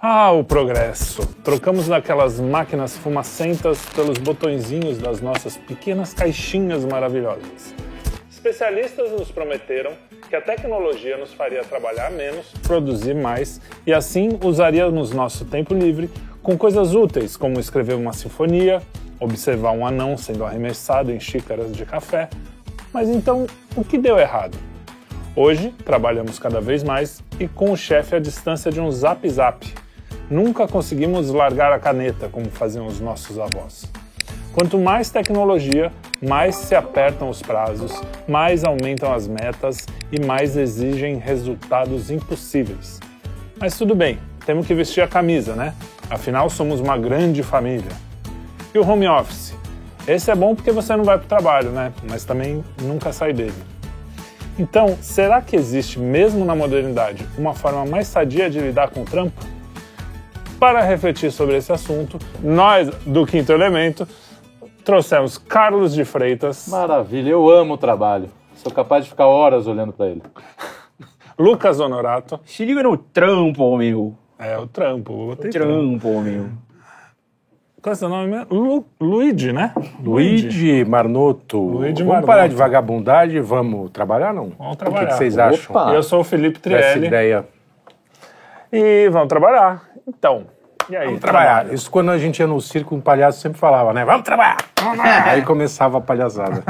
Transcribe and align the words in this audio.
Ah, 0.00 0.30
o 0.30 0.44
progresso! 0.44 1.26
Trocamos 1.42 1.88
daquelas 1.88 2.38
máquinas 2.38 2.96
fumacentas 2.96 3.84
pelos 3.86 4.16
botõezinhos 4.16 4.96
das 4.96 5.20
nossas 5.20 5.56
pequenas 5.56 6.14
caixinhas 6.14 6.84
maravilhosas. 6.84 7.74
Especialistas 8.30 9.10
nos 9.10 9.28
prometeram 9.32 9.90
que 10.28 10.36
a 10.36 10.40
tecnologia 10.40 11.16
nos 11.16 11.34
faria 11.34 11.64
trabalhar 11.64 12.12
menos, 12.12 12.46
produzir 12.62 13.12
mais 13.12 13.60
e 13.84 13.92
assim 13.92 14.38
usaríamos 14.40 15.10
nosso 15.10 15.44
tempo 15.44 15.74
livre 15.74 16.08
com 16.44 16.56
coisas 16.56 16.94
úteis 16.94 17.36
como 17.36 17.58
escrever 17.58 17.94
uma 17.94 18.12
sinfonia, 18.12 18.80
observar 19.18 19.72
um 19.72 19.84
anão 19.84 20.16
sendo 20.16 20.44
arremessado 20.44 21.10
em 21.10 21.18
xícaras 21.18 21.72
de 21.72 21.84
café. 21.84 22.28
Mas 22.92 23.08
então, 23.08 23.48
o 23.74 23.82
que 23.82 23.98
deu 23.98 24.16
errado? 24.16 24.56
Hoje, 25.34 25.74
trabalhamos 25.84 26.38
cada 26.38 26.60
vez 26.60 26.84
mais 26.84 27.20
e 27.40 27.48
com 27.48 27.72
o 27.72 27.76
chefe 27.76 28.14
à 28.14 28.20
distância 28.20 28.70
de 28.70 28.80
um 28.80 28.92
zap 28.92 29.28
zap 29.28 29.66
Nunca 30.30 30.68
conseguimos 30.68 31.30
largar 31.30 31.72
a 31.72 31.78
caneta 31.78 32.28
como 32.28 32.50
faziam 32.50 32.86
os 32.86 33.00
nossos 33.00 33.38
avós. 33.38 33.86
Quanto 34.52 34.78
mais 34.78 35.08
tecnologia, 35.08 35.90
mais 36.20 36.54
se 36.54 36.74
apertam 36.74 37.30
os 37.30 37.40
prazos, 37.40 37.92
mais 38.26 38.62
aumentam 38.62 39.10
as 39.10 39.26
metas 39.26 39.86
e 40.12 40.20
mais 40.20 40.54
exigem 40.54 41.16
resultados 41.16 42.10
impossíveis. 42.10 43.00
Mas 43.58 43.78
tudo 43.78 43.94
bem, 43.94 44.18
temos 44.44 44.66
que 44.66 44.74
vestir 44.74 45.00
a 45.00 45.08
camisa, 45.08 45.54
né? 45.54 45.72
Afinal, 46.10 46.50
somos 46.50 46.78
uma 46.78 46.98
grande 46.98 47.42
família. 47.42 47.92
E 48.74 48.78
o 48.78 48.86
home 48.86 49.08
office? 49.08 49.54
Esse 50.06 50.30
é 50.30 50.34
bom 50.34 50.54
porque 50.54 50.72
você 50.72 50.94
não 50.94 51.04
vai 51.04 51.16
para 51.16 51.24
o 51.24 51.28
trabalho, 51.28 51.70
né? 51.70 51.90
Mas 52.08 52.24
também 52.24 52.62
nunca 52.82 53.12
sai 53.12 53.32
dele. 53.32 53.54
Então, 54.58 54.98
será 55.00 55.40
que 55.40 55.56
existe, 55.56 55.98
mesmo 55.98 56.44
na 56.44 56.54
modernidade, 56.54 57.26
uma 57.38 57.54
forma 57.54 57.86
mais 57.86 58.08
sadia 58.08 58.50
de 58.50 58.58
lidar 58.58 58.90
com 58.90 59.02
o 59.02 59.04
trampo? 59.04 59.57
Para 60.58 60.82
refletir 60.82 61.30
sobre 61.30 61.56
esse 61.56 61.72
assunto, 61.72 62.18
nós 62.42 62.88
do 63.06 63.24
Quinto 63.24 63.52
Elemento 63.52 64.08
trouxemos 64.84 65.38
Carlos 65.38 65.94
de 65.94 66.04
Freitas. 66.04 66.66
Maravilha, 66.68 67.30
eu 67.30 67.48
amo 67.48 67.74
o 67.74 67.78
trabalho. 67.78 68.28
Sou 68.56 68.72
capaz 68.72 69.04
de 69.04 69.10
ficar 69.10 69.26
horas 69.26 69.66
olhando 69.68 69.92
para 69.92 70.06
ele. 70.08 70.22
Lucas 71.38 71.78
Honorato. 71.78 72.40
Se 72.44 72.64
liga 72.64 72.82
no 72.82 72.96
trampo, 72.96 73.76
meu. 73.76 74.14
É, 74.36 74.58
o 74.58 74.66
trampo. 74.66 75.12
O 75.30 75.36
trampo, 75.36 76.20
meu. 76.20 76.46
Qual 77.80 77.92
é 77.92 77.94
o 77.94 77.96
seu 77.96 78.08
nome 78.08 78.26
mesmo? 78.28 78.46
Lu, 78.50 78.84
Luigi, 79.00 79.52
né? 79.52 79.72
Luigi 80.02 80.84
Marnoto. 80.84 81.58
Luigi 81.60 81.92
vamos 82.02 82.06
Marnoto. 82.06 82.26
parar 82.26 82.48
de 82.48 82.56
vagabundagem 82.56 83.36
e 83.36 83.40
vamos 83.40 83.90
trabalhar, 83.92 84.34
não? 84.34 84.50
Vamos 84.58 84.72
O 84.72 84.76
trabalhar. 84.76 85.06
que, 85.06 85.12
que 85.12 85.18
vocês 85.18 85.34
Opa. 85.34 85.46
acham 85.84 85.94
Eu 85.94 86.02
sou 86.02 86.20
o 86.20 86.24
Felipe 86.24 86.58
Trielli. 86.58 87.06
ideia? 87.06 87.46
E 88.72 89.08
vamos 89.10 89.28
trabalhar. 89.28 89.87
Então, 90.08 90.46
e 90.88 90.96
aí? 90.96 91.04
Vamos 91.06 91.20
trabalhar. 91.20 91.72
Isso 91.72 91.90
quando 91.90 92.10
a 92.10 92.16
gente 92.18 92.38
ia 92.40 92.46
no 92.46 92.58
circo, 92.60 92.94
um 92.94 93.00
palhaço 93.00 93.40
sempre 93.40 93.58
falava, 93.58 93.92
né? 93.92 94.04
Vamos 94.06 94.22
trabalhar! 94.22 94.56
Aí 95.26 95.42
começava 95.42 95.98
a 95.98 96.00
palhaçada. 96.00 96.64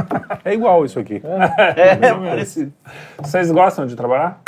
É 0.44 0.52
igual 0.52 0.84
isso 0.84 0.98
aqui. 0.98 1.22
É, 1.76 1.94
parecido. 2.14 2.72
Vocês 3.18 3.50
gostam 3.52 3.86
de 3.86 3.94
trabalhar? 3.94 4.40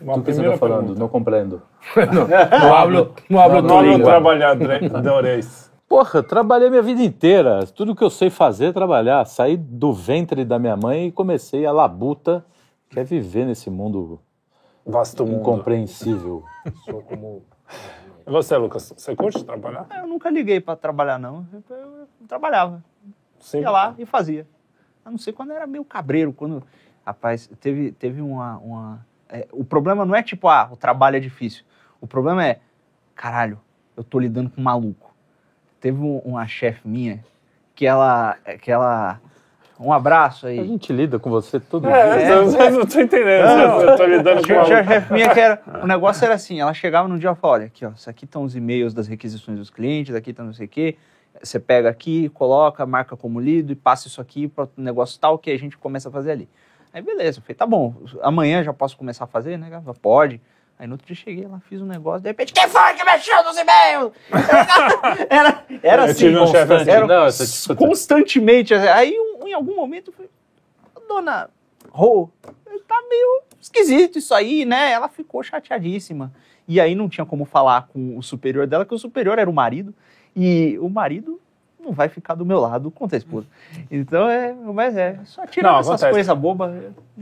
Uma 0.00 0.16
O 0.16 0.22
que 0.22 0.32
você 0.32 0.40
está 0.44 0.56
falando? 0.56 0.78
pergunta. 0.80 0.98
Não 1.00 1.08
compreendo. 1.08 1.62
Hablo, 2.74 3.14
no 3.28 3.38
hablo 3.38 3.60
Não, 3.62 3.68
tu 3.68 3.74
Vamos 3.74 3.90
língua. 3.92 4.06
trabalhadores. 4.10 5.70
Porra, 5.88 6.22
trabalhei 6.22 6.70
minha 6.70 6.82
vida 6.82 7.02
inteira. 7.02 7.66
Tudo 7.66 7.94
que 7.94 8.02
eu 8.02 8.08
sei 8.10 8.30
fazer 8.30 8.66
é 8.66 8.72
trabalhar. 8.72 9.24
Saí 9.26 9.58
do 9.58 9.92
ventre 9.92 10.42
da 10.44 10.58
minha 10.58 10.76
mãe 10.76 11.08
e 11.08 11.12
comecei 11.12 11.66
a 11.66 11.70
labuta, 11.72 12.44
que 12.88 12.98
é 12.98 13.04
viver 13.04 13.44
nesse 13.44 13.68
mundo 13.68 14.18
Vasto 14.86 15.24
mundo. 15.26 15.40
incompreensível. 15.40 16.42
E 18.26 18.30
você, 18.30 18.56
Lucas, 18.56 18.92
você 18.96 19.14
curte 19.16 19.44
trabalhar? 19.44 19.86
Eu 19.96 20.06
nunca 20.06 20.30
liguei 20.30 20.60
pra 20.60 20.76
trabalhar, 20.76 21.18
não. 21.18 21.46
Eu, 21.52 21.76
eu 21.76 22.08
trabalhava. 22.28 22.82
Sim. 23.40 23.60
Ia 23.60 23.70
lá 23.70 23.94
e 23.98 24.06
fazia. 24.06 24.46
A 25.04 25.10
não 25.10 25.18
ser 25.18 25.32
quando 25.32 25.52
era 25.52 25.66
meio 25.66 25.84
cabreiro, 25.84 26.32
quando. 26.32 26.62
Rapaz, 27.04 27.50
teve, 27.60 27.90
teve 27.92 28.20
uma. 28.22 28.58
uma 28.58 29.06
é, 29.28 29.48
o 29.52 29.64
problema 29.64 30.04
não 30.04 30.14
é 30.14 30.22
tipo, 30.22 30.48
ah, 30.48 30.68
o 30.70 30.76
trabalho 30.76 31.16
é 31.16 31.20
difícil. 31.20 31.64
O 32.00 32.06
problema 32.06 32.44
é, 32.46 32.60
caralho, 33.14 33.60
eu 33.96 34.04
tô 34.04 34.18
lidando 34.18 34.50
com 34.50 34.60
um 34.60 34.64
maluco. 34.64 35.12
Teve 35.80 36.00
um- 36.00 36.18
uma 36.18 36.46
chefe 36.46 36.86
minha 36.86 37.24
que 37.74 37.86
ela. 37.86 38.36
que 38.60 38.70
ela. 38.70 39.20
Um 39.84 39.92
abraço 39.92 40.46
A 40.46 40.50
aí. 40.50 40.56
gente 40.66 40.92
lida 40.92 41.18
com 41.18 41.28
você 41.30 41.58
todo 41.58 41.88
É, 41.88 42.18
dia. 42.18 42.28
eu, 42.28 42.50
eu 42.50 42.70
não 42.70 42.86
tô 42.86 43.00
entendendo. 43.00 43.48
Eu 43.82 43.96
tô 43.96 44.04
lidando 44.04 44.46
com 44.46 44.64
chefe 44.64 45.12
minha 45.12 45.28
que 45.28 45.40
era. 45.40 45.60
O 45.82 45.86
negócio 45.86 46.24
era 46.24 46.34
assim: 46.34 46.60
ela 46.60 46.72
chegava 46.72 47.08
num 47.08 47.18
dia 47.18 47.30
e 47.30 47.34
falava: 47.34 47.60
olha, 47.62 47.66
aqui, 47.66 47.84
ó, 47.84 47.90
isso 47.90 48.08
aqui 48.08 48.24
estão 48.24 48.44
os 48.44 48.54
e-mails 48.54 48.94
das 48.94 49.06
requisições 49.08 49.58
dos 49.58 49.70
clientes, 49.70 50.14
aqui 50.14 50.32
tá 50.32 50.42
não 50.44 50.52
sei 50.52 50.66
o 50.66 50.68
quê. 50.68 50.96
Você 51.42 51.58
pega 51.58 51.88
aqui, 51.88 52.28
coloca, 52.28 52.84
marca 52.86 53.16
como 53.16 53.40
lido 53.40 53.72
e 53.72 53.74
passa 53.74 54.06
isso 54.06 54.20
aqui 54.20 54.46
para 54.46 54.64
o 54.64 54.68
negócio 54.76 55.18
tal 55.18 55.38
que 55.38 55.50
a 55.50 55.58
gente 55.58 55.76
começa 55.78 56.08
a 56.08 56.12
fazer 56.12 56.30
ali. 56.32 56.48
Aí 56.94 57.00
beleza, 57.02 57.38
eu 57.38 57.42
falei, 57.42 57.56
tá 57.56 57.66
bom, 57.66 57.94
amanhã 58.22 58.62
já 58.62 58.72
posso 58.72 58.96
começar 58.96 59.24
a 59.24 59.26
fazer, 59.26 59.56
né? 59.58 59.68
Ela, 59.72 59.94
Pode. 59.94 60.40
Aí 60.78 60.86
no 60.86 60.94
outro 60.94 61.06
dia 61.06 61.14
cheguei 61.16 61.46
lá, 61.46 61.60
fiz 61.68 61.80
um 61.80 61.86
negócio, 61.86 62.20
de 62.22 62.28
repente, 62.28 62.52
quem 62.52 62.66
foi 62.68 62.94
que 62.94 63.04
mexeu 63.04 63.42
nos 63.44 63.56
e-mails? 63.56 64.12
Era, 65.30 65.64
era 65.82 66.04
assim, 66.04 66.34
um 66.34 66.40
constante, 66.40 66.72
assim. 66.72 66.90
era 66.90 67.06
Não, 67.06 67.76
constantemente. 67.76 68.74
Aí 68.74 69.14
em 69.46 69.52
algum 69.52 69.76
momento 69.76 70.08
eu 70.08 70.12
falei, 70.14 70.30
dona 71.08 71.50
Rô, 71.90 72.30
tá 72.86 73.02
meio 73.08 73.42
esquisito 73.60 74.18
isso 74.18 74.34
aí, 74.34 74.64
né? 74.64 74.90
Ela 74.90 75.08
ficou 75.08 75.42
chateadíssima. 75.42 76.32
E 76.66 76.80
aí 76.80 76.94
não 76.94 77.08
tinha 77.08 77.26
como 77.26 77.44
falar 77.44 77.88
com 77.88 78.16
o 78.16 78.22
superior 78.22 78.66
dela, 78.66 78.86
que 78.86 78.94
o 78.94 78.98
superior 78.98 79.38
era 79.38 79.50
o 79.50 79.52
marido, 79.52 79.94
e 80.34 80.78
o 80.80 80.88
marido 80.88 81.40
não 81.82 81.92
vai 81.92 82.08
ficar 82.08 82.34
do 82.34 82.46
meu 82.46 82.60
lado 82.60 82.90
contra 82.90 83.16
a 83.16 83.18
esposa. 83.18 83.46
Então 83.90 84.28
é, 84.28 84.54
mas 84.54 84.96
é, 84.96 85.18
só 85.24 85.42
Não, 85.42 85.78
essas 85.78 85.88
acontece. 85.88 86.10
coisas 86.12 86.38
bobas. 86.38 86.72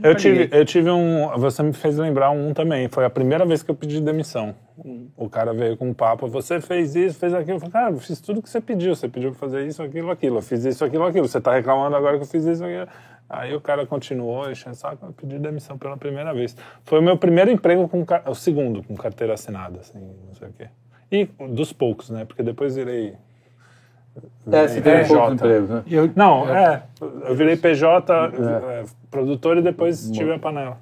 Eu 0.01 0.15
tive, 0.15 0.49
eu 0.51 0.65
tive 0.65 0.89
um. 0.89 1.27
Você 1.37 1.63
me 1.63 1.73
fez 1.73 1.97
lembrar 1.97 2.29
um 2.29 2.53
também. 2.53 2.87
Foi 2.87 3.03
a 3.03 3.09
primeira 3.09 3.45
vez 3.45 3.63
que 3.63 3.71
eu 3.71 3.75
pedi 3.75 3.99
demissão. 3.99 4.55
O 5.15 5.29
cara 5.29 5.53
veio 5.53 5.75
com 5.77 5.89
um 5.89 5.93
papo. 5.93 6.27
Você 6.27 6.59
fez 6.61 6.95
isso, 6.95 7.19
fez 7.19 7.33
aquilo. 7.33 7.57
Eu 7.57 7.59
falei, 7.59 7.71
cara, 7.71 7.91
eu 7.91 7.99
fiz 7.99 8.19
tudo 8.21 8.41
que 8.41 8.49
você 8.49 8.61
pediu. 8.61 8.95
Você 8.95 9.07
pediu 9.07 9.31
pra 9.31 9.39
fazer 9.39 9.65
isso, 9.67 9.81
aquilo, 9.83 10.09
aquilo. 10.09 10.37
Eu 10.37 10.41
fiz 10.41 10.63
isso, 10.65 10.83
aquilo, 10.83 11.05
aquilo. 11.05 11.27
Você 11.27 11.41
tá 11.41 11.53
reclamando 11.53 11.95
agora 11.95 12.17
que 12.17 12.23
eu 12.23 12.27
fiz 12.27 12.45
isso, 12.45 12.63
aquilo. 12.63 12.87
Aí 13.29 13.55
o 13.55 13.61
cara 13.61 13.85
continuou, 13.85 14.51
enchendo 14.51 14.75
o 14.75 14.77
saco, 14.77 15.05
eu 15.05 15.13
pedi 15.13 15.39
demissão 15.39 15.77
pela 15.77 15.95
primeira 15.95 16.33
vez. 16.33 16.55
Foi 16.83 16.99
o 16.99 17.01
meu 17.01 17.17
primeiro 17.17 17.49
emprego 17.49 17.87
com. 17.87 18.05
O 18.27 18.35
segundo, 18.35 18.83
com 18.83 18.95
carteira 18.95 19.33
assinada, 19.33 19.79
assim, 19.79 19.99
não 19.99 20.33
sei 20.35 20.49
o 20.49 20.53
quê. 20.53 20.67
E 21.11 21.25
dos 21.49 21.71
poucos, 21.71 22.09
né? 22.09 22.25
Porque 22.25 22.43
depois 22.43 22.75
virei. 22.75 23.15
É, 24.51 24.67
você 24.67 24.81
tem 24.81 24.93
É, 24.93 25.03
poucos 25.05 25.33
empregos, 25.33 25.69
né? 25.69 25.83
Eu- 25.89 26.09
Não, 26.15 26.49
é. 26.53 26.83
Eu 26.99 27.35
virei 27.35 27.55
PJ, 27.55 28.11
é, 28.13 28.83
produtor 29.09 29.57
e 29.57 29.61
depois 29.61 30.09
tive 30.11 30.33
a 30.33 30.39
panela. 30.39 30.77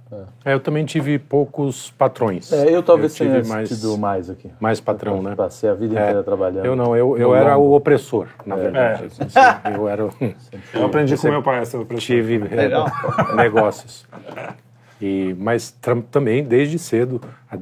é, 0.46 0.54
eu 0.54 0.60
também 0.60 0.84
tive 0.86 1.20
poucos 1.20 1.92
patrões. 1.92 2.52
É, 2.52 2.70
eu 2.76 2.82
talvez 2.82 3.14
tive 3.14 3.30
tenha 3.30 3.44
mais, 3.44 3.70
tido 3.70 3.98
mais 3.98 4.30
aqui. 4.30 4.50
mais 4.60 4.80
patrão, 4.80 5.22
né? 5.22 5.36
Passei 5.36 5.70
a 5.70 5.74
vida 5.74 6.00
É. 6.00 6.02
inteira 6.04 6.24
trabalhando. 6.24 6.66
Eu 6.66 6.76
não, 6.76 6.96
eu, 6.96 7.18
eu 7.18 7.36
era 7.36 7.56
longo. 7.56 7.70
o 7.70 7.76
opressor, 7.76 8.28
na 8.46 8.56
verdade. 8.56 9.06
Assim, 9.06 9.76
eu 9.76 9.88
era 9.88 10.06
o... 10.06 10.10
Eu 10.74 10.86
aprendi 10.86 11.16
com 11.18 11.28
meu 11.30 11.44
pai 11.44 11.60
essa 11.60 11.78
opressão. 11.78 12.00
tive 12.06 12.36
é, 12.56 12.70
negócios. 13.36 14.08
E, 15.02 15.34
mas 15.38 15.72
também, 16.12 16.44
desde 16.44 16.78
cedo, 16.78 17.22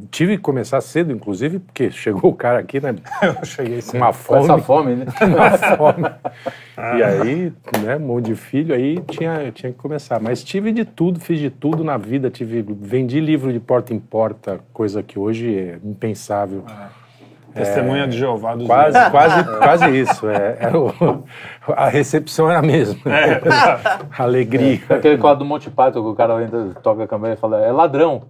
tive 0.09 0.37
que 0.37 0.41
começar 0.41 0.81
cedo, 0.81 1.11
inclusive, 1.11 1.59
porque 1.59 1.89
chegou 1.91 2.31
o 2.31 2.33
cara 2.33 2.59
aqui, 2.59 2.79
né? 2.79 2.95
Eu 3.21 3.45
cheguei 3.45 3.81
Com 3.81 3.97
uma 3.97 4.07
Com 4.07 4.13
fome. 4.13 4.43
essa 4.43 4.57
fome, 4.57 4.95
né? 4.95 5.05
uma 5.21 5.77
fome. 5.77 6.03
E 6.97 7.03
aí, 7.03 7.53
né, 7.83 7.95
um 7.97 7.99
monte 7.99 8.25
de 8.25 8.35
filho, 8.35 8.73
aí 8.73 8.99
tinha, 9.07 9.51
tinha 9.51 9.71
que 9.71 9.77
começar. 9.77 10.19
Mas 10.19 10.43
tive 10.43 10.71
de 10.71 10.83
tudo, 10.83 11.19
fiz 11.19 11.39
de 11.39 11.51
tudo 11.51 11.83
na 11.83 11.97
vida. 11.97 12.29
Tive, 12.31 12.65
vendi 12.67 13.19
livro 13.19 13.53
de 13.53 13.59
porta 13.59 13.93
em 13.93 13.99
porta, 13.99 14.59
coisa 14.73 15.03
que 15.03 15.19
hoje 15.19 15.55
é 15.55 15.79
impensável. 15.83 16.63
Testemunha 17.57 18.07
de 18.07 18.17
Jeová 18.17 18.55
dos 18.55 18.67
Quase, 18.67 18.93
Deuses. 18.93 19.09
quase, 19.11 19.43
quase 19.57 19.99
isso. 19.99 20.29
É, 20.29 20.57
era 20.59 20.77
o- 20.79 21.23
a 21.75 21.89
recepção 21.89 22.49
era 22.49 22.59
a 22.59 22.61
mesma. 22.61 22.99
Alegria. 24.17 24.79
Aquele 24.89 25.17
quadro 25.17 25.39
do 25.39 25.45
Monty 25.45 25.69
Python 25.69 26.01
que 26.01 26.09
o 26.09 26.15
cara 26.15 26.41
entra, 26.43 26.69
toca 26.81 27.03
a 27.03 27.07
câmera 27.07 27.33
e 27.33 27.37
fala, 27.37 27.59
é 27.63 27.71
ladrão. 27.71 28.23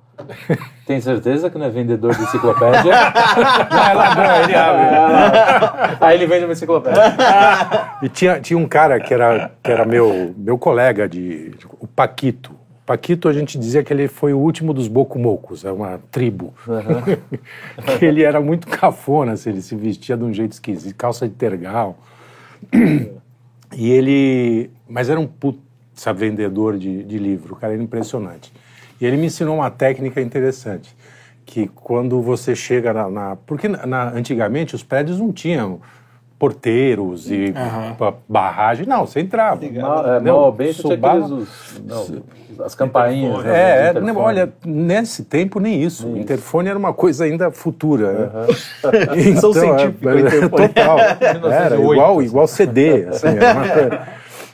Tem 0.85 0.99
certeza 0.99 1.49
que 1.49 1.57
não 1.57 1.65
é 1.67 1.69
vendedor 1.69 2.15
de 2.15 2.21
enciclopédia? 2.23 2.91
Não, 3.69 3.83
é 3.89 3.93
ladrão, 3.93 4.35
ele 4.43 4.55
abre. 4.55 5.97
Aí 6.01 6.15
ele 6.17 6.25
vende 6.25 6.45
uma 6.45 6.53
enciclopédia. 6.53 7.01
E 8.01 8.09
tinha, 8.09 8.39
tinha 8.39 8.57
um 8.57 8.67
cara 8.67 8.99
que 8.99 9.13
era, 9.13 9.51
que 9.61 9.71
era 9.71 9.85
meu, 9.85 10.33
meu 10.35 10.57
colega, 10.57 11.07
de, 11.07 11.53
o 11.79 11.85
Paquito. 11.87 12.51
Paquito, 12.87 13.27
a 13.27 13.33
gente 13.33 13.59
dizia 13.59 13.83
que 13.83 13.91
ele 13.91 14.07
foi 14.07 14.31
o 14.33 14.39
último 14.39 14.73
dos 14.73 14.87
Bocumocos, 14.87 15.65
é 15.65 15.71
uma 15.71 15.99
tribo. 16.09 16.53
que 17.99 18.05
ele 18.05 18.23
era 18.23 18.39
muito 18.39 18.65
cafona, 18.65 19.33
assim, 19.33 19.49
ele 19.49 19.61
se 19.61 19.75
vestia 19.75 20.15
de 20.15 20.23
um 20.23 20.33
jeito 20.33 20.53
esquisito, 20.53 20.95
calça 20.95 21.27
de 21.27 21.35
tergal. 21.35 21.97
E 23.75 23.91
ele. 23.91 24.71
Mas 24.87 25.09
era 25.09 25.19
um 25.19 25.27
puta 25.27 26.13
vendedor 26.13 26.77
de, 26.77 27.03
de 27.03 27.17
livro, 27.17 27.55
o 27.55 27.57
cara 27.57 27.73
era 27.73 27.83
impressionante. 27.83 28.53
E 29.01 29.05
ele 29.05 29.17
me 29.17 29.25
ensinou 29.27 29.55
uma 29.57 29.69
técnica 29.69 30.21
interessante. 30.21 30.95
que 31.45 31.67
quando 31.67 32.21
você 32.21 32.55
chega 32.55 32.91
na. 32.93 33.09
na- 33.09 33.35
porque 33.35 33.67
na- 33.67 34.09
antigamente 34.11 34.75
os 34.75 34.83
prédios 34.83 35.19
não 35.19 35.31
tinham 35.31 35.79
porteiros 36.39 37.31
e 37.31 37.53
ba- 37.97 38.13
barragem. 38.29 38.85
Não, 38.85 39.05
você 39.07 39.19
entrava. 39.19 39.59
Mal, 39.81 40.07
é, 40.15 40.19
mal 40.19 40.51
bem, 40.51 40.71
Subava- 40.73 41.17
aqueles, 41.25 41.31
os- 41.31 41.81
não, 41.85 42.65
as 42.65 42.75
campainhas. 42.75 43.43
né, 43.43 43.89
É, 43.89 43.93
é, 43.95 44.11
olha, 44.13 44.53
nesse 44.65 45.23
tempo 45.23 45.59
nem 45.59 45.81
isso. 45.83 46.07
O 46.07 46.17
interfone 46.17 46.69
era 46.69 46.77
uma 46.77 46.93
coisa 46.93 47.25
ainda 47.25 47.49
futura. 47.51 48.11
né? 48.11 48.29
Ficção 49.15 49.51
científica, 49.53 50.09
o 50.09 50.19
interfone. 50.19 50.67
Total. 50.69 50.97
Era 51.51 51.75
igual, 51.79 52.21
igual 52.21 52.47
CD. 52.47 53.05
assim, 53.05 53.27
era 53.27 53.53
uma 53.53 53.67
coisa. 53.69 54.07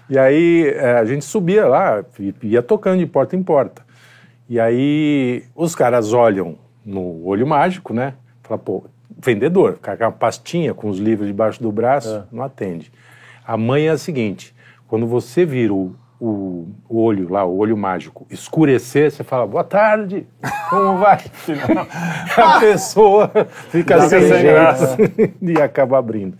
E 0.09 0.17
aí 0.19 0.67
é, 0.75 0.97
a 0.99 1.05
gente 1.05 1.23
subia 1.25 1.65
lá, 1.65 2.03
e 2.19 2.33
ia 2.43 2.61
tocando 2.61 2.99
de 2.99 3.05
porta 3.05 3.35
em 3.35 3.43
porta. 3.43 3.81
E 4.49 4.59
aí 4.59 5.43
os 5.55 5.73
caras 5.75 6.13
olham 6.13 6.57
no 6.85 7.25
olho 7.25 7.47
mágico, 7.47 7.93
né? 7.93 8.13
Fala, 8.43 8.57
pô, 8.59 8.83
vendedor, 9.23 9.79
com 9.81 9.89
aquela 9.89 10.11
pastinha 10.11 10.73
com 10.73 10.89
os 10.89 10.99
livros 10.99 11.27
debaixo 11.27 11.61
do 11.61 11.71
braço, 11.71 12.27
não 12.31 12.43
atende. 12.43 12.91
A 13.45 13.57
mãe 13.57 13.87
é 13.87 13.91
a 13.91 13.97
seguinte: 13.97 14.53
quando 14.87 15.07
você 15.07 15.45
vira 15.45 15.73
o, 15.73 15.95
o, 16.19 16.67
o 16.87 17.01
olho 17.01 17.29
lá, 17.29 17.43
o 17.43 17.57
olho 17.57 17.75
mágico, 17.75 18.25
escurecer, 18.29 19.11
você 19.11 19.23
fala, 19.23 19.45
boa 19.45 19.63
tarde, 19.63 20.25
como 20.69 20.97
vai? 20.97 21.19
a 22.37 22.59
pessoa 22.59 23.29
fica 23.69 24.01
Fica 24.01 24.09
sem 24.09 24.43
graça. 24.43 24.97
e 25.41 25.61
acaba 25.61 25.97
abrindo. 25.97 26.37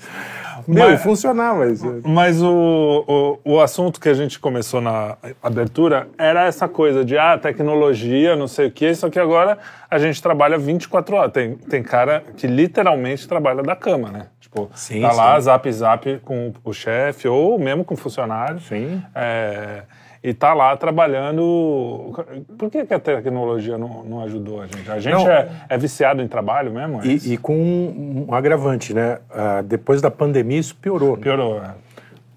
Meu, 0.68 0.90
Mas- 0.90 1.04
funcionava 1.04 1.68
isso. 1.70 2.02
Mas 2.06 2.42
o, 2.42 3.40
o, 3.46 3.54
o 3.56 3.60
assunto 3.60 4.00
que 4.00 4.10
a 4.10 4.14
gente 4.14 4.40
começou 4.40 4.80
na 4.82 5.18
abertura 5.42 6.08
era 6.18 6.46
essa 6.46 6.68
coisa 6.68 7.04
de 7.04 7.18
ah, 7.18 7.38
tecnologia, 7.38 8.36
não 8.36 8.48
sei 8.48 8.68
o 8.68 8.72
quê, 8.72 8.94
só 8.96 9.10
que 9.10 9.20
agora 9.20 9.58
a 9.90 9.98
gente 10.00 10.22
trabalha 10.22 10.58
24 10.58 11.16
horas. 11.16 11.32
Tem, 11.32 11.56
tem 11.56 11.84
cara 11.84 12.24
que 12.38 12.48
literalmente 12.48 13.28
trabalha 13.28 13.62
da 13.64 13.76
cama, 13.76 14.10
né? 14.10 14.28
Tipo, 14.40 14.70
Sim, 14.76 15.02
tá 15.02 15.12
lá, 15.12 15.36
sim. 15.36 15.42
zap 15.42 15.72
zap 15.72 16.20
com 16.24 16.54
o 16.64 16.74
chefe 16.74 17.28
ou 17.28 17.58
mesmo 17.58 17.84
com 17.84 17.94
o 17.96 17.98
funcionário. 17.98 18.60
Sim. 18.62 19.02
É, 19.16 19.84
e 20.24 20.34
tá 20.34 20.54
lá 20.54 20.76
trabalhando. 20.78 22.14
Por 22.58 22.72
que, 22.72 22.86
que 22.86 22.94
a 22.94 23.00
tecnologia 23.00 23.78
não, 23.78 24.04
não 24.06 24.24
ajudou 24.24 24.62
a 24.62 24.68
gente? 24.68 24.90
A 24.90 24.98
gente 25.00 25.14
Não. 25.14 25.30
é, 25.30 25.66
é 25.68 25.78
viciado 25.78 26.22
em 26.22 26.28
trabalho 26.30 26.72
mesmo? 26.72 27.02
É? 27.02 27.08
E, 27.08 27.34
e 27.34 27.38
com 27.38 27.54
um, 27.56 28.28
um 28.30 28.34
agravante, 28.34 28.94
né? 28.94 29.20
Ah, 29.30 29.62
depois 29.62 30.02
da 30.02 30.10
pandemia 30.10 30.60
isso 30.60 30.76
piorou, 30.78 31.18
né? 31.18 31.24
Piorou, 31.24 31.60
né? 31.60 31.76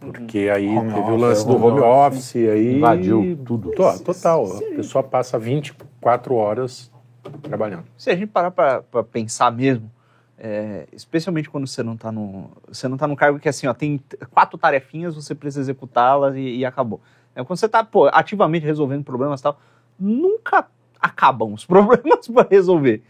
Porque 0.00 0.50
aí 0.52 0.68
Home 0.68 0.92
teve 0.92 1.00
o 1.00 1.04
office, 1.14 1.20
lance 1.20 1.46
do 1.46 1.56
home 1.56 1.80
home 1.80 1.80
office, 1.80 2.34
e 2.34 2.48
aí... 2.48 2.76
Invadiu 2.76 3.38
tudo. 3.44 3.70
To- 3.70 3.98
Total, 4.04 4.44
a 4.44 4.76
pessoa 4.76 5.02
passa 5.02 5.38
24 5.38 6.34
horas 6.34 6.90
trabalhando. 7.42 7.84
Se 7.96 8.10
a 8.10 8.14
gente 8.14 8.28
parar 8.28 8.50
pra, 8.50 8.82
pra 8.82 9.02
pensar 9.02 9.50
mesmo, 9.50 9.90
é, 10.38 10.86
especialmente 10.92 11.48
quando 11.48 11.66
você 11.66 11.82
não 11.82 11.96
tá 11.96 12.12
no. 12.12 12.50
Você 12.68 12.86
não 12.86 12.96
tá 12.96 13.06
num 13.08 13.16
cargo 13.16 13.38
que 13.38 13.48
assim, 13.48 13.66
ó, 13.66 13.72
tem 13.74 13.98
quatro 14.30 14.58
tarefinhas, 14.58 15.14
você 15.14 15.34
precisa 15.34 15.60
executá-las 15.62 16.36
e, 16.36 16.58
e 16.58 16.64
acabou. 16.64 17.00
É, 17.36 17.44
quando 17.44 17.58
você 17.58 17.68
tá, 17.68 17.84
pô, 17.84 18.08
ativamente 18.12 18.64
resolvendo 18.64 19.04
problemas 19.04 19.38
e 19.40 19.42
tal, 19.42 19.60
nunca 20.00 20.66
acabam 21.00 21.52
os 21.52 21.64
problemas 21.66 22.26
para 22.26 22.48
resolver. 22.50 23.02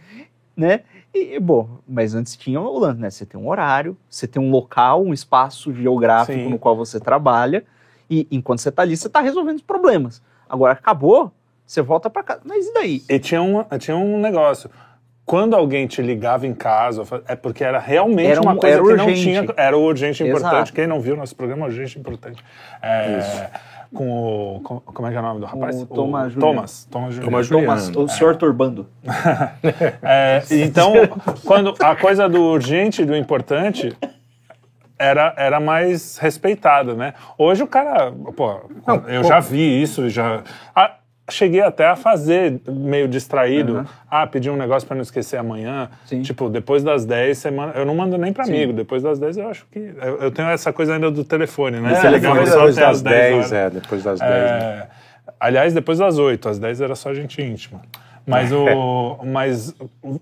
Né? 0.57 0.81
E, 1.15 1.39
bom, 1.39 1.79
mas 1.89 2.15
antes 2.15 2.37
tinha 2.37 2.61
o 2.61 2.79
lance, 2.79 3.01
né? 3.01 3.09
Você 3.09 3.25
tem 3.25 3.41
um 3.41 3.49
horário, 3.49 3.97
você 4.11 4.27
tem 4.27 4.43
um 4.43 4.51
local, 4.51 5.03
um 5.03 5.15
espaço 5.15 5.73
geográfico 5.73 6.39
Sim. 6.39 6.49
no 6.51 6.59
qual 6.59 6.77
você 6.77 6.99
trabalha, 7.01 7.65
e 8.11 8.27
enquanto 8.31 8.59
você 8.59 8.71
tá 8.71 8.83
ali, 8.83 8.97
você 8.97 9.09
tá 9.09 9.21
resolvendo 9.21 9.57
os 9.57 9.63
problemas. 9.63 10.21
Agora 10.49 10.73
acabou, 10.73 11.33
você 11.65 11.81
volta 11.81 12.11
para 12.11 12.23
casa. 12.23 12.41
Mas 12.45 12.67
e 12.67 12.73
daí? 12.75 13.03
E 13.09 13.19
tinha 13.19 13.43
um, 13.43 13.63
tinha 13.79 13.97
um 13.97 14.21
negócio. 14.21 14.69
Quando 15.25 15.57
alguém 15.57 15.87
te 15.89 16.01
ligava 16.03 16.47
em 16.47 16.55
casa, 16.55 17.03
é 17.27 17.35
porque 17.35 17.65
era 17.65 17.81
realmente 17.81 18.31
Era 18.31 18.41
um- 18.41 18.45
uma 18.45 18.57
coisa 18.57 18.77
era 18.77 18.85
que 18.85 18.91
urgente. 18.93 19.09
não 19.35 19.47
tinha. 19.47 19.55
Era 19.57 19.77
urgente 19.77 20.23
e 20.23 20.29
importante. 20.29 20.55
Exato. 20.55 20.73
Quem 20.73 20.87
não 20.87 21.01
viu 21.01 21.17
nosso 21.17 21.35
programa, 21.35 21.67
urgente 21.67 21.97
e 21.97 22.01
importante. 22.01 22.45
É, 22.81 23.51
com 23.97 24.57
o. 24.57 24.61
com- 24.61 24.81
como 24.81 25.09
é 25.09 25.11
que 25.11 25.17
é 25.17 25.21
o 25.21 25.23
nome 25.23 25.41
do 25.41 25.47
rapaz? 25.47 25.83
O 25.83 25.87
Thomas 25.87 26.33
Juliano. 26.33 26.55
Thomas. 26.55 26.89
Thomas 26.91 27.15
Juliano. 27.15 27.31
Thomas 27.33 27.49
Thomas, 27.49 27.85
Juliano. 27.87 28.05
o 28.05 28.09
senhor 28.09 28.37
Turbando. 28.37 28.87
É, 30.03 30.43
então, 30.51 30.93
quando 31.45 31.75
a 31.81 31.97
coisa 31.97 32.29
do 32.29 32.43
urgente 32.43 33.03
e 33.03 33.05
do 33.05 33.17
importante 33.17 33.97
era, 34.99 35.35
era 35.37 35.61
mais 35.61 36.19
respeitada, 36.19 36.95
né? 36.95 37.15
Hoje 37.37 37.63
o 37.63 37.67
cara, 37.67 38.13
pô, 38.37 38.61
eu 39.09 39.25
já 39.25 39.41
vi 39.41 39.83
isso, 39.83 40.09
já 40.09 40.43
ah, 40.75 40.95
cheguei 41.31 41.61
até 41.61 41.87
a 41.87 41.97
fazer 41.97 42.61
meio 42.69 43.09
distraído, 43.09 43.85
ah, 44.11 44.27
pedir 44.27 44.51
um 44.51 44.57
negócio 44.57 44.87
para 44.87 44.95
não 44.95 45.03
esquecer 45.03 45.37
amanhã, 45.37 45.91
Sim. 46.05 46.23
tipo, 46.23 46.49
depois 46.49 46.83
das 46.85 47.05
10, 47.05 47.37
você 47.39 47.51
manda, 47.51 47.77
eu 47.79 47.85
não 47.85 47.95
mando 47.95 48.17
nem 48.17 48.33
para 48.33 48.45
amigo, 48.45 48.73
depois 48.73 49.03
das 49.03 49.19
10 49.19 49.37
eu 49.39 49.49
acho 49.49 49.67
que 49.71 49.79
eu, 49.79 50.17
eu 50.23 50.31
tenho 50.31 50.49
essa 50.49 50.73
coisa 50.73 50.95
ainda 50.95 51.11
do 51.11 51.25
telefone, 51.25 51.81
né? 51.81 51.95
Você 51.97 52.09
ligava 52.09 52.35
depois 52.37 52.51
só 52.51 52.57
depois 52.59 52.79
até 52.79 52.87
das 52.87 52.97
as 52.97 53.03
10 53.03 53.35
horas. 53.35 53.51
10, 53.51 53.53
é, 53.53 53.71
depois 53.71 54.03
das 54.05 54.21
10. 54.21 54.31
né? 54.31 54.59
É, 54.59 54.87
aliás, 55.41 55.75
depois 55.75 55.99
das 55.99 56.17
8, 56.19 56.49
às 56.49 56.59
10 56.59 56.81
era 56.81 56.95
só 56.95 57.13
gente 57.13 57.43
íntima. 57.43 57.81
Mas, 58.29 58.53
o, 58.53 59.19
mas 59.27 59.75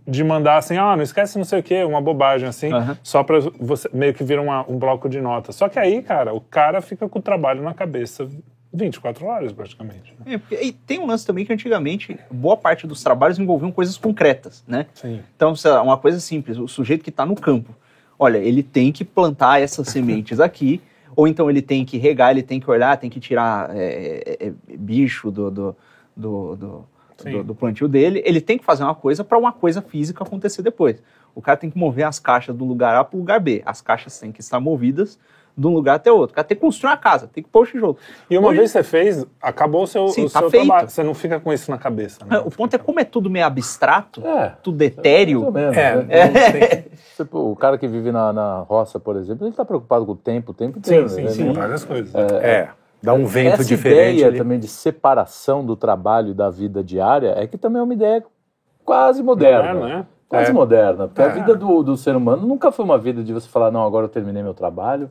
de 0.06 0.22
mandar 0.24 0.56
assim, 0.58 0.76
ah, 0.76 0.94
não 0.96 1.02
esquece 1.02 1.36
não 1.38 1.44
sei 1.44 1.60
o 1.60 1.62
quê, 1.62 1.84
uma 1.84 2.00
bobagem 2.00 2.48
assim, 2.48 2.72
Aham. 2.72 2.96
só 3.02 3.22
pra 3.22 3.38
você 3.58 3.88
meio 3.94 4.12
que 4.14 4.22
vira 4.24 4.40
uma- 4.42 4.64
um 4.70 4.78
bloco 4.78 5.08
de 5.08 5.20
notas. 5.20 5.54
Só 5.56 5.68
que 5.68 5.78
aí, 5.78 6.02
cara, 6.02 6.32
o 6.34 6.40
cara 6.40 6.80
fica 6.82 7.08
com 7.08 7.18
o 7.18 7.22
trabalho 7.22 7.62
na 7.62 7.72
cabeça 7.74 8.28
24 8.74 9.24
horas 9.26 9.52
praticamente. 9.52 10.14
né? 10.24 10.34
É, 10.34 10.38
porque- 10.38 10.56
e 10.62 10.72
tem 10.72 10.98
um 10.98 11.06
lance 11.06 11.24
também 11.24 11.44
que 11.46 11.52
antigamente 11.52 12.18
boa 12.30 12.56
parte 12.56 12.86
dos 12.86 13.02
trabalhos 13.02 13.38
envolviam 13.38 13.70
coisas 13.70 13.96
concretas, 13.96 14.64
né? 14.66 14.86
Sim. 14.94 15.20
Então, 15.36 15.54
sei 15.54 15.70
lá, 15.70 15.80
uma 15.82 15.96
coisa 15.96 16.18
simples, 16.20 16.58
o 16.58 16.66
sujeito 16.66 17.02
que 17.04 17.10
está 17.10 17.24
no 17.24 17.34
campo, 17.36 17.74
olha, 18.18 18.38
ele 18.38 18.62
tem 18.62 18.90
que 18.90 19.04
plantar 19.04 19.60
essas 19.60 19.86
sementes 20.28 20.40
aqui, 20.40 20.80
ou 21.16 21.28
então 21.28 21.48
ele 21.48 21.62
tem 21.62 21.84
que 21.84 21.96
regar, 21.96 22.32
ele 22.32 22.42
tem 22.42 22.58
que 22.58 22.68
olhar, 22.68 22.96
tem 22.96 23.08
que 23.08 23.20
tirar 23.20 23.70
é, 23.76 24.36
é, 24.40 24.46
é, 24.48 24.52
bicho 24.76 25.30
do, 25.30 25.50
do, 25.50 25.76
do, 26.16 26.56
do, 26.56 26.84
do- 27.24 27.44
do 27.44 27.54
plantio 27.54 27.86
dele, 27.86 28.20
ele 28.24 28.40
tem 28.40 28.58
que 28.58 28.64
fazer 28.64 28.82
uma 28.82 28.94
coisa 28.94 29.22
para 29.22 29.38
uma 29.38 29.52
coisa 29.52 29.80
física 29.80 30.24
acontecer 30.24 30.62
depois. 30.62 31.00
O 31.32 31.40
cara 31.40 31.56
tem 31.56 31.70
que 31.70 31.78
mover 31.78 32.04
as 32.04 32.18
caixas 32.18 32.54
do 32.56 32.64
lugar 32.64 32.96
A 32.96 33.04
para 33.04 33.16
o 33.16 33.20
lugar 33.20 33.38
B. 33.40 33.62
As 33.64 33.80
caixas 33.80 34.18
têm 34.18 34.30
que 34.32 34.40
estar 34.40 34.58
movidas 34.60 35.18
de 35.56 35.66
um 35.66 35.70
lugar 35.72 35.94
até 35.96 36.10
outro. 36.10 36.32
O 36.32 36.34
cara 36.36 36.46
tem 36.46 36.56
que 36.56 36.60
construir 36.60 36.90
uma 36.90 36.96
casa, 36.96 37.28
tem 37.32 37.42
que 37.42 37.48
pôr 37.48 37.62
o 37.62 37.66
tijolo. 37.66 37.96
E 38.28 38.36
uma 38.36 38.48
Hoje- 38.48 38.58
vez 38.58 38.70
você 38.72 38.82
fez, 38.82 39.24
acabou 39.40 39.84
o 39.84 39.86
seu, 39.86 40.08
Sim, 40.08 40.24
o 40.24 40.30
tá 40.30 40.40
seu 40.40 40.50
feito. 40.50 40.66
trabalho. 40.66 40.88
Você 40.90 41.02
não 41.04 41.14
fica 41.14 41.38
com 41.38 41.52
isso 41.52 41.70
na 41.70 41.78
cabeça. 41.78 42.24
Né? 42.26 42.38
O 42.44 42.50
ponto 42.50 42.74
é 42.74 42.78
como 42.78 42.98
é 42.98 43.04
tudo 43.04 43.30
meio 43.30 43.46
abstrato, 43.46 44.26
É. 44.26 44.54
tudo 44.62 44.82
etéreo. 44.82 45.42
Mais 45.42 45.46
ou 45.46 45.52
menos, 45.52 45.76
É, 45.76 46.28
né? 46.28 46.84
Você, 47.14 47.24
pô, 47.24 47.52
o 47.52 47.56
cara 47.56 47.78
que 47.78 47.86
vive 47.86 48.10
na, 48.10 48.32
na 48.32 48.58
roça, 48.60 48.98
por 48.98 49.16
exemplo, 49.16 49.44
ele 49.44 49.50
está 49.52 49.64
preocupado 49.64 50.04
com 50.04 50.12
o 50.12 50.16
tempo 50.16 50.50
o 50.50 50.54
tempo 50.54 50.78
inteiro. 50.78 51.08
Sim, 51.08 51.16
sim, 51.16 51.22
né? 51.22 51.30
sim, 51.30 51.52
várias 51.52 51.84
coisas. 51.84 52.12
É, 52.14 52.68
dá 53.02 53.12
um 53.14 53.24
vento 53.24 53.54
Essa 53.54 53.64
diferente. 53.64 54.14
ideia 54.16 54.26
ali. 54.26 54.38
também 54.38 54.58
de 54.58 54.66
separação 54.66 55.64
do 55.64 55.76
trabalho 55.76 56.30
e 56.30 56.34
da 56.34 56.50
vida 56.50 56.82
diária 56.82 57.34
é 57.36 57.46
que 57.46 57.56
também 57.56 57.78
é 57.80 57.82
uma 57.84 57.94
ideia 57.94 58.24
quase 58.84 59.22
moderna. 59.22 59.74
Moderna, 59.74 59.98
né? 59.98 60.06
Quase 60.28 60.50
É. 60.50 60.52
moderna. 60.54 61.06
Porque 61.06 61.22
a 61.22 61.26
É. 61.26 61.28
vida 61.28 61.54
do, 61.54 61.82
do 61.82 61.96
ser 61.96 62.16
humano 62.16 62.46
nunca 62.46 62.72
foi 62.72 62.84
uma 62.84 62.98
vida 62.98 63.22
de 63.22 63.32
você 63.32 63.48
falar, 63.48 63.70
não, 63.70 63.84
agora 63.86 64.06
eu 64.06 64.08
terminei 64.08 64.42
meu 64.42 64.54
trabalho, 64.54 65.08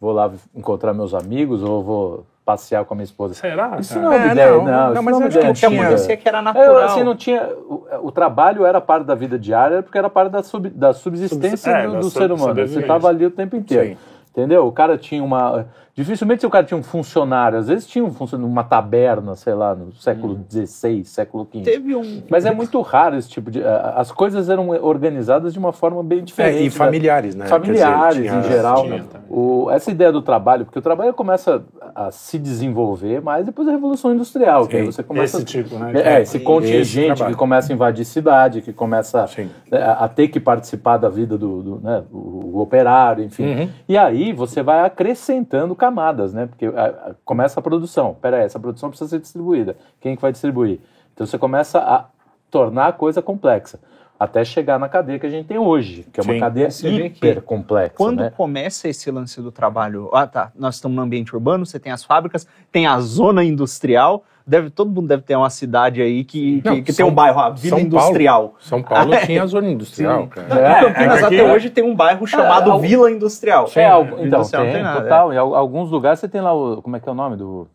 vou 0.00 0.12
lá 0.12 0.30
encontrar 0.54 0.92
meus 0.94 1.14
amigos 1.14 1.62
ou 1.62 1.82
vou 1.82 2.26
passear 2.44 2.84
com 2.84 2.94
a 2.94 2.96
minha 2.96 3.04
esposa. 3.04 3.34
Será? 3.34 3.76
Isso 3.80 3.98
não 3.98 4.12
é 4.12 4.16
uma 4.16 4.26
É, 4.28 4.32
ideia, 4.32 4.50
não, 4.52 4.58
não. 4.58 4.64
não, 4.64 4.92
isso 4.94 5.02
mas 5.02 5.12
não 5.18 5.22
é 5.22 5.24
uma 5.24 5.26
acho 5.26 5.60
que 5.60 5.66
o 5.66 5.70
que 5.70 5.76
acontecia 5.78 6.16
que 6.16 6.28
era 6.28 6.38
É, 6.38 6.42
natural. 6.42 6.76
assim, 6.84 7.02
não 7.02 7.16
tinha. 7.16 7.42
O, 7.68 7.86
o 8.02 8.12
trabalho 8.12 8.64
era 8.64 8.80
parte 8.80 9.04
da 9.04 9.14
vida 9.16 9.36
diária 9.38 9.82
porque 9.82 9.98
era 9.98 10.08
parte 10.08 10.30
da, 10.30 10.42
sub- 10.44 10.70
da 10.70 10.92
subsistência 10.92 11.70
É, 11.70 11.86
do, 11.86 11.92
da 11.94 11.98
do 12.00 12.04
so- 12.10 12.18
ser 12.18 12.30
humano. 12.30 12.54
Você 12.68 12.80
estava 12.80 13.08
ali 13.08 13.26
o 13.26 13.30
tempo 13.32 13.56
inteiro. 13.56 13.88
Sim. 13.90 13.96
Entendeu? 14.36 14.66
O 14.66 14.72
cara 14.72 14.98
tinha 14.98 15.24
uma. 15.24 15.64
Dificilmente 15.94 16.44
o 16.44 16.50
cara 16.50 16.62
tinha 16.62 16.76
um 16.76 16.82
funcionário. 16.82 17.56
Às 17.58 17.68
vezes 17.68 17.86
tinha 17.86 18.04
um 18.04 18.12
funcionário 18.12 18.46
numa 18.46 18.62
taberna, 18.62 19.34
sei 19.34 19.54
lá, 19.54 19.74
no 19.74 19.94
século 19.94 20.38
XVI, 20.50 21.02
século 21.06 21.48
XV. 21.50 21.62
Teve 21.64 21.96
um. 21.96 22.22
Mas 22.28 22.44
é 22.44 22.52
muito 22.52 22.78
raro 22.82 23.16
esse 23.16 23.30
tipo 23.30 23.50
de. 23.50 23.64
a- 23.64 23.94
As 23.96 24.12
coisas 24.12 24.50
eram 24.50 24.68
organizadas 24.84 25.54
de 25.54 25.58
uma 25.58 25.72
forma 25.72 26.02
bem 26.02 26.22
diferente. 26.22 26.58
É, 26.58 26.62
e 26.64 26.68
da- 26.68 26.74
familiares, 26.76 27.34
né? 27.34 27.46
familiares 27.46 28.16
dizer, 28.18 28.28
tinha- 28.28 28.40
em 28.40 28.42
geral. 28.42 28.82
tinha 28.84 29.04
também. 29.04 29.26
O- 29.30 29.70
essa 29.70 29.90
ideia 29.90 30.12
do 30.12 30.20
trabalho, 30.20 30.66
porque 30.66 30.78
o 30.78 30.82
trabalho 30.82 31.14
começa 31.14 31.64
a 31.94 32.10
se 32.10 32.38
desenvolver 32.38 33.22
mais 33.22 33.46
depois 33.46 33.64
da 33.66 33.72
Revolução 33.72 34.12
Industrial, 34.12 34.66
que 34.66 34.76
aí 34.76 34.84
Sim, 34.84 34.92
você 34.92 35.02
começa 35.02 35.38
Esse 35.38 35.46
tipo, 35.46 35.76
né? 35.78 35.92
é, 35.94 36.20
esse 36.20 36.36
Esse 36.36 36.40
contingente 36.44 37.06
trabalho. 37.16 37.34
que 37.34 37.38
começa 37.38 37.72
a 37.72 37.74
invadir 37.74 38.04
cidade, 38.04 38.60
que 38.60 38.72
começa 38.72 39.26
Sim. 39.28 39.48
né, 39.72 39.78
a, 39.82 40.04
a 40.04 40.08
ter 40.08 40.28
que 40.28 40.38
participar 40.38 40.98
da 40.98 41.08
vida 41.08 41.38
do, 41.38 41.62
do, 41.62 41.80
né, 41.82 42.02
o, 42.12 42.56
o 42.56 42.60
operário, 42.60 43.24
enfim. 43.24 43.46
Uhum. 43.46 43.68
E 43.88 43.96
aí 43.96 44.25
você 44.32 44.62
vai 44.62 44.80
acrescentando 44.84 45.74
camadas, 45.74 46.32
né? 46.34 46.46
Porque 46.46 46.66
a- 46.66 46.70
a- 47.10 47.14
começa 47.24 47.58
a 47.60 47.62
produção. 47.62 48.14
Pera 48.20 48.38
aí, 48.38 48.44
essa 48.44 48.58
produção 48.60 48.88
precisa 48.90 49.10
ser 49.10 49.20
distribuída. 49.20 49.76
Quem 50.00 50.16
que 50.16 50.22
vai 50.22 50.32
distribuir? 50.32 50.80
Então 51.14 51.26
você 51.26 51.38
começa 51.38 51.78
a 51.78 52.06
tornar 52.50 52.86
a 52.88 52.92
coisa 52.92 53.20
complexa. 53.22 53.78
até 54.18 54.42
chegar 54.46 54.78
na 54.78 54.88
cadeia 54.88 55.18
que 55.18 55.26
a 55.26 55.30
gente 55.30 55.46
tem 55.46 55.58
hoje, 55.58 56.06
que 56.10 56.18
é 56.18 56.22
uma 56.22 56.32
Sim. 56.32 56.40
cadeia 56.40 56.70
Você 56.70 56.88
hiper 56.88 57.42
complexa, 57.42 57.96
Quando 57.98 58.20
né? 58.20 58.30
começa 58.34 58.88
esse 58.88 59.10
lance 59.10 59.42
do 59.42 59.52
trabalho, 59.52 60.08
ah 60.10 60.26
tá, 60.26 60.50
nós 60.56 60.76
estamos 60.76 60.96
no 60.96 61.02
ambiente 61.02 61.34
urbano, 61.36 61.66
você 61.66 61.78
tem 61.78 61.92
as 61.92 62.02
fábricas, 62.02 62.46
tem 62.72 62.86
a 62.86 62.98
zona 62.98 63.44
industrial, 63.44 64.24
deve, 64.46 64.70
todo 64.70 64.90
mundo 64.90 65.08
deve 65.08 65.22
ter 65.22 65.34
uma 65.36 65.50
cidade 65.50 66.00
aí 66.00 66.22
que, 66.24 66.60
que, 66.62 66.68
Não, 66.68 66.76
que 66.76 66.82
tem 66.84 66.94
São- 66.94 67.08
um 67.08 67.14
bairro, 67.14 67.40
a 67.40 67.50
Vila 67.50 67.76
São 67.78 67.86
Industrial. 67.86 68.40
Paulo, 68.42 68.54
São 68.60 68.82
Paulo 68.82 69.10
tinha 69.26 69.42
a 69.42 69.46
zona 69.46 69.68
industrial, 69.70 70.22
Sim. 70.22 70.28
cara. 70.28 70.46
Em 70.46 70.84
Campinas 70.84 71.16
é 71.16 71.18
que 71.18 71.24
aqui- 71.26 71.40
até 71.40 71.52
hoje 71.54 71.70
tem 71.70 71.84
um 71.84 71.94
bairro 71.94 72.26
chamado 72.26 72.70
al- 72.70 72.80
Vila 72.80 73.10
Industrial. 73.10 73.68
É, 73.74 73.84
al- 73.86 74.04
então, 74.04 74.24
Industrial 74.24 74.64
tem, 74.64 74.72
tem 74.74 74.82
nada, 74.82 75.02
total. 75.02 75.32
Em 75.32 75.36
al- 75.36 75.54
alguns 75.54 75.90
lugares 75.90 76.20
você 76.20 76.28
tem 76.28 76.40
lá 76.40 76.52
o. 76.54 76.80
Como 76.82 76.96
é 76.96 77.00
que 77.00 77.08
é 77.08 77.12
o 77.12 77.14
nome 77.14 77.36
do. 77.36 77.66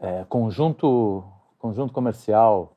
é, 0.00 0.24
conjunto. 0.28 1.22
Conjunto 1.58 1.92
comercial. 1.94 2.73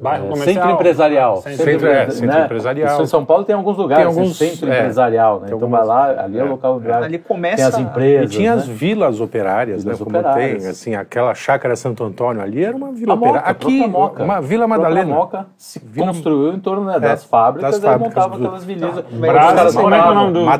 Bairro 0.00 0.26
é, 0.26 0.28
comercial. 0.30 0.54
Centro 0.54 0.70
empresarial. 0.70 1.36
Centro- 1.42 1.64
Centro- 1.64 1.86
é, 1.88 2.06
né? 2.06 2.10
centro 2.10 2.38
empresarial. 2.40 2.92
Isso 2.94 3.02
em 3.02 3.06
São 3.06 3.24
Paulo 3.24 3.44
tem 3.44 3.54
alguns 3.56 3.76
lugares, 3.76 4.04
Tem 4.06 4.14
alguns, 4.14 4.36
centro 4.36 4.70
é, 4.70 4.78
empresarial, 4.80 5.40
né? 5.40 5.46
tem 5.48 5.56
Então 5.56 5.66
algumas- 5.66 5.86
vai 5.86 6.14
lá, 6.14 6.24
ali 6.24 6.38
é, 6.38 6.42
o 6.42 6.46
é, 6.46 6.48
local. 6.50 6.82
é. 6.84 6.92
Ali 6.92 7.18
começa... 7.18 7.56
Tem 7.56 7.64
as 7.66 7.78
E 7.78 7.82
empresas. 7.82 8.30
tinha 8.34 8.52
as 8.54 8.68
né? 8.68 8.74
vilas 8.74 9.20
operárias, 9.20 9.82
Vilas 9.84 9.98
né? 10.00 10.04
Como 10.04 10.18
operárias. 10.18 10.62
tem, 10.62 10.70
assim, 10.70 10.94
aquela 10.94 11.34
chácara 11.34 11.74
Santo 11.76 12.04
Antônio 12.04 12.42
ali 12.42 12.64
era 12.64 12.76
uma 12.76 12.92
vila 12.92 13.14
operária. 13.14 13.40
Aqui, 13.50 13.84
uma 14.18 14.40
Vila 14.40 14.64
A 14.64 14.68
Madalena. 14.68 15.14
Moca 15.14 15.46
se 15.56 15.78
Vila- 15.84 16.08
construiu 16.08 16.52
em 16.52 16.60
torno 16.60 16.84
né, 16.84 16.98
das 17.00 17.24
É, 17.24 17.28
fábricas, 17.28 17.72
das 17.74 17.82
e 17.82 17.86
aí 17.86 17.92
fábricas 17.92 18.14
montava 18.16 18.36
do- 18.38 18.44
aquelas 18.44 18.64
vilinhas. 18.64 18.94
Brás, 19.10 19.48
Os 19.48 19.54
caras 19.54 19.74
como 19.76 19.94
é 19.94 20.00
que 20.02 20.06
é 20.06 20.10
o 20.10 20.14
nome 20.14 20.32
do- 20.32 20.44
lá, 20.44 20.56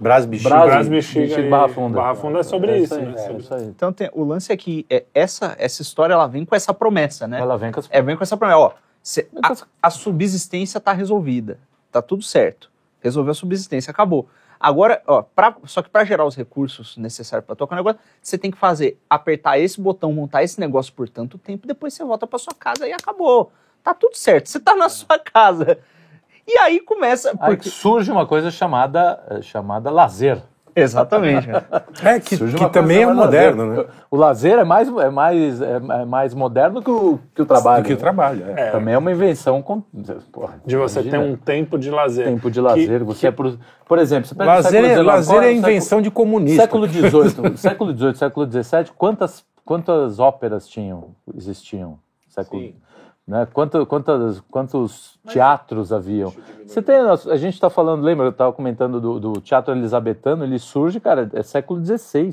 Brás 0.00 0.26
Bexiga. 0.26 0.50
Brás, 0.50 0.66
Brás 0.70 0.88
Bexiga 0.88 1.40
e 1.40 1.48
Barra 1.48 1.68
Funda. 1.68 1.96
Barra 1.96 2.14
Funda 2.14 2.38
é 2.40 2.42
sobre 2.42 2.76
isso, 2.78 2.94
né? 3.00 3.14
Então 3.74 3.92
tem, 3.92 4.10
o 4.12 4.22
lance 4.22 4.52
é 4.52 4.56
que 4.56 4.86
essa, 5.14 5.54
essa 5.58 5.82
história 5.82 6.12
ela 6.14 6.26
vem 6.26 6.44
com 6.44 6.54
essa 6.54 6.72
promessa, 6.74 7.26
né? 7.26 7.40
Ela 7.40 7.56
vem 7.56 7.72
com 7.72 7.80
as 7.80 7.88
vem 8.04 8.14
com 8.16 8.22
essa 8.22 8.36
promessa, 8.36 8.43
ó, 8.52 8.72
cê- 9.02 9.28
a, 9.42 9.54
a 9.86 9.90
subsistência 9.90 10.80
tá 10.80 10.92
resolvida, 10.92 11.58
tá 11.90 12.02
tudo 12.02 12.22
certo. 12.22 12.70
Resolveu 13.00 13.32
a 13.32 13.34
subsistência, 13.34 13.90
acabou. 13.90 14.28
Agora, 14.58 15.02
ó, 15.06 15.22
pra- 15.22 15.56
só 15.64 15.82
que 15.82 15.90
para 15.90 16.04
gerar 16.04 16.24
os 16.24 16.34
recursos 16.34 16.96
necessários 16.96 17.44
para 17.46 17.54
tocar 17.54 17.74
o 17.74 17.76
negócio, 17.76 18.00
você 18.22 18.38
tem 18.38 18.50
que 18.50 18.56
fazer, 18.56 18.98
apertar 19.10 19.58
esse 19.58 19.80
botão, 19.80 20.12
montar 20.12 20.42
esse 20.42 20.58
negócio 20.58 20.92
por 20.92 21.08
tanto 21.08 21.36
tempo, 21.36 21.66
depois 21.66 21.92
você 21.92 22.02
volta 22.04 22.26
para 22.26 22.38
sua 22.38 22.54
casa 22.54 22.88
e 22.88 22.92
acabou. 22.92 23.52
Tá 23.82 23.92
tudo 23.92 24.16
certo, 24.16 24.48
você 24.48 24.58
tá 24.58 24.74
na 24.74 24.88
sua 24.88 25.18
casa. 25.18 25.78
E 26.46 26.58
aí 26.58 26.80
começa. 26.80 27.30
Aí 27.40 27.56
Porque... 27.56 27.68
surge 27.68 28.10
uma 28.10 28.26
coisa 28.26 28.50
chamada, 28.50 29.22
eh, 29.28 29.42
chamada 29.42 29.90
lazer. 29.90 30.42
Exatamente. 30.76 31.48
É, 32.02 32.18
que, 32.18 32.36
que 32.36 32.70
também 32.70 33.02
é 33.02 33.06
moderno, 33.06 33.66
lazer. 33.66 33.84
né? 33.84 33.92
O 34.10 34.16
lazer 34.16 34.58
é 34.58 34.64
mais, 34.64 34.88
é 34.88 35.10
mais, 35.10 35.60
é 35.60 35.74
é 35.76 36.04
mais 36.04 36.34
moderno 36.34 36.82
que 36.82 36.90
o, 36.90 37.18
que 37.34 37.42
o 37.42 37.46
trabalho. 37.46 37.82
Do 37.82 37.86
que 37.86 37.92
o 37.92 37.96
né? 37.96 38.00
trabalho. 38.00 38.44
É. 38.56 38.68
É. 38.68 38.70
Também 38.70 38.94
é 38.94 38.98
uma 38.98 39.12
invenção. 39.12 39.62
Com, 39.62 39.82
porra, 40.32 40.54
De 40.66 40.76
você 40.76 41.02
ter 41.02 41.08
imagina, 41.08 41.32
um 41.32 41.36
tempo 41.36 41.78
de 41.78 41.90
lazer. 41.90 42.26
tempo 42.26 42.50
de 42.50 42.60
lazer. 42.60 43.04
você 43.04 43.28
é 43.28 43.30
por, 43.30 43.56
por 43.86 43.98
exemplo, 43.98 44.26
você 44.28 44.34
pega 44.34 44.50
o 44.50 44.54
Lazer, 44.54 44.70
século 44.70 44.86
é, 44.86 44.94
XIX, 44.94 45.06
lazer 45.06 45.42
é 45.42 45.52
invenção 45.52 46.02
de 46.02 46.10
comunista. 46.10 46.62
Século 46.62 46.88
XVIII, 46.88 47.56
século 47.58 47.96
XVIII, 47.96 48.14
século 48.14 48.46
XVII, 48.50 48.84
quantas, 48.96 49.44
quantas 49.64 50.18
óperas 50.18 50.66
tinham, 50.66 51.10
existiam? 51.36 51.98
Século, 52.28 52.62
Sim. 52.62 52.74
Né? 53.26 53.46
Quanto, 53.52 53.86
quantas, 53.86 54.40
quantos 54.50 55.18
teatros 55.28 55.92
haviam? 55.92 56.32
Você 56.66 56.82
tem, 56.82 56.96
a 56.96 57.36
gente 57.36 57.54
está 57.54 57.70
falando, 57.70 58.02
lembra, 58.02 58.26
eu 58.26 58.30
estava 58.30 58.52
comentando 58.52 59.00
do, 59.00 59.18
do 59.20 59.40
teatro 59.40 59.74
elisabetano, 59.74 60.44
ele 60.44 60.58
surge, 60.58 61.00
cara, 61.00 61.30
é 61.32 61.42
século 61.42 61.82
XVI. 61.84 62.30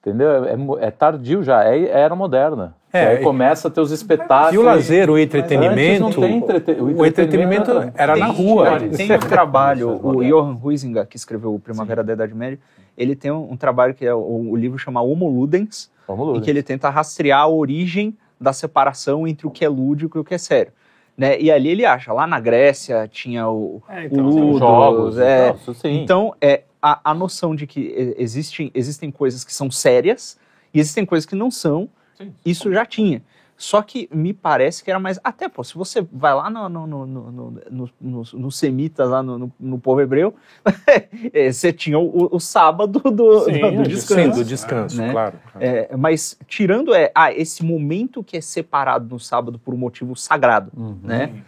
Entendeu? 0.00 0.44
É, 0.44 0.56
mo- 0.56 0.78
é 0.78 0.90
tardio 0.92 1.42
já, 1.42 1.64
é 1.64 1.88
era 1.88 2.14
moderna. 2.14 2.74
É, 2.92 3.08
aí 3.08 3.16
e- 3.20 3.22
começa 3.24 3.66
a 3.68 3.70
ter 3.70 3.80
os 3.80 3.90
espetáculos. 3.90 4.54
E 4.54 4.58
o 4.58 4.62
lazer, 4.62 5.10
o 5.10 5.14
Antes 5.14 5.24
entretenimento. 5.26 6.00
não 6.00 6.10
tem 6.12 6.36
entrete- 6.36 6.80
o 6.80 7.04
entretenimento 7.04 7.70
era 7.94 8.16
na 8.16 8.26
Tem- 8.32 8.34
rua. 8.36 8.78
Tem 8.96 9.12
um 9.12 9.18
trabalho, 9.18 10.00
o 10.02 10.22
Johann 10.24 10.56
Huizinga, 10.62 11.04
que 11.04 11.16
escreveu 11.16 11.52
o 11.52 11.58
Primavera 11.58 12.02
da 12.04 12.12
Idade 12.12 12.32
Média, 12.34 12.58
ele 12.96 13.14
tem 13.16 13.30
um, 13.32 13.52
um 13.52 13.56
trabalho 13.56 13.92
que 13.92 14.06
é 14.06 14.14
o, 14.14 14.20
o 14.50 14.56
livro 14.56 14.78
chama 14.78 15.02
Homo 15.02 15.28
Ludens, 15.28 15.90
Vamos 16.06 16.28
lá. 16.28 16.36
em 16.38 16.40
que 16.40 16.48
ele 16.48 16.62
tenta 16.62 16.88
rastrear 16.88 17.40
a 17.40 17.48
origem 17.48 18.16
da 18.40 18.52
separação 18.52 19.26
entre 19.26 19.46
o 19.46 19.50
que 19.50 19.64
é 19.64 19.68
lúdico 19.68 20.18
e 20.18 20.20
o 20.20 20.24
que 20.24 20.34
é 20.34 20.38
sério. 20.38 20.72
Né? 21.16 21.40
E 21.40 21.50
ali 21.50 21.68
ele 21.68 21.84
acha, 21.84 22.12
lá 22.12 22.26
na 22.26 22.38
Grécia 22.38 23.08
tinha 23.08 23.48
o, 23.48 23.82
É, 23.88 24.02
o 24.02 24.06
então, 24.06 24.30
Tem 24.30 24.40
Ludos, 24.40 24.58
jogos, 24.60 25.18
é, 25.18 25.48
então, 25.48 25.90
então, 25.90 26.34
é, 26.40 26.62
a, 26.80 27.10
a 27.10 27.14
noção 27.14 27.56
de 27.56 27.66
que 27.66 28.14
existem, 28.16 28.70
existem 28.72 29.10
coisas 29.10 29.42
que 29.42 29.52
são 29.52 29.70
sérias 29.70 30.38
e 30.72 30.78
existem 30.78 31.04
coisas 31.04 31.26
que 31.26 31.34
não 31.34 31.50
são, 31.50 31.88
Sim. 32.16 32.32
isso 32.44 32.72
já 32.72 32.86
tinha. 32.86 33.20
Só 33.60 33.82
que 33.82 34.08
me 34.14 34.32
parece 34.32 34.84
que 34.84 34.88
era 34.90 35.00
mais. 35.00 35.18
Até, 35.24 35.48
pô, 35.48 35.64
se 35.64 35.74
você 35.74 36.06
vai 36.12 36.32
lá 36.32 36.48
no, 36.48 36.68
no, 36.68 36.86
no, 36.86 37.06
no, 37.06 37.30
no, 37.32 37.50
no, 37.68 37.90
no, 38.00 38.22
no 38.32 38.52
semitas, 38.52 39.08
lá 39.10 39.20
no, 39.20 39.36
no, 39.36 39.52
no 39.58 39.78
povo 39.80 40.00
hebreu, 40.00 40.32
é, 41.34 41.50
você 41.50 41.72
tinha 41.72 41.98
o, 41.98 42.28
o 42.36 42.38
sábado 42.38 43.00
do, 43.00 43.40
Sim, 43.40 43.60
do, 43.60 43.82
do 43.82 43.88
descanso. 43.88 44.22
Sim, 44.22 44.30
do 44.30 44.44
descanso, 44.44 44.96
Né? 44.96 45.10
claro. 45.10 45.36
É, 45.58 45.96
mas 45.96 46.38
tirando 46.46 46.94
é, 46.94 47.10
ah, 47.12 47.32
esse 47.32 47.64
momento 47.64 48.22
que 48.22 48.36
é 48.36 48.40
separado 48.40 49.08
no 49.12 49.18
sábado 49.18 49.58
por 49.58 49.74
um 49.74 49.78
motivo 49.78 50.14
sagrado, 50.14 50.70
Uhum. 50.76 50.96
né? 51.02 51.42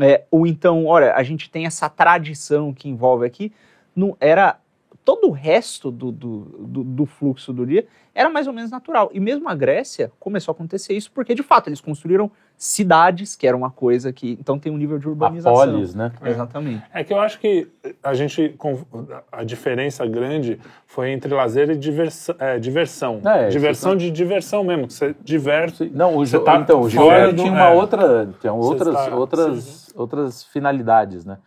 É, 0.00 0.24
ou 0.30 0.46
então, 0.46 0.84
olha, 0.86 1.14
a 1.14 1.22
gente 1.22 1.48
tem 1.48 1.64
essa 1.64 1.88
tradição 1.88 2.74
que 2.74 2.90
envolve 2.90 3.24
aqui, 3.24 3.50
não 3.96 4.14
era 4.20 4.58
todo 5.04 5.28
o 5.28 5.30
resto 5.30 5.90
do, 5.90 6.10
do, 6.10 6.38
do, 6.66 6.84
do 6.84 7.06
fluxo 7.06 7.52
do 7.52 7.66
dia 7.66 7.86
era 8.14 8.30
mais 8.30 8.46
ou 8.46 8.52
menos 8.52 8.70
natural. 8.70 9.10
E 9.12 9.20
mesmo 9.20 9.48
a 9.48 9.54
Grécia 9.54 10.10
começou 10.18 10.52
a 10.52 10.54
acontecer 10.54 10.94
isso 10.94 11.10
porque, 11.12 11.34
de 11.34 11.42
fato, 11.42 11.68
eles 11.68 11.80
construíram 11.80 12.30
cidades, 12.56 13.34
que 13.36 13.46
era 13.46 13.56
uma 13.56 13.70
coisa 13.70 14.12
que. 14.12 14.38
Então 14.40 14.58
tem 14.58 14.70
um 14.72 14.76
nível 14.76 14.98
de 14.98 15.06
A 15.06 15.10
urbanização. 15.10 15.52
polis, 15.54 15.94
né? 15.94 16.12
Exatamente. 16.24 16.82
É 16.92 17.02
que 17.04 17.12
eu 17.12 17.18
acho 17.18 17.38
que 17.40 17.68
a 18.02 18.14
gente. 18.14 18.54
com- 18.56 18.84
A 19.30 19.42
diferença 19.44 20.06
grande 20.06 20.58
foi 20.86 21.10
entre 21.10 21.34
lazer 21.34 21.68
e 21.70 21.76
diversão. 21.76 22.36
É, 22.38 22.58
diversão. 22.58 23.20
É, 23.24 23.48
diversão 23.48 23.96
de 23.96 24.10
diversão 24.10 24.62
mesmo. 24.64 24.86
Que 24.86 24.92
você 24.94 25.14
diverte. 25.22 25.90
Não, 25.92 26.16
o 26.16 26.24
Você 26.24 26.32
jogo, 26.32 26.44
tá 26.44 26.56
então, 26.58 26.80
o 26.80 26.88
jogo 26.88 27.06
fora 27.08 27.24
ele 27.24 27.32
do- 27.32 27.42
tinha 27.42 27.52
uma 27.52 27.68
é. 27.70 27.74
outra, 27.74 28.28
tinha 28.40 28.52
outras, 28.52 28.88
está- 28.94 29.16
outras, 29.16 29.92
outras 29.96 30.44
finalidades, 30.44 31.24
né? 31.24 31.38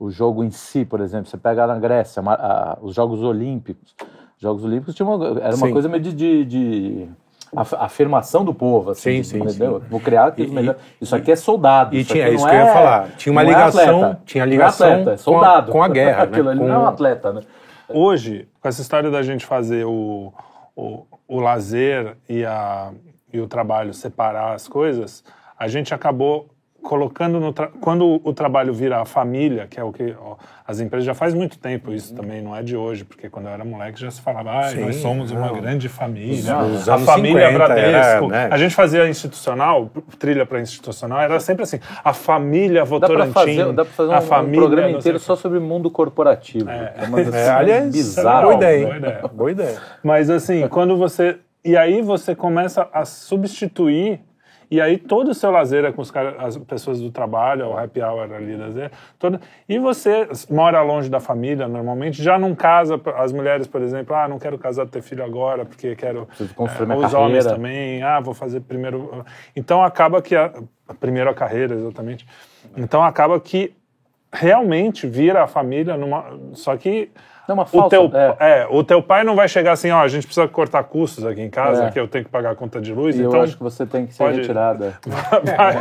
O 0.00 0.10
jogo 0.10 0.42
em 0.42 0.50
si, 0.50 0.84
por 0.84 1.00
exemplo, 1.00 1.26
você 1.28 1.36
pega 1.36 1.66
na 1.66 1.78
Grécia, 1.78 2.22
ma- 2.22 2.32
a- 2.34 2.78
os 2.80 2.94
Jogos 2.94 3.22
Olímpicos. 3.22 3.94
Os 4.00 4.40
Jogos 4.42 4.64
Olímpicos 4.64 4.94
tinha 4.94 5.06
uma, 5.06 5.22
era 5.40 5.54
uma 5.54 5.66
Sim. 5.66 5.72
coisa 5.72 5.88
meio 5.90 6.02
de, 6.02 6.12
de, 6.14 6.44
de 6.46 7.08
af- 7.54 7.74
afirmação 7.74 8.42
do 8.42 8.54
povo, 8.54 8.92
assim, 8.92 9.22
Sim, 9.22 9.38
sim, 9.38 9.38
entendeu? 9.44 9.80
sim. 9.80 9.86
Vou 9.90 10.00
criar 10.00 10.28
aquilo 10.28 10.48
E- 10.52 10.54
melhor. 10.54 10.76
Isso 10.98 11.14
aqui 11.14 11.30
é 11.30 11.36
soldado. 11.36 11.94
E 11.94 12.00
isso 12.00 12.12
tinha 12.12 12.24
aqui 12.24 12.34
isso 12.36 12.44
não 12.44 12.50
que 12.50 12.56
eu 12.56 12.60
ia 12.64 12.66
é- 12.70 12.72
falar. 12.72 13.08
Tinha 13.18 13.30
uma 13.30 13.42
é 13.42 13.44
ligação, 13.44 13.96
atleta. 14.04 14.22
tinha 14.24 14.44
Não 14.46 14.48
é 14.48 14.50
ligação 14.54 14.86
atleta, 14.88 15.02
é 15.02 15.04
com 15.04 15.12
a- 15.12 15.18
soldado. 15.18 15.72
com 15.72 15.82
a 15.82 15.88
guerra, 15.92 16.16
né? 16.16 16.22
Aquilo 16.24 16.48
ali 16.48 16.58
Com- 16.60 16.66
não 16.68 16.74
é 16.74 16.78
um 16.78 16.86
atleta, 16.86 17.32
né? 17.34 17.42
Hoje, 17.88 18.48
com 18.60 18.68
essa 18.68 18.80
história 18.80 19.10
da 19.10 19.22
gente 19.22 19.44
fazer 19.44 19.84
o, 19.84 20.32
o, 20.74 21.04
o 21.28 21.40
lazer 21.40 22.16
e, 22.26 22.42
a, 22.44 22.90
e 23.32 23.38
o 23.38 23.46
trabalho 23.46 23.92
separar 23.92 24.54
as 24.54 24.66
coisas, 24.66 25.22
a 25.58 25.68
gente 25.68 25.92
acabou 25.92 26.48
colocando 26.82 27.38
no 27.38 27.52
tra- 27.52 27.70
quando 27.80 28.20
o 28.24 28.32
trabalho 28.32 28.72
vira 28.72 29.00
a 29.00 29.04
família, 29.04 29.66
que 29.68 29.78
é 29.78 29.84
o 29.84 29.92
que 29.92 30.14
ó, 30.20 30.36
as 30.66 30.80
empresas 30.80 31.04
já 31.04 31.14
faz 31.14 31.34
muito 31.34 31.58
tempo 31.58 31.92
isso 31.92 32.14
também 32.14 32.42
não 32.42 32.54
é 32.56 32.62
de 32.62 32.76
hoje, 32.76 33.04
porque 33.04 33.28
quando 33.28 33.46
eu 33.46 33.52
era 33.52 33.64
moleque 33.64 34.00
já 34.00 34.10
se 34.10 34.20
falava, 34.20 34.58
ah, 34.60 34.68
Sim, 34.70 34.80
nós 34.80 34.96
somos 34.96 35.30
uma 35.30 35.46
não. 35.48 35.60
grande 35.60 35.88
família, 35.88 36.54
Nos 36.62 36.88
a 36.88 36.94
anos 36.94 37.06
família 37.06 37.46
50 37.48 37.52
Bradesco. 37.66 38.24
era, 38.24 38.26
né? 38.28 38.48
A 38.50 38.56
gente 38.58 38.74
fazia 38.74 39.08
institucional, 39.08 39.90
trilha 40.18 40.44
para 40.46 40.60
institucional, 40.60 41.20
era 41.20 41.38
sempre 41.40 41.62
assim, 41.64 41.78
a 42.04 42.12
família 42.12 42.80
Dá 42.80 42.84
Votorantim, 42.84 43.32
fazer, 43.32 43.72
dá 43.72 43.84
pra 43.84 43.92
fazer 43.94 44.12
a 44.12 44.16
um, 44.16 44.18
um 44.18 44.22
família 44.22 44.60
programa 44.60 44.90
inteiro 44.90 45.18
só 45.18 45.36
sobre 45.36 45.58
mundo 45.60 45.90
corporativo. 45.90 46.68
É, 46.70 46.94
uma 47.06 47.18
das 47.18 47.28
É, 47.28 47.30
coisas 47.30 47.48
aliás, 47.48 47.92
bizarras. 47.92 48.42
boa 48.42 48.54
ideia, 48.54 48.86
boa 48.86 48.96
ideia. 48.96 49.20
Boa 49.32 49.50
ideia. 49.52 49.78
Mas 50.02 50.30
assim, 50.30 50.66
quando 50.68 50.96
você. 50.96 51.38
E 51.62 51.76
aí 51.76 52.00
você 52.00 52.34
começa 52.34 52.88
a 52.92 53.04
substituir. 53.04 54.20
E 54.70 54.80
aí 54.80 54.96
todo 54.96 55.32
o 55.32 55.34
seu 55.34 55.50
lazer 55.50 55.84
é 55.84 55.90
com 55.90 56.00
os 56.00 56.10
cara, 56.10 56.36
as 56.38 56.56
pessoas 56.56 57.00
do 57.00 57.10
trabalho, 57.10 57.66
o 57.66 57.76
happy 57.76 58.00
hour 58.00 58.32
ali, 58.32 58.56
lazer, 58.56 58.92
todo, 59.18 59.40
e 59.68 59.78
você 59.80 60.28
mora 60.48 60.80
longe 60.80 61.10
da 61.10 61.18
família 61.18 61.66
normalmente, 61.66 62.22
já 62.22 62.38
não 62.38 62.54
casa, 62.54 63.00
as 63.16 63.32
mulheres, 63.32 63.66
por 63.66 63.82
exemplo, 63.82 64.14
ah, 64.14 64.28
não 64.28 64.38
quero 64.38 64.56
casar, 64.58 64.86
ter 64.86 65.02
filho 65.02 65.24
agora, 65.24 65.64
porque 65.64 65.96
quero... 65.96 66.26
Preciso 66.26 66.54
construir 66.54 66.84
eh, 66.84 66.86
minha 66.86 66.98
os 66.98 67.12
carreira. 67.12 67.28
homens 67.28 67.46
também, 67.46 68.02
ah, 68.02 68.20
vou 68.20 68.32
fazer 68.32 68.60
primeiro... 68.60 69.24
Então 69.56 69.82
acaba 69.82 70.22
que... 70.22 70.36
A, 70.36 70.52
primeiro 71.00 71.28
a 71.30 71.34
carreira, 71.34 71.74
exatamente. 71.74 72.26
Então 72.76 73.02
acaba 73.02 73.40
que 73.40 73.74
realmente 74.32 75.06
vira 75.06 75.42
a 75.42 75.46
família 75.48 75.96
numa... 75.96 76.38
Só 76.52 76.76
que 76.76 77.10
Não, 77.54 77.54
uma 77.56 77.66
o 77.86 77.88
teu, 77.88 78.10
é. 78.14 78.36
é, 78.62 78.66
o 78.70 78.82
teu 78.84 79.02
pai 79.02 79.24
não 79.24 79.34
vai 79.34 79.48
chegar 79.48 79.72
assim, 79.72 79.90
ó, 79.90 80.00
a 80.00 80.08
gente 80.08 80.26
precisa 80.26 80.46
cortar 80.48 80.84
custos 80.84 81.24
aqui 81.26 81.40
em 81.40 81.50
casa, 81.50 81.84
É. 81.84 81.90
que 81.90 81.98
eu 81.98 82.06
tenho 82.08 82.24
que 82.24 82.30
pagar 82.30 82.50
a 82.52 82.54
conta 82.54 82.80
de 82.80 82.92
luz, 82.94 83.16
E 83.16 83.20
então 83.22 83.34
eu 83.36 83.42
acho 83.42 83.56
que 83.56 83.62
você 83.62 83.84
tem 83.84 84.06
que 84.06 84.14
ser 84.14 84.24
pode- 84.24 84.38
retirada. 84.40 84.94
vai, 85.06 85.72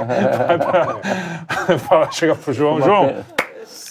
vai 0.48 0.58
pra- 0.58 1.78
fala, 1.80 2.12
chega 2.12 2.36
pro 2.36 2.52
João, 2.54 2.76
Uma 2.78 2.82
João, 2.86 3.16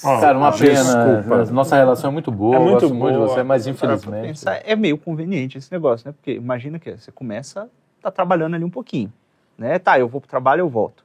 ó, 0.05 0.21
Cara, 0.21 0.39
uma 0.39 0.53
pena. 0.53 0.73
desculpa. 0.75 1.53
Nossa 1.53 1.77
relação 1.77 2.11
é 2.11 2.13
muito 2.13 2.31
boa. 2.31 2.57
É 2.57 2.59
muito 2.59 2.73
gosto 2.81 2.95
muito 2.95 3.13
de 3.13 3.19
boa. 3.19 3.29
você, 3.29 3.43
mas 3.43 3.67
infelizmente. 3.67 4.27
pensar, 4.29 4.61
é 4.65 4.75
meio 4.77 4.99
conveniente 4.99 5.59
esse 5.59 5.71
negócio, 5.73 6.07
né? 6.09 6.13
Porque 6.17 6.33
imagina 6.33 6.79
que 6.79 6.91
você 6.97 7.11
começa, 7.13 7.69
tá 8.03 8.11
trabalhando 8.11 8.55
ali 8.55 8.65
um 8.65 8.71
pouquinho, 8.71 9.13
né? 9.57 9.79
Tá, 9.79 9.99
eu 9.99 10.09
vou 10.09 10.21
pro 10.21 10.29
trabalho, 10.31 10.61
eu 10.61 10.69
volto. 10.69 11.05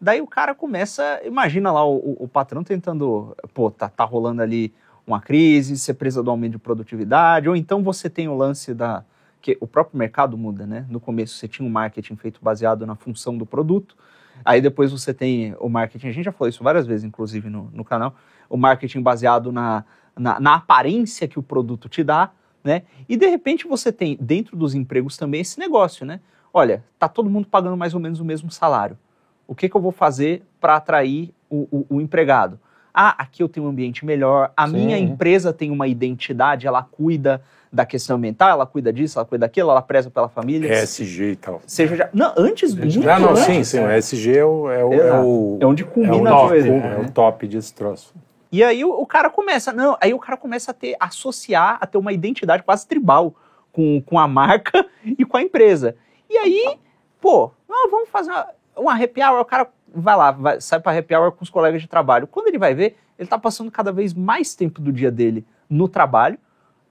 Daí 0.00 0.20
o 0.20 0.26
cara 0.28 0.54
começa, 0.54 1.20
imagina 1.24 1.72
lá 1.72 1.84
o, 1.84 1.96
o- 1.96 2.16
o 2.20 2.28
patrão 2.28 2.62
tentando, 2.62 3.36
pô, 3.52 3.68
tá, 3.70 3.88
tá 3.88 4.04
rolando 4.04 4.40
ali 4.42 4.72
uma 5.08 5.20
crise, 5.20 5.76
você 5.76 5.92
precisa 5.94 6.22
do 6.22 6.30
aumento 6.30 6.52
de 6.52 6.58
produtividade, 6.58 7.48
ou 7.48 7.56
então 7.56 7.82
você 7.82 8.08
tem 8.10 8.28
o 8.28 8.36
lance 8.36 8.74
da. 8.74 9.04
que 9.40 9.56
o 9.60 9.66
próprio 9.66 9.98
mercado 9.98 10.36
muda, 10.38 10.66
né? 10.66 10.86
No 10.88 11.00
começo 11.00 11.34
você 11.34 11.48
tinha 11.48 11.66
um 11.66 11.70
marketing 11.70 12.16
feito 12.16 12.40
baseado 12.42 12.86
na 12.86 12.94
função 12.94 13.36
do 13.36 13.46
produto, 13.46 13.96
aí 14.44 14.60
depois 14.60 14.92
você 14.92 15.12
tem 15.14 15.54
o 15.58 15.68
marketing, 15.68 16.08
a 16.08 16.12
gente 16.12 16.24
já 16.24 16.32
falou 16.32 16.48
isso 16.48 16.62
várias 16.62 16.86
vezes, 16.86 17.04
inclusive 17.04 17.48
no, 17.50 17.70
no 17.72 17.84
canal, 17.84 18.14
o 18.48 18.56
marketing 18.56 19.00
baseado 19.02 19.50
na, 19.50 19.84
na, 20.16 20.38
na 20.40 20.54
aparência 20.56 21.26
que 21.26 21.38
o 21.38 21.42
produto 21.42 21.88
te 21.88 22.04
dá, 22.04 22.30
né? 22.62 22.82
E 23.08 23.16
de 23.16 23.26
repente 23.26 23.66
você 23.66 23.90
tem 23.92 24.16
dentro 24.20 24.56
dos 24.56 24.74
empregos 24.74 25.16
também 25.16 25.40
esse 25.40 25.58
negócio, 25.58 26.04
né? 26.04 26.20
Olha, 26.52 26.84
tá 26.98 27.08
todo 27.08 27.30
mundo 27.30 27.46
pagando 27.48 27.76
mais 27.76 27.94
ou 27.94 28.00
menos 28.00 28.20
o 28.20 28.24
mesmo 28.24 28.50
salário. 28.50 28.98
O 29.46 29.54
que, 29.54 29.68
que 29.68 29.76
eu 29.76 29.80
vou 29.80 29.92
fazer 29.92 30.42
para 30.60 30.76
atrair 30.76 31.32
o, 31.48 31.66
o- 31.70 31.86
o 31.96 32.00
empregado? 32.00 32.58
Ah, 33.00 33.14
aqui 33.16 33.44
eu 33.44 33.48
tenho 33.48 33.64
um 33.64 33.68
ambiente 33.68 34.04
melhor, 34.04 34.50
a 34.56 34.66
Sim. 34.66 34.72
minha 34.72 34.98
empresa 34.98 35.52
tem 35.52 35.70
uma 35.70 35.86
identidade, 35.86 36.66
ela 36.66 36.82
cuida 36.82 37.40
da 37.72 37.86
questão 37.86 38.16
ambiental, 38.16 38.48
ela 38.50 38.66
cuida 38.66 38.92
disso, 38.92 39.20
ela 39.20 39.24
cuida 39.24 39.46
daquilo, 39.46 39.70
ela 39.70 39.80
preza 39.80 40.10
pela 40.10 40.28
família. 40.28 40.82
ESG 40.82 41.22
e 41.30 41.36
tal. 41.36 41.62
Seja 41.64 41.94
já, 41.94 42.08
não, 42.12 42.32
antes, 42.36 42.74
muito 42.74 43.08
Ah, 43.08 43.20
não, 43.20 43.30
antes. 43.30 43.44
sim, 43.44 43.62
sim. 43.62 43.78
O 43.78 43.88
ESG 43.88 44.38
é 44.38 44.44
o. 44.44 44.68
É, 44.68 44.84
o, 44.84 44.92
é, 44.92 44.96
Exato. 44.96 45.26
o, 45.26 45.58
É 45.60 45.66
onde 45.66 45.82
é 45.84 45.86
o 45.86 45.88
culmina 45.88 46.34
a 46.34 46.48
coisa. 46.48 46.68
é 46.68 46.98
o 47.00 47.08
top 47.12 47.46
desse 47.46 47.72
troço. 47.72 48.12
E 48.50 48.64
aí 48.64 48.84
o, 48.84 48.90
o 48.90 49.06
cara 49.06 49.30
começa, 49.30 49.72
não, 49.72 49.96
aí 50.00 50.12
o 50.12 50.18
cara 50.18 50.36
começa 50.36 50.72
a 50.72 50.74
ter, 50.74 50.96
associar, 50.98 51.78
a 51.80 51.86
ter 51.86 51.98
uma 51.98 52.12
identidade 52.12 52.64
quase 52.64 52.84
tribal 52.84 53.32
com, 53.70 54.02
com 54.04 54.18
a 54.18 54.26
marca 54.26 54.84
e 55.06 55.24
com 55.24 55.36
a 55.36 55.42
empresa. 55.42 55.94
E 56.28 56.36
aí, 56.36 56.76
pô, 57.20 57.52
ah, 57.70 57.88
vamos 57.92 58.08
fazer 58.08 58.32
uma, 58.32 58.48
um 58.76 58.90
happy 58.90 59.22
hour, 59.22 59.40
o 59.40 59.44
cara 59.44 59.68
vai 59.94 60.16
lá, 60.16 60.30
vai- 60.30 60.60
sai 60.60 60.80
pra 60.80 60.96
happy 60.96 61.14
hour 61.14 61.32
com 61.32 61.42
os 61.44 61.50
colegas 61.50 61.80
de 61.82 61.88
trabalho. 61.88 62.26
Quando 62.26 62.48
ele 62.48 62.58
vai 62.58 62.74
ver, 62.74 62.96
ele 63.18 63.28
tá 63.28 63.38
passando 63.38 63.70
cada 63.70 63.92
vez 63.92 64.14
mais 64.14 64.54
tempo 64.54 64.80
do 64.80 64.92
dia 64.92 65.10
dele 65.10 65.44
no 65.68 65.88
trabalho, 65.88 66.38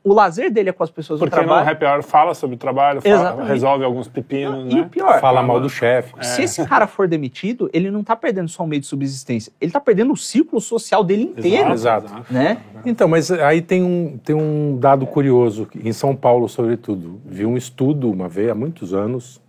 o 0.03 0.13
lazer 0.13 0.49
dele 0.51 0.69
é 0.69 0.71
com 0.71 0.83
as 0.83 0.89
pessoas 0.89 1.19
Porque 1.19 1.35
do 1.35 1.41
no 1.41 1.47
trabalho. 1.47 1.69
happy 1.69 1.85
hour 1.85 2.01
fala 2.01 2.33
sobre 2.33 2.55
o 2.55 2.59
trabalho, 2.59 3.01
fala- 3.01 3.43
resolve 3.43 3.83
alguns 3.83 4.07
pepinos, 4.07 4.71
e 4.73 4.77
o 4.77 4.83
né? 4.83 4.89
pior, 4.89 5.19
Fala 5.19 5.43
mal 5.43 5.59
do 5.59 5.69
chefe. 5.69 6.13
se 6.21 6.43
esse 6.43 6.65
cara 6.65 6.87
for 6.87 7.09
demitido, 7.09 7.69
ele 7.73 7.91
não 7.91 8.03
tá 8.05 8.15
perdendo 8.15 8.47
só 8.47 8.63
um 8.63 8.67
meio 8.67 8.79
de 8.79 8.87
subsistência, 8.87 9.51
ele 9.59 9.69
tá 9.71 9.81
perdendo 9.81 10.13
o 10.13 10.17
ciclo 10.17 10.61
social 10.61 11.03
dele 11.03 11.23
inteiro, 11.23 11.71
Exato. 11.73 12.09
né? 12.31 12.57
Então, 12.85 13.07
mas 13.09 13.29
aí 13.31 13.61
tem 13.61 13.83
um, 13.83 14.17
tem 14.23 14.33
um 14.33 14.77
dado 14.79 15.05
curioso, 15.05 15.67
em 15.83 15.91
São 15.91 16.15
Paulo, 16.15 16.47
sobretudo. 16.47 17.19
Vi 17.25 17.45
um 17.45 17.57
estudo 17.57 18.09
uma 18.09 18.29
vez, 18.29 18.49
há 18.49 18.55
muitos 18.55 18.93
anos, 18.93 19.41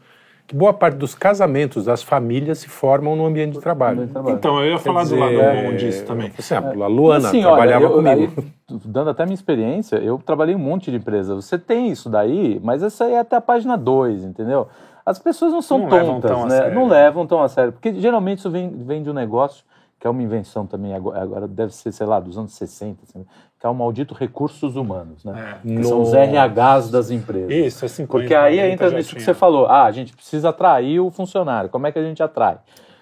que 0.48 0.56
boa 0.56 0.72
parte 0.72 0.96
dos 0.96 1.14
casamentos 1.14 1.84
das 1.84 2.02
famílias 2.02 2.58
se 2.58 2.68
formam 2.68 3.14
no 3.14 3.26
ambiente 3.26 3.52
de 3.52 3.60
trabalho. 3.60 4.08
Então, 4.28 4.64
eu 4.64 4.72
ia 4.72 4.78
falar 4.78 5.04
do 5.04 5.10
Quer 5.10 5.16
lado 5.20 5.30
dizer, 5.32 5.62
bom 5.62 5.76
disso 5.76 6.04
também. 6.06 6.30
Por 6.30 6.40
exemplo, 6.40 6.82
a 6.82 6.86
Luana 6.86 7.28
Assim, 7.28 7.42
trabalhava 7.42 7.84
olha, 7.90 8.10
eu- 8.10 8.14
comigo. 8.16 8.42
aí, 8.42 8.78
dando 8.86 9.10
até 9.10 9.24
minha 9.24 9.34
experiência, 9.34 9.96
eu 9.96 10.18
trabalhei 10.24 10.54
em 10.54 10.58
um 10.58 10.60
monte 10.60 10.90
de 10.90 10.96
empresa. 10.96 11.34
Você 11.34 11.58
tem 11.58 11.90
isso 11.90 12.08
daí, 12.08 12.58
mas 12.64 12.82
essa 12.82 13.04
aí 13.04 13.12
é 13.12 13.18
até 13.18 13.36
a 13.36 13.40
página 13.42 13.76
2, 13.76 14.24
entendeu? 14.24 14.68
As 15.04 15.18
pessoas 15.18 15.52
não 15.52 15.60
são 15.60 15.80
Não 15.80 15.88
levam 15.90 16.14
tontas, 16.20 16.30
tão 16.30 16.42
a 16.44 16.46
né? 16.48 16.56
sério. 16.56 16.74
Não 16.74 16.88
levam 16.88 17.26
tão 17.26 17.42
a 17.42 17.48
sério. 17.48 17.72
Porque 17.72 17.92
geralmente 18.00 18.38
isso 18.38 18.50
vem, 18.50 18.70
vem 18.70 19.02
de 19.02 19.10
um 19.10 19.14
negócio 19.14 19.62
que 20.00 20.06
é 20.06 20.10
uma 20.10 20.22
invenção 20.22 20.64
também, 20.64 20.94
agora, 20.94 21.20
agora 21.20 21.48
deve 21.48 21.74
ser, 21.74 21.90
sei 21.92 22.06
lá, 22.06 22.20
dos 22.20 22.38
anos 22.38 22.52
60, 22.54 23.00
assim, 23.02 23.26
que 23.58 23.66
é 23.66 23.68
o 23.68 23.74
maldito 23.74 24.14
recursos 24.14 24.76
humanos, 24.76 25.24
né? 25.24 25.58
Que 25.62 25.84
são 25.84 26.00
os. 26.00 26.12
RHs 26.12 26.90
das 26.90 27.10
empresas. 27.10 27.50
Isso, 27.50 27.84
é 27.84 27.88
50. 27.88 28.10
Porque 28.10 28.34
aí 28.34 28.56
90 28.56 28.72
entra 28.72 28.90
nisso 28.90 29.16
que 29.16 29.22
você 29.22 29.34
falou. 29.34 29.66
Ah, 29.66 29.84
a 29.84 29.92
gente 29.92 30.14
precisa 30.14 30.50
atrair 30.50 31.00
o 31.00 31.10
funcionário. 31.10 31.68
Como 31.68 31.86
é 31.86 31.92
que 31.92 31.98
a 31.98 32.02
gente 32.02 32.22
atrai? 32.22 32.58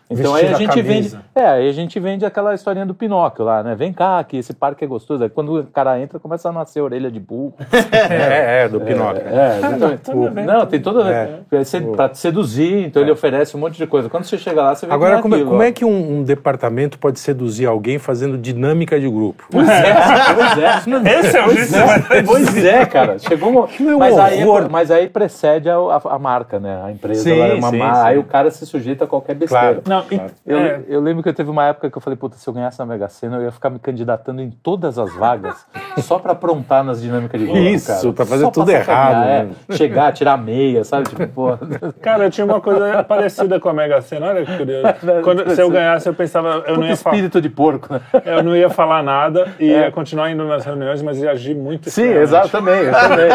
Então 0.08 0.34
Vestir 0.34 0.46
aí 0.48 0.52
a 0.52 0.56
a 0.56 0.58
gente 0.60 0.82
vende. 0.82 1.18
É, 1.34 1.46
aí 1.46 1.68
a 1.68 1.72
gente 1.72 1.98
vende 1.98 2.24
aquela 2.24 2.54
historinha 2.54 2.86
do 2.86 2.94
Pinóquio 2.94 3.44
lá, 3.44 3.62
né? 3.62 3.74
Vem 3.74 3.92
cá, 3.92 4.22
que 4.22 4.36
esse 4.36 4.54
parque 4.54 4.84
é 4.84 4.86
gostoso. 4.86 5.24
Aí 5.24 5.28
quando 5.28 5.58
o 5.60 5.64
cara 5.64 5.98
entra, 6.00 6.18
começa 6.20 6.48
a 6.48 6.52
nascer 6.52 6.80
orelha 6.80 7.10
de 7.10 7.18
burro. 7.20 7.54
É, 8.08 8.64
é, 8.64 8.68
do 8.68 8.80
Pinóquio. 8.80 9.22
É, 9.26 9.58
exatamente. 9.58 10.46
não, 10.46 10.66
tem 10.66 10.80
toda. 10.80 11.10
É. 11.10 11.40
É. 11.50 11.80
Pra 11.96 12.08
te 12.08 12.18
seduzir, 12.18 12.86
então 12.86 13.02
ele 13.02 13.10
oferece 13.10 13.56
um 13.56 13.60
monte 13.60 13.76
de 13.76 13.86
coisa. 13.86 14.08
Quando 14.08 14.24
você 14.24 14.38
chega 14.38 14.62
lá, 14.62 14.74
você 14.74 14.86
vê 14.86 14.92
Agora, 14.92 15.16
que 15.16 15.22
como 15.22 15.34
não 15.34 15.38
é, 15.38 15.40
aquilo, 15.40 15.50
como 15.50 15.62
é 15.62 15.72
que 15.72 15.84
um, 15.84 16.18
um 16.18 16.22
departamento 16.22 16.98
pode 16.98 17.18
seduzir 17.18 17.66
alguém 17.66 17.98
fazendo 17.98 18.38
dinâmica 18.38 18.98
de 19.00 19.08
grupo? 19.08 19.44
Pois 19.50 19.68
é, 19.68 19.94
pois 20.34 20.58
é. 20.58 21.16
Esse 21.18 21.36
é 21.36 21.42
o 21.42 21.46
Pois 21.46 21.72
é, 21.72 22.22
pois 22.22 22.64
é, 22.64 22.86
cara. 22.86 23.18
Chegou 23.18 23.68
é 23.68 23.96
mas, 23.96 24.18
aí, 24.18 24.44
horror. 24.44 24.68
mas 24.70 24.90
aí 24.90 25.08
precede 25.08 25.68
a, 25.68 25.76
a- 25.76 26.14
a 26.14 26.18
marca, 26.18 26.58
né? 26.60 26.82
A 26.84 26.92
empresa. 26.92 27.22
Sim, 27.22 27.38
ela 27.38 27.46
é 27.46 27.54
uma 27.54 27.70
sim, 27.70 27.78
mar- 27.78 27.94
sim. 27.94 28.00
Aí 28.04 28.18
o 28.18 28.24
cara 28.24 28.50
se 28.50 28.66
sujeita 28.66 29.04
a 29.04 29.06
qualquer 29.08 29.34
besteira. 29.34 29.80
Claro. 29.82 29.82
Não, 29.96 30.04
e- 30.10 30.20
Eu, 30.46 30.58
é, 30.58 30.80
eu 30.88 31.00
lembro 31.00 31.22
que 31.22 31.28
eu 31.28 31.34
teve 31.34 31.50
uma 31.50 31.64
época 31.66 31.90
que 31.90 31.96
eu 31.96 32.02
falei, 32.02 32.16
puta, 32.16 32.36
se 32.36 32.48
eu 32.48 32.52
ganhasse 32.54 32.78
na 32.78 32.86
Mega 32.86 33.08
Sena, 33.08 33.36
eu 33.36 33.42
ia 33.44 33.50
ficar 33.52 33.70
me 33.70 33.78
candidatando 33.78 34.40
em 34.40 34.50
todas 34.50 34.98
as 34.98 35.14
vagas 35.14 35.66
só 35.98 36.18
pra 36.18 36.32
aprontar 36.32 36.84
nas 36.84 37.00
dinâmicas 37.00 37.40
de 37.40 37.46
grupo, 37.46 37.60
Isso, 37.60 37.86
cara. 38.02 38.12
pra 38.12 38.26
fazer 38.26 38.44
Só 38.44 38.50
tudo 38.50 38.70
sacanear, 38.70 39.10
errado, 39.12 39.24
é. 39.28 39.42
né? 39.44 39.50
Chegar, 39.76 40.12
tirar 40.12 40.36
meia, 40.36 40.84
sabe? 40.84 41.08
Tipo, 41.08 41.26
pô. 41.28 41.58
Cara, 42.00 42.24
eu 42.24 42.30
tinha 42.30 42.44
uma 42.44 42.60
coisa 42.60 43.02
parecida 43.04 43.58
com 43.58 43.68
a 43.68 43.72
Mega 43.72 44.00
Sena. 44.02 44.26
Olha 44.26 44.44
que 44.44 44.56
curioso. 44.56 44.86
Quando, 45.24 45.50
se 45.54 45.60
eu 45.60 45.70
ganhasse, 45.70 46.08
eu 46.08 46.14
pensava, 46.14 46.62
eu 46.66 46.76
não, 46.76 46.84
ia 46.86 46.96
falar, 46.96 47.14
espírito 47.16 47.40
de 47.40 47.48
porco, 47.48 47.92
né? 47.92 48.00
eu 48.24 48.42
não 48.42 48.54
ia 48.56 48.68
falar 48.68 49.02
nada 49.02 49.48
e 49.58 49.66
ia 49.66 49.90
continuar 49.90 50.30
indo 50.30 50.44
nas 50.46 50.64
reuniões, 50.64 51.02
mas 51.02 51.18
ia 51.18 51.30
agir 51.30 51.54
muito 51.54 51.90
Sim, 51.90 52.08
exato, 52.08 52.48
também. 52.48 52.80
Eu 52.84 52.92
também. 52.92 53.28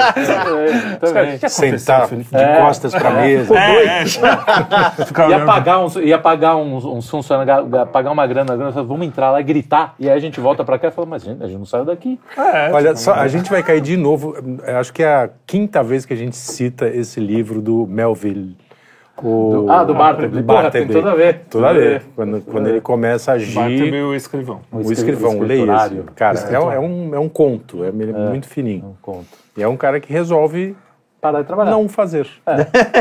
Eu 0.94 1.00
também. 1.00 1.38
Sentar 1.50 2.08
de 2.08 2.26
É. 2.36 2.58
costas 2.62 2.94
pra 2.94 3.10
mesa. 3.12 3.58
É, 3.58 3.86
é. 3.86 4.04
Ia 5.32 5.46
pagar 5.46 5.80
uns, 5.80 5.96
ia 5.96 6.18
pagar 6.18 6.51
uns, 6.56 6.86
uns 6.86 7.10
funcionários, 7.10 7.68
pagar 7.92 8.12
uma 8.12 8.26
grana, 8.28 8.56
grana, 8.56 8.72
vamos 8.84 9.06
entrar 9.06 9.32
lá 9.32 9.40
e 9.40 9.44
gritar. 9.44 9.96
E 10.00 10.10
aí 10.10 10.16
a 10.16 10.20
gente 10.20 10.40
volta 10.40 10.64
pra 10.64 10.78
cá 10.80 10.88
e 10.88 10.92
fala, 10.92 11.08
mas 11.08 11.24
gente, 11.24 11.44
a 11.44 11.48
gente 11.48 11.58
não 11.60 11.66
saiu 11.66 11.86
daqui. 11.86 12.20
É, 12.38 12.72
Olha, 12.72 12.90
tipo, 12.90 13.00
só, 13.00 13.14
a 13.14 13.28
gente 13.28 13.50
vai 13.50 13.62
cair 13.64 13.82
de 13.82 13.98
novo. 13.98 14.36
eu 14.66 14.78
Acho 14.78 14.94
que 14.94 15.04
é 15.04 15.14
a 15.14 15.30
quinta 15.46 15.84
vez 15.84 16.06
que 16.06 16.14
a 16.14 16.18
gente 16.18 16.36
cita 16.36 16.88
esse 16.88 17.20
livro 17.20 17.62
do 17.62 17.86
Melville. 17.88 18.56
O, 19.24 19.68
ah, 19.70 19.84
do 19.84 19.94
Bartleby. 19.94 20.38
do 20.38 20.44
Porra, 20.44 20.72
tem 20.72 20.88
tudo 20.88 21.10
a 21.10 21.14
ver. 21.14 21.42
Tudo 21.50 21.66
a 21.66 21.74
ver. 21.74 22.02
Quando, 22.16 22.42
quando 22.42 22.68
ele 22.68 22.82
começa 22.82 23.32
a 23.32 23.36
agir. 23.36 23.54
Bartleby 23.54 23.98
e 23.98 24.02
o 24.02 24.16
escrivão. 24.16 24.62
O 24.72 24.92
escrivão, 24.92 25.40
leia 25.40 25.60
escriturário. 25.62 25.98
esse. 26.08 26.12
Cara, 26.16 26.40
é, 26.50 26.60
um- 26.60 26.72
é 26.72 26.80
um, 26.80 27.16
é 27.16 27.20
um 27.20 27.30
conto, 27.30 27.84
é, 27.84 27.92
muito 27.92 28.48
fininho. 28.48 28.82
Não 28.84 28.96
conto. 29.02 29.28
E 29.56 29.62
é 29.62 29.68
um 29.68 29.78
cara 29.78 30.00
que 30.00 30.12
resolve 30.12 30.76
Parar 31.22 31.42
de 31.42 31.48
trabalhar. 31.48 31.70
não 31.70 31.88
fazer. 31.88 32.28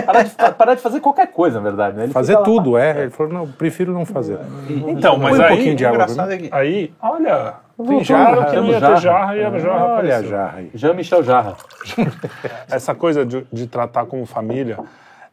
Parar, 0.04 0.22
de, 0.22 0.54
parar 0.54 0.74
de 0.74 0.83
fazer 0.83 1.00
qualquer 1.00 1.28
coisa, 1.28 1.59
na 1.59 1.64
verdade. 1.64 1.96
Né? 1.96 2.04
Ele 2.04 2.12
Fazer 2.12 2.35
lá, 2.35 2.42
tudo, 2.42 2.76
é. 2.76 3.02
Ele 3.02 3.11
falou, 3.11 3.33
não, 3.33 3.46
prefiro 3.50 3.94
não 3.94 4.04
fazer. 4.04 4.38
Então, 4.68 5.16
mas 5.16 5.30
Põe 5.30 5.38
um 5.38 5.42
aí, 5.42 5.48
pouquinho 5.54 5.74
de 5.76 5.87
água 5.87 6.06
mim. 6.06 6.33
é 6.35 6.37
que 6.37 6.48
aí, 6.52 6.92
olha, 7.00 7.54
tem 7.78 8.04
jarra 8.04 8.35
vamos, 8.35 8.50
que 8.50 8.56
não 8.56 8.66
ia 8.66 8.78
jarra. 8.78 8.94
ter 8.94 9.00
jarra 9.00 9.37
e 9.37 9.44
a 9.44 9.59
jarra 9.59 9.87
Olha 9.87 10.16
a 10.18 10.22
jarra 10.22 10.59
aí. 10.59 10.70
Jean-Michel 10.74 11.22
Jarra. 11.22 11.56
essa 12.70 12.94
coisa 12.94 13.24
de, 13.24 13.46
de 13.50 13.66
tratar 13.66 14.04
como 14.04 14.26
família 14.26 14.78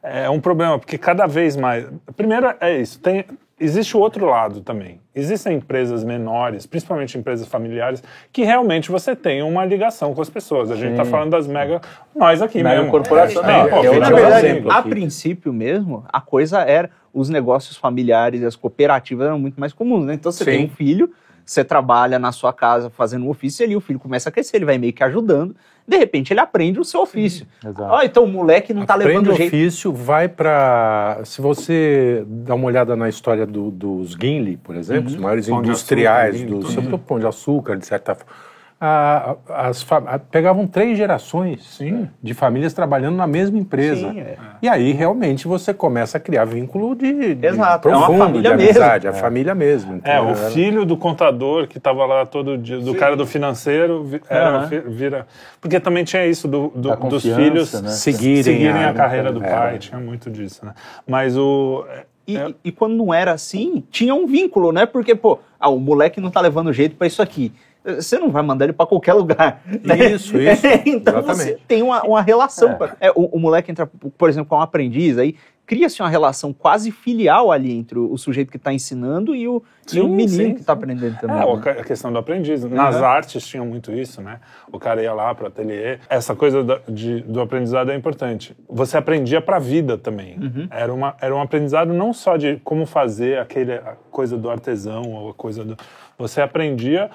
é 0.02 0.30
um 0.30 0.40
problema, 0.40 0.80
porque 0.80 0.98
cada 0.98 1.28
vez 1.28 1.58
mais. 1.58 1.86
Primeiro 2.16 2.54
é 2.62 2.78
isso, 2.80 3.00
tem, 3.02 3.26
existe 3.60 3.98
o 3.98 4.00
outro 4.00 4.26
lado 4.26 4.62
também. 4.62 5.00
Existem 5.16 5.58
empresas 5.58 6.04
menores, 6.04 6.66
principalmente 6.66 7.18
empresas 7.18 7.48
familiares, 7.48 8.04
que 8.32 8.44
realmente 8.44 8.92
você 8.92 9.16
tem 9.16 9.42
uma 9.42 9.66
ligação 9.66 10.14
com 10.14 10.22
as 10.22 10.30
pessoas. 10.30 10.70
A 10.70 10.76
gente 10.76 10.92
está 10.92 11.06
falando 11.06 11.32
das 11.32 11.48
mega. 11.48 11.82
Nós 12.16 12.42
aqui 12.42 12.62
Mega 12.62 12.78
mesmo. 12.78 12.92
corporação, 12.92 13.44
É, 13.44 14.00
na 14.00 14.10
verdade, 14.10 14.46
exemplo 14.48 14.72
a 14.72 14.82
princípio 14.84 15.52
mesmo, 15.52 16.06
a 16.08 16.22
coisa 16.22 16.62
era. 16.62 16.90
Os 17.14 17.30
negócios 17.30 17.76
familiares 17.76 18.42
e 18.42 18.46
as 18.46 18.56
cooperativas 18.56 19.26
eram 19.26 19.40
muito 19.40 19.60
mais 19.60 19.74
comuns, 19.74 20.06
né? 20.06 20.14
Então 20.14 20.32
você 20.32 20.44
Sim. 20.44 20.52
tem 20.52 20.66
um 20.66 20.70
filho, 20.70 21.12
você 21.44 21.64
trabalha 21.64 22.20
na 22.20 22.32
sua 22.32 22.54
casa 22.54 22.92
fazendo 22.92 23.26
um 23.26 23.30
ofício 23.30 23.64
e 23.64 23.66
ali 23.66 23.76
o 23.76 23.82
filho 23.82 23.98
começa 23.98 24.30
a 24.30 24.32
crescer, 24.32 24.58
ele 24.58 24.66
vai 24.66 24.78
meio 24.78 24.94
que 24.94 25.04
ajudando. 25.04 25.56
De 25.88 25.96
repente 25.98 26.34
ele 26.34 26.40
aprende 26.42 26.80
o 26.80 26.84
seu 26.84 27.02
ofício. 27.02 27.48
exato. 27.64 27.84
Ó, 27.84 28.02
então 28.02 28.26
o 28.26 28.28
moleque 28.28 28.74
não 28.74 28.86
tá 28.86 28.96
Aprende 28.96 29.10
levando 29.14 29.32
o 29.32 29.36
jeito. 29.36 29.56
ofício, 29.56 29.94
vai 29.94 30.28
para. 30.28 31.22
Se 31.24 31.42
você 31.42 32.26
dá 32.28 32.56
uma 32.56 32.66
olhada 32.68 32.94
na 32.96 33.08
história 33.08 33.46
do- 33.46 33.72
dos 33.72 34.12
Gimli, 34.12 34.58
por 34.58 34.76
exemplo, 34.76 35.08
os 35.08 35.16
maiores 35.16 35.48
Pão 35.48 35.60
industriais 35.60 36.36
açúcar, 36.44 36.82
do 36.82 36.98
pão 37.00 37.20
de 37.20 37.26
açúcar, 37.26 37.78
de 37.78 37.86
certa 37.86 38.16
forma. 38.16 38.32
A- 38.80 39.36
as 39.50 39.86
pegavam 40.30 40.68
três 40.68 40.98
gerações 40.98 41.80
de 42.22 42.34
famílias 42.34 42.74
trabalhando 42.74 43.16
na 43.16 43.26
mesma 43.26 43.58
empresa. 43.58 44.12
Sim, 44.12 44.20
é. 44.20 44.38
E 44.62 44.70
aí 44.70 44.92
realmente 44.92 45.48
você 45.48 45.74
começa 45.74 46.18
a 46.18 46.22
criar 46.22 46.46
vínculo 46.46 46.96
de, 46.96 47.36
de 47.36 47.46
Exato, 47.48 47.90
é 47.90 47.92
uma 47.92 48.06
profundo, 48.06 48.24
família 48.26 48.52
de 48.52 48.58
mesmo. 48.58 48.70
amizade, 48.82 49.08
a 49.08 49.14
família 49.14 49.56
mesmo. 49.56 49.94
É, 50.04 50.18
Então, 50.18 50.26
o 50.28 50.30
era- 50.30 50.50
filho 50.52 50.86
do 50.86 50.96
contador 50.96 51.68
que 51.68 51.78
estava 51.80 52.06
lá 52.06 52.26
todo 52.26 52.58
dia, 52.58 52.78
do 52.80 52.94
cara 52.94 53.16
do 53.16 53.26
financeiro, 53.26 54.04
vi- 54.04 54.22
era, 54.30 54.68
fi- 54.68 54.80
vira. 54.82 55.28
Porque 55.60 55.80
também 55.80 56.04
tinha 56.04 56.26
isso 56.26 56.48
do, 56.48 56.72
do- 56.76 56.96
dos 57.10 57.24
filhos 57.24 57.82
né? 57.82 57.90
Seguirem 57.90 58.44
seguirem 58.44 58.84
a- 58.84 58.90
a, 58.90 58.94
carreira 58.94 59.32
do 59.32 59.44
é. 59.44 59.50
pai, 59.50 59.78
tinha 59.80 60.00
muito 60.00 60.30
disso, 60.30 60.66
né? 60.66 60.74
Mas 61.08 61.36
o. 61.36 61.84
E, 62.28 62.36
É. 62.38 62.54
e 62.62 62.72
quando 62.74 62.94
não 62.94 63.14
era 63.14 63.32
assim, 63.32 63.82
tinha 63.90 64.14
um 64.14 64.28
vínculo, 64.28 64.74
né? 64.74 64.86
Porque, 64.86 65.16
pô, 65.16 65.40
ah, 65.58 65.70
o 65.70 65.80
moleque 65.80 66.20
não 66.20 66.30
tá 66.30 66.42
levando 66.42 66.74
jeito 66.74 66.96
pra 66.98 67.08
isso 67.08 67.22
aqui. 67.22 67.54
Você 67.96 68.20
não 68.20 68.30
vai 68.30 68.44
mandar 68.44 68.66
ele 68.66 68.74
pra 68.74 68.86
qualquer 68.86 69.14
lugar. 69.14 69.62
né? 69.84 70.12
Isso, 70.12 70.38
isso. 70.40 70.68
então 70.86 71.22
você 71.22 71.32
Exatamente. 71.32 71.64
tem 71.68 71.82
uma, 71.82 72.02
uma 72.04 72.22
relação. 72.22 72.70
É. 73.00 73.08
é, 73.08 73.12
o, 73.12 73.26
o 73.26 73.40
moleque 73.40 73.72
entra, 73.72 73.86
por 74.18 74.30
exemplo, 74.30 74.50
com 74.50 74.56
um 74.58 74.62
aprendiz, 74.62 75.18
aí 75.18 75.36
cria-se 75.66 76.02
uma 76.02 76.08
relação 76.08 76.54
quase 76.54 76.92
filial 76.92 77.52
ali 77.52 77.78
entre 77.78 78.00
o, 78.00 78.14
o 78.14 78.18
sujeito 78.18 78.50
que 78.50 78.56
está 78.56 78.72
ensinando 78.72 79.36
e 79.36 79.50
o, 79.50 79.62
e 79.94 80.00
o 80.00 80.04
Sim, 80.04 80.10
menino 80.10 80.30
sim. 80.32 80.54
que 80.54 80.62
está 80.62 80.72
aprendendo 80.72 81.18
também. 81.20 81.36
É, 81.36 81.46
né? 81.46 81.72
a 81.82 81.84
questão 81.84 82.10
do 82.10 82.18
aprendiz. 82.18 82.64
Nas 82.64 82.96
artes 82.96 83.46
tinham 83.46 83.66
muito 83.66 83.92
isso, 83.92 84.22
né? 84.22 84.40
O 84.72 84.80
cara 84.80 85.02
ia 85.04 85.14
lá 85.14 85.36
para 85.36 85.44
o 85.44 85.48
ateliê. 85.48 86.00
Essa 86.10 86.34
coisa 86.34 86.64
da- 86.64 86.80
de- 86.88 87.20
do 87.24 87.42
aprendizado 87.42 87.92
é 87.92 87.96
importante. 87.98 88.56
Você 88.70 88.96
aprendia 88.98 89.42
para 89.42 89.58
a 89.58 89.60
vida 89.60 89.98
também. 89.98 90.38
Era, 90.72 90.94
uma, 90.94 91.16
era 91.20 91.36
um 91.36 91.42
aprendizado 91.42 91.94
não 91.94 92.14
só 92.14 92.38
de 92.38 92.62
como 92.64 92.86
fazer 92.86 93.38
aquele, 93.40 93.74
a 93.74 93.96
coisa 94.10 94.38
do 94.38 94.50
artesão 94.50 95.02
ou 95.12 95.32
a 95.32 95.34
coisa 95.34 95.66
do... 95.66 95.76
Você 96.18 96.40
aprendia 96.42 97.12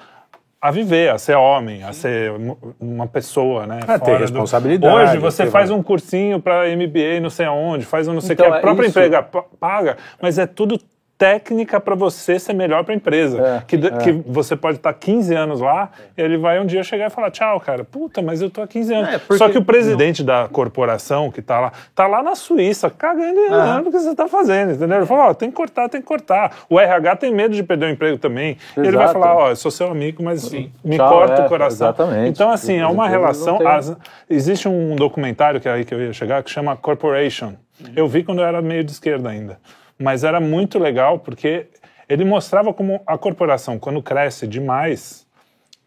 a 0.63 0.71
viver, 0.71 1.09
a 1.09 1.17
ser 1.17 1.35
homem, 1.35 1.83
a 1.83 1.91
ser 1.91 2.31
um- 2.31 2.55
uma 2.79 3.05
pessoa, 3.05 3.67
né? 3.67 3.79
A 3.85 3.99
ter 3.99 4.05
Fora 4.05 4.17
do- 4.17 4.21
responsabilidade, 4.21 4.95
Hoje 5.11 5.17
você 5.17 5.45
faz 5.47 5.69
um 5.69 5.83
cursinho 5.83 6.39
para 6.39 6.69
MBA 6.69 7.19
não 7.19 7.29
sei 7.29 7.45
aonde, 7.45 7.85
faz 7.85 8.07
um 8.07 8.13
não 8.13 8.21
sei 8.21 8.31
o 8.31 8.33
Então, 8.35 8.45
que, 8.45 8.53
a 8.53 8.57
é 8.59 8.61
própria 8.61 8.87
isso. 8.87 8.97
emprega 8.97 9.21
pa- 9.21 9.43
paga, 9.59 9.97
mas 10.21 10.37
é 10.39 10.45
tudo 10.45 10.79
técnica 11.17 11.79
para 11.79 11.95
você 11.95 12.37
ser 12.39 12.53
melhor 12.53 12.83
para 12.83 12.93
a 12.93 12.97
empresa. 12.97 13.39
É, 13.41 13.63
que, 13.65 13.77
de- 13.77 13.91
que 13.97 14.11
você 14.25 14.55
pode 14.55 14.77
estar 14.77 14.93
15 14.93 15.33
anos 15.35 15.61
lá 15.61 15.89
e 16.17 16.21
ele 16.21 16.37
vai 16.37 16.59
um 16.59 16.65
dia 16.65 16.83
chegar 16.83 17.07
e 17.07 17.09
falar: 17.09 17.31
tchau, 17.31 17.59
cara, 17.59 17.83
puta, 17.83 18.21
mas 18.21 18.41
eu 18.41 18.49
tô 18.49 18.61
há 18.61 18.67
15 18.67 18.93
anos. 18.93 19.09
É, 19.09 19.17
porque- 19.19 19.37
Só 19.37 19.47
que 19.49 19.57
o 19.57 19.63
presidente 19.63 20.23
da 20.23 20.47
corporação 20.51 21.31
que 21.31 21.41
tá 21.41 21.59
lá, 21.59 21.71
tá 21.95 22.07
lá 22.07 22.21
na 22.23 22.35
Suíça, 22.35 22.89
cagando 22.89 23.39
e 23.39 23.47
andando 23.47 23.87
o 23.87 23.91
que 23.91 23.99
você 23.99 24.15
tá 24.15 24.27
fazendo, 24.27 24.71
entendeu? 24.73 24.97
Ele 24.97 25.05
fala: 25.05 25.29
ó, 25.29 25.33
tem 25.33 25.49
que 25.49 25.55
cortar, 25.55 25.87
tem 25.87 26.01
que 26.01 26.07
cortar. 26.07 26.51
O 26.69 26.79
RH 26.79 27.15
tem 27.17 27.33
medo 27.33 27.55
de 27.55 27.63
perder 27.63 27.85
o 27.85 27.89
emprego 27.89 28.17
também. 28.17 28.57
E 28.75 28.79
ele 28.81 28.97
vai 28.97 29.07
falar: 29.13 29.35
ó, 29.35 29.49
eu 29.49 29.55
sou 29.55 29.71
seu 29.71 29.89
amigo, 29.89 30.23
mas 30.23 30.51
me 30.83 30.97
Tchau, 30.97 31.09
corta 31.09 31.41
é, 31.41 31.45
o 31.45 31.49
coração. 31.49 31.87
exatamente. 31.87 32.29
Então, 32.29 32.49
assim, 32.51 32.77
é 32.79 32.87
uma 32.87 33.07
relação. 33.07 33.65
as- 33.67 33.95
existe 34.29 34.67
um 34.67 34.95
documentário 34.95 35.61
que 35.61 35.67
é 35.67 35.71
aí 35.71 35.85
que 35.85 35.93
eu 35.93 36.01
ia 36.01 36.13
chegar 36.13 36.43
que 36.43 36.49
chama 36.49 36.75
Corporation. 36.75 37.53
Eu 37.95 38.07
vi 38.07 38.23
quando 38.23 38.39
eu 38.39 38.45
era 38.45 38.61
meio 38.61 38.83
de 38.83 38.91
esquerda 38.91 39.29
ainda. 39.29 39.57
Mas 39.97 40.23
era 40.23 40.39
muito 40.39 40.79
legal 40.79 41.19
porque 41.19 41.67
ele 42.09 42.25
mostrava 42.25 42.73
como 42.73 43.01
a 43.05 43.17
corporação, 43.17 43.79
quando 43.79 44.01
cresce 44.01 44.47
demais, 44.47 45.25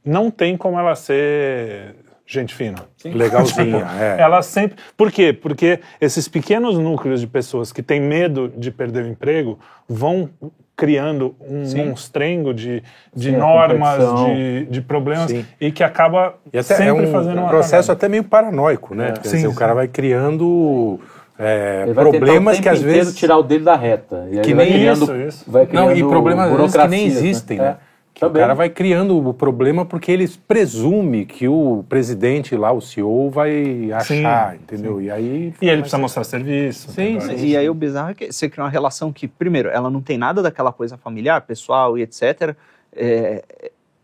não 0.04 0.30
tem 0.30 0.56
como 0.56 0.78
ela 0.78 0.94
ser 0.94 1.94
gente 2.26 2.54
fina. 2.54 2.84
Legalzinha, 3.04 3.86
é. 4.00 4.20
Ela 4.20 4.42
sempre. 4.42 4.76
Por 4.96 5.12
quê? 5.12 5.32
Porque 5.32 5.80
esses 6.00 6.26
pequenos 6.26 6.76
núcleos 6.78 7.20
de 7.20 7.26
pessoas 7.26 7.72
que 7.72 7.82
têm 7.82 8.00
medo 8.00 8.52
de 8.56 8.70
perder 8.70 9.04
o 9.04 9.08
emprego 9.08 9.58
vão 9.88 10.28
criando 10.76 11.34
um 11.40 11.64
monstrengo 11.86 12.52
de, 12.52 12.82
de 13.14 13.30
Sim, 13.30 13.36
normas, 13.38 14.26
de, 14.26 14.66
de 14.66 14.80
problemas 14.82 15.30
Sim. 15.30 15.46
e 15.58 15.72
que 15.72 15.82
acaba 15.82 16.34
E 16.52 16.58
até 16.58 16.74
sempre 16.74 16.88
é 16.88 16.92
um 16.92 17.10
fazendo 17.10 17.38
uma 17.38 17.48
processo 17.48 17.88
cagada. 17.88 17.92
até 17.94 18.08
meio 18.08 18.24
paranoico, 18.24 18.94
né? 18.94 19.12
Quer 19.12 19.24
Sim, 19.28 19.36
dizer, 19.36 19.46
o 19.48 19.52
sim. 19.52 19.56
cara 19.56 19.72
vai 19.72 19.88
criando 19.88 21.00
é, 21.38 21.82
Ele 21.84 21.92
vai 21.92 22.04
problemas 22.10 22.60
que 22.60 22.68
às 22.68 22.80
vezes 22.80 23.14
tirar 23.16 23.38
o 23.38 23.42
dele 23.42 23.64
da 23.64 23.76
reta. 23.76 24.26
E 24.30 24.38
aí 24.38 24.44
Que 24.44 24.54
vai 24.54 24.64
nem 24.66 24.74
criando, 24.74 25.02
isso, 25.02 25.16
isso. 25.16 25.44
Vai 25.50 25.62
não 25.64 25.68
criando 25.88 25.96
e 25.96 26.02
problemas 26.08 26.50
às 26.52 26.56
vezes 26.56 26.72
que 26.72 26.78
nem 26.78 26.88
burocracias, 27.08 27.16
existem, 27.24 27.58
né? 27.58 27.76
É. 27.82 27.96
Que 28.14 28.24
o 28.24 28.28
Também. 28.28 28.40
cara 28.40 28.54
vai 28.54 28.70
criando 28.70 29.28
o 29.28 29.34
problema 29.34 29.84
porque 29.84 30.10
eles 30.10 30.36
presume 30.36 31.26
que 31.26 31.46
o 31.46 31.84
presidente 31.86 32.56
lá, 32.56 32.72
o 32.72 32.80
CEO, 32.80 33.28
vai 33.30 33.92
achar, 33.92 34.52
Sim, 34.52 34.58
entendeu? 34.62 35.02
E 35.02 35.10
aí 35.10 35.52
E 35.60 35.68
ele 35.68 35.82
precisa 35.82 35.98
mostrar 35.98 36.24
serviço. 36.24 36.90
Sim, 36.92 37.16
entendeu? 37.16 37.38
E 37.44 37.54
aí 37.54 37.68
o 37.68 37.74
bizarro 37.74 38.12
é 38.12 38.14
que 38.14 38.32
você 38.32 38.48
cria 38.48 38.64
uma 38.64 38.70
relação 38.70 39.12
que, 39.12 39.28
primeiro, 39.28 39.68
ela 39.68 39.90
não 39.90 40.00
tem 40.00 40.16
nada 40.16 40.42
daquela 40.42 40.72
coisa 40.72 40.96
familiar, 40.96 41.42
pessoal 41.42 41.98
e 41.98 42.02
etc. 42.02 42.54
É, 42.94 43.44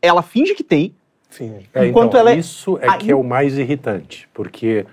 ela 0.03 0.21
finge 0.23 0.55
que 0.55 0.62
tem, 0.62 0.95
Enfim, 1.31 1.55
É, 1.73 1.87
Enquanto 1.87 2.09
então, 2.09 2.21
ela 2.21 2.33
é- 2.33 2.37
Isso 2.37 2.79
é 2.83 2.95
que 2.99 3.11
é 3.11 3.16
o 3.16 3.25
mais 3.25 3.57
irritante, 3.57 4.29
porque 4.35 4.85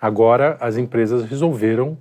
agora 0.00 0.56
as 0.60 0.76
empresas 0.76 1.24
resolveram 1.24 1.98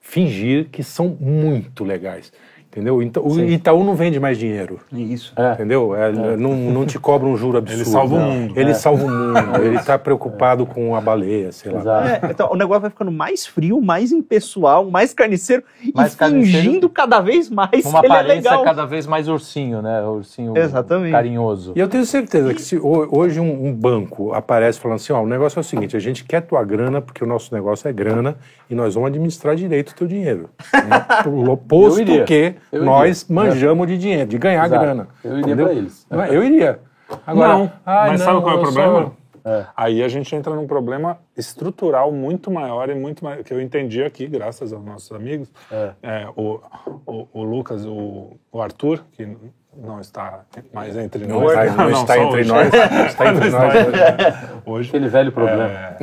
fingir 0.00 0.68
que 0.70 0.82
são 0.82 1.16
muito 1.20 1.82
legais. 1.82 2.32
Entendeu? 2.74 3.00
Então, 3.00 3.24
o 3.24 3.30
Sim. 3.32 3.46
Itaú 3.46 3.84
não 3.84 3.94
vende 3.94 4.18
mais 4.18 4.36
dinheiro. 4.36 4.80
isso. 4.92 5.32
É. 5.36 5.52
Entendeu? 5.52 5.94
É, 5.94 6.10
Não, 6.10 6.56
não 6.56 6.84
te 6.84 6.98
cobra 6.98 7.28
um 7.28 7.36
juro 7.36 7.58
absurdo. 7.58 7.78
Ele 7.80 7.88
salva 7.88 8.16
o 8.16 8.18
mundo. 8.18 8.52
Ele 8.58 8.70
É. 8.72 8.74
salva 8.74 9.04
o 9.04 9.08
mundo. 9.08 9.34
Ele 9.62 9.76
está 9.76 9.96
preocupado 9.96 10.66
com 10.66 10.96
a 10.96 11.00
baleia, 11.00 11.52
sei 11.52 11.70
lá. 11.70 11.78
Exato. 11.80 12.26
É, 12.26 12.30
então 12.32 12.50
o 12.50 12.56
negócio 12.56 12.80
vai 12.80 12.90
ficando 12.90 13.12
mais 13.12 13.46
frio, 13.46 13.80
mais 13.80 14.10
impessoal, 14.10 14.90
mais 14.90 15.14
carniceiro 15.14 15.62
Mais 15.94 16.14
e 16.14 16.16
carniceiro. 16.16 16.58
fingindo 16.64 16.88
cada 16.88 17.20
vez 17.20 17.48
mais 17.48 17.84
Uma 17.84 18.00
que 18.00 18.06
ele 18.06 18.12
é 18.12 18.16
aparência 18.18 18.50
legal. 18.50 18.64
cada 18.64 18.84
vez 18.84 19.06
mais 19.06 19.28
ursinho, 19.28 19.80
né? 19.80 20.02
Ursinho 20.02 20.58
Exatamente. 20.58 21.12
carinhoso. 21.12 21.72
E 21.76 21.78
eu 21.80 21.86
tenho 21.88 22.04
certeza 22.04 22.52
que 22.54 22.60
se 22.60 22.76
ho- 22.76 23.08
hoje 23.16 23.38
um, 23.38 23.66
um 23.68 23.72
banco 23.72 24.32
aparece 24.32 24.80
falando 24.80 24.96
assim, 24.96 25.12
ó, 25.12 25.22
o 25.22 25.26
negócio 25.28 25.58
é 25.58 25.60
o 25.60 25.64
seguinte, 25.64 25.96
a 25.96 26.00
gente 26.00 26.24
quer 26.24 26.40
tua 26.40 26.64
grana 26.64 27.00
porque 27.00 27.22
o 27.22 27.26
nosso 27.26 27.54
negócio 27.54 27.86
é 27.86 27.92
grana 27.92 28.34
e 28.68 28.74
nós 28.74 28.94
vamos 28.94 29.10
administrar 29.10 29.54
direito 29.54 29.90
o 29.90 29.94
teu 29.94 30.08
dinheiro. 30.08 30.50
Né? 30.74 31.22
Pelo- 31.22 31.56
Posto 31.56 32.00
Eu 32.00 32.02
iria. 32.02 32.24
que 32.24 32.54
Eu 32.72 32.84
nós 32.84 33.22
iria. 33.22 33.34
manjamos 33.34 33.86
de 33.86 33.98
dinheiro, 33.98 34.26
de 34.28 34.38
ganhar 34.38 34.66
Exato. 34.66 34.82
grana. 34.82 35.08
Eu 35.24 35.38
iria 35.38 35.56
pra 35.56 35.72
eles. 35.72 36.06
Não 36.10 36.22
é? 36.22 36.28
Eu 36.36 36.42
iria. 36.44 36.80
Agora, 37.26 37.52
não, 37.58 37.72
"Ai, 37.84 38.10
mas 38.10 38.20
não, 38.20 38.26
sabe 38.26 38.40
qual 38.42 38.54
é 38.56 38.58
o 38.58 38.62
problema? 38.62 39.00
sou-" 39.02 39.16
É. 39.46 39.66
Aí 39.76 40.02
a 40.02 40.08
gente 40.08 40.34
entra 40.34 40.54
num 40.54 40.66
problema 40.66 41.18
estrutural 41.36 42.10
muito 42.10 42.50
maior 42.50 42.88
e 42.88 42.94
muito 42.94 43.22
maior, 43.22 43.44
que 43.44 43.52
eu 43.52 43.60
entendi 43.60 44.02
aqui, 44.02 44.26
graças 44.26 44.72
aos 44.72 44.82
nossos 44.82 45.12
amigos, 45.12 45.50
É. 45.70 45.90
É, 46.02 46.26
o, 46.34 46.60
o, 47.06 47.28
o 47.30 47.42
Lucas, 47.42 47.84
o, 47.84 48.38
o 48.50 48.62
Arthur, 48.62 49.04
que 49.12 49.28
não 49.76 50.00
está 50.00 50.44
mais 50.72 50.96
entre 50.96 51.26
Não 51.26 51.40
nós. 51.42 51.52
está, 51.52 51.74
não 51.76 51.90
está 51.90 52.14
só 52.14 52.20
entre 52.22 52.40
hoje. 52.40 52.48
nós. 52.48 52.66
Está 53.06 53.26
entre 53.34 53.50
Não 53.50 53.58
nós. 53.58 53.74
está 53.74 54.52
hoje. 54.64 54.88
Aquele 54.88 55.08
velho 55.08 55.30
problema. 55.32 55.64
É, 55.64 55.98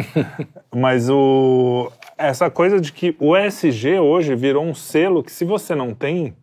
mas 0.75 1.09
o, 1.09 1.91
essa 2.19 2.47
coisa 2.51 2.79
de 2.79 2.93
que 2.93 3.15
o 3.19 3.35
ESG 3.35 3.97
hoje 3.99 4.35
virou 4.35 4.63
um 4.63 4.75
selo 4.75 5.23
que 5.23 5.31
se 5.31 5.45
você 5.45 5.73
não 5.73 5.95
tem, 5.95 6.35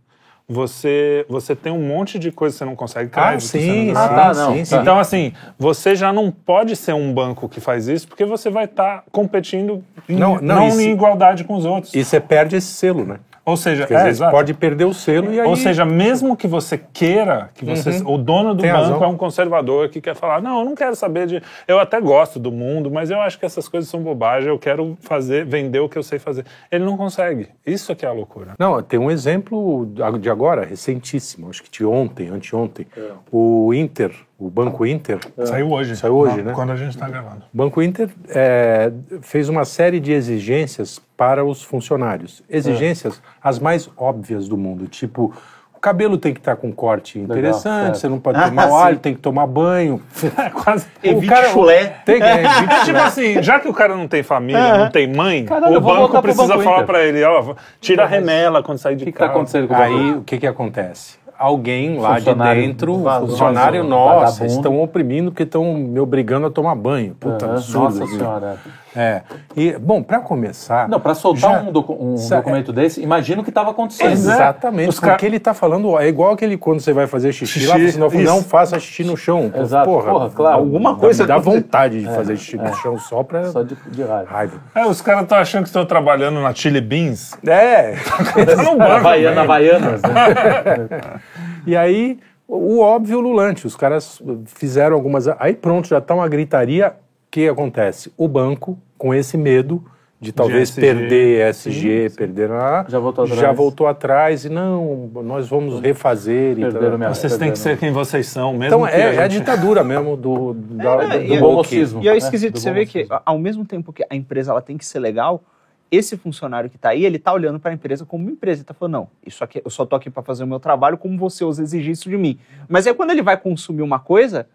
você, 0.48 1.26
você 1.28 1.54
tem 1.54 1.70
um 1.70 1.82
monte 1.86 2.18
de 2.18 2.32
coisa 2.32 2.54
que 2.54 2.58
você 2.58 2.64
não 2.64 2.74
consegue 2.74 3.10
Ah, 3.12 3.28
crédito, 3.28 3.48
você 3.48 3.60
sim, 3.60 3.92
não 3.92 4.00
Ah, 4.00 4.08
sim, 4.08 4.14
tá, 4.14 4.32
não. 4.34 4.52
sim, 4.54 4.64
sim. 4.64 4.76
então, 4.76 4.98
assim, 4.98 5.32
você 5.58 5.94
já 5.94 6.10
não 6.12 6.30
pode 6.30 6.74
ser 6.74 6.94
um 6.94 7.12
banco 7.12 7.48
que 7.48 7.60
faz 7.60 7.86
isso, 7.86 8.08
porque 8.08 8.24
você 8.24 8.48
vai 8.48 8.64
estar 8.64 9.04
competindo 9.12 9.84
em, 10.08 10.16
Não, 10.16 10.36
não, 10.36 10.56
não, 10.56 10.68
e 10.68 10.72
se- 10.72 10.88
em 10.88 10.92
igualdade 10.92 11.44
com 11.44 11.54
os 11.54 11.66
outros. 11.66 11.94
E 11.94 12.02
você 12.02 12.18
perde 12.18 12.56
esse 12.56 12.68
selo, 12.68 13.04
né? 13.04 13.18
Ou 13.48 13.56
seja, 13.56 13.82
Porque 13.82 13.94
é, 13.94 14.04
vezes 14.04 14.20
pode 14.20 14.52
perder 14.52 14.84
o 14.84 14.92
selo 14.92 15.32
e 15.32 15.40
aí... 15.40 15.46
Ou 15.48 15.56
seja, 15.56 15.82
mesmo 15.82 16.36
que 16.36 16.46
você 16.46 16.78
queira, 16.92 17.48
que 17.54 17.64
você, 17.64 18.02
o 18.04 18.18
dono 18.18 18.54
do 18.54 18.60
Tem 18.60 18.70
banco 18.70 18.84
razão. 18.84 19.04
é 19.04 19.06
um 19.06 19.16
conservador 19.16 19.88
que 19.88 20.02
quer 20.02 20.14
falar, 20.14 20.42
não, 20.42 20.58
eu 20.58 20.64
não 20.66 20.74
quero 20.74 20.94
saber 20.94 21.26
de, 21.26 21.42
eu 21.66 21.78
até 21.78 21.98
gosto 21.98 22.38
do 22.38 22.52
mundo, 22.52 22.90
mas 22.90 23.10
eu 23.10 23.18
acho 23.20 23.38
que 23.38 23.46
essas 23.46 23.66
coisas 23.66 23.88
são 23.88 24.02
bobagem, 24.02 24.50
eu 24.50 24.58
quero 24.58 24.98
fazer, 25.00 25.46
vender 25.46 25.80
o 25.80 25.88
que 25.88 25.96
eu 25.96 26.02
sei 26.02 26.18
fazer. 26.18 26.44
Ele 26.70 26.84
não 26.84 26.96
consegue. 26.96 27.48
Isso 27.64 27.90
aqui 27.90 28.04
é 28.04 28.08
a 28.08 28.12
loucura. 28.12 28.52
Não, 28.58 28.82
tem 28.82 29.00
um 29.00 29.10
exemplo 29.10 29.88
de 30.20 30.28
agora, 30.28 30.64
recentíssimo, 30.66 31.48
acho 31.48 31.62
que 31.62 31.70
de 31.70 31.86
ontem, 31.86 32.28
anteontem. 32.28 32.86
O 33.32 33.72
Inter, 33.72 34.12
o 34.38 34.48
Banco 34.48 34.86
Inter, 34.86 35.18
Saiu 35.44 35.70
hoje. 35.70 35.96
Saiu 35.96 36.14
hoje, 36.16 36.36
Não, 36.38 36.44
né? 36.44 36.52
Quando 36.54 36.70
a 36.70 36.76
gente 36.76 36.90
está 36.90 37.08
gravando. 37.08 37.42
o 37.52 37.56
Banco 37.56 37.82
Inter 37.82 38.08
é, 38.28 38.92
fez 39.20 39.48
uma 39.48 39.64
série 39.64 39.98
de 39.98 40.12
exigências 40.12 41.00
para 41.16 41.44
os 41.44 41.62
funcionários. 41.62 42.42
Exigências 42.48 43.20
as 43.42 43.58
mais 43.58 43.90
óbvias 43.96 44.46
do 44.48 44.56
mundo, 44.56 44.86
tipo... 44.86 45.32
O 45.74 45.80
cabelo 45.80 46.18
tem 46.18 46.34
que 46.34 46.40
estar 46.40 46.56
com 46.56 46.72
corte 46.72 47.20
interessante, 47.20 47.84
certo. 47.84 47.98
você 47.98 48.08
não 48.08 48.18
pode 48.18 48.36
Ah, 48.42 48.48
tomar 48.48 48.66
sim. 48.66 48.72
óleo, 48.72 48.98
tem 48.98 49.14
que 49.14 49.20
tomar 49.20 49.46
banho. 49.46 50.02
É 50.36 50.50
quase. 50.50 50.86
Evite 51.00 51.26
o 51.26 51.28
cara, 51.28 51.48
chulé. 51.50 51.86
Tem, 52.04 52.20
é, 52.20 52.44
evite 52.44 52.74
É 52.74 52.84
tipo 52.84 52.98
assim, 52.98 53.40
já 53.44 53.60
que 53.60 53.68
o 53.68 53.72
cara 53.72 53.96
não 53.96 54.08
tem 54.08 54.24
família, 54.24 54.76
não 54.76 54.90
tem 54.90 55.06
mãe, 55.06 55.44
Caralho, 55.44 55.78
o 55.78 55.80
banco 55.80 56.20
precisa 56.20 56.48
Banco 56.48 56.62
falar 56.64 56.82
pra 56.82 57.04
ele, 57.04 57.22
ó, 57.22 57.54
tira 57.80 58.02
a 58.02 58.06
remela 58.08 58.60
quando 58.60 58.78
sair 58.78 58.96
de 58.96 59.04
O 59.04 59.06
que 59.06 59.10
está 59.10 59.26
casa. 59.26 59.32
acontecendo 59.36 59.68
com 59.68 59.74
o 59.74 59.76
banco? 59.76 59.94
Aí 59.94 60.12
o 60.14 60.22
que 60.22 60.38
que 60.38 60.46
acontece? 60.48 61.16
Alguém 61.38 61.98
lá 61.98 62.18
de 62.18 62.34
dentro, 62.34 62.98
vazou, 63.02 63.28
funcionário, 63.28 63.82
vazou, 63.82 63.96
nossa, 63.96 64.24
vagabundo. 64.32 64.46
estão 64.46 64.82
oprimindo 64.82 65.30
porque 65.30 65.44
estão 65.44 65.72
me 65.74 66.00
obrigando 66.00 66.48
a 66.48 66.50
tomar 66.50 66.74
banho. 66.74 67.14
Puta 67.14 67.46
Aham, 67.46 67.54
absurdo. 67.54 68.00
Nossa 68.00 68.06
senhora. 68.06 68.56
É. 68.98 69.22
E, 69.56 69.72
bom, 69.78 70.02
para 70.02 70.18
começar. 70.20 70.88
Não, 70.88 70.98
para 70.98 71.14
soltar 71.14 71.52
já- 71.54 71.60
um, 71.62 71.70
docu- 71.72 71.96
um 72.00 72.16
Sa- 72.16 72.36
documento 72.36 72.72
desse, 72.72 73.00
imagina 73.02 73.40
o 73.40 73.44
que 73.44 73.50
estava 73.50 73.70
acontecendo. 73.70 74.10
Exatamente, 74.10 74.88
Os 74.88 74.98
porque 75.00 75.16
ca- 75.16 75.26
ele 75.26 75.36
está 75.36 75.54
falando, 75.54 75.96
é 75.98 76.08
igual 76.08 76.32
aquele 76.32 76.56
quando 76.56 76.80
você 76.80 76.92
vai 76.92 77.06
fazer 77.06 77.32
xixi, 77.32 77.66
lá, 77.66 77.76
Xixi, 77.76 77.98
você 77.98 78.18
não, 78.24 78.34
não 78.36 78.42
faça 78.42 78.78
xixi 78.80 79.04
no 79.04 79.16
chão. 79.16 79.52
Exato, 79.54 79.88
Porra, 79.88 80.10
porra, 80.10 80.30
claro. 80.30 80.56
alguma 80.58 80.96
coisa 80.96 81.26
dá 81.26 81.34
dá 81.36 81.40
vontade 81.40 82.00
de 82.00 82.06
fazer 82.06 82.36
xixi 82.36 82.56
no 82.56 82.74
chão 82.74 82.98
só 82.98 83.22
para 83.22 83.44
Só 83.52 83.62
de, 83.62 83.76
de 83.90 84.02
raiva. 84.02 84.30
raiva. 84.30 84.60
É, 84.74 84.84
os 84.84 85.00
caras 85.00 85.22
estão 85.22 85.38
achando 85.38 85.62
que 85.62 85.68
estão 85.68 85.86
trabalhando 85.86 86.40
na 86.40 86.52
Chili 86.52 86.80
Beans. 86.80 87.32
É. 87.46 87.94
Tá 88.48 88.62
num 88.62 88.76
banco, 88.78 88.82
Havaiana. 88.92 89.40
Havaianas, 89.42 90.02
né? 90.02 90.88
E 91.66 91.76
aí, 91.76 92.18
o 92.46 92.80
óbvio 92.80 93.20
lulante, 93.20 93.66
os 93.66 93.76
caras 93.76 94.22
fizeram 94.46 94.94
algumas. 94.96 95.28
Aí 95.38 95.54
pronto, 95.54 95.86
já 95.88 96.00
tá 96.00 96.14
uma 96.14 96.26
gritaria. 96.28 96.94
O 97.28 97.30
que 97.30 97.46
acontece? 97.46 98.10
O 98.16 98.26
banco, 98.26 98.78
com 98.96 99.14
esse 99.14 99.36
medo 99.36 99.84
de 100.18 100.32
talvez 100.32 100.70
SG. 100.70 100.80
perder 100.80 101.48
ESG, 101.50 102.10
perder 102.16 102.50
a. 102.50 102.86
Já 102.88 102.98
voltou 102.98 103.24
atrás. 103.24 103.40
Já 103.40 103.52
voltou 103.52 103.86
atrás 103.86 104.44
e 104.46 104.48
não, 104.48 105.08
nós 105.22 105.46
vamos 105.46 105.78
refazer. 105.80 106.52
e 106.58 106.62
Perderam 106.62 106.88
tal. 106.88 106.98
minha- 106.98 107.14
Vocês 107.14 107.36
têm 107.36 107.52
que 107.52 107.58
ser 107.58 107.78
quem 107.78 107.92
vocês 107.92 108.26
são, 108.26 108.52
mesmo 108.54 108.64
Então 108.64 108.80
que 108.86 108.94
é, 108.96 109.02
a 109.04 109.12
é 109.12 109.18
a 109.18 109.28
gente- 109.28 109.40
ditadura 109.40 109.84
mesmo 109.84 110.16
do, 110.16 110.54
da- 110.74 111.04
É, 111.04 111.18
do, 111.18 111.24
e 111.24 111.28
do 111.28 111.34
é- 111.34 111.40
woke. 111.42 111.54
mocismo. 111.56 112.02
E 112.02 112.08
é 112.08 112.14
É, 112.14 112.16
esquisito, 112.16 112.58
você 112.58 112.72
vê 112.72 112.86
que 112.86 113.06
ao 113.26 113.38
mesmo 113.38 113.64
tempo 113.64 113.92
que 113.92 114.02
a 114.08 114.16
empresa 114.16 114.50
ela 114.50 114.62
tem 114.62 114.78
que 114.78 114.86
ser 114.86 114.98
legal, 114.98 115.42
esse 115.90 116.16
funcionário 116.16 116.68
que 116.70 116.76
está 116.76 116.88
aí, 116.88 117.04
ele 117.04 117.16
está 117.16 117.32
olhando 117.32 117.60
para 117.60 117.70
a 117.70 117.74
empresa 117.74 118.04
como 118.06 118.24
uma 118.24 118.32
empresa. 118.32 118.56
Ele 118.60 118.62
está 118.62 118.74
falando, 118.74 118.92
não, 118.94 119.08
isso 119.24 119.44
aqui, 119.44 119.60
eu 119.64 119.70
só 119.70 119.84
tô 119.86 119.94
aqui 119.94 120.08
para 120.10 120.22
fazer 120.22 120.44
o 120.44 120.46
meu 120.46 120.58
trabalho 120.58 120.96
como 120.98 121.16
você 121.18 121.44
os 121.44 121.58
exigir 121.58 121.92
isso 121.92 122.08
de 122.10 122.16
mim. 122.16 122.38
Mas 122.68 122.86
aí 122.86 122.94
quando 122.94 123.10
ele 123.10 123.22
vai 123.22 123.36
consumir 123.36 123.82
uma 123.82 123.98
coisa, 123.98 124.46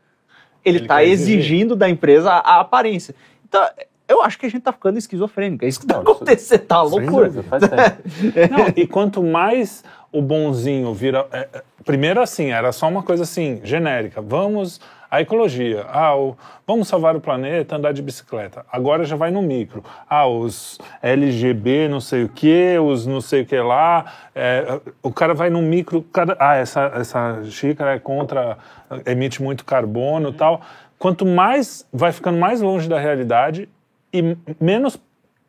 ele 0.64 0.80
está 0.80 1.04
exigindo 1.04 1.76
da 1.76 1.90
empresa 1.90 2.32
a, 2.32 2.58
a 2.58 2.60
aparência. 2.62 3.16
Então, 3.48 3.66
eu 4.08 4.22
acho 4.22 4.38
que 4.38 4.46
a 4.46 4.50
gente 4.50 4.60
está 4.60 4.72
ficando 4.72 4.98
esquizofrênico. 4.98 5.66
É 5.66 5.68
isso 5.68 5.80
que 5.80 5.86
está 5.86 6.00
acontecendo, 6.00 6.62
tá 6.62 6.82
loucura. 6.82 7.30
dúvida. 7.30 7.44
Faz. 7.44 7.64
Não, 8.52 8.74
e 8.76 8.86
quanto 8.86 9.24
mais 9.24 9.84
o 10.12 10.22
bonzinho 10.22 10.94
vira. 10.94 11.28
é, 11.32 11.50
é, 11.54 11.64
primeiro, 11.84 12.22
assim, 12.22 12.52
era 12.52 12.72
só 12.72 12.88
uma 12.88 13.04
coisa 13.04 13.24
assim, 13.24 13.62
genérica. 13.64 14.22
Vamos. 14.22 14.80
A 15.14 15.22
ecologia. 15.22 15.86
Ah, 15.90 16.18
o, 16.18 16.36
vamos 16.66 16.88
salvar 16.88 17.16
o 17.16 17.22
planeta, 17.22 17.76
andar 17.76 17.94
de 17.94 18.02
bicicleta. 18.02 18.66
Agora 18.72 19.06
já 19.06 19.16
vai 19.16 19.30
no 19.30 19.44
micro. 19.44 19.84
Ah, 20.10 20.26
os 20.26 20.80
LGB, 21.04 21.88
não 21.88 22.02
sei 22.02 22.24
o 22.24 22.30
que, 22.30 22.80
os 22.80 23.06
não 23.06 23.22
sei 23.22 23.44
o 23.44 23.46
que 23.46 23.56
lá. 23.60 24.12
é, 24.34 24.80
o 25.04 25.12
cara 25.14 25.36
vai 25.36 25.52
no 25.52 25.62
micro. 25.62 26.02
Cada, 26.12 26.36
ah, 26.40 26.56
essa, 26.56 26.92
essa 26.96 27.44
xícara 27.44 27.94
é 27.94 28.00
contra. 28.00 28.58
emite 29.06 29.40
muito 29.40 29.64
carbono 29.64 30.30
e 30.30 30.34
tal. 30.34 30.62
Quanto 30.98 31.28
mais 31.28 31.88
vai 31.94 32.12
ficando 32.12 32.40
mais 32.40 32.60
longe 32.60 32.90
da 32.90 32.98
realidade 32.98 33.70
e 34.12 34.36
menos 34.60 35.00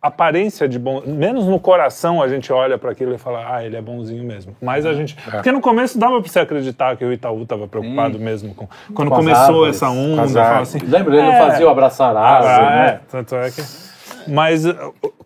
aparência 0.06 0.68
de 0.68 0.78
bom, 0.78 1.02
menos 1.06 1.46
no 1.46 1.58
coração 1.58 2.22
a 2.22 2.28
gente 2.28 2.52
olha 2.52 2.76
para 2.78 2.90
aquilo 2.90 3.14
e 3.14 3.18
fala, 3.18 3.54
ah, 3.56 3.64
ele 3.64 3.76
é 3.76 3.80
bonzinho 3.82 4.22
mesmo. 4.24 4.56
Mas 4.60 4.84
a 4.84 4.92
gente, 4.92 5.14
porque 5.30 5.50
no 5.50 5.60
começo 5.60 5.98
dava 5.98 6.20
para 6.20 6.30
você 6.30 6.40
acreditar 6.40 6.96
que 6.96 7.04
o 7.04 7.12
Itaú 7.12 7.42
estava 7.42 7.66
preocupado 7.66 8.18
mesmo 8.18 8.54
com 8.54 8.68
quando 8.94 9.08
Com 9.10 9.16
começou 9.16 9.64
árvores, 9.64 9.76
essa 9.76 9.86
com 9.86 10.12
onda, 10.14 10.26
fala 10.28 10.46
árvores. 10.46 10.76
assim, 10.76 10.86
Lembra? 10.86 11.16
Ele 11.16 11.28
É. 11.28 11.38
fazia 11.38 11.66
o 11.66 11.70
abraçar 11.70 12.16
árvore, 12.16 12.52
ah, 12.66 12.70
né? 12.76 12.88
é, 12.88 13.00
tanto 13.10 13.34
é 13.36 13.50
que 13.50 13.62
mas 14.26 14.64
uh, 14.64 14.74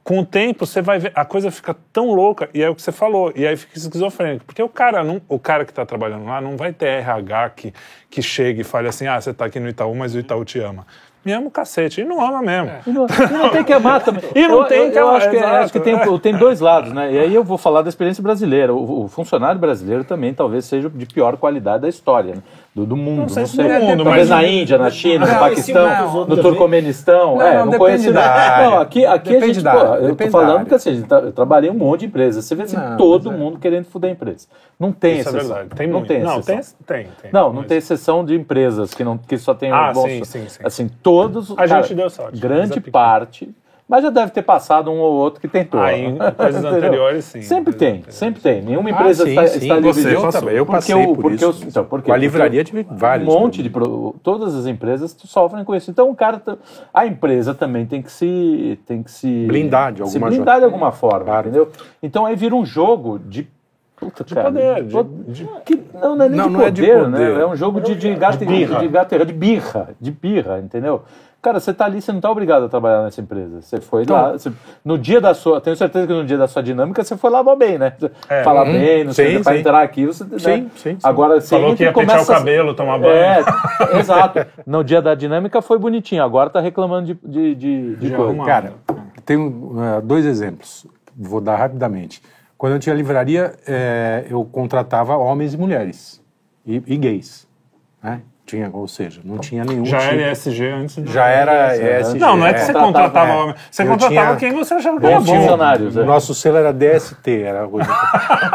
com 0.03 0.19
o 0.21 0.25
tempo 0.27 0.67
você 0.67 0.83
vai 0.83 0.99
ver, 0.99 1.13
a 1.15 1.25
coisa 1.25 1.51
fica 1.53 1.77
tão 1.93 2.13
louca 2.13 2.49
e 2.53 2.63
é 2.63 2.69
o 2.69 2.75
que 2.75 2.83
você 2.83 2.91
falou, 2.91 3.33
e 3.37 3.47
aí 3.47 3.57
fica 3.57 3.79
esquizofrênico, 3.79 4.45
porque 4.45 4.63
o 4.63 4.69
cara 4.69 5.05
não, 5.05 5.21
o 5.29 5.39
cara 5.39 5.65
que 5.65 5.71
está 5.71 5.87
trabalhando 5.87 6.25
lá 6.25 6.41
não 6.41 6.57
vai 6.57 6.73
ter 6.73 6.87
RH 6.87 7.51
que 7.51 7.73
que 8.11 8.23
chegue 8.23 8.63
e 8.63 8.65
fale 8.65 8.89
assim: 8.89 9.07
"Ah, 9.07 9.21
você 9.21 9.31
está 9.31 9.45
aqui 9.45 9.61
no 9.61 9.69
Itaú, 9.69 9.95
mas 9.95 10.15
o 10.15 10.19
Itaú 10.19 10.45
te 10.45 10.59
ama". 10.61 10.87
Me 11.29 11.35
ama 11.35 11.49
o 11.49 11.51
cacete, 11.51 12.01
e 12.01 12.05
não 12.05 12.25
ama 12.25 12.41
mesmo. 12.41 12.71
E 12.87 12.91
não, 12.91 13.05
e 13.07 13.33
não 13.35 13.51
tem 13.51 13.63
que 13.63 13.73
amar 13.75 14.03
também. 14.03 14.25
E 14.35 14.49
não 14.49 14.63
eu, 14.63 14.65
tem 14.65 14.87
eu, 14.87 14.93
que 14.93 14.99
amar, 14.99 15.17
acho 15.17 15.29
que, 15.29 15.37
exato. 15.37 15.55
acho 15.57 15.73
que 15.75 15.81
tem, 15.81 16.19
tem 16.21 16.35
dois 16.35 16.59
lados, 16.59 16.91
né? 16.91 17.13
E 17.13 17.19
aí 17.19 17.35
eu 17.35 17.45
vou 17.45 17.59
falar 17.59 17.83
da 17.83 17.91
experiência 17.91 18.23
brasileira. 18.23 18.73
O, 18.73 19.05
o 19.05 19.09
funcionário 19.09 19.61
brasileiro 19.61 20.05
também 20.05 20.33
talvez 20.33 20.65
seja 20.65 20.89
de 20.89 21.05
pior 21.05 21.37
qualidade 21.37 21.83
da 21.83 21.89
história, 21.89 22.37
né? 22.37 22.43
Do, 22.75 22.87
do 22.87 22.97
mundo. 22.97 23.21
Não 23.23 23.29
sei 23.29 23.45
sei. 23.47 23.65
se 23.67 23.79
do 23.79 23.85
mundo, 23.85 24.05
talvez 24.05 24.29
mas- 24.29 24.43
na 24.43 24.47
Índia, 24.49 24.79
na 24.79 24.91
China, 24.91 25.27
no 25.27 25.33
Não, 25.33 25.39
Paquistão, 25.41 25.89
não, 25.89 26.27
no 26.27 26.37
não, 26.37 26.43
Turcomenistão. 26.43 27.37
Não, 27.37 27.43
é, 27.43 27.59
não, 27.59 27.67
não, 27.67 27.79
conheço 27.79 28.13
da 28.13 28.23
área. 28.31 28.71
Não, 28.71 28.79
aqui, 28.81 29.05
aqui 29.05 29.37
a 29.37 29.41
gente, 29.41 29.63
pô, 29.63 29.69
eu 29.97 30.15
tô 30.15 30.29
falando 30.31 30.67
que 30.67 30.75
assim, 30.75 31.05
eu 31.11 31.33
trabalhei 31.33 31.71
em 31.71 31.73
um 31.73 31.77
monte 31.77 32.01
de 32.01 32.07
empresas. 32.07 32.45
Você 32.45 32.55
vê 32.55 32.63
assim, 32.65 32.77
Não, 32.77 32.97
todo 32.97 33.33
é. 33.33 33.37
mundo 33.37 33.59
querendo 33.59 33.87
fuder 33.87 34.11
a 34.11 34.13
empresa. 34.13 34.47
Não 34.79 34.93
tem 34.93 35.19
Isso 35.19 35.29
é 35.29 35.33
exceção. 35.33 35.55
verdade. 35.57 35.77
Tem 35.77 35.87
não 35.89 35.99
muito. 35.99 36.09
tem 36.09 36.23
não, 36.23 36.41
tem, 36.41 36.59
exceção. 36.59 36.79
tem, 36.87 37.07
tem. 37.21 37.31
Não, 37.33 37.49
não 37.49 37.55
Mas- 37.55 37.67
tem 37.67 37.79
exceção 37.79 38.25
de 38.25 38.35
empresas 38.37 38.95
que, 38.95 39.03
não, 39.03 39.19
que 39.19 39.37
só 39.39 39.55
tem 39.55 39.73
Ah, 39.73 39.91
o 39.91 39.95
bom 39.95 40.07
sim, 40.07 40.23
sim, 40.25 40.49
sim. 40.49 40.61
Assim, 40.65 40.89
todos. 41.03 41.53
A 41.59 41.67
gente 41.67 41.95
deu 41.95 42.09
sorte, 42.09 42.39
é 42.39 42.41
Grande 42.41 42.75
pequeno. 42.75 42.93
parte. 42.93 43.49
Mas 43.89 44.03
já 44.03 44.11
deve 44.11 44.31
ter 44.33 44.43
passado 44.43 44.91
um 44.91 44.99
ou 44.99 45.15
outro 45.15 45.41
que 45.41 45.49
tentou. 45.49 45.81
Ah, 45.81 45.97
em 45.97 46.19
anteriores, 46.19 47.25
sim. 47.25 47.41
Sempre 47.41 47.73
tem, 47.73 47.89
anteriores. 47.89 48.15
sempre 48.15 48.43
tem. 48.43 48.61
Nenhuma 48.61 48.91
Ah, 48.91 48.93
empresa 48.93 49.25
sim, 49.25 49.31
está, 49.31 49.47
sim. 49.47 49.59
está 49.61 49.75
livre 49.77 49.93
Você 50.03 50.09
disso. 50.11 50.21
passou. 50.23 50.51
Eu 50.51 50.67
Porque 50.67 50.77
passei 50.77 50.95
o- 50.95 51.07
por 51.15 51.23
porque 51.23 51.35
isso. 51.37 51.65
então, 51.67 51.85
por 51.87 52.01
quê? 52.03 52.07
Com 52.07 52.13
a 52.13 52.15
Porque 52.17 52.27
livraria 52.27 52.63
tive 52.65 52.87
vários 52.91 53.27
Um 53.35 53.39
monte 53.41 53.63
de. 53.63 53.71
Todas 54.23 54.55
as 54.55 54.67
empresas 54.67 55.17
sofrem 55.25 55.65
com 55.65 55.75
isso. 55.75 55.91
Então, 55.91 56.11
o 56.11 56.15
cara. 56.15 56.43
A 56.93 57.07
empresa 57.07 57.55
também 57.55 57.87
tem 57.87 58.03
que 58.03 58.13
se. 58.13 58.79
Tem 58.87 59.03
que 59.03 59.11
se. 59.11 59.47
Blindar 59.47 59.93
de 59.93 59.99
se 59.99 60.03
alguma 60.17 60.29
blindar 60.29 60.55
de 60.57 60.61
jo- 60.61 60.67
alguma 60.67 60.93
forma, 60.93 61.25
Claro. 61.25 61.49
entendeu? 61.49 61.69
Então 62.03 62.27
aí 62.27 62.37
vira 62.37 62.55
um 62.55 62.67
jogo 62.67 63.19
de. 63.19 63.49
Puta, 63.97 64.23
De 64.23 64.33
cara, 64.33 64.47
poder, 64.53 64.85
de- 64.85 65.03
de- 65.33 65.49
que- 65.67 65.83
não, 65.93 66.15
não 66.15 66.25
é 66.25 66.29
nem 66.29 66.39
Não, 66.39 66.47
de, 66.47 66.53
não 66.53 66.63
é 66.63 66.71
de 66.71 66.83
poder, 66.83 67.05
poder. 67.05 67.35
né? 67.35 67.41
É 67.43 67.47
um 67.47 67.57
jogo 67.57 67.81
de, 67.81 67.97
de, 67.97 68.15
gato, 68.15 68.39
de, 68.39 68.45
birra. 68.47 68.79
de, 68.79 68.87
gato- 68.87 69.27
de 69.27 69.33
birra, 69.33 69.89
de 70.01 70.11
birra, 70.13 70.61
entendeu? 70.61 71.03
Cara, 71.41 71.61
você 71.61 71.73
tá 71.73 71.85
ali, 71.85 72.03
você 72.03 72.11
não 72.13 72.21
tá 72.21 72.29
obrigado 72.31 72.65
a 72.65 72.69
trabalhar 72.69 73.05
nessa 73.05 73.21
empresa. 73.21 73.63
Você 73.63 73.81
foi 73.81 74.03
Então- 74.03 74.17
lá, 74.17 74.33
você- 74.33 74.51
no 74.85 74.99
dia 74.99 75.21
da 75.21 75.33
sua, 75.35 75.61
tenho 75.61 75.77
certeza 75.77 76.05
que 76.07 76.13
no 76.13 76.25
dia 76.25 76.37
da 76.37 76.49
sua 76.49 76.61
dinâmica 76.63 77.05
você 77.05 77.17
foi 77.17 77.31
lá 77.31 77.45
mó 77.45 77.55
bem, 77.55 77.79
né? 77.79 77.93
É. 78.29 78.43
Falar 78.43 78.67
Uhum. 78.67 78.73
bem, 78.73 79.05
não 79.05 79.13
sei, 79.13 79.37
Sim, 79.37 79.43
pra 79.45 79.53
sim. 79.53 79.59
entrar 79.61 79.83
aqui, 79.83 80.05
você, 80.05 80.25
né? 80.25 80.31
Sim, 80.39 80.71
sim, 80.75 80.91
sim. 80.95 80.99
Agora 81.05 81.41
você 81.41 81.49
Falou 81.51 81.77
que 81.77 81.85
ia 81.85 81.93
pentear 81.93 82.07
o 82.07 82.09
começa 82.25 82.35
cabelo, 82.35 82.75
tomar 82.75 82.99
banho. 82.99 83.13
É, 83.13 83.45
exato. 84.01 84.45
No 84.67 84.83
dia 84.83 85.01
da 85.01 85.15
dinâmica 85.15 85.63
foi 85.63 85.79
bonitinho, 85.79 86.25
agora 86.25 86.51
tá 86.51 86.59
reclamando 86.61 87.15
de, 87.15 87.15
de, 87.25 87.55
de, 87.55 87.97
de 87.97 88.09
coisa. 88.11 88.25
arrumar. 88.25 88.45
Cara, 88.45 88.73
tenho 89.25 89.75
eh, 89.81 90.01
dois 90.03 90.27
exemplos. 90.27 90.87
Vou 91.17 91.41
dar 91.41 91.55
rapidamente. 91.57 92.21
Quando 92.57 92.73
eu 92.73 92.79
tinha 92.81 92.95
livraria, 92.97 93.55
eh, 93.65 94.27
eu 94.29 94.45
contratava 94.45 95.17
homens 95.17 95.55
e 95.55 95.57
mulheres. 95.57 96.21
E, 96.67 96.83
e 96.85 96.97
gays. 96.97 97.47
Né? 98.03 98.23
Tinha, 98.49 98.71
ou 98.73 98.89
seja, 98.89 99.21
não 99.23 99.37
tinha 99.37 99.63
nenhum 99.63 99.85
Já 99.85 99.99
tipo- 99.99 100.15
era 100.15 100.33
ESG 100.33 100.71
antes 100.71 101.05
de... 101.05 101.13
Já 101.13 101.27
era 101.27 101.77
ESG. 101.77 102.19
Não, 102.19 102.35
não 102.35 102.47
é 102.47 102.55
que 102.55 102.61
você 102.61 102.73
Contratava, 102.73 103.31
é. 103.31 103.37
homem. 103.37 103.55
Você 103.71 103.83
Eu 103.83 103.87
contratava 103.89 104.37
tinha- 104.37 104.37
quem 104.37 104.53
você 104.59 104.73
achava 104.73 104.97
que 104.97 105.03
Bons 105.03 105.11
era 105.11 105.21
bom. 105.21 105.27
funcionários, 105.37 105.97
é. 105.99 106.01
O 106.01 106.07
nosso 106.07 106.35
selo 106.35 106.57
era 106.57 106.73
DST, 106.73 107.43
era 107.43 107.67
hoje. 107.67 107.87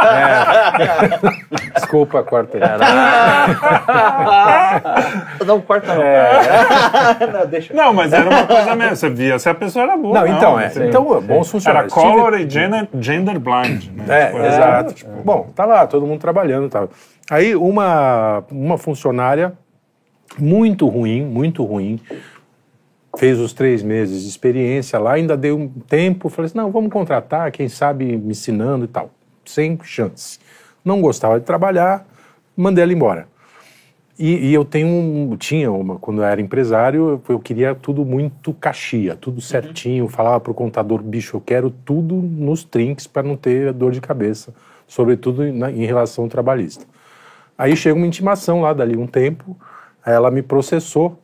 É. 0.10 1.74
Desculpa, 1.80 2.24
corta 2.24 2.58
aí. 2.58 2.64
Não, 5.46 5.62
corta 5.62 5.94
não. 5.94 6.04
não, 7.40 7.46
deixa. 7.48 7.74
Não, 7.74 7.94
mas 7.94 8.12
era 8.14 8.30
uma 8.30 8.48
coisa 8.48 8.76
mesmo. 8.76 8.96
Você 8.96 9.10
via 9.10 9.38
se 9.38 9.50
a 9.50 9.54
pessoa 9.54 9.84
era 9.84 9.98
boa. 9.98 10.20
Não, 10.22 10.28
então, 10.28 10.60
é. 10.60 10.68
entendeu? 10.68 10.90
Então, 10.90 11.04
bons 11.04 11.30
Era 11.30 11.44
funcionários. 11.46 11.94
color 11.94 12.40
e 12.40 12.50
gender, 12.50 12.88
gender 13.00 13.40
blind. 13.40 13.86
Né? 13.96 14.06
É, 14.10 14.26
Tipo, 14.28 14.40
exato. 14.44 14.94
Tipo, 14.94 15.12
Bom, 15.24 15.48
tá 15.56 15.66
lá, 15.66 15.86
todo 15.86 16.06
mundo 16.08 16.20
trabalhando 16.20 16.68
e 16.68 16.70
tal. 16.70 16.90
Aí 17.30 17.56
uma, 17.56 18.44
uma 18.52 18.78
funcionária 18.78 19.54
muito 20.38 20.88
ruim, 20.88 21.24
muito 21.26 21.64
ruim, 21.64 22.00
fez 23.18 23.40
os 23.40 23.54
três 23.54 23.84
meses 23.84 24.24
de 24.24 24.30
experiência 24.30 24.98
lá, 24.98 25.14
ainda 25.14 25.38
deu 25.38 25.58
um 25.58 25.68
tempo, 25.68 26.30
falei 26.30 26.48
assim, 26.48 26.58
não, 26.58 26.72
vamos 26.72 26.92
contratar, 26.92 27.52
quem 27.52 27.70
sabe 27.70 28.18
me 28.18 28.32
ensinando 28.32 28.86
e 28.86 28.88
tal. 28.88 29.12
Sem 29.46 29.78
chance. 29.84 30.40
Não 30.84 31.02
gostava 31.02 31.40
de 31.40 31.46
trabalhar, 31.46 32.06
mandei 32.56 32.84
ela 32.84 32.94
embora. 32.94 33.28
E, 34.18 34.50
e 34.50 34.54
eu 34.54 34.64
tenho 34.64 34.88
um, 34.88 35.36
tinha 35.38 35.72
uma, 35.72 35.98
quando 35.98 36.22
eu 36.22 36.26
era 36.26 36.40
empresário, 36.40 37.22
eu, 37.28 37.36
eu 37.36 37.40
queria 37.40 37.74
tudo 37.74 38.06
muito 38.06 38.54
caxia, 38.54 39.16
tudo 39.16 39.42
certinho, 39.42 40.08
falava 40.08 40.40
pro 40.40 40.54
contador, 40.54 41.02
bicho, 41.02 41.36
eu 41.38 41.42
quero 41.42 41.72
tudo 41.72 42.16
nos 42.16 42.64
trinques 42.64 43.08
para 43.08 43.24
não 43.24 43.36
ter 43.36 43.74
dor 43.74 43.92
de 43.92 44.00
cabeça, 44.00 44.54
sobretudo 44.88 45.44
em, 45.44 45.52
na- 45.52 45.72
em 45.72 45.86
relação 45.86 46.26
ao 46.26 46.30
trabalhista. 46.30 46.86
Aí 47.58 47.76
chega 47.76 47.96
uma 47.96 48.06
intimação 48.06 48.62
lá, 48.62 48.72
dali 48.72 48.96
um 48.96 49.08
tempo, 49.08 49.58
ela 50.06 50.30
me 50.30 50.42
processou 50.42 51.20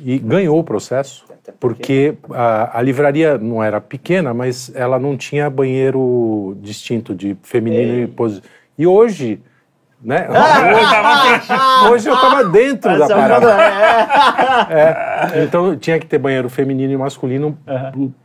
e 0.00 0.18
ganhou 0.18 0.58
o 0.58 0.64
processo, 0.64 1.24
porque 1.60 2.14
a, 2.30 2.78
a 2.78 2.82
livraria 2.82 3.38
não 3.38 3.62
era 3.62 3.80
pequena, 3.80 4.34
mas 4.34 4.74
ela 4.74 4.98
não 4.98 5.16
tinha 5.16 5.48
banheiro 5.48 6.56
distinto 6.60 7.14
de 7.14 7.36
feminino 7.42 8.00
e 8.00 8.06
posi... 8.06 8.42
E 8.76 8.86
hoje, 8.86 9.40
né? 10.04 10.28
hoje 11.90 12.08
eu 12.08 12.16
tava 12.20 12.44
dentro 12.44 12.98
da 12.98 13.04
é 13.06 13.08
parada. 13.08 13.46
uma- 13.46 13.64
É, 14.70 15.42
então 15.44 15.74
tinha 15.76 15.98
que 15.98 16.06
ter 16.06 16.18
banheiro 16.18 16.48
feminino 16.48 16.92
e 16.92 16.96
masculino, 16.96 17.56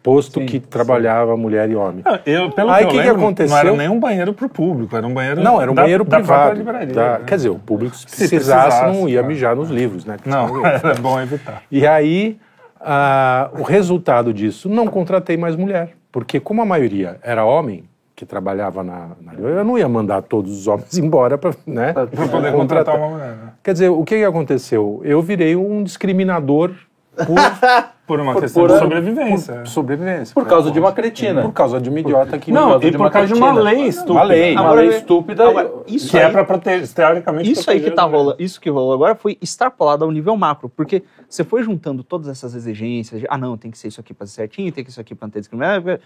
posto 0.03 0.41
que 0.41 0.59
trabalhava 0.59 1.35
mulher 1.37 1.69
e 1.69 1.75
homem. 1.75 2.03
Não, 2.05 2.19
Eu, 2.25 2.51
pelo 2.51 2.69
Aí 2.69 2.85
que, 2.85 2.97
que 2.97 3.01
que 3.03 3.09
aconteceu? 3.09 3.49
não 3.55 3.57
era 3.57 3.71
nem 3.77 3.89
um 3.89 3.99
banheiro 3.99 4.33
pro 4.33 4.49
público, 4.49 4.95
era 4.95 5.05
um 5.07 5.13
banheiro 5.13 5.41
Não, 5.41 5.61
era 5.61 5.71
um 5.71 5.75
da- 5.75 5.81
banheiro 5.83 6.03
da 6.03 6.17
privado. 6.17 6.55
livraria, 6.55 6.93
da- 6.93 7.19
né? 7.19 7.25
Quer 7.25 7.35
dizer, 7.35 7.49
o 7.49 7.55
público, 7.59 7.95
se 7.95 8.01
Se 8.09 8.27
precisasse, 8.27 8.67
precisasse, 8.79 8.99
não 8.99 9.07
ia 9.09 9.19
claro. 9.19 9.27
mijar 9.27 9.55
nos 9.55 9.69
livros, 9.69 10.05
né? 10.05 10.17
Não, 10.25 10.65
era 10.65 10.93
bom 10.95 11.19
evitar. 11.19 11.63
E 11.71 11.87
aí, 11.87 12.37
ah, 12.79 13.49
o 13.57 13.63
resultado 13.63 14.33
disso, 14.33 14.69
não 14.69 14.85
contratei 14.87 15.37
mais 15.37 15.55
mulher. 15.55 15.91
Porque 16.11 16.39
como 16.39 16.61
a 16.61 16.65
maioria 16.65 17.17
era 17.21 17.43
homem, 17.45 17.83
que 18.19 18.25
trabalhava 18.25 18.83
na, 18.83 19.11
na 19.21 19.33
eu 19.33 19.63
não 19.63 19.77
ia 19.77 19.87
mandar 19.87 20.21
todos 20.21 20.51
os 20.51 20.67
homens 20.67 20.97
embora 20.99 21.37
para 21.37 21.55
né, 21.65 21.93
Pra 21.93 22.05
poder 22.27 22.51
contratar 22.51 22.97
uma 22.97 23.07
mulher. 23.07 23.29
Né? 23.29 23.53
Quer 23.63 23.71
dizer, 23.71 23.87
o 23.87 24.03
que, 24.03 24.17
que 24.17 24.25
aconteceu? 24.25 24.99
Eu 25.05 25.21
virei 25.21 25.55
um 25.55 25.81
discriminador 25.81 26.71
por 27.15 27.37
Por 28.09 28.19
uma 28.19 28.33
Por- 28.33 28.41
questão 28.41 28.63
por- 28.63 28.73
de 28.73 28.79
sobrevivência. 28.79 29.65
sobrevivência. 29.67 30.33
Por 30.33 30.47
causa 30.47 30.71
de 30.71 30.79
uma 30.79 30.91
cretina. 30.91 31.43
Por 31.43 31.53
causa 31.53 31.79
de 31.79 31.89
uma 31.91 31.99
idiota 31.99 32.39
que 32.39 32.51
Não, 32.51 32.81
e 32.81 32.91
por 32.91 33.11
causa 33.11 33.27
de 33.27 33.33
uma 33.35 33.53
lei 33.53 33.85
estúpida. 33.85 34.13
Uma 34.13 34.23
lei, 34.23 34.53
uma 34.55 34.71
lei 34.71 34.89
estúpida. 34.89 35.43
Isso 35.85 36.09
que 36.09 36.17
aí, 36.17 36.23
é 36.23 36.29
pra 36.31 36.43
proteger, 36.43 36.87
teoricamente, 36.87 37.51
Isso 37.51 37.69
aí 37.69 37.79
que 37.79 37.91
tá 37.91 38.01
a 38.01 38.07
mulher. 38.07 38.17
rolando, 38.17 38.41
isso 38.43 38.59
que 38.59 38.67
rolou 38.67 38.93
agora 38.93 39.13
foi 39.13 39.37
extrapolado 39.39 40.03
ao 40.03 40.11
nível 40.11 40.35
macro, 40.35 40.67
porque 40.69 41.03
você 41.29 41.43
foi 41.43 41.61
juntando 41.61 42.03
todas 42.03 42.27
essas 42.27 42.55
exigências 42.55 43.21
de, 43.21 43.27
ah 43.29 43.37
não, 43.37 43.55
tem 43.55 43.69
que 43.69 43.77
ser 43.77 43.89
isso 43.89 44.01
aqui 44.01 44.11
para 44.11 44.25
ser 44.25 44.33
certinho, 44.33 44.71
tem 44.71 44.83
que 44.83 44.89
ser 44.89 44.95
isso 44.95 45.01
aqui 45.01 45.13
para 45.13 45.27
não 45.27 45.31
ter 45.31 45.41
discriminação. 45.41 45.99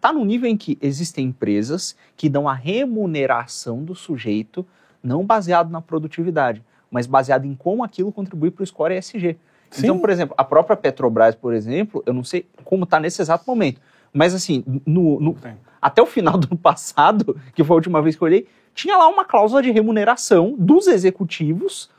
Tá 0.00 0.12
num 0.12 0.24
nível 0.24 0.48
em 0.48 0.56
que 0.56 0.78
existem 0.80 1.26
empresas 1.26 1.94
que 2.16 2.28
dão 2.28 2.48
a 2.48 2.54
remuneração 2.54 3.82
do 3.84 3.94
sujeito 3.94 4.64
não 5.02 5.24
baseado 5.24 5.70
na 5.70 5.80
produtividade, 5.82 6.62
mas 6.90 7.06
baseado 7.06 7.44
em 7.44 7.54
como 7.54 7.84
aquilo 7.84 8.10
contribui 8.10 8.50
para 8.50 8.62
o 8.62 8.66
score 8.66 8.96
ESG. 8.96 9.36
Então, 9.78 9.98
por 9.98 10.08
exemplo, 10.08 10.34
a 10.38 10.44
própria 10.44 10.76
Petrobras, 10.76 11.34
por 11.34 11.52
exemplo, 11.52 12.02
eu 12.06 12.14
não 12.14 12.24
sei 12.24 12.46
como 12.64 12.84
está 12.84 12.98
nesse 12.98 13.20
exato 13.20 13.44
momento, 13.46 13.80
Mas 14.12 14.32
assim, 14.32 14.62
no, 14.86 15.18
no- 15.20 15.36
até 15.82 16.00
o 16.00 16.06
final 16.06 16.38
do 16.38 16.46
ano 16.46 16.56
passado, 16.56 17.36
que 17.54 17.62
foi 17.64 17.74
a 17.74 17.78
última 17.78 18.00
vez 18.00 18.14
que 18.16 18.22
eu 18.22 18.26
olhei, 18.26 18.46
tinha 18.74 18.96
lá 18.96 19.08
uma 19.08 19.24
cláusula 19.24 19.60
de 19.60 19.70
remuneração 19.72 20.54
dos 20.56 20.86
executivos 20.86 21.90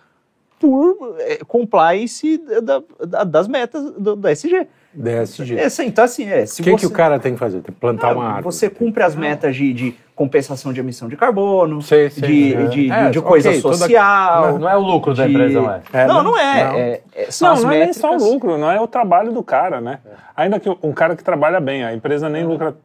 por 0.60 1.15
eh, 1.19 1.39
compliance 1.45 2.38
da- 2.63 2.82
da- 3.06 3.24
das 3.26 3.48
metas 3.48 3.91
do, 3.91 4.15
do 4.15 4.28
SG. 4.30 4.67
DSG. 4.96 5.58
Essa, 5.58 5.84
então, 5.84 6.04
assim, 6.04 6.26
é, 6.26 6.44
O 6.44 6.46
que, 6.46 6.46
você, 6.46 6.76
que 6.78 6.86
o 6.86 6.92
cara 6.92 7.20
tem 7.20 7.34
que 7.34 7.40
fazer? 7.40 7.62
Tem 7.62 7.74
que 7.74 7.80
plantar 7.80 8.16
uma 8.16 8.26
árvore. 8.26 8.44
você 8.56 8.70
cumpre 8.70 9.04
as 9.04 9.16
metas 9.16 9.56
de, 9.56 9.74
de 9.74 9.96
compensação 10.15 10.71
de 10.71 10.80
emissão 10.80 11.10
de 11.10 11.17
carbono, 11.17 11.82
Sei, 11.82 12.10
sei. 12.10 12.21
de, 12.28 12.54
É. 12.56 12.67
de, 12.67 12.91
É, 12.91 13.10
de 13.10 13.21
coisa 13.21 13.51
toda- 13.62 13.75
social. 13.75 14.58
Não 14.58 14.69
é 14.69 14.78
o 14.78 14.80
lucro 14.80 15.13
da 15.13 15.25
de- 15.25 15.34
empresa, 15.34 15.62
não 15.62 15.71
é? 15.71 15.82
É, 15.91 16.08
não, 16.08 16.23
não 16.23 16.38
é. 16.38 16.63
Não. 16.63 16.75
é, 16.75 17.01
é- 17.13 17.32
são 17.32 17.47
Não, 17.49 17.56
as 17.56 17.63
não 17.63 17.69
é 17.69 17.73
nem 17.78 17.88
métricas. 17.88 18.01
só 18.01 18.15
o 18.15 18.32
lucro, 18.34 18.58
não 18.58 18.71
é 18.71 18.80
o 18.80 18.88
trabalho 18.88 19.34
do 19.34 19.43
cara, 19.43 19.82
né? 19.82 19.99
Ainda 20.38 20.60
que 20.60 20.69
um 20.82 20.91
cara 20.93 21.15
que 21.15 21.23
trabalha 21.23 21.60
bem, 21.60 21.84
a 21.84 21.93
empresa 21.93 22.30
nem 22.30 22.45
lucra 22.45 22.75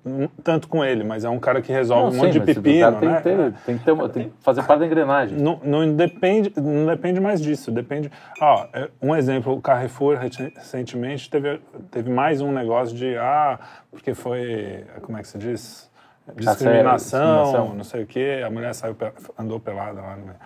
tanto 0.42 0.66
com 0.68 0.84
ele, 0.84 1.02
mas 1.04 1.24
é 1.24 1.28
um 1.28 1.38
cara 1.38 1.60
que 1.62 1.72
resolve 1.72 2.02
Não, 2.02 2.08
um 2.10 2.12
sim, 2.12 2.18
monte 2.18 2.32
de 2.32 2.40
pepino, 2.40 2.92
tem, 2.98 3.08
né? 3.08 3.16
que 3.16 3.22
ter, 3.22 3.52
tem, 3.66 3.78
que 3.78 3.84
ter 3.84 3.92
uma- 3.92 4.08
tem 4.08 4.24
que 4.24 4.32
fazer 4.40 4.62
parte 4.64 4.80
da 4.80 4.86
engrenagem. 4.86 5.38
Não, 5.38 5.60
não 5.64 5.94
depende, 5.94 6.52
não 6.56 6.86
depende 6.86 7.20
mais 7.20 7.40
disso. 7.40 7.70
Depende. 7.70 8.10
Ó, 8.40 8.66
é, 8.72 8.88
um 9.02 9.14
exemplo: 9.16 9.52
o 9.52 9.60
Carrefour 9.60 10.16
recentemente 10.16 11.28
teve, 11.30 11.60
teve 11.90 12.10
mais 12.10 12.40
um 12.40 12.52
negócio 12.52 12.96
de 12.96 13.16
ah, 13.16 13.58
porque 13.90 14.14
foi 14.14 14.84
como 15.02 15.18
é 15.18 15.22
que 15.22 15.28
se 15.28 15.38
diz 15.38 15.89
discriminação, 16.36 17.42
discriminação. 17.42 17.74
não 17.74 17.84
sei 17.84 18.02
o 18.02 18.06
quê. 18.06 18.42
A 18.46 18.50
mulher 18.50 18.74
saiu 18.74 18.94
pe- 18.94 19.12
andou 19.38 19.58
pelada 19.60 20.00
lá 20.00 20.16
no 20.16 20.24
meio. 20.26 20.36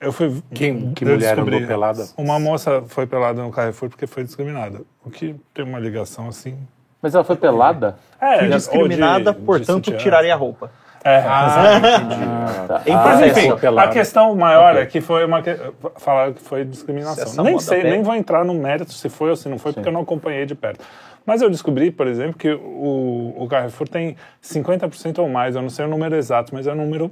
Eu 0.00 0.12
fui. 0.12 0.42
Quem- 0.54 0.92
que 0.92 1.04
eu 1.04 1.08
mulher 1.10 1.38
andou 1.38 1.60
pelada? 1.66 2.06
Uma 2.16 2.38
moça 2.38 2.82
foi 2.88 3.06
pelada 3.06 3.42
no 3.42 3.50
Carrefour 3.50 3.88
porque 3.88 4.06
foi 4.06 4.24
discriminada. 4.24 4.80
O 5.04 5.10
que 5.10 5.34
tem 5.54 5.64
uma 5.64 5.78
ligação 5.78 6.28
assim. 6.28 6.58
Mas 7.00 7.14
ela 7.14 7.24
foi 7.24 7.36
pelada? 7.36 7.96
É, 8.20 8.44
de- 8.46 8.50
discriminada, 8.54 9.32
de 9.32 9.38
portanto, 9.40 9.84
sutiã. 9.86 9.96
tiraria 9.98 10.32
a 10.34 10.36
roupa. 10.36 10.70
É, 11.06 11.20
Tá. 11.20 12.82
Em 12.86 12.92
Ah, 12.92 12.96
Mas 13.04 13.18
processo. 13.18 13.40
enfim, 13.40 13.78
a 13.78 13.88
questão 13.88 14.34
maior 14.34 14.74
é 14.76 14.86
que 14.86 15.00
foi 15.02 15.24
uma. 15.24 15.42
Que... 15.42 15.54
Falaram 15.96 16.32
que 16.32 16.40
foi 16.40 16.64
discriminação. 16.64 17.24
Essa 17.24 17.42
Nem 17.42 17.58
sei, 17.58 17.82
nem 17.82 18.02
vou 18.02 18.14
entrar 18.14 18.42
no 18.44 18.54
mérito 18.54 18.92
se 18.92 19.08
foi 19.10 19.28
ou 19.30 19.36
se 19.36 19.48
não 19.48 19.58
foi, 19.58 19.72
porque 19.74 19.86
eu 19.88 19.92
não 19.92 20.00
acompanhei 20.00 20.46
de 20.46 20.54
perto. 20.54 20.82
Mas 21.26 21.40
eu 21.42 21.48
descobri, 21.50 21.90
por 21.90 22.06
exemplo, 22.06 22.34
que 22.38 22.50
o, 22.52 23.34
o 23.38 23.46
Carrefour 23.48 23.88
tem 23.88 24.16
50% 24.42 25.18
ou 25.18 25.28
mais, 25.28 25.56
eu 25.56 25.62
não 25.62 25.70
sei 25.70 25.84
o 25.84 25.88
número 25.88 26.14
exato, 26.14 26.54
mas 26.54 26.66
é 26.66 26.72
um 26.72 26.76
número, 26.76 27.10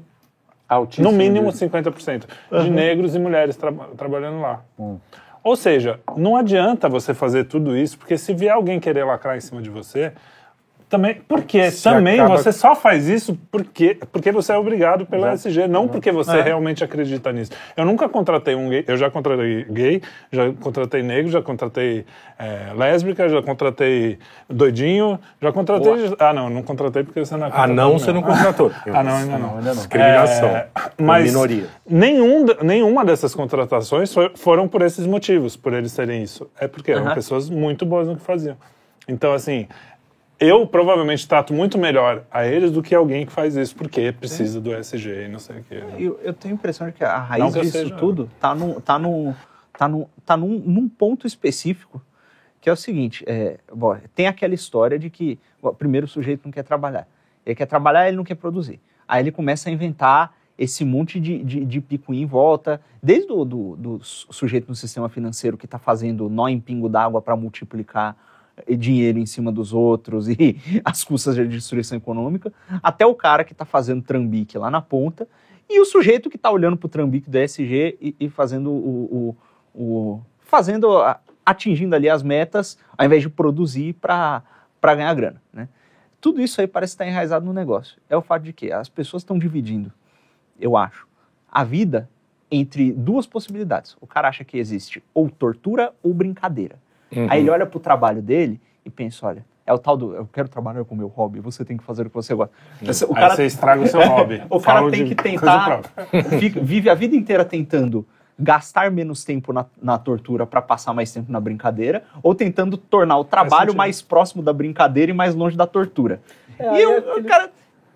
Altíssimo 0.69 1.11
no 1.11 1.17
mínimo 1.17 1.51
de- 1.53 1.59
50%, 1.59 2.25
de 2.63 2.71
negros 2.71 3.15
e 3.15 3.19
mulheres 3.19 3.57
tra- 3.57 3.73
trabalhando 3.97 4.41
lá. 4.41 4.63
Hum. 4.79 4.99
Ou 5.45 5.57
seja, 5.57 5.99
não 6.17 6.37
adianta 6.37 6.89
você 6.89 7.13
fazer 7.15 7.45
tudo 7.45 7.77
isso, 7.77 7.99
porque 7.99 8.17
se 8.17 8.33
vier 8.33 8.53
alguém 8.53 8.79
querer 8.79 9.05
lacrar 9.05 9.37
em 9.37 9.41
cima 9.41 9.61
de 9.61 9.71
você, 9.71 10.13
também, 10.93 11.17
porque 11.27 11.71
Se 11.71 11.83
também 11.85 12.21
acaba- 12.21 12.37
você 12.37 12.53
só 12.53 12.75
faz 12.75 13.09
isso 13.09 13.39
porque, 13.51 13.97
porque 14.13 14.31
você 14.31 14.53
é 14.53 14.59
obrigado 14.59 15.07
pelo 15.07 15.23
Exato. 15.23 15.49
SG, 15.49 15.67
não 15.67 15.89
porque 15.89 16.13
você 16.13 16.37
É. 16.37 16.43
realmente 16.43 16.85
acredita 16.85 17.33
nisso. 17.33 17.51
Eu 17.75 17.87
nunca 17.87 18.09
contratei 18.11 18.55
um 18.55 18.69
gay, 18.69 18.85
eu 18.87 18.97
já 18.99 19.11
contratei 19.11 19.65
gay, 19.65 20.03
já 20.31 20.53
contratei 20.53 21.03
negro, 21.03 21.31
já 21.31 21.41
contratei 21.41 22.05
é, 22.39 22.73
lésbica, 22.77 23.29
já 23.29 23.41
contratei 23.41 24.19
doidinho, 24.51 25.19
já 25.41 25.51
contratei. 25.53 26.13
Ah, 26.19 26.33
não, 26.35 26.51
não 26.51 26.63
contratei 26.63 27.03
porque 27.05 27.21
você 27.25 27.37
não 27.37 27.47
é 27.47 27.51
Ah, 27.55 27.67
não, 27.67 27.93
você 27.99 28.13
não 28.13 28.21
contratou. 28.23 28.71
Ah, 28.93 29.03
não, 29.03 29.17
ainda 29.17 29.39
não. 29.39 29.49
ainda 29.57 29.69
não. 29.71 29.75
Discriminação. 29.75 30.49
É, 30.49 30.67
mas 31.01 31.25
minoria. 31.33 31.67
Nenhum, 31.89 32.45
nenhuma 32.63 33.05
dessas 33.05 33.35
contratações 33.35 34.13
foi- 34.13 34.33
foram 34.35 34.69
por 34.69 34.83
esses 34.83 35.07
motivos, 35.07 35.57
por 35.57 35.73
eles 35.73 35.93
serem 35.93 36.23
isso. 36.23 36.51
É 36.61 36.69
porque 36.69 36.93
eram 36.93 37.15
pessoas 37.15 37.49
muito 37.49 37.87
boas 37.87 38.07
no 38.09 38.17
que 38.17 38.23
faziam. 38.23 38.57
Então, 39.09 39.33
assim, 39.33 39.67
eu 40.45 40.67
provavelmente 40.67 41.27
trato 41.29 41.55
muito 41.55 41.79
melhor 41.79 42.25
a 42.31 42.47
eles 42.47 42.71
do 42.71 42.83
que 42.83 42.95
alguém 42.95 43.25
que 43.25 43.33
faz 43.33 43.55
isso, 43.57 43.75
porque 43.77 44.11
precisa 44.13 44.61
do 44.61 44.75
SG 44.75 45.27
e 45.27 45.29
não 45.29 45.39
sei 45.39 45.61
o 45.61 45.65
quê. 45.65 45.77
né? 45.77 45.95
Eu, 45.99 46.19
eu 46.23 46.33
tenho 46.33 46.55
a 46.55 46.57
impressão 46.57 46.87
de 46.89 46.93
que 46.95 47.05
a 47.05 47.19
Não 47.19 47.27
raiz 47.27 47.55
que 47.55 47.61
disso 47.61 47.73
seja- 47.79 47.95
tudo 47.97 48.29
tá, 48.41 48.55
num, 48.55 48.81
tá, 48.81 48.99
num, 48.99 49.35
tá, 49.79 49.89
num, 49.89 50.07
tá 50.27 50.37
num, 50.37 50.59
num 50.59 50.89
ponto 50.89 51.27
específico, 51.27 52.03
que 52.61 52.69
é 52.69 52.73
o 52.73 52.77
seguinte, 52.77 53.25
é, 53.27 53.59
bom, 53.75 53.97
tem 54.15 54.27
aquela 54.27 54.55
história 54.55 54.99
de 54.99 55.09
que, 55.11 55.39
bom, 55.61 55.73
primeiro 55.75 56.07
o 56.07 56.09
sujeito 56.09 56.43
não 56.45 56.53
quer 56.53 56.63
trabalhar. 56.65 57.07
Ele 57.47 57.55
quer 57.57 57.67
trabalhar, 57.67 58.07
ele 58.09 58.17
não 58.17 58.25
quer 58.25 58.37
produzir. 58.37 58.81
Aí 59.07 59.23
ele 59.23 59.33
começa 59.33 59.69
a 59.69 59.73
inventar 59.73 60.35
esse 60.59 60.85
monte 60.85 61.19
de, 61.19 61.43
de, 61.43 61.65
de 61.65 61.81
picuinha 61.81 62.23
em 62.23 62.27
volta, 62.27 62.81
desde 63.03 63.33
o 63.33 63.45
do, 63.45 63.75
do 63.77 64.05
su- 64.05 64.27
sujeito 64.33 64.69
no 64.69 64.75
sistema 64.77 65.09
financeiro 65.09 65.57
que 65.57 65.65
está 65.65 65.79
fazendo 65.79 66.29
nó 66.29 66.47
em 66.49 66.61
pingo 66.61 66.89
d'água 66.89 67.21
para 67.21 67.35
multiplicar 67.35 68.17
dinheiro 68.77 69.19
em 69.19 69.27
cima 69.27 69.51
dos 69.51 69.73
outros 69.73 70.29
e 70.31 70.57
as 70.85 71.03
custas 71.05 71.37
da 71.37 71.45
destruição 71.45 71.97
econômica, 71.99 72.53
até 72.83 73.05
o 73.07 73.15
cara 73.15 73.45
que 73.45 73.53
está 73.53 73.65
fazendo 73.65 74.03
trambique 74.03 74.57
lá 74.59 74.71
na 74.71 74.81
ponta, 74.81 75.27
e 75.69 75.81
o 75.81 75.85
sujeito 75.85 76.29
que 76.29 76.37
está 76.37 76.51
olhando 76.51 76.77
para 76.77 76.87
o 76.87 76.91
trambique 76.91 77.31
do 77.31 77.39
ESG 77.39 77.97
e, 78.01 78.17
e 78.21 78.29
fazendo 78.29 78.71
o, 78.71 79.37
o, 79.75 79.81
o- 79.83 80.21
fazendo 80.41 80.89
atingindo 81.47 81.97
ali 81.97 82.09
as 82.11 82.23
metas, 82.23 82.79
ao 82.97 83.07
invés 83.07 83.23
de 83.23 83.29
produzir 83.29 83.95
para 83.95 84.43
ganhar 84.83 85.15
grana, 85.15 85.43
né? 85.53 85.69
Tudo 86.21 86.41
isso 86.41 86.61
aí 86.61 86.69
parece 86.69 86.93
estar 86.93 87.07
enraizado 87.07 87.45
no 87.45 87.53
negócio. 87.53 87.97
É 88.09 88.17
o 88.17 88.23
fato 88.23 88.45
de 88.45 88.53
que 88.53 88.71
as 88.71 88.89
pessoas 88.89 89.23
estão 89.23 89.37
dividindo, 89.39 89.93
eu 90.61 90.77
acho, 90.77 91.05
a 91.51 91.65
vida 91.65 92.09
entre 92.49 92.93
duas 92.93 93.27
possibilidades. 93.27 93.97
O 94.01 94.07
cara 94.07 94.29
acha 94.29 94.45
que 94.45 94.57
existe 94.59 95.03
ou 95.13 95.29
tortura 95.29 95.93
ou 96.03 96.13
brincadeira. 96.15 96.79
Uhum. 97.15 97.27
Aí 97.31 97.41
ele 97.41 97.51
olha 97.51 97.67
pro 97.67 97.79
trabalho 97.81 98.23
dele 98.23 98.61
e 98.85 98.91
pensa, 98.91 99.27
olha, 99.27 99.45
é 99.67 99.73
o 99.73 99.79
tal 99.79 99.97
do, 99.97 100.15
eu 100.15 100.29
quero 100.33 100.49
trabalhar 100.49 100.85
com 100.85 100.95
o 100.95 100.99
meu 100.99 101.09
hobby, 101.09 101.39
você 101.41 101.65
tem 101.65 101.77
que 101.77 101.85
fazer 101.85 102.07
o 102.07 102.11
que 102.11 102.15
você 102.15 102.35
gosta. 102.35 102.53
Esse- 102.83 103.05
O 103.05 103.09
Aí 103.11 103.15
cara, 103.15 103.37
você 103.37 103.47
estraga 103.47 103.83
o 103.83 103.87
seu 103.87 104.01
hobby. 104.01 104.43
o 104.51 104.61
cara 104.61 104.79
Falo 104.81 104.91
tem 104.91 105.05
que 105.07 105.15
tentar, 105.15 105.83
fica- 106.39 106.61
vive 106.61 106.91
a 106.91 106.95
vida 106.95 107.15
inteira 107.15 107.45
tentando 107.45 108.05
gastar 108.39 108.91
menos 108.91 109.25
tempo 109.25 109.53
na, 109.53 109.67
na 109.81 109.99
tortura 109.99 110.45
para 110.47 110.61
passar 110.61 110.93
mais 110.93 111.13
tempo 111.13 111.31
na 111.31 111.39
brincadeira, 111.39 112.03
ou 112.23 112.35
tentando 112.35 112.77
tornar 112.77 113.19
o 113.19 113.25
trabalho 113.25 113.75
mais 113.75 114.03
próximo 114.03 114.43
da 114.43 114.53
brincadeira 114.53 115.13
e 115.13 115.15
mais 115.15 115.35
longe 115.35 115.57
da 115.57 115.67
tortura. 115.67 116.21
É, 116.59 116.65
e 116.65 116.69
aí 116.69 116.87
o- 116.87 116.91
é 116.93 116.99
o 116.99 117.11
aquele- 117.11 117.29
cara 117.29 117.51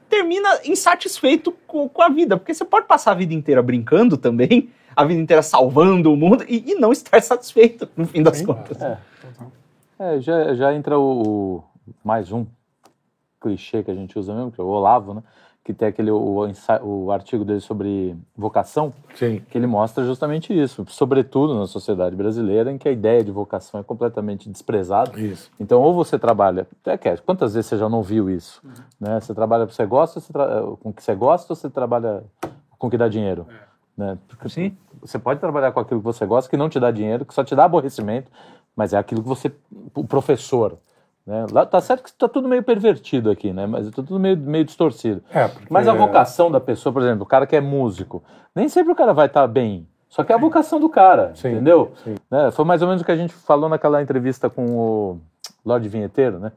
termina 0.09 0.48
insatisfeito 0.64 1.52
com, 1.66 1.88
com 1.88 2.00
a 2.02 2.09
vida, 2.09 2.37
porque 2.37 2.55
você 2.55 2.64
pode 2.64 2.87
passar 2.87 3.11
a 3.11 3.14
vida 3.14 3.35
inteira 3.35 3.61
brincando 3.61 4.16
também, 4.16 4.68
a 4.96 5.04
vida 5.04 5.20
inteira 5.20 5.42
salvando 5.42 6.11
o 6.12 6.16
mundo 6.16 6.44
e, 6.48 6.72
e 6.72 6.74
não 6.76 6.90
estar 6.90 7.20
satisfeito 7.22 7.88
no 7.96 8.06
fim 8.06 8.22
das 8.22 8.38
Sim. 8.38 8.46
contas. 8.46 8.80
É. 8.80 8.98
É, 9.98 10.20
já, 10.20 10.54
já 10.54 10.74
entra 10.74 10.98
o, 10.98 11.59
o- 11.59 11.64
mais 12.04 12.32
um 12.32 12.46
clichê 13.40 13.82
que 13.82 13.90
a 13.90 13.94
gente 13.94 14.18
usa 14.18 14.35
mesmo, 14.35 14.50
que 14.50 14.61
é 14.61 14.64
o 14.64 14.66
Olavo, 14.66 15.14
né? 15.14 15.22
Que 15.64 15.74
tem 15.74 15.88
aquele 15.88 16.11
o, 16.12 16.46
o 16.82 17.11
artigo 17.11 17.44
dele 17.44 17.59
sobre 17.61 18.16
vocação, 18.37 18.92
Sim. 19.16 19.42
que 19.50 19.59
ele 19.59 19.66
mostra 19.66 20.04
justamente 20.04 20.56
isso, 20.56 20.85
sobretudo 20.88 21.59
na 21.59 21.66
sociedade 21.66 22.14
brasileira, 22.14 22.70
em 22.70 22.78
que 22.78 22.88
a 22.88 22.92
ideia 22.92 23.24
de 23.24 23.32
vocação 23.32 23.80
é 23.80 23.82
completamente 23.82 24.48
desprezada. 24.48 25.18
Isso. 25.18 25.50
Então, 25.59 25.82
ou 25.82 25.92
você 25.92 26.18
trabalha. 26.20 26.68
Até 26.82 26.96
que, 26.96 27.16
quantas 27.22 27.54
vezes 27.54 27.68
você 27.68 27.78
já 27.78 27.88
não 27.88 28.00
viu 28.02 28.30
isso? 28.30 28.62
Né? 29.00 29.18
Você 29.20 29.35
trabalha 29.35 29.66
você 29.66 29.85
gosta, 29.85 30.20
você 30.20 30.32
tra- 30.32 30.62
com 30.80 30.90
o 30.90 30.92
que 30.92 31.02
você 31.02 31.14
gosta, 31.16 31.52
ou 31.52 31.56
você 31.56 31.68
trabalha 31.68 32.22
com 32.78 32.87
o 32.87 32.90
que 32.90 32.96
dá 32.98 33.09
dinheiro? 33.09 33.46
Né? 33.96 34.18
Porque 34.28 34.48
Sim. 34.48 34.76
Você 35.00 35.18
pode 35.18 35.38
trabalhar 35.38 35.70
com 35.72 35.78
aquilo 35.80 36.00
que 36.00 36.04
você 36.04 36.26
gosta, 36.26 36.50
que 36.50 36.56
não 36.56 36.68
te 36.68 36.80
dá 36.80 36.90
dinheiro, 36.90 37.24
que 37.24 37.32
só 37.35 37.44
te 37.44 37.54
dá 37.54 37.64
aborrecimento, 37.64 38.30
mas 38.74 38.92
é 38.92 38.98
aquilo 38.98 39.22
que 39.22 39.28
você. 39.28 39.52
O 39.94 40.04
professor. 40.04 40.78
Né? 41.24 41.46
Lá, 41.52 41.64
tá 41.66 41.80
certo 41.80 42.02
que 42.02 42.09
está 42.09 42.28
tudo 42.28 42.48
meio 42.48 42.62
pervertido 42.62 43.30
aqui, 43.30 43.52
né? 43.52 43.66
Mas 43.66 43.87
está 43.87 44.02
tudo 44.02 44.18
meio, 44.18 44.37
meio 44.37 44.64
distorcido. 44.64 45.22
É, 45.30 45.46
porque- 45.48 45.66
Mas 45.70 45.87
a 45.88 45.92
vocação 45.92 46.50
da 46.50 46.61
pessoa, 46.61 46.92
por 46.92 47.02
exemplo, 47.02 47.22
o 47.24 47.26
cara 47.26 47.46
que 47.46 47.54
é 47.56 47.61
músico, 47.61 48.22
nem 48.54 48.68
sempre 48.68 48.92
o 48.92 48.96
cara 48.96 49.12
vai 49.12 49.26
estar 49.26 49.46
bem. 49.46 49.87
Só 50.09 50.22
que 50.24 50.32
é 50.32 50.35
a 50.35 50.38
vocação 50.38 50.78
do 50.80 50.88
cara, 50.88 51.32
Sim, 51.35 51.48
entendeu? 51.52 51.92
sim. 52.04 52.14
Né? 52.30 52.50
Foi 52.52 52.64
mais 52.64 52.80
ou 52.80 52.88
menos 52.88 53.02
o 53.02 53.04
que 53.04 53.11
a 53.12 53.16
gente 53.16 53.35
falou 53.35 53.68
naquela 53.68 54.00
entrevista 54.00 54.48
com 54.48 54.64
o 54.66 55.20
Lorde 55.64 55.88
Vinheteiro, 55.88 56.38
né? 56.38 56.52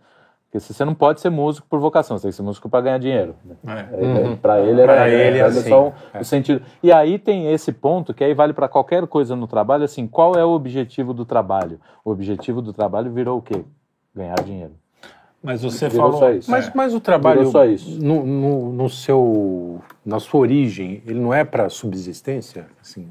Porque 0.51 0.59
você 0.59 0.83
não 0.83 0.95
pode 0.95 1.21
ser 1.21 1.29
músico 1.29 1.67
por 1.69 1.79
vocação, 1.79 2.17
você 2.17 2.23
tem 2.23 2.31
que 2.31 2.35
ser 2.35 2.41
músico 2.41 2.67
para 2.67 2.81
ganhar 2.81 2.97
dinheiro. 2.97 3.35
Né? 3.63 3.87
É. 3.93 4.35
Para 4.37 4.59
ele 4.61 4.81
era, 4.81 4.93
Pra 4.95 5.07
ele 5.07 5.37
é 5.37 5.41
era 5.41 5.47
assim. 5.49 5.69
só 5.69 5.89
um- 5.89 6.19
o 6.19 6.23
sentido. 6.25 6.61
E 6.81 6.91
aí 6.91 7.19
tem 7.19 7.51
esse 7.51 7.71
ponto 7.71 8.15
que 8.15 8.23
aí 8.23 8.33
vale 8.33 8.51
para 8.51 8.67
qualquer 8.67 9.05
coisa 9.05 9.35
no 9.35 9.45
trabalho, 9.45 9.83
assim, 9.83 10.07
qual 10.07 10.33
é 10.33 10.43
o 10.43 10.49
objetivo 10.49 11.13
do 11.13 11.23
trabalho? 11.23 11.79
O 12.03 12.09
objetivo 12.09 12.63
do 12.63 12.73
trabalho 12.73 13.11
virou 13.11 13.37
o 13.37 13.41
quê? 13.43 13.63
Ganhar 14.15 14.41
dinheiro. 14.43 14.71
Mas 15.41 15.61
você 15.63 15.87
Virou 15.87 16.07
falou. 16.11 16.19
só 16.19 16.31
isso. 16.33 16.51
Mas, 16.51 16.71
mas 16.75 16.93
o 16.93 16.99
trabalho, 16.99 17.37
Virou 17.39 17.51
só 17.53 17.65
isso. 17.65 17.97
No, 18.03 18.25
no, 18.25 18.73
no 18.73 18.89
seu, 18.89 19.79
na 20.05 20.19
sua 20.19 20.41
origem, 20.41 21.01
ele 21.07 21.19
não 21.19 21.33
é 21.33 21.45
para 21.45 21.69
subsistência? 21.69 22.67
Assim, 22.81 23.07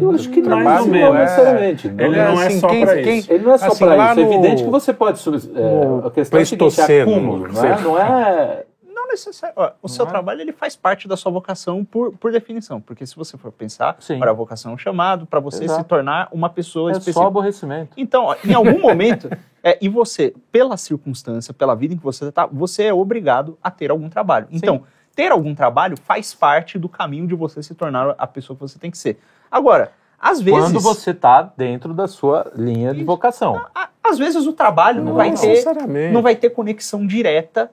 Eu 0.00 0.10
acho 0.12 0.30
que 0.30 0.40
trabalho 0.40 0.86
é- 0.86 0.88
menos, 0.88 1.14
não 1.14 1.20
necessariamente. 1.20 1.88
Ele 1.88 2.16
não 2.16 2.40
é 2.42 2.50
só 2.50 2.68
pra 2.68 3.00
isso. 3.00 3.32
Ele 3.32 3.44
não 3.44 3.52
é 3.52 3.58
só 3.58 3.66
Assim, 3.66 3.84
para 3.84 4.12
isso. 4.12 4.20
É 4.20 4.22
evidente 4.22 4.64
que 4.64 4.70
você 4.70 4.92
pode. 4.94 5.20
É, 5.20 6.06
a 6.06 6.10
questão 6.10 6.40
é 6.40 6.44
seguinte, 6.44 6.80
é 6.80 7.02
acúmulo, 7.02 7.48
não 7.52 7.64
é? 7.64 7.80
Não 7.82 7.98
é 7.98 8.64
Não 8.64 8.67
necessariamente. 9.08 9.74
O 9.82 9.88
seu 9.88 10.06
trabalho 10.06 10.40
ele 10.40 10.52
faz 10.52 10.76
parte 10.76 11.08
da 11.08 11.16
sua 11.16 11.32
vocação 11.32 11.84
por, 11.84 12.12
por 12.16 12.30
definição. 12.30 12.80
Porque 12.80 13.04
se 13.04 13.16
você 13.16 13.36
for 13.36 13.50
pensar, 13.50 13.96
Sim. 13.98 14.18
para 14.18 14.30
a 14.30 14.34
vocação 14.34 14.72
é 14.72 14.74
um 14.74 14.78
chamado 14.78 15.26
para 15.26 15.40
você 15.40 15.64
Exato. 15.64 15.80
se 15.82 15.86
tornar 15.88 16.28
uma 16.30 16.48
pessoa 16.48 16.90
é 16.90 16.94
só 16.94 16.98
específica. 17.00 17.26
aborrecimento. 17.26 17.90
Então, 17.96 18.24
ó, 18.26 18.36
em 18.44 18.54
algum 18.54 18.80
momento, 18.80 19.28
É, 19.60 19.76
e 19.80 19.88
você, 19.88 20.32
pela 20.52 20.76
circunstância, 20.76 21.52
pela 21.52 21.74
vida 21.74 21.92
em 21.92 21.96
que 21.96 22.02
você 22.02 22.26
está, 22.26 22.46
você 22.46 22.84
é 22.84 22.94
obrigado 22.94 23.58
a 23.62 23.70
ter 23.70 23.90
algum 23.90 24.08
trabalho. 24.08 24.46
Então, 24.52 24.84
ter 25.16 25.32
algum 25.32 25.52
trabalho 25.52 25.96
faz 25.96 26.32
parte 26.32 26.78
do 26.78 26.88
caminho 26.88 27.26
de 27.26 27.34
você 27.34 27.60
se 27.60 27.74
tornar 27.74 28.14
a 28.16 28.26
pessoa 28.26 28.56
que 28.56 28.62
você 28.62 28.78
tem 28.78 28.88
que 28.88 28.96
ser. 28.96 29.18
Agora, 29.50 29.90
às 30.18 30.40
vezes. 30.40 30.60
Quando 30.60 30.80
você 30.80 31.10
está 31.10 31.42
dentro 31.56 31.92
da 31.92 32.06
sua 32.06 32.50
linha 32.54 32.94
de 32.94 33.02
vocação. 33.02 33.60
Às 34.02 34.16
vezes 34.16 34.46
o 34.46 34.52
trabalho 34.52 34.98
não, 34.98 35.06
Não 35.06 35.14
vai 35.16 35.32
ter 35.32 35.46
necessariamente. 35.48 36.14
não 36.14 36.22
vai 36.22 36.36
ter 36.36 36.50
conexão 36.50 37.06
direta, 37.06 37.70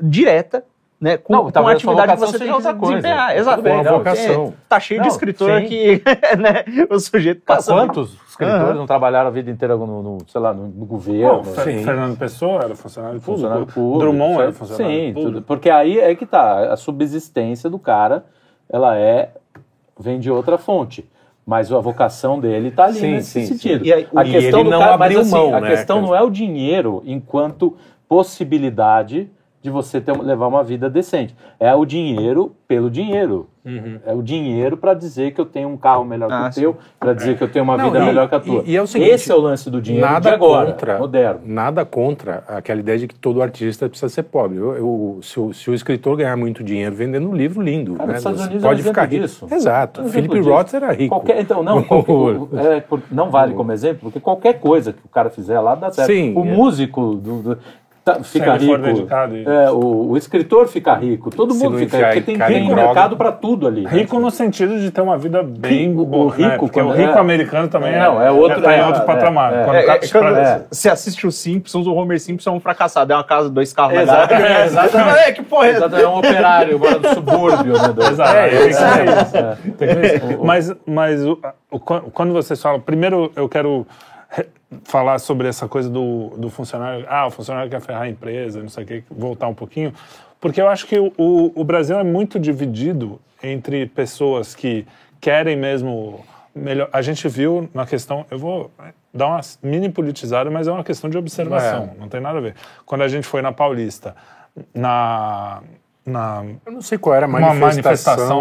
direta, 0.00 0.64
né, 1.00 1.18
com, 1.18 1.32
Não, 1.32 1.52
com 1.52 1.58
a 1.68 1.72
atividade 1.72 2.12
que 2.14 2.18
você 2.18 2.38
tem 2.38 2.46
que 2.48 2.52
coisa. 2.54 2.74
desempenhar. 2.74 3.28
Tudo 3.28 3.38
Exato. 3.38 3.62
bem, 3.62 3.76
Não, 3.76 3.82
Com 3.84 3.88
a 3.88 3.98
vocação. 3.98 4.44
é, 4.46 4.52
Tá 4.68 4.80
cheio 4.80 5.00
de 5.02 5.06
Não, 5.08 5.14
escritor 5.14 5.60
sim. 5.60 5.66
que, 5.66 6.02
né, 6.38 6.64
o 6.88 6.98
sujeito 6.98 7.42
passa... 7.42 7.72
Quantos 7.72 8.14
escritores 8.28 8.62
Aham. 8.64 8.74
não 8.74 8.86
trabalharam 8.86 9.28
a 9.28 9.30
vida 9.30 9.50
inteira 9.50 9.76
no, 9.76 10.02
no, 10.02 10.18
sei 10.26 10.40
lá, 10.40 10.54
no, 10.54 10.68
no 10.68 10.86
governo? 10.86 11.44
Sim. 11.44 11.84
Fernando 11.84 12.16
Pessoa 12.18 12.62
era 12.64 12.74
funcionário 12.74 13.20
público. 13.20 13.32
funcionário 13.40 13.66
público. 13.66 13.98
Drummond 13.98 14.40
era 14.42 14.52
funcionário 14.52 14.90
Sim, 15.00 15.12
público. 15.12 15.32
tudo. 15.34 15.42
porque 15.42 15.68
aí 15.70 15.98
é 15.98 16.14
que 16.14 16.24
tá, 16.24 16.72
a 16.72 16.76
subsistência 16.76 17.68
do 17.68 17.78
cara, 17.78 18.24
ela 18.70 18.96
é, 18.98 19.30
vem 20.00 20.18
de 20.18 20.30
outra 20.30 20.56
fonte. 20.58 21.06
Mas 21.44 21.70
a 21.72 21.78
vocação 21.78 22.40
dele 22.40 22.68
está 22.68 22.86
ali 22.86 22.98
Sim, 22.98 23.10
nesse 23.12 23.30
sim, 23.30 23.40
sim. 23.46 23.52
sentido. 23.54 23.86
E 23.86 23.92
aí, 23.92 24.08
a 24.16 24.24
e 24.24 24.30
questão 24.32 24.60
ele 24.60 24.64
do 24.64 24.70
não 24.70 24.80
cara, 24.80 24.96
mas 24.98 25.06
abriu 25.06 25.20
assim, 25.20 25.30
mão, 25.30 25.54
a 25.54 25.60
né, 25.60 25.70
questão 25.70 25.96
cara? 25.98 26.06
não 26.08 26.16
é 26.16 26.22
o 26.22 26.28
dinheiro 26.30 27.02
enquanto 27.06 27.76
possibilidade 28.08 29.30
de 29.66 29.70
você 29.70 30.00
ter, 30.00 30.16
levar 30.16 30.46
uma 30.46 30.62
vida 30.62 30.88
decente. 30.88 31.34
É 31.58 31.74
o 31.74 31.84
dinheiro 31.84 32.54
pelo 32.68 32.88
dinheiro. 32.88 33.48
Uhum. 33.64 33.98
É 34.06 34.12
o 34.14 34.22
dinheiro 34.22 34.76
para 34.76 34.94
dizer 34.94 35.32
que 35.32 35.40
eu 35.40 35.44
tenho 35.44 35.68
um 35.68 35.76
carro 35.76 36.04
melhor 36.04 36.30
Ah, 36.30 36.42
que 36.44 36.48
o 36.50 36.52
sim. 36.52 36.60
teu, 36.60 36.76
para 37.00 37.12
dizer 37.12 37.36
que 37.36 37.42
eu 37.42 37.48
tenho 37.48 37.64
uma 37.64 37.76
Não, 37.76 37.86
vida 37.86 37.98
e- 37.98 38.06
melhor 38.06 38.28
que 38.28 38.34
a 38.36 38.38
tua. 38.40 38.62
e- 38.64 38.70
e 38.70 38.76
é 38.76 38.80
o 38.82 38.86
seguinte, 38.86 39.10
Esse 39.10 39.32
é 39.32 39.34
o 39.34 39.40
lance 39.40 39.68
do 39.68 39.82
dinheiro 39.82 40.06
nada 40.06 40.28
de 40.28 40.34
agora, 40.36 40.70
contra, 40.70 40.98
moderno. 41.00 41.40
Nada 41.44 41.84
contra 41.84 42.44
aquela 42.46 42.78
ideia 42.78 42.96
de 42.96 43.08
que 43.08 43.14
todo 43.16 43.42
artista 43.42 43.88
precisa 43.88 44.08
ser 44.08 44.22
pobre. 44.22 44.56
Eu, 44.58 44.72
eu- 44.76 45.18
se, 45.20 45.40
o, 45.40 45.52
se 45.52 45.68
o 45.68 45.74
escritor 45.74 46.16
ganhar 46.16 46.36
muito 46.36 46.62
dinheiro 46.62 46.94
vendendo 46.94 47.28
um 47.28 47.34
livro 47.34 47.60
lindo, 47.60 47.96
Cara, 47.96 48.12
né? 48.12 48.20
Você 48.20 48.28
é 48.28 48.30
um 48.30 48.60
pode 48.60 48.82
ficar 48.84 49.04
rico. 49.06 49.22
disso. 49.24 49.48
Exato. 49.50 50.00
É 50.00 50.04
um 50.04 50.08
Felipe 50.10 50.38
Roth 50.38 50.72
era 50.72 50.92
rico. 50.92 51.08
Qualquer- 51.16 51.40
então, 51.40 51.64
não, 51.64 51.82
qualquer- 51.82 52.12
é, 52.76 52.80
por- 52.80 53.02
não 53.10 53.30
vale 53.30 53.52
como 53.54 53.72
exemplo, 53.72 53.98
porque 54.02 54.20
qualquer 54.20 54.60
coisa 54.60 54.92
que 54.92 55.04
o 55.04 55.08
cara 55.08 55.28
fizer 55.28 55.58
lá 55.58 55.74
dá 55.74 55.90
certo. 55.90 56.06
Sim, 56.06 56.32
o 56.36 56.44
é. 56.44 56.52
músico 56.52 57.16
do- 57.16 57.42
do- 57.42 57.58
tá- 58.06 58.22
fica 58.22 58.54
ele 58.54 58.66
for 58.66 58.78
rico. 58.80 58.94
dedicado, 58.94 59.36
isso. 59.36 59.50
É, 59.50 59.70
o, 59.70 60.10
o 60.10 60.16
escritor 60.16 60.68
fica 60.68 60.94
rico. 60.94 61.28
Todo 61.30 61.52
Se 61.52 61.62
mundo 61.64 61.76
fica 61.78 61.96
rico. 61.96 62.06
Porque 62.08 62.20
tem, 62.22 62.36
droga. 62.68 62.74
mercado 62.84 63.16
para 63.16 63.32
tudo 63.32 63.66
ali. 63.66 63.84
Rico 63.84 64.18
no 64.20 64.30
sentido 64.30 64.78
de 64.78 64.90
ter 64.92 65.00
uma 65.00 65.18
vida 65.18 65.42
bem 65.42 65.88
Rico, 65.90 66.04
boa, 66.06 66.24
o 66.26 66.28
rico, 66.28 66.48
né? 66.48 66.56
Porque 66.58 66.80
o 66.80 66.90
rico 66.92 67.10
é. 67.12 67.18
americano 67.18 67.66
também 67.68 67.92
é, 67.92 67.98
Não, 67.98 68.22
é 68.22 68.30
outro- 68.30 68.62
tá 68.62 68.76
em 68.76 68.80
é, 68.80 68.86
outro 68.86 69.02
é, 69.02 69.04
patamar. 69.04 69.52
é. 69.52 69.64
Quando 69.64 69.76
É, 69.76 69.82
o 69.82 69.86
cara- 69.86 70.00
é, 70.02 70.08
quando 70.08 70.36
É. 70.38 70.62
você 70.70 70.88
assiste 70.88 71.26
os 71.26 71.34
Simpsons, 71.36 71.86
o 71.86 71.94
Homer 71.94 72.20
Simpson 72.20 72.50
é 72.50 72.52
um 72.52 72.60
fracassado. 72.60 73.12
É 73.12 73.16
uma 73.16 73.24
casa, 73.24 73.50
dois 73.50 73.72
carros 73.72 73.98
é, 73.98 74.02
exatamente. 74.02 75.18
É, 75.18 75.32
que 75.32 75.42
porra 75.42 75.66
é 75.66 75.70
essa? 75.70 75.78
Exato, 75.86 75.96
é 75.96 76.08
um 76.08 76.18
operário, 76.18 76.78
mora 76.78 76.98
do 77.00 77.08
subúrbio. 77.14 77.72
Né, 77.72 77.88
do- 77.92 78.02
Exato, 78.02 78.36
É, 78.36 78.48
é, 79.80 80.16
é. 80.16 80.36
Mas, 80.42 80.72
mas 80.86 81.24
o- 81.26 81.38
o- 81.70 81.80
quando 81.80 82.32
vocês 82.32 82.60
falam, 82.62 82.80
primeiro 82.80 83.32
eu 83.34 83.48
quero 83.48 83.86
falar 84.84 85.18
sobre 85.18 85.48
essa 85.48 85.68
coisa 85.68 85.88
do, 85.88 86.30
do 86.36 86.50
funcionário. 86.50 87.06
Ah, 87.08 87.26
o 87.26 87.30
funcionário 87.30 87.70
quer 87.70 87.80
ferrar 87.80 88.02
a 88.02 88.08
empresa, 88.08 88.60
não 88.60 88.68
sei 88.68 88.84
o 88.84 88.86
que, 88.86 89.04
voltar 89.10 89.48
um 89.48 89.54
pouquinho. 89.54 89.92
Porque 90.40 90.60
eu 90.60 90.68
acho 90.68 90.86
que 90.86 90.98
o, 90.98 91.12
o- 91.54 91.64
Brasil 91.64 91.98
é 91.98 92.04
muito 92.04 92.38
dividido 92.38 93.20
entre 93.42 93.86
pessoas 93.86 94.54
que 94.54 94.86
querem 95.20 95.56
mesmo. 95.56 96.24
Melhor. 96.54 96.88
A 96.92 97.02
gente 97.02 97.28
viu 97.28 97.68
na 97.74 97.84
questão. 97.86 98.24
Eu 98.30 98.38
vou 98.38 98.70
dar 99.12 99.26
uma 99.28 99.40
mini 99.62 99.88
politizada, 99.90 100.50
mas 100.50 100.66
é 100.68 100.72
uma 100.72 100.84
questão 100.84 101.08
de 101.10 101.16
observação, 101.18 101.90
não 101.98 102.08
tem 102.08 102.20
nada 102.20 102.38
a 102.38 102.40
ver. 102.40 102.54
Quando 102.84 103.02
a 103.02 103.08
gente 103.08 103.26
foi 103.26 103.42
na 103.42 103.52
Paulista, 103.52 104.14
na. 104.74 105.60
na 106.04 106.44
Eu 106.64 106.72
não 106.72 106.80
sei 106.82 106.96
qual 106.98 107.14
era 107.14 107.26
a 107.26 107.28
Uma 107.28 107.40
manifestação, 107.40 107.66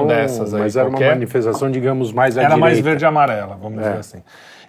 manifestação 0.04 0.08
dessas 0.08 0.54
aí, 0.54 0.62
mas 0.62 0.76
era 0.76 0.86
uma 0.88 0.92
qualquer. 0.98 1.10
manifestação, 1.14 1.70
digamos, 1.72 2.12
mais 2.12 2.38
à 2.38 2.44
Era 2.44 2.58
mais 2.58 2.76
direita. 2.78 2.90
verde 2.90 3.04
e 3.04 3.08
amarela, 3.08 3.58
vamos 3.62 3.80
É. 3.80 3.84
dizer 3.88 4.00
assim. 4.00 4.24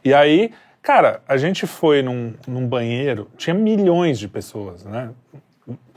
E 0.04 0.12
aí, 0.14 0.52
cara, 0.86 1.20
a 1.26 1.36
gente 1.36 1.66
foi 1.66 2.00
num, 2.00 2.32
num 2.46 2.64
banheiro, 2.66 3.28
tinha 3.36 3.52
milhões 3.52 4.18
de 4.20 4.28
pessoas, 4.28 4.84
né? 4.84 5.10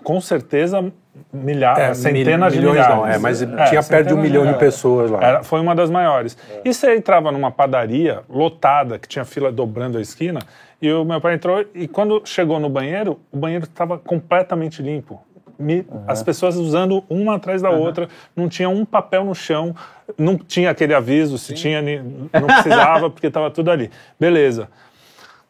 Com 0.04 0.20
certeza, 0.20 0.92
milhares, 1.32 1.80
É, 1.84 1.94
centenas 1.94 2.54
mil- 2.54 2.62
de 2.62 2.68
milhões 2.68 2.88
milhares. 2.88 2.96
não, 2.96 3.06
é, 3.08 3.18
mas 3.20 3.42
É, 3.42 3.66
tinha 3.66 3.84
perto 3.84 4.08
de 4.08 4.14
um 4.16 4.18
milhão 4.18 4.42
de 4.44 4.48
milhares. 4.54 4.60
pessoas 4.60 5.12
lá. 5.12 5.20
Era- 5.22 5.44
foi 5.44 5.60
uma 5.60 5.76
das 5.76 5.90
maiores. 5.92 6.36
E 6.66 6.74
você 6.74 6.96
entrava 6.96 7.32
numa 7.32 7.52
padaria 7.52 8.22
lotada, 8.28 8.98
que 8.98 9.08
tinha 9.08 9.26
fila 9.26 9.52
dobrando 9.52 9.98
a 9.98 10.02
esquina, 10.02 10.40
e 10.82 10.92
o 10.92 11.04
meu 11.06 11.20
pai 11.22 11.36
entrou, 11.36 11.64
e 11.76 11.88
quando 11.88 12.22
chegou 12.26 12.60
no 12.60 12.70
banheiro, 12.70 13.20
o 13.32 13.38
banheiro 13.38 13.66
estava 13.66 13.98
completamente 14.00 14.82
limpo. 14.82 15.22
Me- 15.60 15.86
As 16.08 16.24
pessoas 16.24 16.56
usando 16.56 17.04
uma 17.10 17.36
atrás 17.36 17.62
da 17.62 17.70
outra, 17.70 18.08
não 18.36 18.48
tinha 18.48 18.70
um 18.70 18.86
papel 18.86 19.26
no 19.26 19.36
chão, 19.36 19.76
não 20.18 20.38
tinha 20.38 20.70
aquele 20.72 20.94
aviso, 20.94 21.38
se 21.38 21.54
tinha, 21.54 21.82
ni- 21.82 22.00
não 22.00 22.48
precisava, 22.48 23.10
porque 23.12 23.28
estava 23.28 23.52
tudo 23.52 23.70
ali. 23.70 23.92
Beleza. 24.20 24.70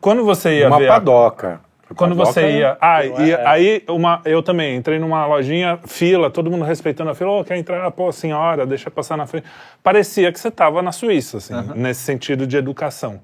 Quando 0.01 0.23
você 0.25 0.59
ia 0.59 0.67
Uma 0.67 0.79
ver. 0.79 0.89
a- 0.89 0.93
padoca. 0.93 1.61
quando 1.95 2.15
Padoca 2.15 2.33
você 2.33 2.41
é- 2.41 2.57
ia. 2.59 2.77
Ah, 2.79 3.03
e 3.05 3.33
aí 3.33 3.83
uma, 3.89 4.21
eu 4.23 4.41
também 4.43 4.75
entrei 4.77 4.97
numa 4.99 5.25
lojinha, 5.25 5.79
fila, 5.85 6.29
todo 6.29 6.49
mundo 6.49 6.63
respeitando 6.63 7.09
a 7.09 7.15
fila. 7.15 7.31
Ô, 7.31 7.43
quer 7.43 7.57
entrar? 7.57 7.89
Pô, 7.91 8.11
senhora, 8.11 8.63
deixa 8.65 8.89
passar 8.91 9.17
na 9.17 9.25
frente. 9.25 9.45
Parecia 9.83 10.31
que 10.31 10.39
você 10.39 10.49
estava 10.49 10.81
na 10.83 10.91
Suíça, 10.91 11.37
assim, 11.37 11.53
nesse 11.75 12.01
sentido 12.01 12.45
de 12.47 12.55
educação. 12.57 13.19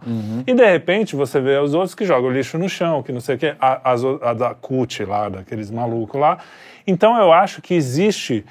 E 0.47 0.53
de 0.53 0.65
repente 0.65 1.15
você 1.15 1.39
vê 1.39 1.57
os 1.59 1.73
outros 1.75 1.93
que 1.95 2.05
jogam 2.05 2.31
lixo 2.31 2.57
no 2.57 2.67
chão, 2.67 3.03
que 3.03 3.11
não 3.11 3.21
sei 3.21 3.35
o 3.35 3.37
quê, 3.37 3.55
a, 3.59 3.95
o- 3.95 4.19
a 4.23 4.33
da 4.33 4.53
CUT 4.55 5.05
lá, 5.05 5.29
daqueles 5.29 5.69
malucos 5.69 6.19
lá. 6.19 6.39
Então 6.87 7.17
eu 7.17 7.31
acho 7.33 7.61
que 7.61 7.73
existe. 7.73 8.45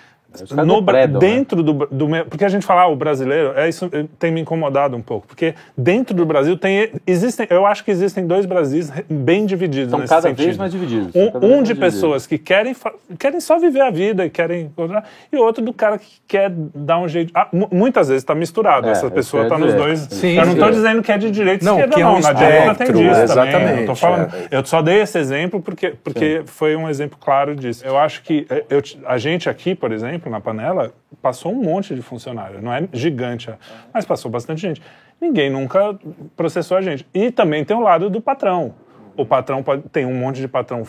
No, 0.64 0.80
depredam, 0.80 1.20
né? 1.20 1.26
dentro 1.28 1.62
do, 1.62 1.72
do 1.90 2.08
me- 2.08 2.24
porque 2.24 2.44
a 2.44 2.48
gente 2.48 2.64
fala 2.66 2.82
ah, 2.82 2.86
o 2.88 2.96
brasileiro 2.96 3.52
é 3.56 3.68
isso 3.68 3.88
eh, 3.92 4.04
tem 4.18 4.30
me 4.32 4.40
incomodado 4.40 4.96
um 4.96 5.02
pouco 5.02 5.26
porque 5.26 5.54
dentro 5.76 6.14
do 6.14 6.24
Brasil 6.26 6.56
tem 6.56 6.90
existem 7.06 7.46
eu 7.50 7.66
acho 7.66 7.84
que 7.84 7.90
existem 7.90 8.26
dois 8.26 8.46
Brasis 8.46 8.90
bem 9.08 9.46
divididos 9.46 9.90
São 9.90 9.98
nesse 10.00 10.10
cada 10.12 10.28
sentido. 10.28 10.44
vez 10.44 10.56
mais 10.56 10.72
divididos. 10.72 11.14
Um, 11.14 11.20
um 11.20 11.22
mais 11.24 11.34
de 11.34 11.46
divididos. 11.74 11.78
pessoas 11.78 12.26
que 12.26 12.38
querem, 12.38 12.74
querem 13.18 13.40
só 13.40 13.58
viver 13.58 13.80
a 13.80 13.90
vida 13.90 14.24
e 14.24 14.30
querem 14.30 14.62
encontrar, 14.66 15.04
e 15.32 15.36
outro 15.36 15.64
do 15.64 15.72
cara 15.72 15.98
que 15.98 16.06
quer 16.26 16.50
dar 16.50 16.98
um 16.98 17.08
jeito. 17.08 17.30
Ah, 17.34 17.48
mu- 17.52 17.68
muitas 17.70 18.08
vezes 18.08 18.22
está 18.22 18.34
misturado, 18.34 18.88
É, 18.88 18.90
essa 18.92 19.10
pessoa 19.10 19.44
está 19.44 19.58
nos 19.58 19.74
dois. 19.74 20.00
Sim, 20.10 20.36
eu 20.38 20.44
não 20.46 20.52
estou 20.52 20.68
sim. 20.68 20.74
dizendo 20.74 21.02
que 21.02 21.12
é 21.12 21.18
de 21.18 21.30
direita 21.30 21.64
Não, 21.64 21.74
esquerda, 21.74 21.94
que 21.94 22.00
é 22.00 22.04
não. 22.04 22.16
um 22.16 22.20
Na 22.20 22.32
direita 22.32 22.74
tem 22.74 22.86
disso 22.86 22.96
também. 22.98 23.14
Eu, 23.16 23.22
exatamente, 23.24 23.86
tô 23.86 23.94
falando, 23.94 24.34
é. 24.34 24.48
eu 24.58 24.64
só 24.64 24.82
dei 24.82 25.00
esse 25.02 25.18
exemplo 25.18 25.60
porque, 25.62 25.94
porque 26.02 26.42
foi 26.46 26.74
um 26.76 26.88
exemplo 26.88 27.18
claro 27.20 27.54
disso. 27.54 27.84
Eu 27.86 27.96
acho 27.98 28.22
que 28.22 28.46
eh, 28.50 28.64
eu, 28.70 28.82
a 29.06 29.18
gente 29.18 29.48
aqui, 29.48 29.74
por 29.74 29.92
exemplo, 29.92 30.23
na 30.28 30.40
panela, 30.40 30.92
passou 31.22 31.52
um 31.52 31.62
monte 31.62 31.94
de 31.94 32.02
funcionário. 32.02 32.60
Não 32.62 32.72
é 32.72 32.88
gigante, 32.92 33.50
mas 33.92 34.04
passou 34.04 34.30
bastante 34.30 34.60
gente. 34.60 34.82
Ninguém 35.20 35.50
nunca 35.50 35.98
processou 36.36 36.76
a 36.76 36.82
gente. 36.82 37.06
E 37.14 37.30
também 37.30 37.64
tem 37.64 37.76
o 37.76 37.80
lado 37.80 38.10
do 38.10 38.20
patrão. 38.20 38.74
O 39.16 39.24
patrão 39.24 39.62
pode, 39.62 39.82
tem 39.90 40.04
um 40.04 40.14
monte 40.14 40.40
de 40.40 40.48
patrão, 40.48 40.82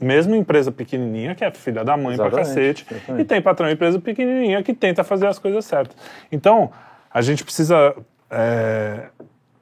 mesmo 0.00 0.36
empresa 0.36 0.70
pequenininha, 0.70 1.34
que 1.34 1.44
é 1.44 1.50
filha 1.50 1.84
da 1.84 1.96
mãe 1.96 2.16
pra 2.16 2.28
Exatamente, 2.28 2.48
cacete. 2.48 2.86
exatamente. 2.90 3.22
E 3.22 3.24
tem 3.24 3.42
patrão 3.42 3.68
em 3.68 3.72
empresa 3.72 3.98
pequenininha 3.98 4.62
que 4.62 4.72
tenta 4.72 5.02
fazer 5.02 5.26
as 5.26 5.38
coisas 5.38 5.64
certas. 5.64 5.96
Então, 6.30 6.70
a 7.12 7.20
gente 7.20 7.42
precisa 7.42 7.94
é, 8.30 9.08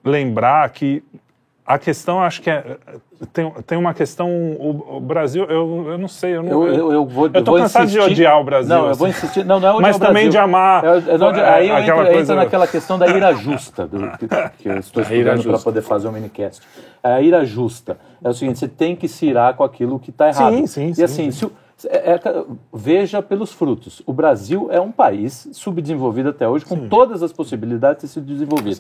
lembrar 0.05 0.69
que 0.71 1.03
a 1.75 1.79
questão, 1.79 2.23
acho 2.23 2.41
que 2.43 2.51
é, 2.51 2.77
tem, 3.33 3.51
tem 3.67 3.79
uma 3.79 3.93
questão, 3.95 4.29
o, 4.29 4.97
o 4.97 5.01
Brasil, 5.01 5.45
eu, 5.45 5.87
eu 5.91 5.99
não 5.99 6.09
sei, 6.09 6.37
eu 6.37 6.43
não... 6.43 6.51
Eu, 6.51 6.75
eu, 6.75 6.93
eu 6.93 7.07
vou, 7.07 7.27
eu 7.33 7.45
tô 7.45 7.53
vou 7.53 7.61
cansado 7.61 7.85
insistir- 7.85 8.07
de 8.07 8.13
odiar 8.13 8.41
o 8.41 8.45
Brasil. 8.45 8.69
Não, 8.75 8.85
eu 8.85 8.91
assim. 8.91 8.99
vou 8.99 9.09
insistir. 9.09 9.45
Não, 9.45 9.61
não 9.61 9.69
é 9.69 9.71
odiar 9.73 9.83
Mas 9.83 9.97
o 9.97 9.99
também 10.01 10.13
Brasil. 10.15 10.31
de 10.31 10.39
amar. 10.39 10.85
É, 10.85 10.89
é, 11.15 11.19
não, 11.19 11.33
de- 11.33 11.41
aí 11.41 11.69
eu 11.69 11.79
entro, 11.79 11.95
coisa- 11.97 12.21
entro 12.21 12.35
naquela 12.37 12.67
questão 12.67 12.99
da 12.99 13.07
ira 13.09 13.33
justa, 13.35 13.87
do, 13.87 14.11
que, 14.19 14.27
que 14.59 14.69
eu 14.69 14.79
estou 14.79 15.03
estudando 15.05 15.43
para 15.45 15.59
poder 15.59 15.83
fazer 15.83 16.09
o 16.09 16.13
minicast. 16.13 16.61
A 17.03 17.21
ira 17.21 17.45
justa 17.45 17.99
é 18.23 18.29
o 18.29 18.33
seguinte: 18.35 18.59
você 18.59 18.69
tem 18.69 18.97
que 18.97 19.07
se 19.09 19.27
irar 19.27 19.55
com 19.55 19.65
aquilo 19.65 19.99
que 19.99 20.11
está 20.11 20.29
errado. 20.29 20.55
Sim, 20.55 20.67
sim, 20.67 20.89
E 20.91 20.95
sim, 20.95 21.03
assim, 21.05 21.31
sim. 21.31 21.33
se 21.33 21.45
o- 21.47 21.53
é- 21.89 22.13
é- 22.15 22.45
veja 22.75 23.23
pelos 23.23 23.53
frutos. 23.53 24.03
O 24.05 24.13
Brasil 24.13 24.69
é 24.71 24.81
um 24.81 24.91
país 24.93 25.49
subdesenvolvido 25.53 26.29
até 26.29 26.47
hoje, 26.47 26.65
com 26.67 26.89
todas 26.89 27.23
as 27.23 27.33
possibilidades 27.33 28.03
de 28.03 28.09
se 28.11 28.21
desenvolver. 28.21 28.77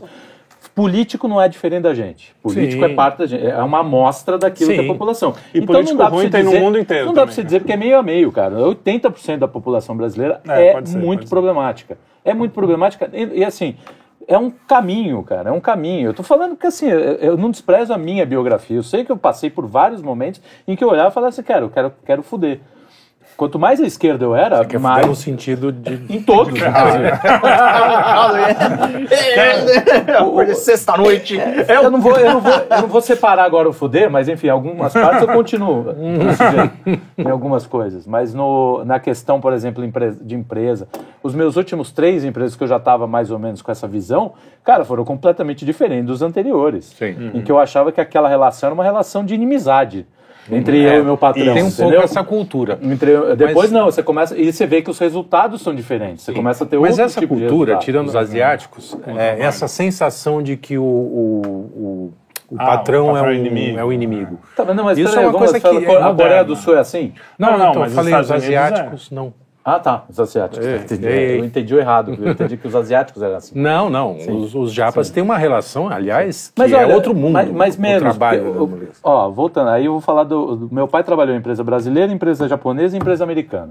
Político 0.81 1.29
não 1.29 1.39
é 1.39 1.47
diferente 1.47 1.83
da 1.83 1.93
gente. 1.93 2.35
Político 2.43 2.83
Sim. 2.87 2.91
é 2.91 2.95
parte 2.95 3.19
da 3.19 3.27
gente. 3.27 3.47
É 3.47 3.63
uma 3.63 3.81
amostra 3.81 4.39
daquilo 4.39 4.71
Sim. 4.71 4.77
que 4.77 4.81
é 4.81 4.85
a 4.85 4.87
população. 4.87 5.35
E 5.53 5.61
político 5.61 5.91
não 5.91 5.97
dá 5.99 6.09
ruim 6.09 6.31
tem 6.31 6.43
no 6.43 6.49
dizer- 6.51 6.63
mundo 6.63 6.79
inteiro 6.79 7.05
Não 7.05 7.13
dá 7.13 7.23
para 7.27 7.33
você 7.35 7.43
né? 7.43 7.45
dizer 7.45 7.59
porque 7.61 7.73
é 7.75 7.77
meio 7.77 7.99
a 7.99 8.03
meio, 8.03 8.33
cara. 8.33 8.57
80% 8.57 9.37
da 9.41 9.47
população 9.47 9.95
brasileira 9.95 10.41
É, 10.49 10.69
é, 10.69 10.87
ser, 10.87 10.97
muito 10.97 11.19
pode 11.19 11.29
ser. 11.29 11.35
problemática. 11.35 11.99
É 12.25 12.33
muito 12.33 12.53
problemática. 12.53 13.11
E, 13.13 13.41
e, 13.41 13.45
assim, 13.45 13.75
é 14.27 14.39
um 14.39 14.51
caminho, 14.51 15.23
cara. 15.23 15.51
É 15.51 15.53
um 15.53 15.61
caminho. 15.61 16.09
Eu 16.09 16.15
tô 16.15 16.23
falando 16.23 16.57
que 16.57 16.67
assim, 16.67 16.89
eu, 16.89 16.99
eu 16.99 17.37
não 17.37 17.51
desprezo 17.51 17.93
a 17.93 17.99
minha 17.99 18.25
biografia. 18.25 18.79
Eu 18.79 18.83
sei 18.83 19.05
que 19.05 19.13
eu 19.13 19.19
passei 19.19 19.51
por 19.51 19.67
vários 19.67 20.01
momentos 20.01 20.41
em 20.67 20.75
que 20.75 20.83
eu 20.83 20.89
olhava 20.89 21.11
e 21.11 21.13
falava 21.13 21.29
assim, 21.29 21.43
cara, 21.43 21.63
eu 21.67 21.69
quero, 21.69 21.93
quero 22.07 22.23
fuder. 22.23 22.61
Quanto 23.41 23.59
mais 23.59 23.81
à 23.81 23.87
esquerda 23.87 24.23
eu 24.23 24.37
era, 24.37 24.67
é 24.71 24.79
mais. 24.79 25.07
no 25.07 25.17
sentido 25.17 25.73
de. 25.73 26.15
Em 26.15 26.23
todos, 26.23 26.53
inclusive. 26.53 27.11
É 30.51 30.55
sexta-noite. 30.55 31.39
Eu 31.69 31.91
não, 31.91 32.01
vou, 32.01 32.17
eu, 32.19 32.35
não 32.35 32.41
vou, 32.41 32.53
eu 32.53 32.83
não 32.83 32.89
vou 32.89 33.01
separar 33.01 33.45
agora 33.45 33.69
o 33.69 33.73
fuder, 33.73 34.11
mas 34.11 34.29
enfim, 34.29 34.49
algumas 34.49 34.93
partes 34.93 35.23
eu 35.23 35.29
continuo 35.29 35.87
em 37.17 37.31
algumas 37.31 37.67
coisas. 37.67 38.07
Mas 38.07 38.35
no, 38.35 38.85
na 38.85 38.99
questão, 38.99 39.41
por 39.41 39.53
exemplo, 39.53 39.83
de 40.21 40.35
empresa, 40.35 40.89
os 41.23 41.35
meus 41.35 41.57
últimos 41.57 41.93
três 41.93 42.25
empresas 42.25 42.57
que 42.57 42.63
eu 42.63 42.69
já 42.69 42.77
estava 42.77 43.07
mais 43.07 43.31
ou 43.31 43.39
menos 43.39 43.63
com 43.63 43.71
essa 43.71 43.87
visão, 43.87 44.33
cara, 44.65 44.85
foram 44.85 45.05
completamente 45.05 45.65
diferentes 45.65 46.07
dos 46.07 46.23
anteriores. 46.23 46.87
Sim. 46.99 47.31
Em 47.35 47.43
que 47.43 47.51
eu 47.51 47.59
achava 47.59 47.91
que 47.93 48.01
aquela 48.01 48.29
relação 48.29 48.69
era 48.69 48.75
uma 48.75 48.85
relação 48.85 49.25
de 49.25 49.35
inimizade 49.35 50.07
entre 50.57 50.81
eu 50.83 51.01
e 51.01 51.05
meu 51.05 51.17
patrão. 51.17 51.45
Tem 51.55 51.63
um 51.63 51.67
pouco 51.71 51.83
entendeu? 51.83 52.03
essa 52.03 52.23
cultura. 52.25 52.79
Entre- 52.83 53.37
depois 53.37 53.71
Mas- 53.71 53.73
não, 53.73 53.85
você 53.87 54.03
começa 54.03 54.37
e 54.39 54.53
você 54.53 54.67
vê 54.67 54.83
que 54.83 54.91
os 54.91 54.99
resultados 54.99 55.63
são 55.63 55.75
diferentes. 55.75 56.25
Você 56.25 56.33
começa 56.33 56.65
a 56.65 56.67
ter 56.67 56.79
Mas 56.79 56.91
outro 56.93 57.05
essa 57.05 57.21
tipo 57.21 57.37
cultura, 57.37 57.77
tirando 57.77 58.09
os 58.09 58.17
asiáticos, 58.17 58.97
é, 59.17 59.41
essa 59.41 59.67
sensação 59.69 60.43
de 60.43 60.57
que 60.57 60.77
o, 60.79 60.83
o, 60.83 61.43
o, 61.77 62.13
o 62.53 62.57
Ah, 62.59 62.67
patrão, 62.77 63.11
o 63.11 63.13
patrão 63.13 63.17
é, 63.17 63.21
é 63.21 63.33
o, 63.33 63.35
inimigo. 63.35 63.79
é 63.79 63.85
o 63.85 63.93
inimigo. 63.93 64.39
Tá, 64.57 64.65
mas 64.65 64.77
não, 64.77 64.85
mas 64.85 64.99
Isso 64.99 65.11
peraí, 65.11 65.25
é 65.25 65.29
uma 65.29 65.39
coisa 65.39 65.61
falar, 65.61 65.75
que 65.75 65.79
a 65.79 65.83
é 65.83 65.87
Coreia 65.93 66.09
moderna. 66.13 66.45
do 66.45 66.57
Sul 66.57 66.75
é 66.77 66.81
assim? 66.81 67.13
Não, 67.39 67.57
não, 67.59 67.71
então, 67.71 67.83
mas 67.83 67.93
eu 67.93 67.97
falei 67.97 68.15
os 68.21 68.31
é. 68.31 68.35
asiáticos, 68.35 69.11
não. 69.11 69.33
Ah, 69.77 69.79
tá, 69.79 70.05
os 70.09 70.19
asiáticos. 70.19 70.67
É, 70.67 70.77
Entendi. 70.77 71.07
ei, 71.07 71.13
ei. 71.33 71.41
Eu 71.41 71.45
entendi 71.45 71.75
errado. 71.75 72.17
Eu 72.21 72.33
entendi 72.33 72.57
que 72.57 72.67
os 72.67 72.75
asiáticos 72.75 73.23
eram 73.23 73.37
assim. 73.37 73.59
Não, 73.59 73.89
não. 73.91 74.17
Os, 74.17 74.55
os 74.55 74.73
japas 74.73 75.11
têm 75.11 75.23
uma 75.23 75.37
relação, 75.39 75.89
aliás, 75.89 76.49
que 76.55 76.61
Mas 76.61 76.73
é 76.73 76.77
olha, 76.85 76.95
outro 76.95 77.15
mundo. 77.15 77.33
Mas, 77.33 77.51
mas 77.53 77.77
o 77.77 77.81
menos. 77.81 78.01
trabalho 78.03 78.43
eu- 78.43 78.89
ó, 79.03 79.31
voltando, 79.31 79.69
aí 79.69 79.85
eu 79.87 79.93
vou 79.93 80.01
falar 80.01 80.25
do, 80.25 80.57
do- 80.57 80.75
Meu 80.75 80.89
pai 80.89 81.05
trabalhou 81.05 81.35
em 81.35 81.39
empresa 81.39 81.63
brasileira, 81.63 82.13
empresa 82.13 82.49
japonesa 82.49 82.97
e 82.97 83.01
empresa 83.01 83.23
americana. 83.25 83.71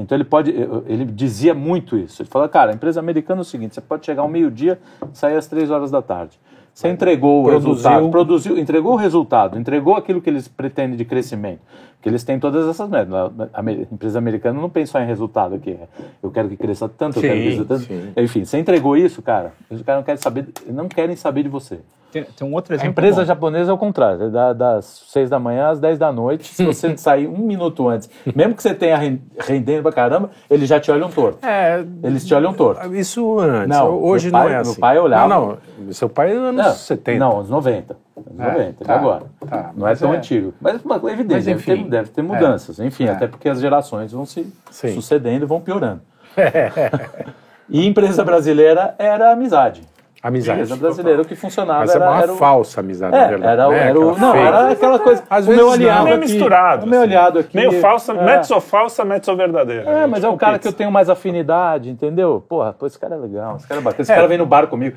Então 0.00 0.16
ele 0.16 0.24
pode. 0.24 0.50
Ele 0.86 1.04
dizia 1.04 1.52
muito 1.54 1.96
isso. 1.96 2.22
Ele 2.22 2.28
falou, 2.28 2.48
cara, 2.48 2.70
a 2.70 2.74
empresa 2.74 3.00
americana 3.00 3.40
é 3.40 3.42
o 3.42 3.44
seguinte: 3.44 3.74
você 3.74 3.80
pode 3.80 4.06
chegar 4.06 4.22
ao 4.22 4.28
meio-dia 4.28 4.78
e 5.12 5.18
sair 5.18 5.36
às 5.36 5.46
três 5.48 5.70
horas 5.72 5.90
da 5.90 6.00
tarde. 6.00 6.38
Você 6.78 6.86
entregou 6.90 7.40
o 7.40 7.44
Produziu. 7.44 7.70
resultado, 7.72 8.08
produziu, 8.08 8.56
entregou 8.56 8.92
o 8.92 8.96
resultado, 8.96 9.58
entregou 9.58 9.96
aquilo 9.96 10.22
que 10.22 10.30
eles 10.30 10.46
pretendem 10.46 10.96
de 10.96 11.04
crescimento. 11.04 11.58
Porque 11.96 12.08
eles 12.08 12.22
têm 12.22 12.38
todas 12.38 12.68
essas 12.68 12.88
metas. 12.88 13.12
A 13.52 13.62
empresa 13.92 14.16
americana 14.16 14.60
não 14.60 14.70
pensa 14.70 14.92
só 14.92 15.00
em 15.00 15.04
resultado 15.04 15.56
aqui. 15.56 15.76
Eu 16.22 16.30
quero 16.30 16.48
que 16.48 16.56
cresça 16.56 16.88
tanto, 16.88 17.18
eu 17.18 17.22
quero 17.22 17.34
que 17.34 17.40
Sim, 17.40 17.46
cresça 17.56 17.64
tanto. 17.64 17.82
sim. 17.82 18.12
Enfim, 18.16 18.44
você 18.44 18.58
entregou 18.58 18.96
isso, 18.96 19.20
cara. 19.20 19.54
Os 19.68 19.82
caras 19.82 19.98
não 20.02 20.04
querem 20.04 20.22
saber, 20.22 20.48
não 20.68 20.88
querem 20.88 21.16
saber 21.16 21.42
de 21.42 21.48
você. 21.48 21.80
Tem, 22.10 22.24
tem 22.24 22.48
um 22.48 22.54
outro 22.54 22.72
A 22.72 22.76
exemplo. 22.76 22.90
empresa 22.90 23.20
bom. 23.20 23.26
japonesa 23.26 23.70
é 23.70 23.74
o 23.74 23.76
contrário, 23.78 24.24
é 24.24 24.30
da- 24.30 24.52
das 24.54 25.04
6 25.08 25.28
da 25.28 25.38
manhã 25.38 25.68
às 25.68 25.78
10 25.78 25.98
da 25.98 26.10
noite. 26.10 26.54
Se 26.54 26.64
você 26.64 26.96
sair 26.96 27.26
um 27.28 27.38
minuto 27.38 27.86
antes, 27.86 28.08
mesmo 28.34 28.54
que 28.54 28.62
você 28.62 28.74
tenha 28.74 28.96
ren- 28.96 29.20
rendendo 29.38 29.82
pra 29.82 29.92
caramba, 29.92 30.30
eles 30.48 30.66
já 30.68 30.80
te 30.80 30.90
olham 30.90 31.10
torto. 31.10 31.44
É, 31.46 31.84
Eles 32.02 32.26
te 32.26 32.34
olham 32.34 32.54
torto. 32.54 32.94
isso 32.94 33.38
antes. 33.38 33.68
Não, 33.68 33.90
Hoje 34.00 34.26
meu 34.30 34.32
pai- 34.32 34.42
não 34.44 34.48
é 34.48 34.52
meu 34.54 34.60
assim. 34.62 34.80
pai 34.80 34.98
olhava- 34.98 35.28
Não, 35.28 35.58
não. 35.78 35.92
Seu 35.92 36.08
pai 36.08 36.32
é 36.32 36.36
anos 36.36 36.64
Não, 36.64 36.72
70. 36.72 37.18
Não, 37.18 37.32
anos 37.36 37.50
90. 37.50 37.96
Anos 38.16 38.40
É, 38.40 38.52
90, 38.52 38.84
tá, 38.84 38.94
agora. 38.94 39.22
tá, 39.48 39.70
não 39.76 39.86
é 39.86 39.94
tão 39.94 40.14
é- 40.14 40.16
antigo. 40.16 40.54
Mas 40.60 40.82
mas 40.82 41.04
é 41.04 41.06
evidente, 41.12 41.34
Mas, 41.34 41.44
deve, 41.44 41.62
ter, 41.62 41.72
enfim, 41.76 41.88
deve 41.90 42.08
ter 42.10 42.22
mudanças. 42.22 42.78
Enfim, 42.80 43.04
É. 43.04 43.10
até 43.10 43.26
porque 43.26 43.48
as 43.50 43.60
gerações 43.60 44.12
vão 44.12 44.24
se 44.24 44.50
Sim. 44.70 44.94
sucedendo 44.94 45.42
e 45.42 45.46
vão 45.46 45.60
piorando. 45.60 46.00
e 47.68 47.86
empresa 47.86 48.24
brasileira 48.24 48.94
era 48.98 49.30
amizade. 49.32 49.82
Amizade. 50.22 50.62
Empresa 50.62 50.76
brasileira, 50.80 51.22
o 51.22 51.24
que 51.24 51.36
funcionava 51.36 51.80
Mas 51.80 51.90
é 51.90 51.96
era, 51.96 52.10
uma 52.10 52.22
era 52.22 52.32
o- 52.32 52.36
falsa 52.36 52.80
amizade, 52.80 53.14
É, 53.14 53.20
na 53.20 53.26
verdade. 53.28 53.52
era, 53.52 53.68
né? 53.68 53.78
era 53.88 54.00
o, 54.00 54.18
não, 54.18 54.32
fake. 54.32 54.46
era 54.46 54.70
aquela 54.70 54.98
coisa. 54.98 55.22
Às 55.30 55.44
o 55.44 55.46
vezes 55.48 55.62
meu 55.62 55.72
aliado 55.72 56.04
meio 56.04 56.16
aqui, 56.16 56.26
misturado. 56.32 56.86
O 56.86 56.88
meu 56.88 56.98
assim. 57.00 57.08
aliado 57.08 57.38
aqui. 57.38 57.56
Meio 57.56 57.72
falsa, 57.80 58.12
é, 58.12 58.24
mezzo 58.24 58.60
falsa, 58.60 59.04
mezzo 59.04 59.36
verdadeira. 59.36 59.88
É, 59.88 60.06
mas 60.06 60.24
é 60.24 60.28
o 60.28 60.36
cara 60.36 60.54
pizza. 60.54 60.68
que 60.68 60.74
eu 60.74 60.76
tenho 60.76 60.90
mais 60.90 61.08
afinidade, 61.08 61.88
entendeu? 61.88 62.44
Porra, 62.48 62.72
pô, 62.72 62.86
esse 62.86 62.98
cara 62.98 63.14
é 63.14 63.18
legal, 63.18 63.56
esse 63.56 63.68
cara 63.68 63.80
é 63.80 63.84
bacana. 63.84 64.02
Esse 64.02 64.10
É. 64.12 64.14
cara 64.16 64.26
vem 64.26 64.38
no 64.38 64.46
bar 64.46 64.66
comigo. 64.66 64.96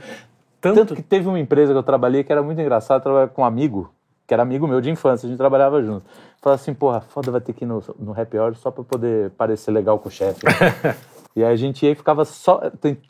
Tanto... 0.59 0.75
Tanto- 0.79 0.95
que 0.95 1.01
teve 1.03 1.27
uma 1.27 1.39
empresa 1.39 1.71
que 1.71 1.77
eu 1.77 1.83
trabalhei 1.83 2.23
que 2.23 2.31
era 2.31 2.41
muito 2.41 2.59
engraçado, 2.59 3.01
trabalhar 3.03 3.27
com 3.27 3.43
um 3.43 3.45
amigo, 3.45 3.91
que 4.27 4.33
era 4.33 4.41
amigo 4.41 4.67
meu 4.67 4.81
de 4.81 4.89
infância, 4.89 5.27
a 5.27 5.29
gente 5.29 5.37
trabalhava 5.37 5.81
junto. 5.83 6.03
Falava 6.41 6.59
assim, 6.59 6.73
porra, 6.73 7.01
foda, 7.01 7.29
vai 7.29 7.41
ter 7.41 7.53
que 7.53 7.63
ir 7.63 7.67
no, 7.67 7.83
no 7.99 8.19
happy 8.19 8.37
hour 8.39 8.55
só 8.55 8.71
pra 8.71 8.83
poder 8.83 9.29
parecer 9.37 9.69
legal 9.71 9.99
com 9.99 10.09
o 10.09 10.11
chefe. 10.11 10.39
e 11.35 11.43
aí 11.43 11.53
a 11.53 11.55
gente 11.55 11.85
ia 11.85 11.91
e 11.91 11.95
ficava 11.95 12.25
só 12.25 12.61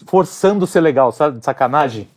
forçando 0.06 0.68
ser 0.68 0.82
legal, 0.82 1.12
sabe? 1.12 1.40
De 1.40 1.46
sacanagem. 1.46 2.08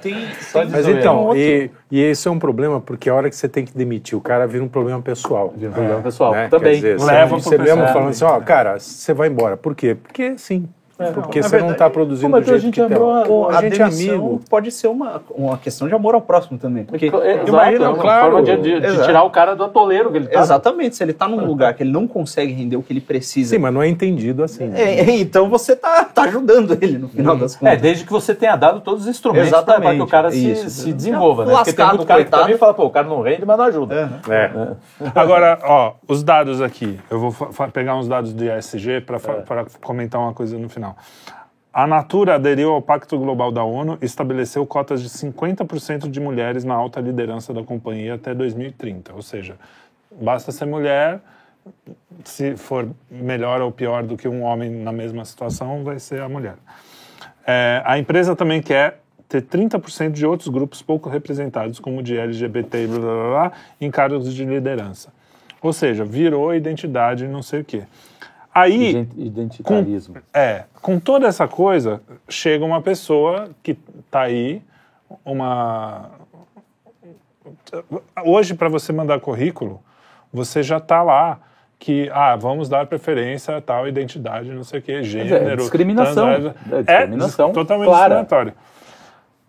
Tem, 0.00 0.14
Só 0.40 0.64
de 0.64 0.70
Mas 0.72 0.84
zoeira. 0.84 1.00
então, 1.00 1.36
e, 1.36 1.70
e 1.90 2.00
esse 2.00 2.26
é 2.26 2.30
um 2.30 2.38
problema, 2.38 2.80
porque 2.80 3.08
a 3.08 3.14
hora 3.14 3.28
que 3.30 3.36
você 3.36 3.48
tem 3.48 3.64
que 3.64 3.76
demitir 3.76 4.16
o 4.16 4.20
cara, 4.20 4.46
vira 4.46 4.64
um 4.64 4.68
problema 4.68 5.00
pessoal. 5.02 5.52
Vira 5.56 5.70
um 5.70 5.74
problema 5.74 6.02
pessoal. 6.02 6.32
né? 6.32 6.48
Também. 6.48 6.74
Dizer, 6.76 7.00
Leva 7.00 7.38
você, 7.38 7.58
mesmo 7.58 7.76
pessoal. 7.76 7.92
falando 7.92 8.08
assim, 8.10 8.24
ó, 8.24 8.40
cara, 8.40 8.78
você 8.78 9.12
vai 9.12 9.28
embora. 9.28 9.56
Por 9.56 9.74
quê? 9.74 9.94
Porque 9.94 10.36
sim. 10.38 10.68
Porque 11.14 11.40
na 11.40 11.48
você 11.48 11.56
não 11.56 11.60
verdade, 11.68 11.72
está 11.72 11.90
produzindo 11.90 12.22
como 12.26 12.36
é 12.36 12.40
do 12.40 12.44
que 12.44 12.50
a 12.50 12.58
jeito 12.58 12.62
gente 12.76 12.80
que 12.82 12.86
tem. 12.88 12.96
amou 12.96 13.24
Pô, 13.24 13.48
a 13.48 13.58
a 13.58 13.62
gente 13.62 13.80
é 13.80 13.84
amigo. 13.84 14.40
pode 14.50 14.70
ser 14.72 14.88
uma, 14.88 15.22
uma 15.30 15.56
questão 15.56 15.86
de 15.86 15.94
amor 15.94 16.14
ao 16.14 16.20
próximo 16.20 16.58
também. 16.58 16.84
Porque 16.84 17.06
Exato, 17.06 17.24
imagina, 17.48 17.84
é 17.84 17.88
uma 17.88 17.98
claro. 17.98 18.22
forma 18.32 18.42
de, 18.42 18.56
de- 18.56 18.80
de 18.80 19.04
tirar 19.04 19.22
o 19.22 19.30
cara 19.30 19.54
do 19.54 19.64
atoleiro 19.64 20.10
que 20.10 20.16
ele 20.18 20.26
tá. 20.26 20.40
Exatamente, 20.40 20.96
se 20.96 21.02
ele 21.02 21.12
tá 21.12 21.28
num 21.28 21.44
lugar 21.44 21.74
que 21.74 21.82
ele 21.82 21.92
não 21.92 22.06
consegue 22.08 22.52
render 22.52 22.76
o 22.76 22.82
que 22.82 22.92
ele 22.92 23.00
precisa, 23.00 23.54
Sim, 23.54 23.58
mas 23.62 23.72
não 23.72 23.82
é 23.82 23.88
entendido 23.88 24.42
assim. 24.42 24.66
né? 24.66 24.80
é, 24.80 25.00
é, 25.00 25.10
então 25.20 25.48
você 25.48 25.76
tá, 25.76 26.04
tá 26.04 26.22
ajudando 26.22 26.76
ele 26.80 26.98
no 26.98 27.08
final 27.08 27.36
das 27.36 27.54
É, 27.54 27.58
contas. 27.58 27.80
desde 27.80 28.04
que 28.04 28.10
você 28.12 28.34
tenha 28.34 28.56
dado 28.56 28.80
todos 28.80 29.02
os 29.02 29.08
instrumentos 29.08 29.50
para 29.50 29.58
Exatamente, 29.60 29.96
que 29.96 30.02
o 30.02 30.06
cara 30.06 30.30
se, 30.30 30.50
isso. 30.50 30.68
se 30.70 30.92
desenvolva, 30.92 31.44
né? 31.44 31.52
Não, 31.52 31.58
Porque 31.58 31.72
tem 31.72 31.86
muito 31.86 32.06
cara 32.06 32.18
que 32.24 32.24
coitado. 32.30 32.42
também 32.42 32.58
fala, 32.58 32.74
pô, 32.74 32.84
o 32.86 32.90
cara 32.90 33.06
não 33.06 33.20
rende, 33.22 33.44
mas 33.46 33.56
não 33.56 33.64
ajuda. 33.64 34.20
É. 34.28 35.08
Agora, 35.14 35.58
ó, 35.62 35.92
os 36.06 36.22
dados 36.22 36.60
aqui. 36.60 36.98
Eu 37.10 37.18
vou 37.20 37.32
pegar 37.72 37.96
uns 37.96 38.08
dados 38.08 38.32
do 38.32 38.44
ISG 38.44 39.00
para 39.00 39.64
comentar 39.80 40.20
uma 40.20 40.32
coisa 40.32 40.58
no 40.58 40.68
final. 40.68 40.87
A 41.72 41.86
Natura 41.86 42.34
aderiu 42.34 42.72
ao 42.72 42.82
Pacto 42.82 43.18
Global 43.18 43.52
da 43.52 43.62
ONU 43.62 43.98
e 44.00 44.04
estabeleceu 44.04 44.66
cotas 44.66 45.02
de 45.02 45.08
50% 45.08 46.10
de 46.10 46.20
mulheres 46.20 46.64
na 46.64 46.74
alta 46.74 47.00
liderança 47.00 47.52
da 47.54 47.62
companhia 47.62 48.14
até 48.14 48.34
2030. 48.34 49.12
Ou 49.14 49.22
seja, 49.22 49.56
basta 50.10 50.50
ser 50.50 50.64
mulher, 50.64 51.20
se 52.24 52.56
for 52.56 52.88
melhor 53.10 53.60
ou 53.60 53.70
pior 53.70 54.02
do 54.02 54.16
que 54.16 54.26
um 54.26 54.42
homem 54.42 54.70
na 54.70 54.92
mesma 54.92 55.24
situação, 55.24 55.84
vai 55.84 55.98
ser 55.98 56.20
a 56.20 56.28
mulher. 56.28 56.56
É, 57.46 57.82
a 57.84 57.98
empresa 57.98 58.34
também 58.34 58.60
quer 58.60 59.00
ter 59.28 59.42
30% 59.42 60.12
de 60.12 60.26
outros 60.26 60.48
grupos 60.48 60.80
pouco 60.80 61.08
representados, 61.08 61.78
como 61.78 62.02
de 62.02 62.16
LGBT 62.16 62.84
e 62.84 62.86
blá, 62.86 62.98
blá, 62.98 63.28
blá, 63.28 63.52
em 63.80 63.90
cargos 63.90 64.34
de 64.34 64.44
liderança. 64.44 65.12
Ou 65.60 65.72
seja, 65.72 66.04
virou 66.04 66.54
identidade 66.54 67.26
não 67.26 67.42
sei 67.42 67.60
o 67.60 67.64
quê. 67.64 67.82
Aí, 68.60 68.90
Ident- 68.90 69.12
Identitarismo. 69.16 70.16
é, 70.34 70.64
com 70.82 70.98
toda 70.98 71.26
essa 71.26 71.46
coisa, 71.46 72.00
chega 72.28 72.64
uma 72.64 72.80
pessoa 72.82 73.50
que 73.62 73.76
está 74.00 74.22
aí, 74.22 74.62
uma. 75.24 76.10
Hoje, 78.24 78.54
para 78.54 78.68
você 78.68 78.92
mandar 78.92 79.20
currículo, 79.20 79.80
você 80.32 80.62
já 80.62 80.78
está 80.78 81.02
lá 81.02 81.38
que, 81.78 82.10
ah, 82.12 82.34
vamos 82.36 82.68
dar 82.68 82.86
preferência 82.86 83.56
a 83.56 83.60
tal 83.60 83.86
identidade, 83.86 84.50
não 84.50 84.64
sei 84.64 84.80
o 84.80 84.82
quê, 84.82 85.02
gênero. 85.02 85.56
discriminação. 85.58 86.26
trans- 86.26 86.54
É 86.72 86.82
discriminação 86.82 87.50
É, 87.50 87.52
totalmente 87.52 87.86
clara. 87.88 88.02
discriminatório. 88.22 88.52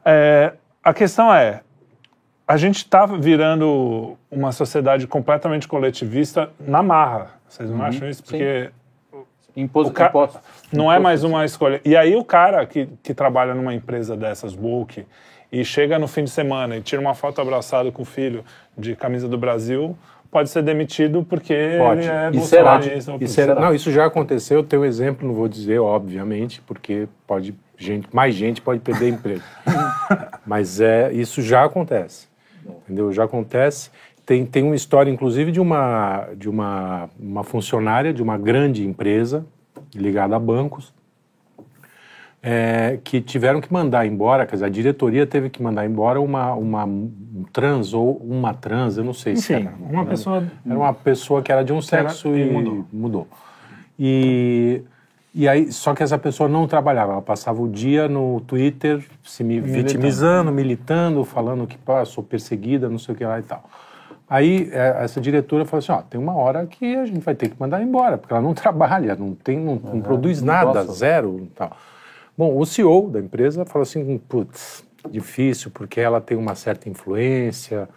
É, 0.05 0.53
a 0.84 0.93
questão 0.93 1.34
é, 1.34 1.62
a 2.47 2.55
gente 2.57 2.78
está 2.78 3.05
virando 3.05 4.16
uma 4.32 4.51
sociedade 4.51 5.07
completamente 5.07 5.68
coletivista 5.68 6.49
na 6.60 6.82
marra. 6.84 7.32
Vocês 7.47 7.70
não 7.70 7.82
acham 7.84 8.07
isso? 8.07 8.24
Porque 8.24 8.70
Impos, 8.70 8.78
o 9.55 9.91
ca- 9.91 10.07
imposto. 10.07 10.39
não 10.71 10.91
é 10.91 10.99
mais 10.99 11.23
uma 11.23 11.43
escolha. 11.45 11.81
E 11.83 11.95
aí 11.95 12.15
o 12.15 12.23
cara 12.23 12.65
que, 12.65 12.87
que 13.03 13.13
trabalha 13.13 13.53
numa 13.53 13.73
empresa 13.73 14.15
dessas, 14.15 14.55
woke, 14.55 15.05
e 15.51 15.65
chega 15.65 15.97
no 15.97 16.07
fim 16.07 16.23
de 16.23 16.29
semana 16.29 16.77
e 16.77 16.81
tira 16.81 17.01
uma 17.01 17.15
foto 17.15 17.41
abraçado 17.41 17.91
com 17.91 18.03
o 18.03 18.05
filho 18.05 18.43
de 18.77 18.95
camisa 18.95 19.27
do 19.27 19.37
Brasil, 19.37 19.97
pode 20.29 20.49
ser 20.49 20.61
demitido 20.61 21.25
porque 21.27 21.75
Pode. 21.79 22.01
ele 22.01 22.09
é 22.09 22.29
E 22.33 22.41
será. 22.41 22.75
ou 22.75 23.17
Isso 23.19 23.41
é- 23.41 23.55
não, 23.55 23.73
isso 23.73 23.91
já 23.91 24.05
aconteceu. 24.05 24.63
Tem 24.63 24.77
um 24.77 24.85
exemplo, 24.85 25.27
não 25.27 25.33
vou 25.33 25.47
dizer, 25.47 25.79
obviamente, 25.79 26.61
porque 26.67 27.07
pode 27.25 27.55
gente, 27.77 28.07
mais 28.13 28.35
gente 28.35 28.61
pode 28.61 28.79
perder 28.79 29.09
emprego. 29.09 29.41
Mas 30.45 30.79
é, 30.79 31.11
isso 31.13 31.41
já 31.41 31.63
acontece. 31.63 32.27
Entendeu? 32.85 33.11
Já 33.11 33.23
acontece. 33.23 33.89
Tem, 34.30 34.45
tem 34.45 34.61
uma 34.61 34.75
história, 34.75 35.09
inclusive, 35.09 35.51
de 35.51 35.59
uma, 35.59 36.27
de 36.38 36.47
uma, 36.47 37.09
uma 37.19 37.43
funcionária 37.43 38.13
de 38.13 38.21
uma 38.21 38.38
grande 38.38 38.86
empresa 38.86 39.43
ligada 39.91 40.36
a 40.36 40.39
bancos, 40.39 40.93
é, 42.43 42.99
que 43.03 43.21
tiveram 43.21 43.59
que 43.59 43.73
mandar 43.73 44.05
embora, 44.05 44.45
quer 44.45 44.57
dizer, 44.57 44.65
a 44.65 44.69
diretoria 44.69 45.25
teve 45.25 45.49
que 45.49 45.63
mandar 45.63 45.84
embora 45.84 46.21
uma, 46.21 46.53
uma 46.53 46.86
um 46.86 47.43
trans 47.51 47.91
ou 47.91 48.17
uma 48.17 48.53
trans, 48.53 48.97
eu 48.99 49.03
não 49.03 49.13
sei 49.15 49.36
se 49.36 49.51
Enfim, 49.51 49.65
era. 49.65 49.75
uma 49.80 50.05
pessoa 50.05 50.43
Era 50.63 50.77
uma 50.77 50.93
pessoa 50.93 51.41
que 51.41 51.51
era 51.51 51.63
de 51.63 51.73
um 51.73 51.77
era- 51.77 51.84
sexo 52.09 52.27
e 52.36 52.47
e 52.47 52.51
mudou. 52.51 52.86
mudou. 52.93 53.27
E, 53.97 54.84
e 55.34 55.47
aí, 55.47 55.71
só 55.71 55.95
que 55.95 56.03
essa 56.03 56.19
pessoa 56.19 56.47
não 56.47 56.67
trabalhava, 56.67 57.13
ela 57.13 57.21
passava 57.23 57.59
o 57.63 57.67
dia 57.67 58.07
no 58.07 58.41
Twitter 58.41 59.03
se 59.23 59.43
me 59.43 59.55
Militando. 59.59 59.73
vitimizando, 59.88 60.51
militando, 60.51 61.25
falando 61.25 61.65
que 61.65 61.80
pá, 61.80 62.05
sou 62.05 62.23
perseguida, 62.23 62.88
não 62.88 62.99
sei 62.99 63.15
o 63.15 63.17
que 63.17 63.25
lá 63.25 63.39
e 63.39 63.43
tal. 63.43 63.67
Aí 64.30 64.69
é, 64.71 65.03
essa 65.03 65.19
diretora 65.19 65.65
falou 65.65 65.80
assim, 65.80 65.91
ó, 65.91 66.01
tem 66.03 66.21
uma 66.21 66.36
hora 66.36 66.65
que 66.67 66.95
a 66.95 67.05
gente 67.05 67.19
vai 67.19 67.34
ter 67.34 67.49
que 67.49 67.59
mandar 67.59 67.82
embora, 67.82 68.17
porque 68.17 68.32
ela 68.32 68.43
não 68.43 68.53
trabalha, 68.55 69.15
não 69.15 69.34
tem, 69.34 69.57
não, 69.57 69.75
não 69.75 70.01
produz 70.01 70.41
não 70.41 70.53
nada, 70.53 70.84
gosta. 70.84 70.93
zero 70.93 71.47
tal. 71.55 71.75
Bom, 72.38 72.57
o 72.57 72.65
CEO 72.65 73.09
da 73.09 73.19
empresa 73.19 73.65
falou 73.65 73.84
assim, 73.84 74.17
putz, 74.17 74.86
difícil, 75.09 75.71
porque 75.71 75.99
ela 75.99 76.21
tem 76.21 76.38
uma 76.38 76.55
certa 76.55 76.88
influência, 76.88 77.89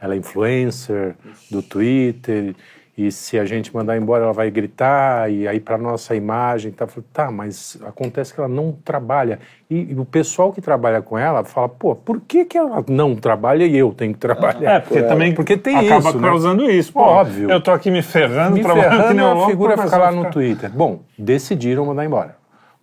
ela 0.00 0.14
é 0.14 0.16
influencer 0.16 1.16
do 1.50 1.62
Twitter, 1.62 2.54
e 3.00 3.10
se 3.10 3.38
a 3.38 3.46
gente 3.46 3.74
mandar 3.74 3.96
embora 3.96 4.24
ela 4.24 4.32
vai 4.32 4.50
gritar, 4.50 5.32
e 5.32 5.48
aí 5.48 5.58
para 5.58 5.78
nossa 5.78 6.14
imagem, 6.14 6.70
tá, 6.70 6.86
tá, 7.10 7.30
mas 7.30 7.78
acontece 7.86 8.34
que 8.34 8.38
ela 8.38 8.48
não 8.48 8.72
trabalha. 8.84 9.38
E, 9.70 9.92
e 9.92 9.98
o 9.98 10.04
pessoal 10.04 10.52
que 10.52 10.60
trabalha 10.60 11.00
com 11.00 11.16
ela 11.16 11.42
fala, 11.42 11.66
pô, 11.66 11.94
por 11.94 12.20
que, 12.20 12.44
que 12.44 12.58
ela 12.58 12.84
não 12.86 13.16
trabalha 13.16 13.64
e 13.64 13.74
eu 13.74 13.94
tenho 13.94 14.12
que 14.12 14.18
trabalhar? 14.18 14.72
É, 14.72 14.80
porque 14.80 15.02
também 15.02 15.34
porque 15.34 15.56
tem 15.56 15.76
acaba 15.76 16.10
isso, 16.10 16.18
né? 16.20 16.28
causando 16.28 16.70
isso. 16.70 16.92
Pô, 16.92 17.00
Óbvio. 17.00 17.50
Eu 17.50 17.60
tô 17.60 17.70
aqui 17.70 17.90
me 17.90 18.02
ferrando, 18.02 18.56
me 18.56 18.62
trabalhando 18.62 18.90
que 18.90 18.96
ferrando, 18.96 19.14
nem 19.14 19.24
um 19.24 19.30
a 19.30 19.32
louco, 19.32 19.50
figura 19.50 19.74
pra 19.74 19.84
fica 19.84 19.96
lá 19.96 20.08
pessoa 20.08 20.24
no 20.24 20.30
Twitter. 20.30 20.70
Bom, 20.70 21.00
decidiram 21.18 21.86
mandar 21.86 22.04
embora. 22.04 22.36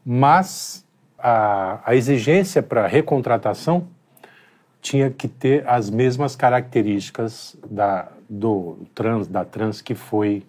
Mas 0.04 0.84
a, 1.20 1.80
a 1.86 1.96
exigência 1.96 2.64
para 2.64 2.88
recontratação 2.88 3.88
tinha 4.82 5.10
que 5.10 5.28
ter 5.28 5.68
as 5.68 5.90
mesmas 5.90 6.36
características 6.36 7.58
da, 7.70 8.08
do 8.30 8.80
trans, 8.94 9.28
da 9.28 9.44
trans 9.44 9.82
que 9.82 9.96
foi, 9.96 10.44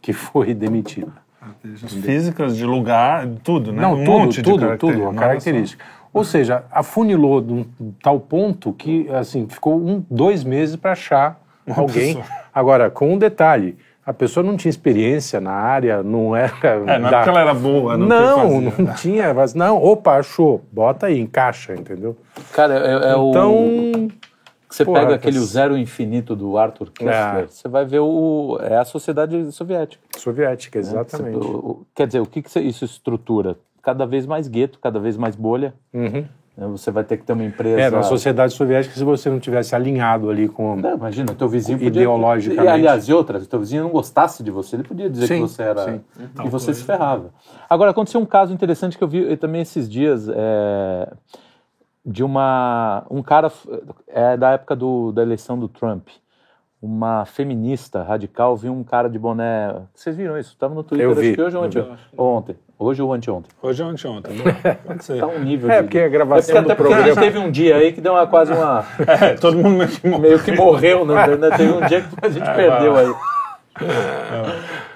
que 0.00 0.12
foi 0.12 0.54
demitida. 0.54 1.12
Físicas 2.02 2.56
de 2.56 2.64
lugar, 2.64 3.26
tudo, 3.42 3.72
né? 3.72 3.82
Não, 3.82 3.94
um 3.94 4.04
tudo, 4.04 4.42
tudo, 4.42 4.78
tudo, 4.78 5.02
a 5.02 5.06
Nossa. 5.06 5.18
característica. 5.18 5.84
Ou 6.12 6.24
seja, 6.24 6.64
afunilou 6.70 7.40
de 7.40 7.52
um 7.52 7.64
tal 8.02 8.20
ponto 8.20 8.72
que, 8.72 9.08
assim, 9.10 9.48
ficou 9.48 9.80
um, 9.80 10.04
dois 10.10 10.44
meses 10.44 10.76
para 10.76 10.92
achar 10.92 11.40
alguém. 11.66 12.16
pessoa. 12.16 12.24
Agora, 12.54 12.90
com 12.90 13.12
um 13.14 13.18
detalhe, 13.18 13.76
a 14.04 14.12
pessoa 14.12 14.42
não 14.44 14.56
tinha 14.56 14.70
experiência 14.70 15.40
na 15.40 15.52
área, 15.52 16.02
não 16.02 16.34
era... 16.34 16.52
É, 16.62 16.98
não 16.98 17.08
é 17.08 17.10
da- 17.10 17.16
porque 17.18 17.28
ela 17.30 17.40
era 17.40 17.54
boa, 17.54 17.96
não, 17.96 18.06
Não, 18.06 18.60
não 18.60 18.84
né? 18.84 18.94
tinha, 18.98 19.32
mas 19.32 19.54
não, 19.54 19.82
opa, 19.82 20.16
achou, 20.18 20.62
bota 20.72 21.06
aí, 21.06 21.20
encaixa, 21.20 21.74
entendeu? 21.74 22.16
Cara, 22.52 22.74
é, 22.74 23.12
é 23.12 23.16
o. 23.16 23.30
Então, 23.30 24.08
Você 24.68 24.84
porra, 24.84 25.00
pega 25.00 25.14
aquele 25.16 25.36
que- 25.36 25.42
O 25.42 25.46
Zero 25.46 25.76
Infinito 25.76 26.34
do 26.34 26.56
Arthur 26.58 26.90
Kessler, 26.90 27.44
É. 27.44 27.46
você 27.46 27.68
vai 27.68 27.84
ver 27.84 28.00
o. 28.00 28.58
É 28.62 28.76
a 28.76 28.84
sociedade 28.84 29.52
soviética. 29.52 30.02
soviética, 30.18 30.78
né? 30.80 30.84
exatamente. 30.84 31.34
Você- 31.38 31.46
o- 31.48 31.56
o- 31.56 31.86
quer 31.94 32.06
dizer, 32.06 32.20
o 32.20 32.26
que, 32.26 32.42
que 32.42 32.50
você- 32.50 32.60
isso 32.62 32.84
estrutura? 32.84 33.56
Cada 33.82 34.06
vez 34.06 34.26
mais 34.26 34.48
gueto, 34.48 34.78
cada 34.80 34.98
vez 34.98 35.16
mais 35.16 35.34
bolha. 35.36 35.74
Uhum. 35.92 36.24
Né? 36.56 36.66
Você 36.68 36.90
vai 36.90 37.04
ter 37.04 37.16
que 37.16 37.24
ter 37.24 37.32
uma 37.32 37.44
empresa. 37.44 37.80
É, 37.80 37.90
na 37.90 38.02
sociedade 38.02 38.52
soviética, 38.52 38.94
se 38.94 39.04
você 39.04 39.30
não 39.30 39.40
tivesse 39.40 39.74
alinhado 39.74 40.28
ali 40.30 40.48
com... 40.48 40.76
Não, 40.76 40.96
imagina, 40.96 41.34
teu 41.34 41.48
vizinho 41.48 41.78
podia... 41.78 42.02
Ideologicamente. 42.02 42.66
E, 42.66 42.68
aliás, 42.68 43.08
e 43.08 43.12
outras, 43.12 43.46
teu 43.46 43.58
vizinho 43.58 43.84
não 43.84 43.90
gostasse 43.90 44.42
de 44.42 44.50
você, 44.50 44.76
ele 44.76 44.82
podia 44.82 45.08
dizer 45.08 45.26
Sim, 45.26 45.34
que 45.34 45.40
você 45.40 45.62
era... 45.62 45.84
sim. 45.84 46.00
E 46.44 46.48
você 46.48 46.74
se 46.74 46.84
ferrava. 46.84 47.30
Agora, 47.68 47.90
aconteceu 47.90 48.20
um 48.20 48.26
caso 48.26 48.52
interessante 48.52 48.98
que 48.98 49.04
eu 49.04 49.08
vi 49.08 49.32
eh, 49.32 49.36
também 49.36 49.62
esses 49.62 49.88
dias, 49.88 50.28
é, 50.28 51.12
de 52.04 52.22
uma... 52.22 53.04
Um 53.10 53.22
cara, 53.22 53.48
f- 53.48 53.68
é 54.06 54.36
da 54.36 54.50
época 54.50 54.76
do, 54.76 55.12
da 55.12 55.22
eleição 55.22 55.58
do 55.58 55.68
Trump, 55.68 56.08
uma 56.80 57.24
feminista 57.24 58.02
radical, 58.02 58.56
viu 58.56 58.72
um 58.72 58.82
cara 58.82 59.08
de 59.08 59.18
boné... 59.18 59.74
Vocês 59.94 60.16
viram 60.16 60.36
isso? 60.36 60.52
Estava 60.52 60.74
no 60.74 60.82
Twitter, 60.82 61.06
Eu 61.06 61.12
acho 61.12 61.20
vi, 61.20 61.34
que 61.34 61.40
hoje 61.42 61.56
ontem? 61.56 61.88
Ontem. 62.18 62.56
Hoje 62.82 63.00
ou 63.02 63.12
anteontem. 63.12 63.50
Hoje 63.62 63.82
ou 63.82 63.88
anteontem. 63.88 64.34
né? 64.64 64.78
Pode 64.84 65.04
ser. 65.04 65.20
Tá 65.20 65.26
um 65.26 65.38
nível 65.38 65.70
É, 65.70 65.76
de... 65.76 65.82
porque 65.84 65.98
a 65.98 66.08
gravação 66.08 66.56
É 66.56 66.62
porque 66.62 66.62
do 66.62 66.72
até 66.72 66.74
porque 66.74 66.92
a 66.92 66.96
gente 66.96 67.04
programa... 67.14 67.32
teve 67.32 67.38
um 67.46 67.50
dia 67.50 67.76
aí 67.76 67.92
que 67.92 68.00
deu 68.00 68.12
uma, 68.12 68.26
quase 68.26 68.52
uma... 68.52 68.84
É, 69.06 69.34
todo 69.34 69.56
mundo 69.56 69.70
meio 69.78 69.88
que 69.88 70.06
morreu. 70.06 70.20
meio 70.20 70.38
que 70.42 70.52
morreu, 70.52 71.04
né? 71.06 71.50
Teve 71.56 71.72
um 71.72 71.86
dia 71.86 72.00
que 72.02 72.08
a 72.26 72.28
gente 72.28 72.44
perdeu 72.54 72.96
aí. 72.96 73.14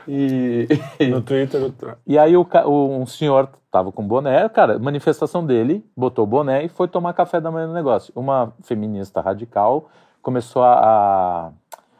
E, 0.08 0.68
No 1.10 1.20
Twitter, 1.20 1.72
e 2.06 2.18
aí 2.18 2.36
o, 2.36 2.46
um 2.68 3.06
senhor 3.06 3.48
tava 3.70 3.90
com 3.90 4.06
boné, 4.06 4.48
cara, 4.48 4.78
manifestação 4.78 5.44
dele, 5.44 5.84
botou 5.96 6.24
o 6.24 6.26
boné 6.26 6.64
e 6.64 6.68
foi 6.68 6.86
tomar 6.88 7.12
café 7.12 7.40
da 7.40 7.50
manhã 7.50 7.66
no 7.66 7.74
negócio. 7.74 8.12
Uma 8.14 8.52
feminista 8.62 9.20
radical 9.20 9.88
começou 10.22 10.62
a, 10.62 10.74
a- 10.74 11.50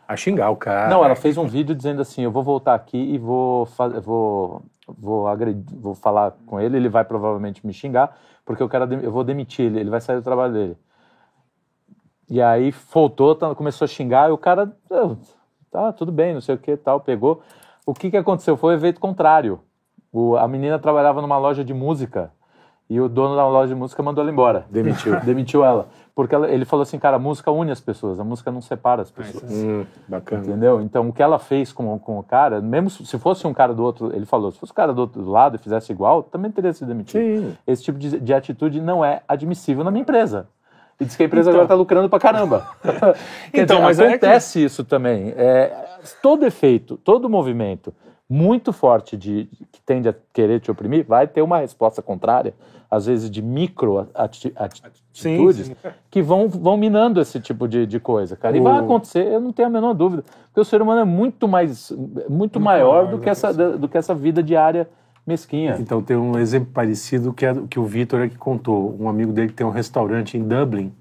A 0.09 0.17
xingar 0.17 0.51
o 0.51 0.57
cara. 0.57 0.89
não, 0.89 1.05
ela 1.05 1.17
fez 1.17 1.37
um 1.37 1.47
vídeo 1.47 1.75
dizendo 1.75 2.01
assim, 2.01 2.23
eu 2.23 2.31
vou 2.31 2.43
voltar 2.45 2.75
aqui 2.75 2.97
e 2.97 3.19
vou 3.19 3.67
fa- 3.67 3.89
vou 4.01 4.63
vou 4.87 5.27
agredir, 5.27 5.77
vou 5.79 5.95
falar 5.95 6.33
com 6.47 6.61
ele, 6.61 6.77
ele 6.77 6.89
vai 6.89 7.05
provavelmente 7.05 7.67
me 7.67 7.73
xingar, 7.73 8.17
porque 8.45 8.63
eu 8.63 8.69
quero 8.69 8.93
eu 8.95 9.11
vou 9.11 9.25
demitir 9.25 9.67
ele, 9.67 9.81
ele 9.81 9.91
vai 9.91 10.01
sair 10.01 10.17
do 10.17 10.23
trabalho 10.23 10.53
dele. 10.53 10.77
E 12.29 12.43
aí 12.43 12.71
voltou, 12.93 13.35
tá- 13.35 13.55
começou 13.55 13.85
a 13.85 13.89
xingar 13.89 14.29
e 14.29 14.33
o 14.33 14.39
cara, 14.39 14.73
"Ah, 14.91 15.15
tá, 15.71 15.93
tudo 15.93 16.11
bem, 16.11 16.35
não 16.35 16.41
sei 16.41 16.55
o 16.55 16.59
que, 16.59 16.77
tal, 16.77 17.01
pegou. 17.01 17.41
O 17.85 17.95
que 17.95 18.11
que 18.11 18.17
aconteceu? 18.17 18.57
Foi 18.57 18.75
o 18.75 18.77
efeito 18.77 18.99
contrário. 19.01 19.61
O- 20.13 20.37
a 20.37 20.49
menina 20.49 20.79
trabalhava 20.79 21.23
numa 21.23 21.39
loja 21.39 21.65
de 21.65 21.73
música 21.73 22.33
e 22.91 23.01
o 23.01 23.09
dono 23.09 23.37
da 23.37 23.47
loja 23.47 23.69
de 23.75 23.79
música 23.79 24.03
mandou 24.03 24.23
ela 24.23 24.31
embora. 24.33 24.67
Demitiu. 24.71 25.21
Demitiu 25.25 25.65
ela. 25.65 25.87
Porque 26.17 26.35
ela- 26.35 26.49
ele 26.51 26.65
falou 26.65 26.83
assim, 26.83 26.99
cara, 26.99 27.17
a 27.17 27.19
música 27.19 27.51
une 27.51 27.71
as 27.71 27.79
pessoas, 27.81 28.19
a 28.19 28.25
música 28.25 28.51
não 28.51 28.63
separa 28.63 29.03
as 29.03 29.11
pessoas. 29.11 29.53
Hum, 29.53 29.85
bacana. 30.09 30.43
Entendeu? 30.43 30.81
Então, 30.81 31.07
o 31.11 31.13
que 31.13 31.23
ela 31.23 31.39
fez 31.39 31.75
com, 31.75 31.99
com 31.99 32.19
o 32.19 32.23
cara, 32.23 32.59
mesmo 32.63 32.89
se 32.89 33.19
fosse 33.19 33.47
um 33.47 33.53
cara 33.53 33.75
do 33.75 33.85
outro, 33.85 34.11
ele 34.17 34.25
falou, 34.25 34.51
se 34.51 34.59
fosse 34.59 34.73
um 34.73 34.75
cara 34.75 34.95
do 34.95 35.03
outro 35.03 35.29
lado 35.29 35.57
e 35.57 35.59
fizesse 35.59 35.93
igual, 35.93 36.23
também 36.23 36.51
teria 36.51 36.73
sido 36.73 36.89
demitido. 36.89 37.21
Sim. 37.21 37.57
Esse 37.67 37.83
tipo 37.83 37.99
de, 37.99 38.19
de 38.19 38.33
atitude 38.33 38.81
não 38.81 39.05
é 39.05 39.21
admissível 39.29 39.85
na 39.85 39.91
minha 39.91 40.01
empresa. 40.01 40.49
E 40.99 41.05
diz 41.05 41.15
que 41.15 41.23
a 41.23 41.27
empresa 41.27 41.51
Então. 41.51 41.61
agora 41.61 41.67
está 41.67 41.75
lucrando 41.75 42.09
pra 42.09 42.19
caramba. 42.19 42.67
Então, 43.53 43.77
dizer, 43.77 43.83
mas 43.83 44.01
é 44.01 44.07
que- 44.09 44.15
acontece 44.15 44.65
isso 44.65 44.85
também. 44.85 45.35
É, 45.37 45.85
todo 46.23 46.47
efeito, 46.47 46.97
todo 46.97 47.29
movimento 47.29 47.93
muito 48.29 48.73
forte 48.73 49.17
de, 49.17 49.49
que 49.71 49.81
tende 49.85 50.09
a 50.09 50.15
querer 50.33 50.61
te 50.61 50.71
oprimir, 50.71 51.05
vai 51.07 51.27
ter 51.29 51.43
uma 51.43 51.59
resposta 51.59 52.03
contrária, 52.03 52.55
às 52.91 53.07
vezes 53.07 53.31
de 53.31 53.41
micro 53.41 54.09
ati- 54.15 54.53
ati- 54.57 54.83
Sim, 55.13 55.35
atitudes, 55.35 55.67
sim. 55.69 55.77
que 56.11 56.21
vão, 56.23 56.49
vão 56.49 56.77
minando 56.77 57.21
esse 57.21 57.39
tipo 57.41 57.69
de, 57.69 57.87
de 57.87 58.01
coisa, 58.01 58.37
cara. 58.37 58.57
E 58.57 58.61
O- 58.61 58.65
vai 58.65 58.79
acontecer, 58.81 59.27
eu 59.27 59.41
não 59.41 59.53
tenho 59.53 59.69
a 59.69 59.71
menor 59.71 59.93
dúvida. 59.95 60.25
Porque 60.47 60.61
o 60.61 60.65
ser 60.65 60.83
humano 60.83 61.01
é 61.01 61.05
muito 61.05 61.47
mais, 61.47 61.93
muito, 62.29 62.59
maior, 62.61 63.05
maior 63.05 63.11
do 63.13 63.19
que, 63.21 63.29
essa, 63.31 63.53
do 63.53 63.89
que 63.89 63.97
essa 63.97 64.15
vida 64.15 64.43
diária 64.43 64.89
mesquinha. 65.27 65.77
Então 65.81 66.03
tem 66.03 66.17
um 66.17 66.39
exemplo 66.39 66.71
parecido 66.73 67.33
que, 67.33 67.47
é, 67.47 67.55
que 67.69 67.79
o 67.79 67.85
Vitor 67.85 68.21
é 68.23 68.29
que 68.29 68.37
contou. 68.39 68.97
Um 68.99 69.09
amigo 69.09 69.33
dele 69.33 69.49
que 69.49 69.55
tem 69.55 69.67
um 69.67 69.71
restaurante 69.71 70.37
em 70.37 70.43
Dublin 70.43 70.93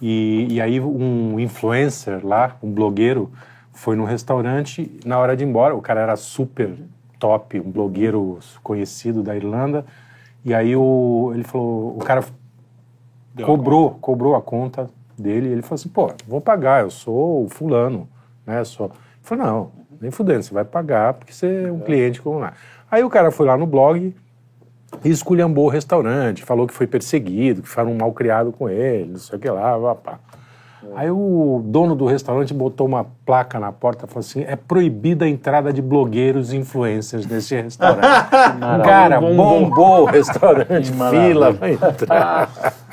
e, 0.00 0.46
e 0.50 0.60
aí 0.60 0.80
um 0.80 1.38
influencer 1.40 2.24
lá, 2.26 2.56
um 2.62 2.70
blogueiro, 2.70 3.30
foi 3.76 3.94
no 3.94 4.04
restaurante 4.04 4.90
na 5.04 5.18
hora 5.18 5.36
de 5.36 5.44
ir 5.44 5.46
embora. 5.46 5.76
O 5.76 5.82
cara 5.82 6.00
era 6.00 6.16
super 6.16 6.70
top, 7.18 7.60
um 7.60 7.70
blogueiro 7.70 8.38
conhecido 8.62 9.22
da 9.22 9.36
Irlanda. 9.36 9.84
E 10.42 10.54
aí 10.54 10.74
o, 10.74 11.30
ele 11.34 11.44
falou, 11.44 11.94
o 11.94 11.98
cara 11.98 12.24
cobrou, 13.44 13.90
cobrou 14.00 14.34
a 14.34 14.40
conta 14.40 14.88
dele. 15.16 15.48
E 15.48 15.52
ele 15.52 15.62
falou 15.62 15.74
assim, 15.74 15.90
pô, 15.90 16.10
vou 16.26 16.40
pagar, 16.40 16.84
eu 16.84 16.90
sou 16.90 17.44
o 17.44 17.48
fulano, 17.50 18.08
né? 18.46 18.64
Sou. 18.64 18.86
Ele 18.86 18.94
falou, 19.20 19.44
não, 19.44 19.72
nem 20.00 20.10
fudendo, 20.10 20.42
você 20.42 20.54
vai 20.54 20.64
pagar 20.64 21.12
porque 21.12 21.34
você 21.34 21.64
é 21.66 21.72
um 21.72 21.80
cliente 21.80 22.22
como 22.22 22.38
lá. 22.38 22.54
Aí 22.90 23.04
o 23.04 23.10
cara 23.10 23.30
foi 23.30 23.44
lá 23.44 23.58
no 23.58 23.66
blog 23.66 24.14
e 25.04 25.10
esculhambou 25.10 25.66
o 25.66 25.70
restaurante, 25.70 26.44
falou 26.44 26.66
que 26.66 26.72
foi 26.72 26.86
perseguido, 26.86 27.60
que 27.60 27.68
foram 27.68 27.94
mal 27.94 28.10
criado 28.14 28.52
com 28.52 28.70
ele, 28.70 29.10
não 29.10 29.18
sei 29.18 29.36
o 29.36 29.40
que 29.40 29.50
lá, 29.50 29.78
pá, 29.78 29.94
pá. 29.94 30.20
Aí 30.94 31.10
o 31.10 31.62
dono 31.64 31.94
do 31.96 32.06
restaurante 32.06 32.54
botou 32.54 32.86
uma 32.86 33.04
placa 33.24 33.58
na 33.58 33.72
porta 33.72 34.04
e 34.04 34.08
falou 34.08 34.20
assim: 34.20 34.42
é 34.46 34.54
proibida 34.56 35.24
a 35.24 35.28
entrada 35.28 35.72
de 35.72 35.82
blogueiros 35.82 36.52
e 36.52 36.56
influencers 36.56 37.26
nesse 37.26 37.60
restaurante. 37.60 38.00
Cara, 38.84 39.20
bombou 39.20 40.02
o 40.02 40.04
restaurante, 40.06 40.92
fila 41.10 41.52
pra 41.54 41.70
entrar. 41.70 42.50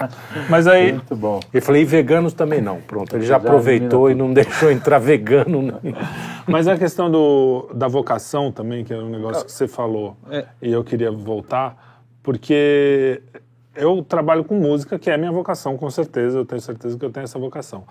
Mas 0.49 0.65
aí, 0.67 0.93
Muito 0.93 1.15
bom. 1.15 1.39
Eu 1.53 1.61
falei, 1.61 1.84
e 1.84 1.86
veganos 1.86 2.34
também 2.34 2.61
não. 2.61 2.81
Pronto, 2.81 3.15
ele 3.15 3.23
já 3.25 3.34
Já 3.34 3.38
aproveitou 3.38 4.09
e 4.09 4.15
não 4.15 4.34
deixou 4.34 4.71
entrar 4.71 4.97
vegano. 4.99 5.61
né? 5.61 5.73
mas 6.47 6.67
a 6.67 6.77
questão 6.77 7.09
do, 7.09 7.69
da 7.73 7.88
vocação 7.88 8.51
também, 8.51 8.84
que 8.84 8.93
é 8.93 8.97
um 8.97 9.09
negócio 9.09 9.45
que 9.45 9.51
você 9.51 9.67
falou, 9.67 10.17
É. 10.29 10.45
e 10.61 10.71
eu 10.71 10.84
queria 10.84 11.11
voltar, 11.11 12.01
porque 12.21 13.21
eu 13.76 14.03
trabalho 14.03 14.43
com 14.43 14.55
música, 14.55 14.99
que 14.99 15.09
é 15.09 15.15
a 15.15 15.17
minha 15.17 15.32
vocação, 15.32 15.78
com 15.78 15.89
certeza, 15.89 16.38
eu 16.38 16.45
tenho 16.45 16.61
certeza 16.61 16.97
que 16.97 17.03
eu 17.05 17.09
tenho 17.11 17.24
essa 17.24 17.39
vocação. 17.39 17.84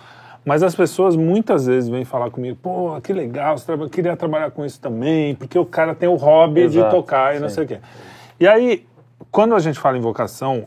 Mas 0.44 0.62
as 0.62 0.74
pessoas 0.74 1.14
muitas 1.14 1.66
vezes 1.66 1.88
vêm 1.88 2.04
falar 2.04 2.30
comigo, 2.30 2.58
pô, 2.60 3.00
que 3.00 3.12
legal, 3.12 3.56
você 3.56 3.66
traba- 3.66 3.88
queria 3.88 4.16
trabalhar 4.16 4.50
com 4.50 4.64
isso 4.64 4.80
também, 4.80 5.34
porque 5.34 5.58
o 5.58 5.64
cara 5.64 5.94
tem 5.94 6.08
o 6.08 6.16
hobby 6.16 6.68
de 6.68 6.78
Exato, 6.78 6.96
tocar 6.96 7.36
e 7.36 7.38
não 7.40 7.48
sim. 7.48 7.54
sei 7.56 7.64
o 7.64 7.68
quê. 7.68 7.78
E 8.40 8.46
aí, 8.46 8.86
quando 9.30 9.54
a 9.54 9.60
gente 9.60 9.78
fala 9.78 9.96
em 9.96 10.00
vocação, 10.00 10.64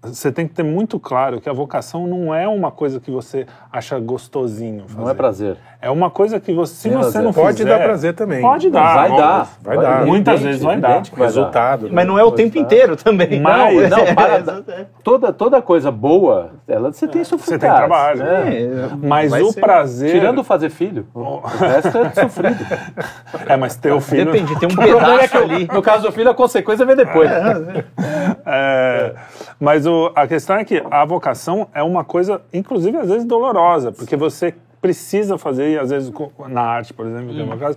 você 0.00 0.30
tem 0.30 0.46
que 0.46 0.54
ter 0.54 0.62
muito 0.62 0.98
claro 1.00 1.40
que 1.40 1.48
a 1.48 1.52
vocação 1.52 2.06
não 2.06 2.32
é 2.32 2.46
uma 2.46 2.70
coisa 2.70 3.00
que 3.00 3.10
você 3.10 3.46
acha 3.72 3.98
gostosinho 3.98 4.84
fazer. 4.86 5.00
Não 5.00 5.10
é 5.10 5.14
prazer. 5.14 5.56
É 5.82 5.90
uma 5.90 6.08
coisa 6.10 6.38
que 6.40 6.52
você, 6.52 6.74
se 6.74 6.88
você 6.88 7.00
prazer. 7.00 7.22
não 7.22 7.32
Pode 7.32 7.58
fizer... 7.58 7.68
dar 7.68 7.84
prazer 7.84 8.14
também. 8.14 8.40
Pode 8.40 8.70
dar. 8.70 8.94
vai 8.94 9.10
óbvio. 9.10 9.24
dar. 9.24 9.48
Vai 9.60 9.76
dar. 9.78 10.06
Muitas 10.06 10.34
Evidente, 10.34 10.48
vezes 10.52 10.62
vai 10.64 10.76
dar. 10.80 10.88
vai 10.88 11.02
dar. 11.02 11.24
Resultado. 11.24 11.88
Mas 11.92 12.06
não 12.06 12.18
é 12.18 12.22
o 12.24 12.30
tempo 12.32 12.58
inteiro 12.58 12.96
também. 12.96 13.40
Mas- 13.40 13.90
Não, 13.90 14.14
para, 14.14 14.38
É, 14.78 14.86
toda, 15.02 15.32
toda 15.32 15.60
coisa 15.62 15.90
boa, 15.90 16.50
ela, 16.68 16.92
você 16.92 17.06
tem 17.08 17.24
sofrido. 17.24 17.48
Você 17.50 17.58
tem 17.58 17.68
trabalho. 17.70 18.22
é, 18.22 18.68
Mas 19.02 19.30
vai 19.32 19.42
o 19.42 19.52
ser- 19.52 19.60
prazer... 19.60 20.10
Tirando 20.12 20.44
fazer 20.44 20.70
filho, 20.70 21.06
o 21.14 21.38
resto 21.40 21.98
é 21.98 22.22
sofrido. 22.22 22.58
É, 23.46 23.56
mas 23.56 23.76
ter 23.76 23.92
o 23.92 24.00
filho... 24.00 24.30
Depende, 24.32 24.58
tem 24.58 24.68
um 24.68 24.72
é 24.82 24.86
pedaço 24.86 25.38
ali. 25.38 25.68
no 25.72 25.80
caso 25.82 26.02
do 26.04 26.12
filho, 26.12 26.30
a 26.30 26.34
consequência 26.34 26.84
vem 26.84 26.96
depois. 26.96 27.30
É, 28.44 29.14
mas 29.58 29.86
o- 29.88 30.12
a 30.14 30.26
questão 30.26 30.56
é 30.56 30.64
que 30.64 30.82
a 30.90 31.04
vocação 31.04 31.68
é 31.74 31.82
uma 31.82 32.04
coisa, 32.04 32.40
inclusive, 32.52 32.96
às 32.96 33.08
vezes 33.08 33.24
dolorosa, 33.24 33.90
porque 33.92 34.16
você 34.16 34.54
precisa 34.80 35.36
fazer, 35.36 35.72
e 35.72 35.78
às 35.78 35.90
vezes 35.90 36.12
na 36.48 36.62
arte, 36.62 36.94
por 36.94 37.04
exemplo, 37.04 37.34
que 37.34 37.40
é 37.40 37.42
o 37.42 37.46
meu 37.48 37.58
caso, 37.58 37.76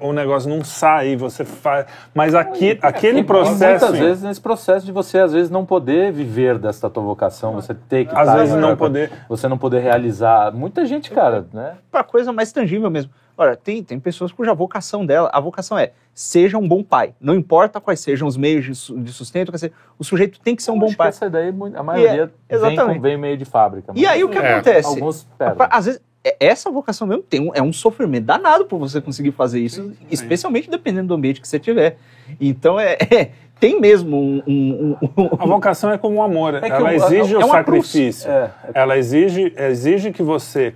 o 0.00 0.12
negócio 0.12 0.50
não 0.50 0.64
sai, 0.64 1.14
você 1.14 1.44
faz. 1.44 1.86
Mas 2.12 2.34
aqui, 2.34 2.76
aquele 2.82 3.20
E 3.20 3.24
processo. 3.24 3.84
Muitas 3.86 3.98
vezes 4.00 4.22
nesse 4.24 4.40
processo 4.40 4.84
de 4.84 4.90
você, 4.90 5.18
às 5.20 5.32
vezes, 5.32 5.48
não 5.48 5.64
poder 5.64 6.10
viver 6.10 6.58
dessa 6.58 6.90
tua 6.90 7.04
vocação, 7.04 7.52
você 7.52 7.72
ter 7.72 8.06
que 8.06 8.14
Às 8.14 8.22
estar 8.26 8.36
vezes 8.36 8.56
não 8.56 8.76
poder. 8.76 9.12
Você 9.28 9.46
não 9.46 9.56
poder 9.56 9.78
realizar. 9.80 10.52
Muita 10.52 10.84
gente, 10.84 11.12
cara, 11.12 11.46
né? 11.52 11.74
Pra 11.88 12.02
coisa 12.02 12.32
mais 12.32 12.50
tangível 12.50 12.90
mesmo. 12.90 13.12
Olha, 13.42 13.56
tem, 13.56 13.82
tem 13.82 13.98
pessoas 13.98 14.30
cuja 14.32 14.52
vocação 14.52 15.06
dela, 15.06 15.30
a 15.32 15.40
vocação 15.40 15.78
é 15.78 15.92
seja 16.12 16.58
um 16.58 16.68
bom 16.68 16.82
pai. 16.82 17.14
Não 17.18 17.34
importa 17.34 17.80
quais 17.80 17.98
sejam 18.00 18.28
os 18.28 18.36
meios 18.36 18.66
de, 18.66 19.02
de 19.02 19.12
sustento, 19.14 19.50
quer 19.50 19.56
dizer, 19.56 19.72
o 19.98 20.04
sujeito 20.04 20.38
tem 20.40 20.54
que 20.54 20.62
ser 20.62 20.72
um 20.72 20.78
bom 20.78 20.84
Acho 20.84 20.92
que 20.92 20.98
pai. 20.98 21.08
Essa 21.08 21.30
daí, 21.30 21.50
mu- 21.50 21.72
a 21.74 21.82
maioria 21.82 22.26
vem, 22.26 22.34
exatamente. 22.58 22.96
com, 22.96 23.00
vem 23.00 23.16
meio 23.16 23.38
de 23.38 23.46
fábrica. 23.46 23.94
E 23.96 24.04
aí 24.04 24.22
o 24.22 24.28
que 24.28 24.36
É, 24.36 24.52
acontece? 24.56 24.86
Alguns 24.86 25.26
perdem. 25.38 25.66
Às 25.70 25.86
vezes, 25.86 26.02
é- 26.22 26.36
essa 26.38 26.70
vocação 26.70 27.06
mesmo 27.06 27.22
tem 27.22 27.40
um, 27.40 27.50
é 27.54 27.62
um 27.62 27.72
sofrimento 27.72 28.24
danado 28.26 28.66
por 28.66 28.78
você 28.78 29.00
conseguir 29.00 29.32
fazer 29.32 29.58
isso, 29.60 29.90
especialmente 30.10 30.68
dependendo 30.68 31.08
do 31.08 31.14
ambiente 31.14 31.40
que 31.40 31.48
você 31.48 31.58
tiver. 31.58 31.96
Então, 32.38 32.78
é, 32.78 32.98
é- 33.10 33.30
tem 33.58 33.80
mesmo 33.80 34.18
um... 34.18 34.42
um- 34.46 34.96
um- 35.00 35.22
um- 35.22 35.28
A 35.38 35.46
vocação 35.46 35.90
é 35.90 35.96
como 35.96 36.16
o 36.16 36.22
amor, 36.22 36.56
É 36.56 36.68
ela 36.68 36.94
exige 36.94 37.34
é 37.34 37.38
o 37.38 37.48
sacrifício. 37.48 38.30
É, 38.30 38.50
Ela 38.74 38.98
exige, 38.98 39.50
exige 39.56 40.12
que 40.12 40.22
você 40.22 40.74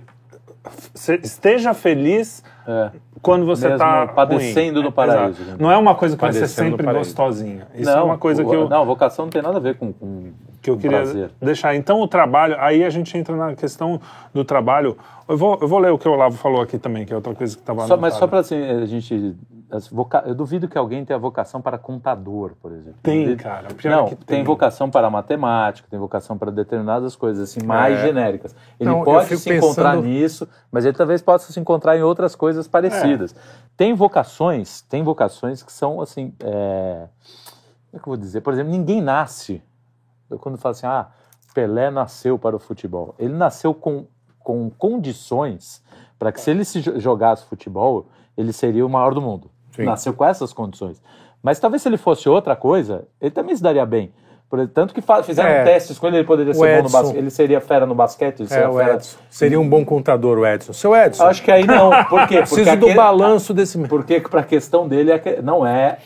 esteja 1.23 1.73
feliz 1.73 2.43
É. 2.67 2.89
quando 3.21 3.45
você 3.45 3.67
está 3.73 4.07
padecendo 4.07 4.81
no 4.81 4.91
paraíso, 4.91 5.43
né? 5.43 5.55
Não 5.59 5.71
é 5.71 5.77
uma 5.77 5.95
coisa 5.95 6.15
que 6.15 6.21
vai 6.21 6.33
ser 6.33 6.39
Padecendo 6.41 6.77
sempre 6.77 6.93
gostosinha. 6.93 7.67
Isso 7.75 7.89
é 7.89 8.01
uma 8.01 8.17
coisa 8.17 8.43
o- 8.43 8.49
que 8.49 8.55
eu, 8.55 8.69
Não, 8.69 8.85
vocação 8.85 9.25
não 9.25 9.31
tem 9.31 9.41
nada 9.41 9.57
a 9.57 9.59
ver 9.61 9.75
com, 9.75 9.91
com, 9.93 10.31
que 10.61 10.69
eu 10.69 10.75
com 10.75 10.81
queria 10.81 10.97
prazer. 11.01 11.31
deixar. 11.41 11.75
Então, 11.75 12.01
o 12.01 12.07
trabalho, 12.07 12.55
aí 12.59 12.83
a 12.83 12.89
gente 12.89 13.17
entra 13.17 13.35
na 13.35 13.55
questão 13.55 13.99
do 14.33 14.43
trabalho. 14.43 14.97
Eu 15.27 15.37
vou, 15.37 15.57
eu 15.61 15.67
vou 15.67 15.79
ler 15.79 15.91
o 15.91 15.97
que 15.97 16.07
o 16.07 16.11
Olavo 16.11 16.37
falou 16.37 16.61
aqui 16.61 16.77
também, 16.77 17.05
que 17.05 17.13
é 17.13 17.15
outra 17.15 17.33
coisa 17.33 17.55
que 17.55 17.61
estava 17.61 17.87
mas 17.97 18.13
só 18.15 18.27
para 18.27 18.39
assim, 18.39 18.61
a 18.63 18.85
gente. 18.85 19.35
Voca- 19.91 20.23
Eu 20.25 20.35
duvido 20.35 20.67
que 20.67 20.77
alguém 20.77 21.03
tenha 21.05 21.17
vocação 21.19 21.61
para 21.61 21.77
contador, 21.77 22.53
por 22.61 22.71
exemplo. 22.71 22.99
Tem, 23.03 23.23
Duvido- 23.23 23.43
cara. 23.43 23.67
Não, 23.85 24.05
que 24.07 24.15
tem. 24.15 24.43
vocação 24.43 24.89
para 24.89 25.09
matemática, 25.09 25.87
tem 25.89 25.99
vocação 25.99 26.37
para 26.37 26.51
determinadas 26.51 27.15
coisas 27.15 27.49
assim 27.49 27.65
mais 27.65 27.99
É. 27.99 28.01
genéricas. 28.07 28.55
Ele 28.79 28.89
pode 29.03 29.37
se 29.37 29.53
encontrar 29.57 29.91
pensando- 29.91 30.07
nisso, 30.07 30.47
mas 30.71 30.85
ele 30.85 30.95
talvez 30.97 31.21
possa 31.21 31.51
se 31.51 31.59
encontrar 31.59 31.97
em 31.97 32.01
outras 32.01 32.35
coisas 32.35 32.67
parecidas. 32.67 33.35
Tem 33.77 33.93
vocações, 33.93 34.81
tem 34.83 35.03
vocações 35.03 35.61
que 35.63 35.71
são 35.71 36.01
assim. 36.01 36.33
é, 36.41 37.07
Como 37.91 37.99
é 37.99 38.03
que 38.03 38.09
eu 38.09 38.11
vou 38.11 38.17
dizer? 38.17 38.41
Por 38.41 38.51
exemplo, 38.53 38.71
ninguém 38.71 39.01
nasce. 39.01 39.61
Eu, 40.29 40.37
quando 40.37 40.57
falo 40.57 40.71
assim, 40.73 40.85
ah, 40.85 41.07
Pelé 41.53 41.89
nasceu 41.89 42.37
para 42.37 42.55
o 42.55 42.59
futebol. 42.59 43.15
Ele 43.17 43.33
nasceu 43.33 43.73
com, 43.73 44.05
com 44.39 44.69
condições 44.69 45.81
para 46.19 46.31
que 46.31 46.41
se 46.41 46.51
ele 46.51 46.65
se 46.65 46.81
jo- 46.81 46.99
jogasse 46.99 47.45
futebol, 47.45 48.07
ele 48.35 48.51
seria 48.51 48.85
o 48.85 48.89
maior 48.89 49.13
do 49.13 49.21
mundo. 49.21 49.49
Sim. 49.75 49.83
Nasceu 49.83 50.13
com 50.13 50.25
essas 50.25 50.53
condições. 50.53 51.01
Mas 51.43 51.59
talvez 51.59 51.81
se 51.81 51.87
ele 51.89 51.97
fosse 51.97 52.27
outra 52.27 52.55
coisa, 52.55 53.03
ele 53.21 53.31
também 53.31 53.55
se 53.55 53.61
daria 53.61 53.85
bem. 53.85 54.11
Por 54.47 54.65
tanto 54.67 54.93
que 54.93 55.01
fizeram 55.23 55.49
É. 55.49 55.63
testes 55.63 55.97
com 55.97 56.05
ele, 56.07 56.17
ele 56.17 56.23
poderia 56.23 56.51
O 56.51 56.55
ser 56.55 56.59
bom 56.59 56.65
no 56.65 56.79
Edson. 56.87 56.97
basquete. 57.01 57.17
Ele 57.17 57.29
seria 57.31 57.59
fera 57.59 57.85
no 57.87 57.95
basquete, 57.95 58.39
ele 58.41 58.45
É, 58.45 58.47
seria 58.53 58.69
o 58.69 58.77
fera. 58.77 58.93
Edson. 58.93 59.17
Seria 59.27 59.59
um 59.59 59.67
bom 59.67 59.83
contador, 59.83 60.37
o 60.37 60.45
Edson. 60.45 60.71
Seu 60.71 60.95
Edson, 60.95 61.23
Acho 61.25 61.41
que 61.43 61.51
aí 61.51 61.65
não. 61.65 61.89
Por 62.05 62.27
quê? 62.27 62.35
Porque 62.37 62.37
preciso 62.41 62.63
do 62.77 62.85
aquele- 62.85 62.93
balanço 62.93 63.53
desse... 63.55 63.77
Porque 63.87 64.21
para 64.21 64.41
a 64.41 64.43
questão 64.43 64.87
dele 64.87 65.11
é 65.11 65.17
que 65.17 65.41
não 65.41 65.65
é, 65.65 65.97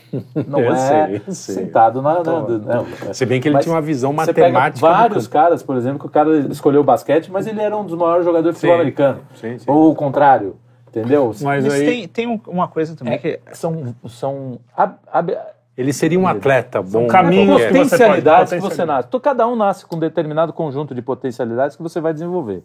não 0.47 0.59
Eu 0.63 0.71
é 0.73 0.75
sei, 0.77 1.21
sentado 1.33 2.01
na, 2.01 2.15
Tô- 2.15 2.47
não. 2.47 2.85
Se 3.13 3.25
bem 3.25 3.41
que 3.41 3.49
ele 3.49 3.55
Mas 3.55 3.65
tinha 3.65 3.75
uma 3.75 3.81
visão 3.81 4.13
matemática. 4.13 4.87
do 4.87 4.93
vários 4.93 5.27
caras, 5.27 5.61
por 5.61 5.75
exemplo, 5.75 5.99
que 5.99 6.05
o 6.07 6.09
cara 6.09 6.37
escolheu 6.49 6.79
o 6.79 6.83
basquete, 6.83 7.29
mas 7.29 7.45
ele 7.45 7.61
era 7.61 7.75
um 7.77 7.85
dos 7.85 7.97
maiores 7.97 8.23
jogadores 8.25 8.55
de 8.55 8.61
futebol 8.61 8.75
americano. 8.79 9.19
Sim, 9.35 9.59
sim. 9.59 9.65
Ou 9.69 9.91
o 9.91 9.95
contrário, 9.95 10.55
entendeu? 10.89 11.27
Mas 11.27 11.41
Mas 11.63 11.73
aí. 11.73 11.85
tem, 11.85 12.07
tem 12.07 12.27
um- 12.27 12.39
uma 12.47 12.67
coisa 12.67 12.95
também 12.95 13.13
É, 13.13 13.17
que... 13.17 13.39
são 13.53 13.95
são 14.07 14.59
ab- 14.75 14.97
ab- 15.11 15.37
Ele 15.77 15.93
seria 15.93 16.19
um 16.19 16.27
atleta 16.27 16.81
bom. 16.81 17.07
caminhos 17.07 17.47
qualquer. 17.61 17.67
que 17.71 17.73
você 17.73 17.83
potencialidades 17.97 18.53
que 18.53 18.59
pode- 18.59 18.75
você 18.75 18.85
nasce. 18.85 19.07
Cada 19.21 19.47
um 19.47 19.55
nasce 19.55 19.85
com 19.85 19.95
um 19.95 19.99
determinado 19.99 20.51
conjunto 20.53 20.93
de 20.93 21.01
potencialidades 21.01 21.75
que 21.75 21.81
você 21.83 22.01
vai 22.01 22.13
desenvolver. 22.13 22.63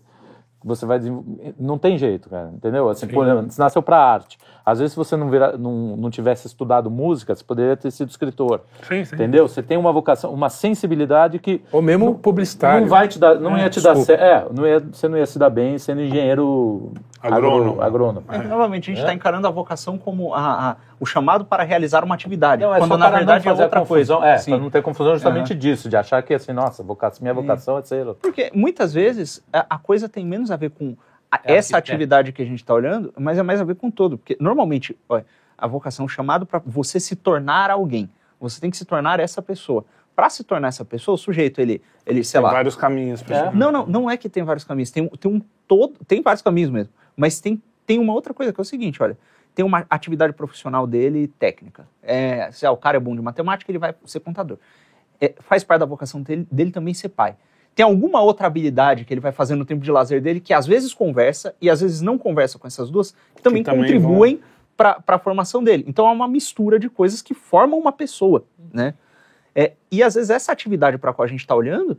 Você 0.65 0.87
vai 0.87 0.99
desenvol- 0.99 1.25
Não 1.59 1.77
tem 1.79 1.99
jeito, 1.99 2.29
cara, 2.31 2.51
entendeu? 2.55 2.89
Assim, 2.89 3.07
por 3.07 3.27
exemplo, 3.27 3.51
você 3.53 3.61
nasceu 3.61 3.83
para 3.83 3.99
arte. 3.99 4.39
Às 4.67 4.79
vezes, 4.79 4.93
se 4.93 4.97
você 4.97 5.15
não, 5.15 5.29
vira, 5.29 5.59
não, 5.59 5.95
não 5.97 6.11
tivesse 6.11 6.47
estudado 6.47 6.91
música, 6.91 7.35
você 7.35 7.45
poderia 7.45 7.77
ter 7.77 7.91
sido 7.91 8.09
escritor. 8.09 8.63
Sim, 8.89 9.05
sim. 9.05 9.15
Entendeu? 9.15 9.47
Você 9.47 9.63
tem 9.63 9.77
uma 9.77 9.93
vocação, 9.93 10.33
uma 10.33 10.49
sensibilidade 10.49 11.39
que 11.39 11.63
Ou 11.71 11.83
mesmo 11.83 12.15
publicitário. 12.15 12.81
não 12.81 12.89
vai 12.89 13.07
te 13.07 13.19
dar, 13.19 13.35
não 13.35 13.59
ia 13.59 13.69
te 13.69 13.81
dar 13.83 13.95
desculpa. 13.95 14.07
certo. 14.23 14.23
É, 14.23 14.55
não 14.55 14.67
ia, 14.67 14.81
você 14.81 15.07
não 15.07 15.19
ia 15.19 15.27
se 15.27 15.39
dar 15.39 15.51
bem 15.51 15.77
sendo 15.77 16.01
engenheiro 16.01 16.93
Agrônomo. 17.21 17.83
agrônomo. 17.83 18.27
É, 18.31 18.39
novamente, 18.39 18.91
a 18.91 18.95
gente 18.95 19.01
está 19.03 19.13
encarando 19.13 19.47
a 19.47 19.51
vocação 19.51 19.99
como 19.99 20.33
a- 20.35 20.71
a- 20.71 20.77
o 20.99 21.05
chamado 21.05 21.45
para 21.45 21.63
realizar 21.63 22.03
uma 22.03 22.15
atividade, 22.15 22.63
Não, 22.63 22.75
é 22.75 22.79
quando 22.79 22.91
só 22.93 22.97
na 22.97 23.09
para 23.09 23.17
verdade 23.19 23.45
não 23.47 23.53
é 23.59 23.63
outra 23.63 23.81
confusão, 23.81 24.17
coisa. 24.21 24.33
É, 24.35 24.39
Sim. 24.39 24.51
para 24.53 24.61
não 24.61 24.71
ter 24.71 24.83
confusão 24.83 25.13
justamente 25.13 25.55
disso, 25.55 25.91
de 25.91 25.97
achar 25.97 26.23
que 26.23 26.33
assim, 26.33 26.53
nossa, 26.53 26.83
vocação, 26.83 27.19
minha 27.23 27.35
vocação 27.35 27.77
é 27.79 27.83
ser. 27.83 28.07
Porque 28.15 28.51
muitas 28.55 28.95
vezes 28.95 29.43
a, 29.53 29.67
a 29.71 29.79
coisa 29.79 30.09
tem 30.09 30.25
menos 30.25 30.51
a 30.51 30.57
ver 30.57 30.71
com 30.71 30.97
É 31.45 31.55
essa 31.57 31.77
atividade 31.79 32.33
que 32.33 32.43
a 32.43 32.45
gente 32.45 32.61
está 32.61 32.75
olhando, 32.75 33.13
mas 33.19 33.39
é 33.39 33.43
mais 33.43 33.61
a 33.61 33.65
ver 33.65 33.75
com 33.77 33.91
todo. 33.91 34.19
Porque 34.19 34.37
normalmente, 34.41 34.97
olha, 35.09 35.25
a 35.57 35.67
vocação 35.67 36.05
é 36.05 36.07
um 36.07 36.09
chamado 36.09 36.45
para 36.47 36.61
você 36.65 37.01
se 37.01 37.17
tornar 37.17 37.71
alguém. 37.71 38.11
Você 38.41 38.61
tem 38.61 38.71
que 38.71 38.77
se 38.77 38.85
tornar 38.85 39.21
essa 39.21 39.41
pessoa. 39.41 39.85
Para 40.15 40.31
se 40.31 40.45
tornar 40.45 40.69
essa 40.69 40.85
pessoa, 40.85 41.15
o 41.15 41.19
sujeito, 41.19 41.61
ele, 41.61 41.83
ele 42.07 42.23
sei 42.23 42.39
Tem 42.39 42.45
lá. 42.47 42.53
vários 42.53 42.77
caminhos. 42.77 43.23
pra 43.23 43.37
É. 43.47 43.51
Não, 43.53 43.73
não, 43.73 43.87
não 43.87 44.11
é 44.11 44.17
que 44.17 44.29
tem 44.29 44.43
vários 44.45 44.65
caminhos. 44.65 44.91
Tem, 44.91 45.03
um- 45.03 45.09
tem 45.09 45.31
um 45.31 45.41
todo. 45.67 45.95
Tem 46.07 46.23
vários 46.23 46.43
caminhos 46.43 46.71
mesmo. 46.71 46.93
Mas 47.17 47.41
tem, 47.41 47.61
tem 47.87 47.99
uma 47.99 48.13
outra 48.13 48.33
coisa 48.33 48.53
que 48.53 48.61
é 48.61 48.63
o 48.63 48.65
seguinte: 48.65 49.03
olha, 49.03 49.19
tem 49.55 49.65
uma 49.65 49.85
atividade 49.91 50.33
profissional 50.33 50.87
dele 50.87 51.27
técnica. 51.27 51.89
É, 52.03 52.51
se 52.53 52.65
ah, 52.65 52.71
o 52.71 52.77
cara 52.77 52.97
é 52.97 53.01
bom 53.01 53.15
de 53.17 53.23
matemática, 53.23 53.71
ele 53.71 53.79
vai 53.79 53.95
ser 54.05 54.21
contador. 54.21 54.59
É, 55.21 55.35
faz 55.41 55.65
parte 55.65 55.81
da 55.81 55.87
vocação 55.87 56.23
dele, 56.23 56.47
dele 56.51 56.71
também 56.71 56.93
ser 56.95 57.09
pai. 57.09 57.37
Tem 57.75 57.85
alguma 57.85 58.23
outra 58.23 58.47
habilidade 58.47 59.05
que 59.05 59.13
ele 59.13 59.21
vai 59.21 59.33
fazer 59.33 59.55
no 59.57 59.65
tempo 59.65 59.83
de 59.83 59.91
lazer 59.91 60.21
dele 60.21 60.41
que 60.41 60.55
às 60.55 60.67
vezes 60.67 60.95
conversa 60.95 61.55
e 61.61 61.69
às 61.69 61.81
vezes 61.81 62.01
não 62.01 62.17
conversa 62.17 62.59
com 62.59 62.67
essas 62.67 62.91
duas, 62.91 63.15
que 63.35 63.43
também, 63.43 63.63
também 63.63 63.81
contribuem 63.81 64.41
para 64.77 65.03
a 65.07 65.19
formação 65.19 65.63
dele. 65.63 65.85
Então 65.87 66.07
é 66.07 66.13
uma 66.13 66.29
mistura 66.29 66.79
de 66.79 66.89
coisas 66.89 67.21
que 67.21 67.35
formam 67.35 67.79
uma 67.79 67.93
pessoa, 67.93 68.45
né? 68.73 68.95
É, 69.55 69.73
e 69.91 70.03
às 70.03 70.15
vezes 70.15 70.31
essa 70.31 70.51
atividade 70.51 70.99
para 70.99 71.11
a 71.11 71.15
qual 71.15 71.25
a 71.25 71.29
gente 71.29 71.41
está 71.41 71.55
olhando, 71.55 71.99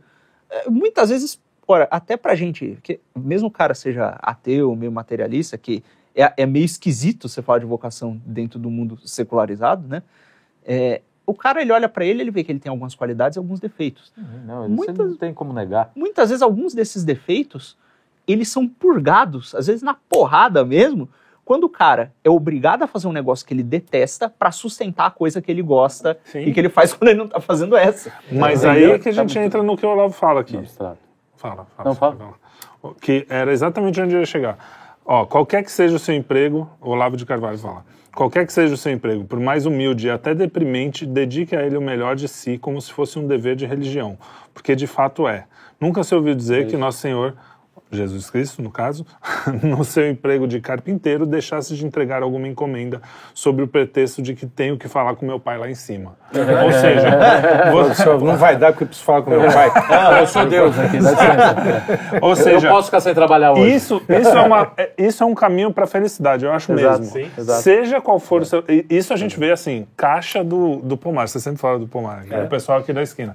é, 0.50 0.68
muitas 0.68 1.08
vezes, 1.08 1.40
ora, 1.66 1.88
até 1.90 2.16
para 2.16 2.34
gente, 2.34 2.78
que 2.82 3.00
mesmo 3.14 3.48
o 3.48 3.50
cara 3.50 3.74
seja 3.74 4.18
ateu, 4.20 4.74
meio 4.76 4.92
materialista, 4.92 5.56
que 5.56 5.82
é, 6.14 6.32
é 6.36 6.46
meio 6.46 6.64
esquisito 6.64 7.28
você 7.28 7.42
falar 7.42 7.58
de 7.58 7.66
vocação 7.66 8.20
dentro 8.24 8.58
do 8.58 8.70
mundo 8.70 8.98
secularizado, 9.04 9.86
né? 9.88 10.02
É, 11.26 11.30
o 11.30 11.34
cara, 11.34 11.60
ele 11.60 11.72
olha 11.72 11.88
para 11.88 12.04
ele, 12.04 12.20
ele 12.22 12.30
vê 12.30 12.42
que 12.44 12.52
ele 12.52 12.58
tem 12.58 12.70
algumas 12.70 12.94
qualidades 12.94 13.36
e 13.36 13.38
alguns 13.38 13.60
defeitos. 13.60 14.12
Não, 14.44 14.66
isso 14.66 14.74
Muitas- 14.74 15.10
não 15.10 15.16
tem 15.16 15.34
como 15.34 15.52
negar. 15.52 15.90
Muitas 15.94 16.28
vezes, 16.30 16.42
alguns 16.42 16.74
desses 16.74 17.04
defeitos, 17.04 17.76
eles 18.26 18.48
são 18.48 18.66
purgados, 18.66 19.54
às 19.54 19.66
vezes 19.66 19.82
na 19.82 19.94
porrada 19.94 20.64
mesmo, 20.64 21.08
quando 21.44 21.64
o 21.64 21.68
cara 21.68 22.12
é 22.24 22.30
obrigado 22.30 22.82
a 22.82 22.86
fazer 22.88 23.06
um 23.06 23.12
negócio 23.12 23.46
que 23.46 23.54
ele 23.54 23.62
detesta 23.62 24.28
para 24.28 24.50
sustentar 24.50 25.06
a 25.06 25.10
coisa 25.10 25.40
que 25.40 25.48
ele 25.50 25.62
gosta 25.62 26.18
Sim. 26.24 26.40
e 26.40 26.52
que 26.52 26.58
ele 26.58 26.68
faz 26.68 26.92
quando 26.94 27.08
ele 27.10 27.18
não 27.18 27.28
tá 27.28 27.40
fazendo 27.40 27.76
essa. 27.76 28.12
Mas 28.32 28.64
Entendeu? 28.64 28.88
aí 28.88 28.96
é 28.96 28.98
que 28.98 29.08
a 29.08 29.12
Tá 29.12 29.20
gente 29.22 29.34
muito- 29.38 29.46
entra 29.46 29.62
no 29.62 29.76
que 29.76 29.86
o 29.86 29.88
Olavo 29.88 30.12
fala 30.12 30.40
aqui. 30.40 30.54
Não, 30.54 30.60
abstrato. 30.60 30.98
Fala, 31.36 31.66
fala. 31.76 31.88
Não, 31.88 31.94
fala. 31.94 32.16
fala. 32.16 32.94
Que 33.00 33.24
era 33.28 33.52
exatamente 33.52 34.00
onde 34.00 34.14
eu 34.14 34.20
ia 34.20 34.26
chegar. 34.26 34.58
Ó, 35.04 35.24
qualquer 35.24 35.62
que 35.62 35.70
seja 35.70 35.94
o 35.94 35.98
seu 36.00 36.14
emprego, 36.16 36.68
o 36.80 36.90
Olavo 36.90 37.16
de 37.16 37.24
Carvalho 37.24 37.58
fala, 37.58 37.84
qualquer 38.16 38.46
que 38.46 38.52
seja 38.52 38.72
o 38.72 38.78
seu 38.78 38.90
emprego, 38.90 39.24
por 39.24 39.38
mais 39.38 39.66
humilde 39.66 40.06
e 40.06 40.10
até 40.10 40.34
deprimente, 40.34 41.04
dedique 41.04 41.54
a 41.54 41.62
ele 41.62 41.76
o 41.76 41.82
melhor 41.82 42.16
de 42.16 42.26
si, 42.26 42.56
como 42.56 42.80
se 42.80 42.90
fosse 42.90 43.18
um 43.18 43.26
dever 43.26 43.54
de 43.54 43.66
religião, 43.66 44.18
porque 44.54 44.74
de 44.74 44.86
fato 44.86 45.28
é. 45.28 45.44
Nunca 45.78 46.02
se 46.02 46.14
ouviu 46.14 46.34
dizer 46.34 46.66
que 46.66 46.78
Nosso 46.78 46.98
Senhor 46.98 47.36
Jesus 47.90 48.28
Cristo, 48.30 48.60
no 48.62 48.70
caso, 48.70 49.06
no 49.62 49.84
seu 49.84 50.08
emprego 50.10 50.46
de 50.46 50.60
carpinteiro, 50.60 51.24
deixasse 51.24 51.74
de 51.76 51.86
entregar 51.86 52.22
alguma 52.22 52.48
encomenda 52.48 53.00
sob 53.32 53.62
o 53.62 53.68
pretexto 53.68 54.20
de 54.20 54.34
que 54.34 54.44
tenho 54.46 54.76
que 54.76 54.88
falar 54.88 55.14
com 55.14 55.24
meu 55.24 55.38
pai 55.38 55.56
lá 55.56 55.70
em 55.70 55.74
cima. 55.74 56.16
Ou 56.32 56.72
seja, 56.72 58.18
não 58.20 58.36
vai 58.36 58.56
dar 58.56 58.72
porque 58.72 58.84
eu 58.84 58.88
preciso 58.88 59.04
falar 59.06 59.22
com 59.22 59.30
meu 59.30 59.40
pai. 59.52 59.70
Ah, 59.88 60.20
eu 60.20 60.26
sou 60.26 60.46
Deus 60.46 60.78
aqui, 60.78 60.98
dá 60.98 61.10
licença. 61.10 62.18
ou 62.20 62.30
Eu 62.30 62.36
seja, 62.36 62.68
posso 62.68 62.86
ficar 62.86 63.00
sem 63.00 63.14
trabalhar 63.14 63.52
hoje. 63.52 63.74
Isso, 63.74 64.02
isso, 64.08 64.28
é 64.30 64.40
uma, 64.42 64.72
é- 64.76 64.90
isso 64.98 65.22
é 65.22 65.26
um 65.26 65.34
caminho 65.34 65.72
para 65.72 65.84
a 65.84 65.86
felicidade, 65.86 66.44
eu 66.44 66.52
acho 66.52 66.72
Exato, 66.72 67.00
mesmo. 67.00 67.12
sim, 67.12 67.30
exato. 67.38 67.62
Seja 67.62 68.00
qual 68.00 68.18
for 68.18 68.42
o 68.42 68.44
seu. 68.44 68.64
e 68.68 68.84
Isso 68.90 69.12
a 69.12 69.16
gente 69.16 69.38
vê 69.38 69.52
assim, 69.52 69.86
caixa 69.96 70.42
do, 70.44 70.76
do 70.76 70.96
pomar. 70.96 71.28
Você 71.28 71.40
sempre 71.40 71.60
fala 71.60 71.78
do 71.78 71.86
pomar, 71.86 72.24
né? 72.24 72.42
o 72.44 72.48
pessoal 72.48 72.78
aqui 72.78 72.92
da 72.92 73.02
esquina. 73.02 73.34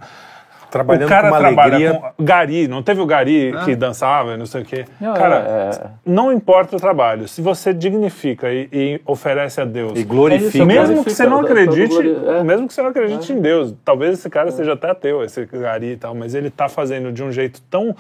Trabalhando 0.72 1.06
o 1.06 1.10
cara 1.10 1.22
com 1.24 1.36
uma 1.36 1.40
trabalha 1.40 1.76
alegria. 1.76 2.14
com 2.16 2.24
Gari, 2.24 2.68
não 2.68 2.82
teve 2.82 3.02
o 3.02 3.06
Gari 3.06 3.54
que 3.66 3.76
dançava 3.76 4.34
e 4.34 4.38
não 4.38 4.46
sei 4.46 4.62
o 4.62 4.66
quê. 4.66 4.86
Não, 5.00 5.14
cara, 5.14 5.36
é- 5.36 5.90
não 6.06 6.32
importa 6.32 6.78
o 6.78 6.80
trabalho. 6.80 7.28
Se 7.28 7.42
você 7.42 7.74
dignifica 7.74 8.50
e, 8.52 8.70
e 8.72 9.02
oferece 9.06 9.60
a 9.60 9.66
Deus. 9.66 10.00
E 10.00 10.04
glorifica. 10.04 10.64
É 10.64 10.66
mesmo 10.66 11.04
que 11.04 11.12
você 11.12 11.28
não 11.28 11.42
acredite, 11.42 11.98
é. 12.26 12.44
mesmo 12.44 12.68
que 12.68 12.74
você 12.74 12.82
não 12.82 12.90
acredite 12.90 13.34
em 13.34 13.42
Deus, 13.42 13.76
talvez 13.84 14.14
esse 14.14 14.30
cara 14.30 14.50
seja 14.50 14.74
até 14.74 14.90
ateu, 14.90 15.22
esse 15.24 15.46
Gari 15.46 15.92
e 15.92 15.98
tal, 15.98 16.16
mas 16.16 16.34
ele 16.34 16.50
tá 16.50 16.70
fazendo 16.70 17.12
de 17.12 17.22
um 17.22 17.32
jeito 17.32 17.62
tão 17.70 17.94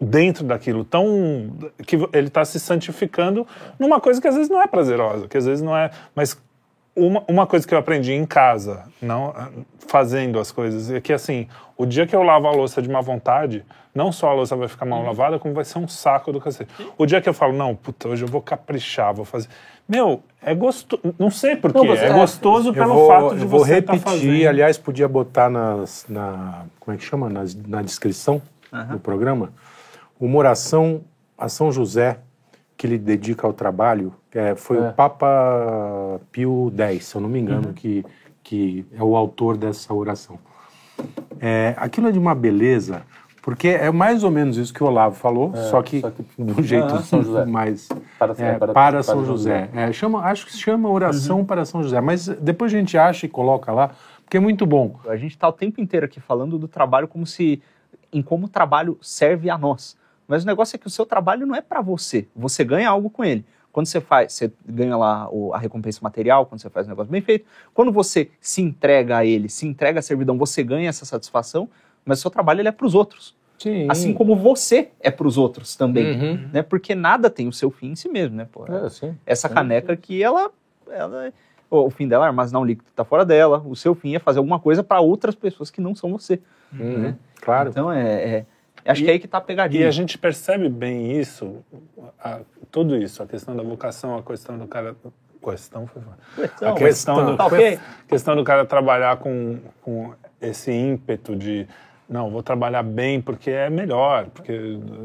dentro 0.00 0.44
daquilo, 0.44 0.84
tão 0.84 1.50
que 1.86 1.98
ele 2.12 2.30
tá 2.30 2.44
se 2.44 2.60
santificando 2.60 3.46
numa 3.78 4.00
coisa 4.00 4.20
que 4.20 4.28
às 4.28 4.34
vezes 4.34 4.50
não 4.50 4.62
é 4.62 4.66
prazerosa, 4.66 5.26
que 5.26 5.36
às 5.36 5.46
vezes 5.46 5.62
não 5.62 5.76
é, 5.76 5.90
mas 6.14 6.38
uma, 6.96 7.22
uma 7.28 7.46
coisa 7.46 7.66
que 7.66 7.74
eu 7.74 7.78
aprendi 7.78 8.12
em 8.12 8.24
casa, 8.24 8.84
não 9.02 9.34
fazendo 9.86 10.38
as 10.38 10.50
coisas, 10.50 10.90
é 10.90 11.00
que 11.00 11.12
assim, 11.12 11.46
o 11.76 11.84
dia 11.86 12.06
que 12.06 12.14
eu 12.16 12.22
lavo 12.22 12.46
a 12.48 12.50
louça 12.52 12.80
de 12.80 12.88
má 12.88 13.00
vontade, 13.00 13.64
não 13.94 14.10
só 14.10 14.30
a 14.30 14.32
louça 14.32 14.56
vai 14.56 14.66
ficar 14.66 14.86
mal 14.86 15.02
lavada, 15.04 15.38
como 15.38 15.54
vai 15.54 15.64
ser 15.64 15.78
um 15.78 15.86
saco 15.86 16.32
do 16.32 16.40
cacete. 16.40 16.70
O 16.96 17.04
dia 17.06 17.20
que 17.20 17.28
eu 17.28 17.34
falo, 17.34 17.52
não, 17.52 17.74
puta, 17.76 18.08
hoje 18.08 18.24
eu 18.24 18.28
vou 18.28 18.40
caprichar, 18.40 19.12
vou 19.14 19.24
fazer. 19.24 19.48
Meu, 19.88 20.22
é 20.42 20.54
gostoso. 20.54 21.02
Não 21.18 21.30
sei 21.30 21.54
porquê, 21.56 21.78
Não, 21.78 21.86
você- 21.86 22.04
é 22.06 22.12
gostoso 22.12 22.70
Eu 22.70 22.74
pelo 22.74 22.94
vou, 22.94 23.06
fato 23.08 23.36
de 23.36 23.42
eu 23.42 23.48
vou 23.48 23.60
você 23.60 23.78
estar 23.78 23.92
repetir, 23.92 24.12
fazendo. 24.28 24.48
aliás, 24.48 24.78
podia 24.78 25.06
botar 25.06 25.48
nas, 25.50 26.06
na, 26.08 26.64
como 26.80 26.94
é 26.94 26.98
que 26.98 27.04
chama? 27.04 27.28
Nas- 27.28 27.54
na 27.54 27.82
descrição 27.82 28.40
do 28.90 28.98
programa, 28.98 29.52
uma 30.18 30.36
oração 30.38 31.02
a 31.38 31.48
São 31.48 31.70
José 31.70 32.18
que 32.76 32.86
ele 32.86 32.98
dedica 32.98 33.46
ao 33.46 33.52
trabalho, 33.52 34.12
que 34.30 34.38
é, 34.38 34.54
foi 34.56 34.78
É. 34.78 34.88
o 34.88 34.92
Papa 34.92 36.20
Pio 36.32 36.72
X, 36.76 37.06
se 37.06 37.14
eu 37.16 37.20
não 37.20 37.28
me 37.28 37.38
engano, 37.38 37.72
que, 37.72 38.04
que 38.42 38.84
é 38.92 39.02
o 39.02 39.16
autor 39.16 39.56
dessa 39.56 39.92
oração. 39.94 40.38
É, 41.40 41.74
aquilo 41.76 42.08
é 42.08 42.12
de 42.12 42.18
uma 42.18 42.34
beleza, 42.34 43.02
porque 43.42 43.68
é 43.68 43.90
mais 43.90 44.24
ou 44.24 44.30
menos 44.30 44.56
isso 44.56 44.72
que 44.72 44.82
o 44.82 44.86
Olavo 44.86 45.14
falou, 45.16 45.52
só, 45.70 45.82
que 45.82 46.00
só 46.00 46.10
que- 46.10 46.24
de 46.38 46.52
um 46.60 46.62
jeito 46.62 46.86
Ah, 46.94 47.46
mais 47.46 47.88
Para- 48.18 48.32
é, 48.32 48.34
para- 48.34 48.58
para, 48.58 48.72
para 48.72 49.02
São 49.02 49.16
São 49.16 49.24
José. 49.24 49.66
José. 49.66 49.82
É, 49.88 49.92
chama, 49.92 50.20
acho 50.24 50.46
que 50.46 50.52
se 50.52 50.58
chama 50.58 50.88
oração 50.88 51.44
para 51.44 51.64
São 51.64 51.82
José, 51.82 52.00
mas 52.00 52.26
depois 52.28 52.72
a 52.72 52.76
gente 52.76 52.96
acha 52.96 53.26
e 53.26 53.28
coloca 53.28 53.72
lá, 53.72 53.90
porque 54.24 54.36
é 54.36 54.40
muito 54.40 54.64
bom. 54.64 54.98
A 55.08 55.16
gente 55.16 55.32
está 55.32 55.48
o 55.48 55.52
tempo 55.52 55.80
inteiro 55.80 56.06
aqui 56.06 56.20
falando 56.20 56.58
do 56.58 56.66
trabalho 56.68 57.06
como 57.06 57.26
se 57.26 57.62
em 58.12 58.22
como 58.22 58.46
o 58.46 58.48
trabalho 58.48 58.96
serve 59.02 59.50
a 59.50 59.58
nós. 59.58 59.96
Mas 60.26 60.44
o 60.44 60.46
negócio 60.46 60.76
é 60.76 60.78
que 60.78 60.86
o 60.86 60.90
seu 60.90 61.04
trabalho 61.04 61.46
não 61.46 61.54
é 61.54 61.60
para 61.60 61.80
você. 61.80 62.26
Você 62.34 62.64
ganha 62.64 62.88
algo 62.88 63.10
com 63.10 63.24
ele. 63.24 63.44
Quando 63.72 63.86
você 63.86 64.00
faz, 64.00 64.32
você 64.32 64.52
ganha 64.64 64.96
lá 64.96 65.28
a 65.52 65.58
recompensa 65.58 65.98
material, 66.02 66.46
quando 66.46 66.60
você 66.60 66.70
faz 66.70 66.86
um 66.86 66.90
negócio 66.90 67.10
bem 67.10 67.20
feito. 67.20 67.44
Quando 67.74 67.90
você 67.90 68.30
se 68.40 68.62
entrega 68.62 69.18
a 69.18 69.24
ele, 69.26 69.48
se 69.48 69.66
entrega 69.66 69.98
à 69.98 70.02
servidão, 70.02 70.38
você 70.38 70.62
ganha 70.62 70.88
essa 70.88 71.04
satisfação, 71.04 71.68
mas 72.04 72.18
o 72.18 72.22
seu 72.22 72.30
trabalho 72.30 72.60
ele 72.60 72.68
é 72.68 72.72
para 72.72 72.86
os 72.86 72.94
outros. 72.94 73.34
Sim. 73.58 73.86
Assim 73.90 74.12
como 74.14 74.36
você 74.36 74.90
é 75.00 75.10
para 75.10 75.26
os 75.26 75.36
outros 75.36 75.74
também. 75.76 76.12
Uhum. 76.20 76.48
Né? 76.52 76.62
Porque 76.62 76.94
nada 76.94 77.28
tem 77.28 77.48
o 77.48 77.52
seu 77.52 77.70
fim 77.70 77.90
em 77.92 77.96
si 77.96 78.08
mesmo, 78.08 78.36
né? 78.36 78.46
Pô, 78.50 78.64
É, 78.66 78.88
sim. 78.88 79.16
essa 79.26 79.48
caneca 79.48 79.92
aqui, 79.92 80.22
ela, 80.22 80.50
ela 80.90 81.32
o 81.70 81.90
fim 81.90 82.06
dela 82.06 82.26
é 82.26 82.28
armazenar 82.28 82.62
um 82.62 82.64
líquido 82.64 82.84
que 82.84 82.90
está 82.92 83.04
fora 83.04 83.24
dela. 83.24 83.62
O 83.66 83.74
seu 83.74 83.94
fim 83.94 84.14
é 84.14 84.18
fazer 84.18 84.38
alguma 84.38 84.60
coisa 84.60 84.84
para 84.84 85.00
outras 85.00 85.34
pessoas 85.34 85.70
que 85.70 85.80
não 85.80 85.94
são 85.94 86.12
você. 86.12 86.40
Uhum. 86.72 87.14
Claro. 87.40 87.70
Então 87.70 87.90
é, 87.90 88.36
é- 88.36 88.46
acho 88.92 89.02
que 89.02 89.08
é 89.08 89.12
aí 89.14 89.18
que 89.18 89.28
tá 89.28 89.38
a 89.38 89.40
E 89.40 89.44
pegadinha. 89.44 89.88
a 89.88 89.90
gente 89.90 90.16
percebe 90.18 90.68
bem 90.68 91.18
isso, 91.18 91.64
a- 92.22 92.40
tudo 92.70 92.96
isso, 92.96 93.22
a 93.22 93.26
questão 93.26 93.56
da 93.56 93.62
vocação, 93.62 94.16
a 94.16 94.22
questão 94.22 94.58
do 94.58 94.66
cara. 94.66 94.94
Questão 95.42 95.86
foi. 95.86 96.00
Então, 96.42 96.70
a 96.70 96.74
questão 96.74 97.26
do, 97.26 97.36
tá 97.36 97.46
ok? 97.46 97.78
questão 98.08 98.34
do 98.34 98.42
cara 98.42 98.64
trabalhar 98.64 99.18
com, 99.18 99.58
com 99.82 100.14
esse 100.40 100.72
ímpeto 100.72 101.36
de 101.36 101.66
não, 102.08 102.30
vou 102.30 102.42
trabalhar 102.42 102.82
bem 102.82 103.20
porque 103.20 103.50
é 103.50 103.68
melhor, 103.68 104.26
porque, 104.30 104.52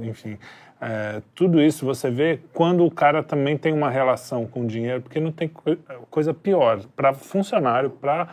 enfim. 0.01 0.37
é, 0.79 1.21
tudo 1.35 1.61
isso 1.61 1.85
você 1.85 2.09
vê 2.09 2.39
quando 2.53 2.85
o 2.85 2.91
cara 2.91 3.21
também 3.21 3.57
tem 3.57 3.73
uma 3.73 3.89
relação 3.89 4.45
com 4.47 4.61
o 4.61 4.65
dinheiro, 4.67 5.01
porque 5.01 5.19
não 5.19 5.31
tem 5.31 5.49
coi- 5.49 5.77
coisa 6.09 6.33
pior 6.33 6.79
para 6.95 7.13
funcionário, 7.13 7.89
para 7.89 8.29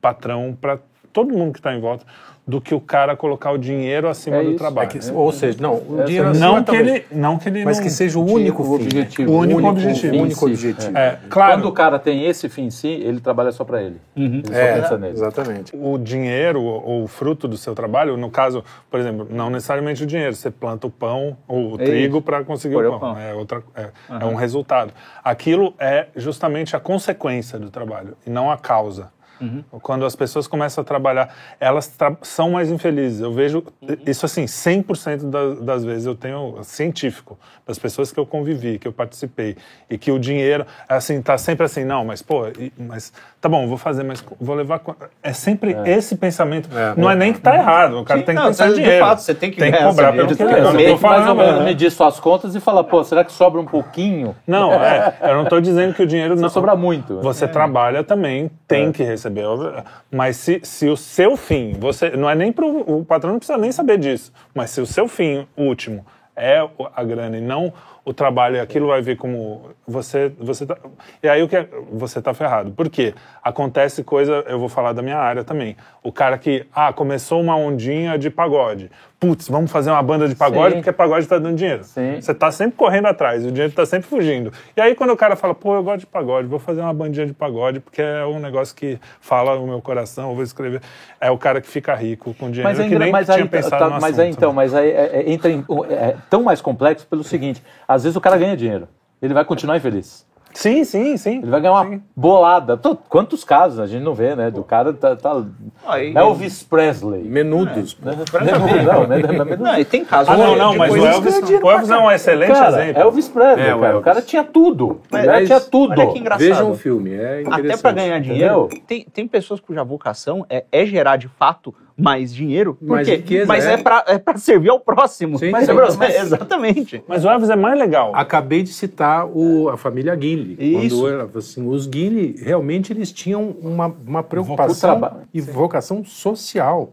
patrão, 0.00 0.56
para 0.60 0.78
todo 1.16 1.32
mundo 1.34 1.52
que 1.54 1.58
está 1.60 1.74
em 1.74 1.80
volta, 1.80 2.04
do 2.46 2.60
que 2.60 2.72
o 2.72 2.80
cara 2.80 3.16
colocar 3.16 3.50
o 3.50 3.58
dinheiro 3.58 4.08
acima 4.08 4.36
É 4.36 4.44
do 4.44 4.54
trabalho. 4.54 4.86
É 4.88 4.98
que- 5.00 5.10
ou 5.12 5.32
seja, 5.32 5.58
não, 5.60 5.74
o 5.74 5.94
Essa- 5.96 6.04
dinheiro 6.04 6.28
acima 6.28 6.46
não, 6.46 6.62
que 6.62 6.76
ele, 6.76 7.04
não 7.10 7.38
que 7.38 7.48
ele 7.48 7.64
mas 7.64 7.78
não- 7.78 7.84
que 7.84 7.90
seja 7.90 8.18
o 8.20 8.24
único 8.24 8.62
fim. 8.62 8.70
objetivo. 8.74 9.32
O 9.32 9.38
único 9.38 9.66
objetivo. 9.66 10.14
O 10.16 10.22
único 10.22 10.46
objetivo. 10.46 10.96
É, 10.96 11.18
claro, 11.28 11.54
Quando 11.54 11.68
o 11.68 11.72
cara 11.72 11.98
tem 11.98 12.24
esse 12.24 12.48
fim 12.48 12.66
em 12.66 12.70
si, 12.70 12.86
ele 12.86 13.18
trabalha 13.18 13.50
só 13.50 13.64
para 13.64 13.82
ele. 13.82 13.96
Ele 14.16 14.42
só 14.46 14.52
É, 14.54 14.80
pensa 14.80 14.96
nele. 14.98 15.12
exatamente. 15.14 15.72
o 15.74 15.98
dinheiro 15.98 16.62
ou 16.62 17.02
o 17.02 17.08
fruto 17.08 17.48
do 17.48 17.56
seu 17.56 17.74
trabalho, 17.74 18.16
no 18.16 18.30
caso, 18.30 18.62
por 18.88 19.00
exemplo, 19.00 19.26
não 19.28 19.50
necessariamente 19.50 20.04
o 20.04 20.06
dinheiro, 20.06 20.32
você 20.36 20.48
planta 20.50 20.86
o 20.86 20.90
pão 20.90 21.36
ou 21.48 21.72
o 21.72 21.80
É 21.82 21.84
trigo 21.84 22.22
para 22.22 22.44
conseguir 22.44 22.76
o 22.76 22.90
pão. 22.90 23.00
pão. 23.00 23.18
É, 23.18 23.34
outra, 23.34 23.60
é, 23.74 23.88
é 24.20 24.24
um 24.24 24.36
resultado. 24.36 24.92
Aquilo 25.24 25.74
é 25.80 26.06
justamente 26.14 26.76
a 26.76 26.78
consequência 26.80 27.58
do 27.58 27.70
trabalho 27.70 28.16
e 28.24 28.30
não 28.30 28.52
a 28.52 28.56
causa. 28.56 29.15
Uhum. 29.40 29.62
Quando 29.82 30.04
as 30.06 30.16
pessoas 30.16 30.46
começam 30.46 30.82
a 30.82 30.84
trabalhar, 30.84 31.28
elas 31.60 31.86
tra- 31.88 32.16
são 32.22 32.50
mais 32.50 32.70
infelizes. 32.70 33.20
Eu 33.20 33.32
vejo 33.32 33.64
Uhum. 33.82 33.96
isso 34.06 34.24
assim, 34.26 34.44
100% 34.46 35.30
das, 35.30 35.60
das 35.60 35.84
vezes 35.84 36.06
eu 36.06 36.14
tenho 36.14 36.56
científico, 36.62 37.38
das 37.66 37.78
pessoas 37.78 38.12
que 38.12 38.18
eu 38.20 38.26
convivi, 38.26 38.78
que 38.78 38.86
eu 38.88 38.92
participei, 38.92 39.56
e 39.90 39.98
que 39.98 40.10
o 40.10 40.18
dinheiro, 40.18 40.64
assim, 40.88 41.20
tá 41.20 41.36
sempre 41.38 41.64
assim, 41.66 41.84
não, 41.84 42.04
mas 42.04 42.22
pô, 42.22 42.46
e- 42.48 42.72
mas 42.78 43.12
tá 43.40 43.48
bom, 43.48 43.66
vou 43.66 43.76
fazer, 43.78 44.02
mas 44.02 44.24
vou 44.40 44.54
levar. 44.56 44.80
É 45.22 45.32
sempre 45.32 45.76
esse 45.84 46.16
pensamento. 46.16 46.68
É. 46.76 46.94
não 47.00 47.10
é 47.10 47.14
nem 47.14 47.32
que 47.32 47.40
tá 47.40 47.54
errado, 47.54 47.98
o 48.00 48.04
cara 48.04 48.20
Sim, 48.20 48.26
tem 48.26 48.34
que 48.34 48.40
não, 48.40 48.48
pensar 48.48 48.72
dinheiro. 48.72 49.04
fato, 49.04 49.18
você 49.20 49.34
tem 49.34 49.50
que 49.50 49.58
tem 49.58 49.72
que 49.72 49.78
cobrar 49.82 50.12
pelo 50.12 50.28
que 50.28 50.34
dinheiro, 50.34 50.68
ele 50.78 50.86
tem 50.94 50.98
mais 51.00 51.26
ou 51.28 51.34
menos 51.34 51.58
né? 51.58 51.64
medir 51.64 51.90
suas 51.90 52.18
contas 52.20 52.54
e 52.54 52.60
falar, 52.60 52.84
pô, 52.84 53.02
será 53.04 53.24
que 53.24 53.32
sobra 53.32 53.60
um 53.60 53.64
pouquinho? 53.66 54.34
Não, 54.46 54.72
é, 54.72 55.14
eu 55.22 55.34
não 55.34 55.42
estou 55.44 55.60
dizendo 55.60 55.94
que 55.94 56.02
o 56.02 56.06
dinheiro 56.06 56.34
não 56.36 56.42
Não 56.42 56.48
sobra 56.48 56.76
muito. 56.76 57.20
Você 57.20 57.48
trabalha 57.48 58.04
também, 58.04 58.50
tem 58.68 58.92
que 58.92 59.02
receber, 59.02 59.25
óbvio. 59.44 59.84
mas 60.10 60.36
se, 60.36 60.60
se 60.62 60.88
o 60.88 60.96
seu 60.96 61.36
fim, 61.36 61.72
você 61.78 62.10
não 62.10 62.28
é 62.28 62.34
nem 62.34 62.52
pro 62.52 62.66
o 62.66 63.04
patrão 63.04 63.32
não 63.32 63.38
precisa 63.38 63.58
nem 63.58 63.72
saber 63.72 63.98
disso, 63.98 64.32
mas 64.54 64.70
se 64.70 64.80
o 64.80 64.86
seu 64.86 65.08
fim 65.08 65.46
último 65.56 66.04
é 66.34 66.58
a 66.94 67.02
grana 67.02 67.38
e 67.38 67.40
não 67.40 67.72
o 68.06 68.14
trabalho, 68.14 68.54
e 68.56 68.60
aquilo 68.60 68.86
vai 68.86 69.02
ver 69.02 69.16
como 69.16 69.62
você 69.86 70.30
você 70.38 70.64
tá, 70.64 70.76
e 71.20 71.28
aí 71.28 71.42
o 71.42 71.48
que 71.48 71.56
é- 71.56 71.68
você 71.92 72.22
tá 72.22 72.32
ferrado. 72.32 72.70
Por 72.70 72.88
quê? 72.88 73.12
Acontece 73.42 74.04
coisa, 74.04 74.44
eu 74.46 74.60
vou 74.60 74.68
falar 74.68 74.92
da 74.92 75.02
minha 75.02 75.18
área 75.18 75.42
também. 75.42 75.76
O 76.04 76.12
cara 76.12 76.38
que 76.38 76.64
ah, 76.72 76.92
começou 76.92 77.40
uma 77.40 77.56
ondinha 77.56 78.16
de 78.16 78.30
pagode. 78.30 78.90
Putz, 79.18 79.48
vamos 79.48 79.72
fazer 79.72 79.90
uma 79.90 80.02
banda 80.02 80.28
de 80.28 80.34
pagode 80.36 80.74
Sim. 80.74 80.80
porque 80.82 80.92
pagode 80.92 81.26
tá 81.26 81.38
dando 81.38 81.56
dinheiro. 81.56 81.82
Sim. 81.84 82.20
Você 82.20 82.34
tá 82.34 82.52
sempre 82.52 82.76
correndo 82.76 83.06
atrás, 83.06 83.44
o 83.46 83.50
dinheiro 83.50 83.72
tá 83.72 83.84
sempre 83.86 84.06
fugindo. 84.08 84.52
E 84.76 84.80
aí 84.80 84.94
quando 84.94 85.10
o 85.10 85.16
cara 85.16 85.34
fala, 85.34 85.54
pô, 85.54 85.74
eu 85.74 85.82
gosto 85.82 86.00
de 86.00 86.06
pagode, 86.06 86.46
vou 86.46 86.58
fazer 86.60 86.82
uma 86.82 86.92
bandinha 86.94 87.26
de 87.26 87.32
pagode 87.32 87.80
porque 87.80 88.02
é 88.02 88.24
um 88.26 88.38
negócio 88.38 88.76
que 88.76 89.00
fala 89.20 89.56
no 89.56 89.66
meu 89.66 89.80
coração, 89.80 90.28
eu 90.28 90.34
vou 90.34 90.44
escrever. 90.44 90.80
É 91.20 91.30
o 91.30 91.38
cara 91.38 91.60
que 91.60 91.66
fica 91.68 91.94
rico 91.94 92.34
com 92.34 92.50
dinheiro 92.50 92.68
Mas, 92.68 92.78
é 92.78 92.88
que 92.88 92.98
nem 92.98 93.10
mas 93.10 93.26
tinha 93.26 93.38
aí, 93.38 93.48
pensado 93.48 93.78
tá- 93.78 93.94
no 93.96 94.00
mas 94.00 94.18
aí 94.18 94.26
assunto, 94.28 94.36
então, 94.38 94.50
né? 94.50 94.56
mas 94.56 94.74
aí 94.74 94.90
é, 94.90 95.10
é- 95.20 95.32
entra 95.32 95.50
em, 95.50 95.64
é 95.90 96.14
tão 96.28 96.42
mais 96.42 96.60
complexo 96.60 97.06
pelo 97.06 97.24
seguinte: 97.24 97.62
às 97.96 98.04
vezes 98.04 98.16
o 98.16 98.20
cara 98.20 98.36
ganha 98.36 98.56
dinheiro, 98.56 98.86
ele 99.20 99.34
vai 99.34 99.44
continuar 99.44 99.76
infeliz. 99.76 100.24
Sim, 100.54 100.84
sim, 100.84 101.18
sim. 101.18 101.38
Ele 101.42 101.50
vai 101.50 101.60
ganhar 101.60 101.74
uma 101.74 102.00
bolada. 102.16 102.78
Tô- 102.78 102.96
Quantos 102.96 103.44
casos 103.44 103.78
a 103.78 103.86
gente 103.86 104.02
não 104.02 104.14
vê, 104.14 104.34
né? 104.34 104.50
Do 104.50 104.64
cara 104.64 104.90
tá. 104.90 105.14
tá 105.14 105.44
Aí- 105.86 106.16
Elvis 106.16 106.62
Presley. 106.62 107.24
Menudos. 107.24 107.94
Não, 108.02 108.14
não, 108.14 109.06
né? 109.06 109.16
Não, 109.58 109.78
e 109.78 109.84
tem 109.84 110.02
casos. 110.02 110.32
Ah, 110.32 110.36
não, 110.38 110.56
não, 110.56 110.74
mas 110.74 110.94
o 110.94 110.96
Elvis, 111.06 111.36
o 111.62 111.70
Elvis 111.70 111.90
é 111.90 111.98
um 111.98 112.10
excelente 112.10 112.52
Cara, 112.52 112.68
exemplo. 112.84 113.02
Elvis 113.02 113.28
Presley, 113.28 113.66
É, 113.66 113.74
o 113.74 113.80
cara. 113.80 113.92
O 113.92 113.96
Elvis. 113.96 114.04
cara 114.04 114.22
tinha 114.22 114.44
tudo. 114.44 115.00
Mas- 115.10 115.24
o 115.24 115.26
cara 115.26 115.44
tinha 115.44 115.60
tudo. 115.60 116.00
Olha 116.00 116.12
que 116.12 116.18
engraçado. 116.18 116.48
Vejam 116.48 116.70
o 116.70 116.74
filme, 116.74 117.10
é 117.12 117.42
interessante. 117.42 117.70
Até 117.72 117.76
para 117.82 117.92
ganhar 117.92 118.18
dinheiro, 118.20 118.64
Entendeu? 118.64 118.82
tem, 118.86 119.04
tem 119.12 119.28
pessoas 119.28 119.60
cuja 119.60 119.84
vocação 119.84 120.46
é, 120.48 120.64
é 120.72 120.86
gerar 120.86 121.16
de 121.16 121.28
fato 121.28 121.74
mais 121.96 122.34
dinheiro. 122.34 122.74
Por 122.74 122.88
Mais 122.88 123.08
quê? 123.08 123.16
riqueza, 123.16 123.46
Mas 123.46 123.64
é. 123.64 123.72
é, 123.72 123.76
pra, 123.78 124.04
é 124.06 124.18
pra 124.18 124.36
servir 124.36 124.68
ao 124.68 124.78
próximo. 124.78 125.38
Sim, 125.38 125.50
Mas 125.50 125.66
sim. 125.66 125.72
é 126.02 126.20
exatamente. 126.20 127.02
Mas 127.08 127.24
o 127.24 127.28
Elvis 127.28 127.48
é 127.48 127.56
mais 127.56 127.78
legal. 127.78 128.12
Acabei 128.14 128.62
de 128.62 128.72
citar 128.72 129.26
o, 129.26 129.68
a 129.70 129.76
família 129.76 130.14
Guile. 130.14 130.56
Isso. 130.84 131.00
Quando 131.00 131.38
assim, 131.38 131.66
os 131.66 131.86
Guile 131.86 132.36
realmente 132.38 132.92
eles 132.92 133.10
tinham 133.10 133.56
uma, 133.62 133.86
uma 134.06 134.22
preocupação 134.22 135.22
e 135.32 135.40
vocação 135.40 136.04
social. 136.04 136.92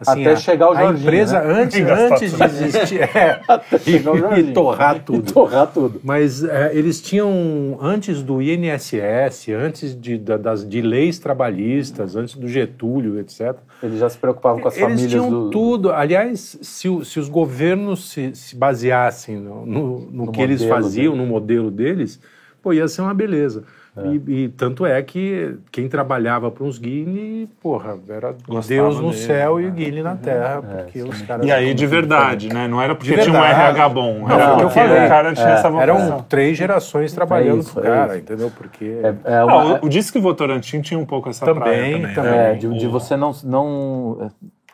Assim, 0.00 0.22
Até 0.22 0.32
a- 0.32 0.36
chegar 0.36 0.68
o 0.68 0.72
A 0.72 0.80
Jorginho, 0.80 1.02
empresa, 1.02 1.40
né? 1.42 1.62
antes, 1.62 1.80
antes 1.86 2.36
de 2.36 2.44
existir, 2.44 3.00
é, 3.02 3.40
e, 3.86 4.40
e 4.40 4.52
torrar 4.54 5.04
tudo. 5.04 5.28
E 5.28 5.32
torrar 5.32 5.66
tudo. 5.66 6.00
Mas 6.02 6.42
é, 6.42 6.70
eles 6.74 7.02
tinham, 7.02 7.76
antes 7.82 8.22
do 8.22 8.40
INSS, 8.40 9.48
antes 9.52 9.94
de, 10.00 10.16
da- 10.16 10.38
das, 10.38 10.66
de 10.66 10.80
leis 10.80 11.18
trabalhistas, 11.18 12.16
antes 12.16 12.34
do 12.34 12.48
Getúlio, 12.48 13.18
etc., 13.18 13.56
Eles 13.82 13.98
já 13.98 14.08
se 14.08 14.16
preocupavam 14.16 14.60
com 14.62 14.68
as 14.68 14.76
eles 14.76 14.88
famílias 14.88 15.10
tinham 15.10 15.28
do... 15.30 15.50
tudo. 15.50 15.92
Aliás, 15.92 16.58
se, 16.62 17.04
se 17.04 17.20
os 17.20 17.28
governos 17.28 18.10
se, 18.10 18.34
se 18.34 18.56
baseassem 18.56 19.36
no, 19.36 19.66
no- 19.66 20.00
no 20.10 20.26
No 20.26 20.32
que 20.32 20.40
eles 20.40 20.64
faziam, 20.64 21.12
deles. 21.12 21.26
no 21.26 21.32
modelo 21.32 21.70
deles, 21.70 22.18
pô, 22.62 22.72
ia 22.72 22.88
ser 22.88 23.02
uma 23.02 23.12
beleza. 23.14 23.64
E, 24.04 24.44
e 24.44 24.48
tanto 24.50 24.86
é 24.86 25.02
que 25.02 25.56
quem 25.72 25.88
trabalhava 25.88 26.48
para 26.50 26.62
uns 26.64 26.78
Guine, 26.78 27.48
porra, 27.60 27.98
era 28.08 28.34
Gostava 28.48 28.66
Deus 28.68 28.96
no 29.00 29.10
dele, 29.10 29.22
céu 29.22 29.60
e 29.60 29.64
né? 29.64 29.68
o 29.68 29.72
Guine 29.72 30.02
na 30.02 30.14
terra, 30.16 30.62
porque 30.62 31.02
os 31.02 31.20
caras... 31.22 31.44
E 31.44 31.50
aí 31.50 31.74
de 31.74 31.86
verdade, 31.88 32.48
né? 32.54 32.68
Não 32.68 32.80
era 32.80 32.94
porque 32.94 33.18
tinha 33.18 33.34
um. 33.38 33.44
RH 33.44 33.88
bom. 33.88 34.20
Não, 34.20 34.30
era 34.30 34.44
foi 34.44 34.52
o 34.54 34.56
que 34.56 34.62
eu 34.62 34.68
porque 34.68 34.80
falei. 34.80 35.04
o 35.04 35.08
cara 35.08 35.34
tinha 35.34 35.48
É, 35.48 35.52
essa 35.54 35.68
vocação. 35.68 35.96
Eram 36.06 36.22
três 36.22 36.56
gerações 36.56 37.12
trabalhando 37.12 37.56
É 37.56 37.60
isso, 37.60 37.72
pro 37.74 37.82
é 37.84 37.86
cara, 37.90 38.16
entendeu? 38.18 38.50
Porque... 38.56 39.00
É, 39.02 39.14
é 39.32 39.36
Ah, 39.38 39.44
uma, 39.46 39.80
o, 39.80 39.86
o 39.86 39.88
Disque 39.88 40.20
Votorantim 40.20 40.80
tinha 40.80 40.98
um 40.98 41.04
pouco 41.04 41.28
essa 41.28 41.44
Também, 41.44 41.60
praia 41.62 41.92
também. 41.98 42.14
também. 42.14 42.30
né? 42.30 42.52
é, 42.52 42.54
de, 42.54 42.78
de 42.78 42.86
O- 42.86 42.90
você 42.92 43.16
não, 43.16 43.32
não... 43.44 44.30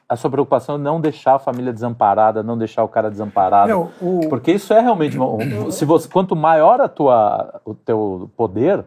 A 0.09 0.15
sua 0.15 0.31
preocupação 0.31 0.77
é 0.77 0.79
não 0.79 1.01
deixar 1.01 1.35
a 1.35 1.39
família 1.39 1.73
desamparada, 1.73 2.43
não 2.43 2.57
deixar 2.57 2.85
o 2.85 2.89
cara 2.89 3.11
desamparado. 3.11 3.69
Não, 3.69 3.91
o- 4.01 4.29
Porque 4.29 4.53
isso 4.53 4.73
é 4.73 4.81
realmente... 4.81 5.17
Se 5.71 5.85
você, 5.85 6.07
quanto 6.09 6.37
maior 6.37 6.81
a 6.81 6.87
tua, 6.89 7.61
o 7.65 7.75
teu 7.75 8.31
poder, 8.37 8.85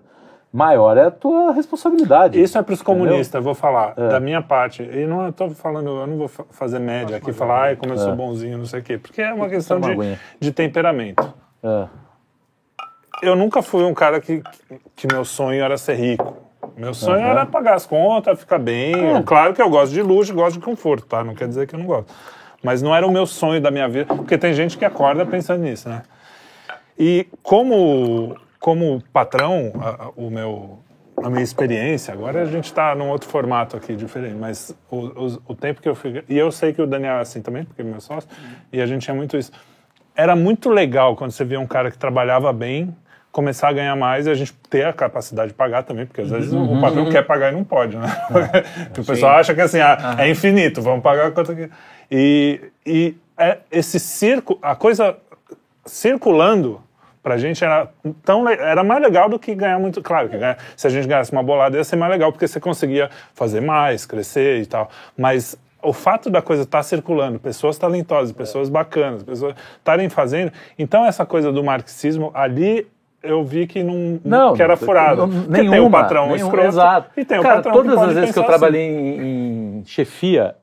maior 0.51 0.97
é 0.97 1.05
a 1.05 1.11
tua 1.11 1.51
responsabilidade. 1.51 2.41
Isso 2.41 2.57
é 2.57 2.61
para 2.61 2.73
os 2.73 2.81
comunistas, 2.81 3.35
eu 3.35 3.41
vou 3.41 3.53
falar, 3.53 3.93
É. 3.97 4.07
da 4.09 4.19
minha 4.19 4.41
parte. 4.41 4.81
E 4.83 5.05
não 5.05 5.29
estou 5.29 5.49
falando, 5.51 5.89
eu 5.89 6.07
não 6.07 6.17
vou 6.17 6.27
fa- 6.27 6.45
fazer 6.49 6.79
média 6.79 7.17
aqui, 7.17 7.31
falar, 7.31 7.61
ai, 7.63 7.75
como 7.75 7.93
eu 7.93 7.97
sou 7.97 8.15
bonzinho, 8.15 8.57
não 8.57 8.65
sei 8.65 8.79
o 8.79 8.83
quê. 8.83 8.97
Porque 8.97 9.21
é 9.21 9.33
uma 9.33 9.47
questão 9.49 9.79
Toma 9.79 9.93
de, 9.95 9.99
aguinha. 10.01 10.19
de 10.39 10.51
temperamento. 10.51 11.33
É. 11.63 11.87
Eu 13.21 13.35
nunca 13.35 13.61
fui 13.61 13.83
um 13.83 13.93
cara 13.93 14.19
que, 14.21 14.41
que 14.95 15.05
meu 15.11 15.25
sonho 15.25 15.61
era 15.61 15.77
ser 15.77 15.95
rico. 15.95 16.37
Meu 16.77 16.93
sonho 16.93 17.19
Aham. 17.19 17.29
era 17.29 17.45
pagar 17.45 17.73
as 17.75 17.85
contas, 17.85 18.39
ficar 18.39 18.57
bem. 18.59 18.93
É. 19.17 19.21
Claro 19.23 19.53
que 19.53 19.61
eu 19.61 19.69
gosto 19.69 19.91
de 19.91 20.01
luxo, 20.01 20.33
gosto 20.33 20.57
de 20.59 20.63
conforto, 20.65 21.05
tá? 21.05 21.23
Não 21.23 21.35
quer 21.35 21.47
dizer 21.47 21.67
que 21.67 21.75
eu 21.75 21.79
não 21.79 21.85
gosto. 21.85 22.13
Mas 22.63 22.81
não 22.81 22.95
era 22.95 23.05
o 23.05 23.11
meu 23.11 23.25
sonho 23.25 23.61
da 23.61 23.69
minha 23.71 23.87
vida, 23.87 24.13
porque 24.15 24.37
tem 24.37 24.53
gente 24.53 24.77
que 24.77 24.85
acorda 24.85 25.25
pensando 25.25 25.61
nisso, 25.63 25.87
né? 25.89 26.01
E 26.97 27.27
como, 27.43 28.35
como 28.59 29.01
patrão, 29.13 29.71
a, 29.79 29.89
a- 30.05 30.09
o 30.15 30.29
meu, 30.29 30.79
a 31.23 31.29
minha 31.29 31.43
experiência, 31.43 32.13
agora 32.13 32.41
a 32.41 32.45
gente 32.45 32.65
está 32.65 32.93
num 32.95 33.09
outro 33.09 33.29
formato 33.29 33.77
aqui 33.77 33.95
diferente, 33.95 34.35
mas 34.35 34.75
o, 34.91 34.97
o, 34.97 35.41
o 35.49 35.55
tempo 35.55 35.81
que 35.81 35.87
eu 35.89 35.95
fiquei. 35.95 36.23
E 36.27 36.37
eu 36.37 36.51
sei 36.51 36.73
que 36.73 36.81
o 36.81 36.87
Daniel 36.87 37.15
é 37.17 37.21
assim 37.21 37.41
também, 37.41 37.63
porque 37.63 37.81
é 37.81 37.85
meu 37.85 38.01
sócio, 38.01 38.29
e 38.71 38.81
a 38.81 38.85
gente 38.85 39.03
tinha 39.03 39.15
muito 39.15 39.37
isso. 39.37 39.51
Era 40.15 40.35
muito 40.35 40.69
legal 40.69 41.15
quando 41.15 41.31
você 41.31 41.45
via 41.45 41.59
um 41.59 41.67
cara 41.67 41.89
que 41.89 41.97
trabalhava 41.97 42.51
bem 42.51 42.93
começar 43.31 43.69
a 43.69 43.71
ganhar 43.73 43.95
mais 43.95 44.25
e 44.25 44.29
a 44.31 44.33
gente 44.33 44.51
ter 44.69 44.85
a 44.85 44.91
capacidade 44.91 45.49
de 45.49 45.53
pagar 45.53 45.83
também, 45.83 46.05
porque 46.05 46.19
às 46.21 46.29
vezes 46.31 46.51
o 46.51 46.81
patrão 46.81 47.09
quer 47.11 47.21
pagar 47.25 47.53
e 47.53 47.55
não 47.55 47.63
pode, 47.63 47.95
né? 47.95 48.07
o 48.97 49.05
pessoal 49.05 49.33
acha 49.37 49.53
que 49.53 49.61
assim, 49.61 49.79
ah, 49.79 50.15
é 50.17 50.27
infinito, 50.29 50.81
vamos 50.81 51.03
pagar 51.03 51.31
quanto 51.31 51.55
que... 51.55 51.69
E, 52.11 52.59
e 52.85 53.15
é 53.37 53.59
esse 53.71 53.99
circo, 53.99 54.57
a 54.63 54.75
coisa 54.75 55.15
circulando 55.85 56.81
pra 57.21 57.37
gente 57.37 57.63
era 57.63 57.89
tão 58.23 58.47
era 58.47 58.83
mais 58.83 59.01
legal 59.01 59.27
do 59.29 59.37
que 59.37 59.53
ganhar 59.53 59.77
muito 59.79 60.01
claro 60.01 60.29
que 60.29 60.37
se 60.75 60.87
a 60.87 60.89
gente 60.89 61.07
ganhasse 61.07 61.31
uma 61.31 61.43
bolada 61.43 61.77
ia 61.77 61.83
ser 61.83 61.95
mais 61.95 62.11
legal 62.11 62.31
porque 62.31 62.47
você 62.47 62.59
conseguia 62.59 63.09
fazer 63.33 63.61
mais 63.61 64.05
crescer 64.05 64.61
e 64.61 64.65
tal 64.65 64.89
mas 65.17 65.57
o 65.83 65.91
fato 65.93 66.29
da 66.29 66.41
coisa 66.41 66.63
estar 66.63 66.81
circulando 66.83 67.37
pessoas 67.39 67.77
talentosas 67.77 68.31
pessoas 68.31 68.69
bacanas 68.69 69.21
pessoas 69.23 69.53
estarem 69.77 70.07
fazendo 70.09 70.51
então 70.77 71.05
essa 71.05 71.25
coisa 71.25 71.51
do 71.51 71.63
marxismo 71.63 72.31
ali 72.33 72.87
eu 73.21 73.43
vi 73.43 73.67
que 73.67 73.83
não, 73.83 74.17
Não, 74.23 74.53
que 74.55 74.63
era 74.63 74.77
furado 74.77 75.27
não- 75.27 75.43
Porque 75.43 75.69
tem 75.69 75.79
o 75.81 75.89
patrão 75.91 76.27
nenhuma, 76.27 76.45
escroto 76.45 76.67
exato. 76.67 77.09
e 77.19 77.25
tem 77.25 77.37
o 77.37 77.41
Cara, 77.41 77.55
patrão 77.57 77.73
todas 77.73 77.97
as 77.97 78.13
vezes 78.13 78.31
que 78.31 78.39
eu 78.39 78.43
pensar 78.43 78.55
assim. 78.55 78.59
trabalhei 78.59 78.87
em, 78.89 79.79
em 79.79 79.83
chefia, 79.85 80.55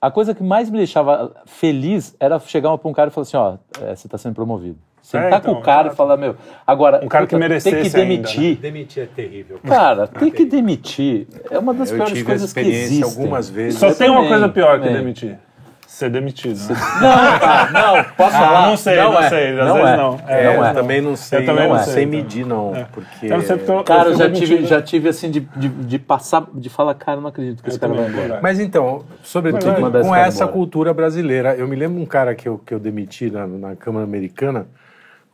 a 0.00 0.10
coisa 0.10 0.34
que 0.34 0.42
mais 0.42 0.68
me 0.68 0.78
deixava 0.78 1.32
feliz 1.46 2.16
era 2.18 2.40
chegar 2.40 2.76
pra 2.78 2.90
um 2.90 2.92
cara 2.92 3.10
e 3.10 3.12
falar 3.12 3.22
assim, 3.22 3.36
ó, 3.36 3.56
é, 3.80 3.94
você 3.94 4.08
tá 4.08 4.18
sendo 4.18 4.34
promovido. 4.34 4.76
Sentar 5.04 5.34
então, 5.38 5.52
com 5.52 5.60
o 5.60 5.62
cara 5.62 5.88
e 5.88 5.94
falar, 5.94 6.16
meu, 6.16 6.34
agora, 6.66 6.98
Um 7.04 7.08
cara 7.08 7.26
que 7.26 7.36
puta, 7.36 7.46
tem 7.46 7.48
que 7.60 7.70
merecesse 7.74 7.76
ainda, 7.76 7.98
né? 7.98 8.04
demitir. 8.04 8.56
Demitir 8.56 9.02
é 9.02 9.06
terrível. 9.06 9.60
Cara, 9.68 10.06
tem 10.06 10.30
que 10.30 10.46
demitir. 10.46 11.26
É 11.50 11.58
uma 11.58 11.74
das 11.74 11.90
Eu 11.90 11.96
piores 11.96 12.12
tive 12.14 12.24
coisas 12.24 12.52
que 12.54 12.60
existem. 12.60 13.02
algumas 13.02 13.50
vezes. 13.50 13.78
só 13.78 13.88
Eu 13.88 13.94
tem 13.94 14.08
uma 14.08 14.16
também, 14.22 14.30
coisa 14.30 14.48
pior 14.48 14.80
que 14.80 14.88
demitir 14.88 15.38
ser 15.86 16.10
demitido 16.10 16.58
né? 16.58 16.74
Não, 17.00 17.38
cara, 17.38 17.70
não, 17.70 18.04
posso 18.16 18.36
Ah, 18.36 18.40
falar? 18.40 18.66
não 18.68 18.76
sei, 18.76 18.96
não 18.96 19.22
é. 19.22 19.28
sei, 19.28 19.50
às 19.60 19.66
não 19.68 19.74
vezes 19.74 19.90
é. 19.90 19.96
não. 19.96 20.20
É, 20.26 20.44
não 20.44 20.52
eu 20.54 20.64
é. 20.64 20.72
também 20.72 21.00
não 21.00 21.14
sei, 21.16 21.38
Eu 21.38 21.46
também 21.46 21.68
não 21.68 21.78
sei 21.78 21.92
sei, 21.92 22.06
medir 22.06 22.44
não, 22.46 22.72
porque 22.92 23.26
Eu 23.26 23.36
não 23.36 23.44
sei 23.44 23.56
porque 23.58 23.70
eu- 23.70 23.84
Cara, 23.84 24.08
eu 24.08 24.16
já 24.16 24.24
demitido. 24.26 24.46
tive, 24.48 24.66
já 24.66 24.82
tive 24.82 25.08
assim 25.08 25.30
de, 25.30 25.40
de, 25.54 25.68
de 25.68 25.98
passar, 26.00 26.46
de 26.52 26.68
falar, 26.68 26.94
cara, 26.94 27.20
não 27.20 27.28
acredito 27.28 27.62
que 27.62 27.68
esse 27.68 27.78
cara 27.78 27.92
vai 27.94 28.08
embora. 28.08 28.40
Mas 28.42 28.58
então, 28.58 29.04
sobretudo 29.22 29.80
Mas 29.80 30.04
com 30.04 30.16
essa 30.16 30.38
embora. 30.44 30.52
cultura 30.52 30.92
brasileira, 30.94 31.54
eu 31.54 31.68
me 31.68 31.76
lembro 31.76 32.00
um 32.02 32.06
cara 32.06 32.34
que 32.34 32.48
eu, 32.48 32.58
que 32.58 32.74
eu 32.74 32.80
demiti 32.80 33.30
na, 33.30 33.46
na 33.46 33.76
Câmara 33.76 34.04
Americana, 34.04 34.66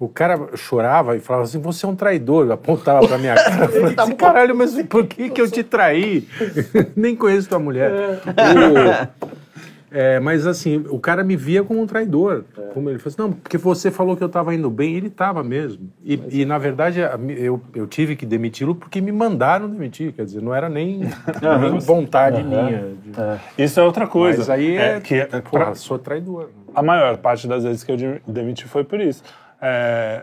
o 0.00 0.08
cara 0.08 0.56
chorava 0.56 1.14
e 1.16 1.20
falava 1.20 1.44
assim, 1.44 1.60
você 1.60 1.84
é 1.84 1.88
um 1.88 1.94
traidor, 1.94 2.50
apontava 2.50 3.06
pra 3.06 3.18
minha 3.18 3.34
cara, 3.44 3.66
eu 3.66 3.68
falei 3.68 3.94
assim, 3.96 4.16
caralho, 4.16 4.56
mas 4.56 4.82
por 4.84 5.06
que 5.06 5.28
que 5.30 5.40
eu 5.40 5.48
te 5.50 5.62
traí? 5.62 6.26
Nem 6.96 7.14
conheço 7.14 7.48
tua 7.50 7.58
mulher. 7.58 7.92
É, 9.92 10.20
mas 10.20 10.46
assim, 10.46 10.84
o 10.88 11.00
cara 11.00 11.24
me 11.24 11.34
via 11.34 11.64
como 11.64 11.82
um 11.82 11.86
traidor. 11.86 12.44
Como 12.72 12.88
ele 12.88 13.00
falou 13.00 13.08
assim, 13.12 13.22
não, 13.22 13.32
porque 13.32 13.58
você 13.58 13.90
falou 13.90 14.16
que 14.16 14.22
eu 14.22 14.28
estava 14.28 14.54
indo 14.54 14.70
bem, 14.70 14.94
ele 14.94 15.08
estava 15.08 15.42
mesmo. 15.42 15.90
E, 16.04 16.22
e, 16.30 16.44
na 16.44 16.58
verdade, 16.58 17.00
eu, 17.36 17.60
eu 17.74 17.88
tive 17.88 18.14
que 18.14 18.24
demiti-lo 18.24 18.72
porque 18.76 19.00
me 19.00 19.10
mandaram 19.10 19.68
demitir, 19.68 20.12
quer 20.12 20.24
dizer, 20.24 20.40
não 20.40 20.54
era 20.54 20.68
nem, 20.68 21.00
nem 21.60 21.78
vontade 21.80 22.42
minha. 22.44 22.84
de- 23.02 23.62
Isso 23.64 23.80
é 23.80 23.82
outra 23.82 24.06
coisa. 24.06 24.38
Mas 24.38 24.50
aí 24.50 24.76
é, 24.76 25.00
que 25.00 25.24
porra, 25.50 25.64
pra- 25.66 25.74
sou 25.74 25.98
traidor. 25.98 26.50
a 26.72 26.82
maior 26.84 27.16
parte 27.16 27.48
das 27.48 27.64
vezes 27.64 27.82
que 27.82 27.90
eu 27.90 27.96
de- 27.96 28.22
demiti 28.28 28.66
foi 28.66 28.84
por 28.84 29.00
isso. 29.00 29.24
É, 29.60 30.22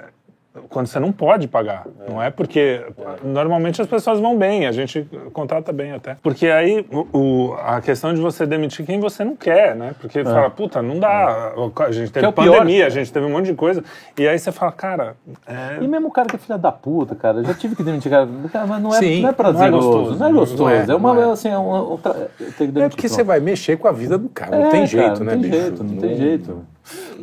quando 0.69 0.87
você 0.87 0.99
não 0.99 1.11
pode 1.11 1.47
pagar, 1.47 1.85
não 2.09 2.19
é 2.19 2.31
porque 2.31 2.83
normalmente 3.23 3.79
as 3.79 3.85
pessoas 3.87 4.19
vão 4.19 4.35
bem, 4.35 4.65
a 4.65 4.71
gente 4.71 5.07
contrata 5.31 5.71
bem 5.71 5.91
até. 5.91 6.17
Porque 6.23 6.47
aí 6.47 6.83
o, 6.91 7.05
o- 7.15 7.53
a 7.63 7.79
questão 7.79 8.11
de 8.11 8.19
você 8.19 8.43
demitir 8.43 8.83
quem 8.83 8.99
você 8.99 9.23
não 9.23 9.35
quer, 9.35 9.75
né? 9.75 9.93
Porque 10.01 10.23
fala, 10.23 10.49
puta, 10.49 10.81
não 10.81 10.97
dá. 10.99 11.53
A 11.85 11.91
gente 11.91 12.07
Que 12.07 12.13
teve 12.13 12.25
é 12.25 12.29
o 12.29 12.33
pior. 12.33 12.57
pandemia, 12.57 12.87
a 12.87 12.89
gente 12.89 13.13
teve 13.13 13.27
um 13.27 13.29
monte 13.29 13.45
de 13.45 13.53
coisa. 13.53 13.83
E 14.17 14.27
aí 14.27 14.39
você 14.39 14.51
fala, 14.51 14.71
cara, 14.71 15.15
é, 15.45 15.77
E 15.79 15.87
mesmo 15.87 16.07
o 16.07 16.11
cara 16.11 16.27
que 16.27 16.35
é 16.35 16.39
filha 16.39 16.57
da 16.57 16.71
puta, 16.71 17.13
cara, 17.13 17.37
eu 17.37 17.43
já 17.45 17.53
tive 17.53 17.75
que 17.75 17.83
demitir 17.83 18.09
cara, 18.09 18.27
cara, 18.51 18.65
mas 18.65 18.81
não 18.81 18.89
é, 18.95 18.97
Sim, 18.97 19.21
não 19.21 19.29
é 19.29 19.33
prazeroso, 19.33 19.61
não 19.61 19.67
é 19.67 19.71
gostoso, 19.93 20.19
não 20.19 20.27
é 20.27 20.31
gostoso, 20.33 20.63
não 20.63 20.69
é, 20.71 20.85
é, 20.89 20.95
uma, 20.95 21.21
é. 21.21 21.31
assim, 21.33 21.49
é 21.49 21.57
um, 21.59 21.93
um 21.93 21.97
tra- 21.97 22.15
tem 22.57 22.71
que 22.71 22.81
É 22.81 22.89
porque 22.89 23.07
você 23.07 23.23
vai 23.23 23.39
mexer 23.39 23.77
com 23.77 23.87
a 23.87 23.91
vida 23.91 24.17
do 24.17 24.27
cara, 24.29 24.57
não 24.57 24.65
É, 24.65 24.69
tem 24.71 24.79
cara, 24.79 24.85
jeito, 24.87 25.23
né, 25.23 25.35
Não 25.35 25.41
tem 25.41 25.51
bicho? 25.51 25.61
jeito, 25.63 25.83
não 25.83 25.97
tem 25.97 26.15
jeito. 26.17 26.65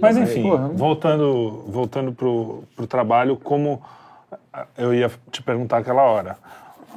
Mas 0.01 0.17
enfim, 0.17 0.43
porra, 0.43 0.69
voltando, 0.69 1.65
voltando 1.69 2.13
pro, 2.13 2.65
pro 2.77 2.87
trabalho, 2.87 3.37
como 3.37 3.83
eu 4.77 4.95
ia 4.95 5.11
te 5.31 5.43
perguntar 5.43 5.79
aquela 5.79 6.03
hora. 6.03 6.37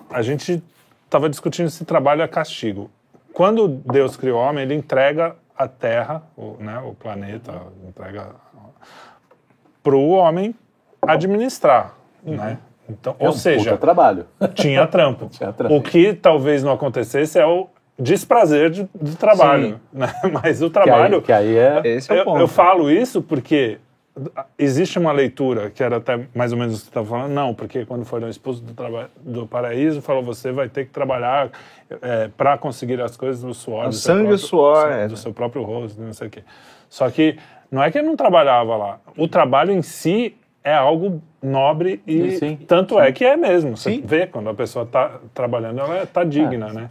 A 0.10 0.22
gente 0.22 0.64
estava 1.06 1.30
discutindo 1.30 1.70
se 1.70 1.86
trabalho 1.86 2.22
é 2.22 2.28
castigo. 2.28 2.90
Quando 3.34 3.68
Deus 3.68 4.18
criou 4.18 4.40
o 4.40 4.44
homem, 4.44 4.64
ele 4.64 4.74
entrega 4.74 5.36
a 5.56 5.68
Terra, 5.68 6.24
o, 6.36 6.56
né, 6.60 6.80
o 6.80 6.94
planeta, 6.94 7.54
entrega 7.88 8.28
para 9.84 9.96
o 9.96 10.10
homem 10.10 10.54
administrar, 11.02 11.94
né? 12.24 12.58
Então, 12.90 13.16
É 13.20 13.24
ou 13.28 13.34
um 13.34 13.38
seja, 13.38 13.78
trabalho. 13.78 14.26
tinha 14.56 14.88
trampo. 14.88 15.28
Tinha 15.32 15.52
trampo. 15.52 15.76
O 15.76 15.82
que 15.82 16.14
talvez 16.14 16.64
não 16.64 16.72
acontecesse 16.72 17.38
é 17.38 17.46
o 17.46 17.68
desprazer 18.00 18.70
de- 18.70 18.90
do 18.94 19.16
trabalho, 19.16 19.80
né? 19.92 20.08
Mas 20.44 20.62
o 20.62 20.70
Que 20.70 20.80
aí, 20.80 20.86
trabalho 20.86 21.22
que 21.22 21.32
aí 21.32 21.58
é... 21.58 21.82
Esse 21.84 22.12
é 22.12 22.16
o 22.16 22.18
eu, 22.20 22.26
ponto. 22.26 22.40
eu 22.40 22.48
falo 22.48 22.92
isso 22.92 23.22
porque 23.22 23.78
existe 24.58 24.98
uma 24.98 25.12
leitura 25.12 25.70
que 25.70 25.84
era 25.84 25.98
até 25.98 26.20
mais 26.34 26.52
ou 26.52 26.58
menos 26.58 26.74
o 26.74 26.78
que 26.78 26.84
você 26.86 26.90
estava 26.90 27.06
falando. 27.08 27.32
Não, 27.32 27.54
porque 27.54 27.86
quando 27.86 28.04
foram 28.06 28.28
expulsos 28.28 28.62
do, 28.62 28.74
do 29.22 29.48
paraíso, 29.48 30.02
falou 30.02 30.24
você 30.24 30.52
vai 30.52 30.68
ter 30.70 30.86
que 30.86 30.92
trabalhar 30.92 31.50
para 32.36 32.58
conseguir 32.58 33.00
as 33.02 33.16
coisas 33.16 33.44
no 33.44 33.54
suor. 33.54 33.86
O 33.86 33.90
do 33.90 33.94
seu 33.96 34.16
sangue 34.16 34.22
e 34.22 34.24
o 34.24 34.28
próprio- 34.30 34.48
suor, 34.48 34.88
do 35.08 35.14
é. 35.14 35.16
seu 35.18 35.34
próprio 35.34 35.64
rosto, 35.64 36.02
não 36.02 36.14
sei 36.14 36.28
o 36.28 36.32
quê. 36.32 36.44
Só 36.90 37.10
que 37.10 37.38
não 37.72 37.84
é 37.84 37.92
que 37.92 37.98
ele 38.00 38.08
não 38.08 38.16
trabalhava 38.16 38.76
lá. 38.76 39.00
O 39.18 39.28
trabalho 39.28 39.72
em 39.72 39.82
si 39.82 40.36
é 40.64 40.74
algo 40.74 41.22
nobre 41.42 42.02
e 42.06 42.32
Sim, 42.38 42.56
tanto 42.68 43.00
é 43.00 43.12
que 43.12 43.24
é 43.24 43.38
mesmo. 43.38 43.78
Você 43.78 43.92
Sim. 43.92 44.02
vê 44.04 44.26
quando 44.28 44.50
a 44.50 44.54
pessoa 44.54 44.84
está 44.84 45.12
trabalhando, 45.34 45.80
ela 45.80 46.04
está 46.04 46.24
digna, 46.24 46.74
né? 46.74 46.90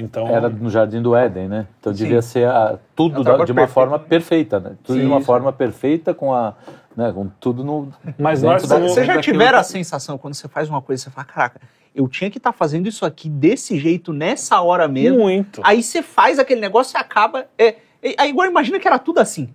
Então 0.00 0.28
Era 0.28 0.48
no 0.48 0.70
Jardim 0.70 1.02
do 1.02 1.14
Éden, 1.16 1.48
né? 1.48 1.66
Então 1.80 1.92
devia 1.92 2.22
ser 2.22 2.46
a- 2.48 2.78
tudo 2.94 3.16
É 3.16 3.20
um 3.20 3.22
da- 3.22 3.30
de 3.32 3.38
uma 3.38 3.44
perfeito. 3.46 3.68
forma 3.74 3.98
perfeita, 3.98 4.60
né? 4.60 4.72
Tudo 4.84 4.96
Sim, 4.96 5.02
de 5.02 5.06
uma 5.06 5.18
sim. 5.20 5.26
forma 5.26 5.52
perfeita 5.52 6.14
com 6.14 6.32
a, 6.32 6.54
né, 6.96 7.12
com 7.12 7.28
tudo 7.40 7.64
no 7.64 7.88
Mas 8.18 8.42
nós 8.42 8.66
da- 8.66 8.78
Vocês 8.78 9.06
já 9.06 9.20
tiveram 9.20 9.52
que- 9.52 9.60
a 9.60 9.62
sensação 9.64 10.16
quando 10.18 10.34
você 10.34 10.48
faz 10.48 10.68
uma 10.68 10.80
coisa, 10.82 11.04
você 11.04 11.10
fala, 11.10 11.24
caraca, 11.26 11.60
eu 11.94 12.06
tinha 12.08 12.30
que 12.30 12.38
estar 12.38 12.52
fazendo 12.52 12.86
isso 12.88 13.04
aqui 13.04 13.28
desse 13.28 13.78
jeito, 13.78 14.12
nessa 14.12 14.60
hora 14.60 14.86
mesmo. 14.88 15.18
muito. 15.18 15.60
Aí 15.64 15.82
você 15.82 16.02
faz 16.02 16.38
aquele 16.38 16.60
negócio 16.60 16.96
e 16.96 17.00
acaba. 17.00 17.46
É, 17.58 17.74
aí 18.18 18.30
agora 18.30 18.48
imagina 18.50 18.78
que 18.78 18.86
era 18.86 18.98
tudo 18.98 19.18
assim. 19.18 19.48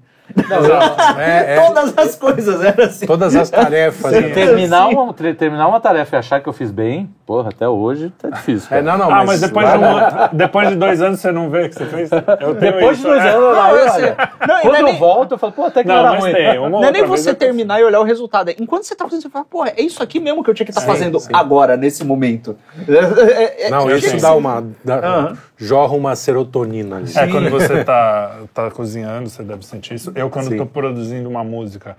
É, 1.20 1.56
é, 1.56 1.66
Todas 1.68 1.98
as 1.98 2.16
coisas 2.16 2.64
eram 2.64 2.86
assim. 2.86 3.06
todas 3.06 3.36
as 3.36 3.50
tarefas. 3.50 4.12
né? 4.12 4.30
Terminar 4.30 4.88
uma, 4.88 5.14
terminar 5.14 5.68
uma 5.68 5.80
tarefa 5.80 6.16
e 6.16 6.20
achar 6.20 6.42
que 6.42 6.48
eu 6.48 6.54
fiz 6.54 6.72
bem, 6.72 7.10
porra, 7.26 7.50
até 7.50 7.68
hoje 7.68 8.12
tá 8.18 8.30
difícil. 8.30 8.76
É, 8.76 8.82
não, 8.82 8.98
não, 8.98 9.12
Ah, 9.14 9.24
mas 9.26 9.42
depois 9.42 9.66
lá 9.66 9.78
de, 9.78 10.34
um- 10.34 10.38
depois 10.38 10.70
de 10.70 10.76
dois 10.76 11.02
anos 11.02 11.20
você 11.20 11.32
não 11.32 11.50
vê 11.50 11.64
o 11.66 11.70
que 11.70 11.76
você 11.76 11.86
fez? 11.86 12.10
Depois 12.10 12.98
de 12.98 13.04
isso, 13.04 13.04
dois 13.08 13.24
é. 13.24 13.30
anos, 13.30 13.58
aí, 13.58 13.72
eu 13.76 13.82
olha, 13.82 13.90
sei. 13.92 14.04
Não, 14.48 14.58
e 14.60 14.62
quando 14.62 14.64
não 14.72 14.76
é 14.76 14.80
eu 14.82 14.86
nem- 14.86 14.98
volto, 15.00 15.32
eu 15.34 15.38
falo, 15.38 15.54
pô, 15.54 15.66
até 15.66 15.82
que 15.84 15.88
não, 15.90 15.96
Não, 15.96 16.02
era 16.04 16.12
mas 16.14 16.22
ruim. 16.24 16.34
tem. 16.34 16.58
Uma 16.60 16.70
Não 16.82 16.84
é 16.86 16.92
nem 16.92 17.04
você 17.06 17.34
terminar 17.34 17.80
e 17.80 17.84
olhar 17.84 18.00
o 18.00 18.04
resultado. 18.04 18.50
é 18.50 18.56
Enquanto 18.60 18.84
você 18.84 18.96
tá 18.96 19.06
fazendo, 19.06 19.22
você 19.22 19.30
fala, 19.30 19.46
porra, 19.46 19.74
é 19.76 19.82
isso 19.82 20.02
aqui 20.02 20.20
mesmo 20.20 20.44
que 20.44 20.50
eu 20.50 20.54
tinha 20.54 20.66
que 20.66 20.72
estar 20.72 20.82
fazendo 20.82 21.20
sim. 21.20 21.30
agora, 21.34 21.76
nesse 21.78 22.04
momento. 22.04 22.56
É, 22.94 23.64
é, 23.64 23.68
é, 23.68 23.70
Não, 23.70 23.90
é, 23.90 23.98
isso 23.98 24.16
é, 24.16 24.20
dá 24.20 24.34
uma. 24.34 24.64
dá- 24.84 25.34
jorra 25.58 25.94
uma 25.96 26.16
serotonina 26.16 26.98
ali. 26.98 27.12
É, 27.16 27.28
quando 27.28 27.50
você 27.50 27.84
tá, 27.84 28.32
tá 28.54 28.70
cozinhando, 28.72 29.30
você 29.30 29.44
deve 29.44 29.66
sentir 29.66 29.96
isso. 29.96 30.12
Eu, 30.16 30.30
quando 30.30 30.56
tô 30.58 30.66
produzindo 30.66 31.28
uma 31.30 31.44
música, 31.44 31.96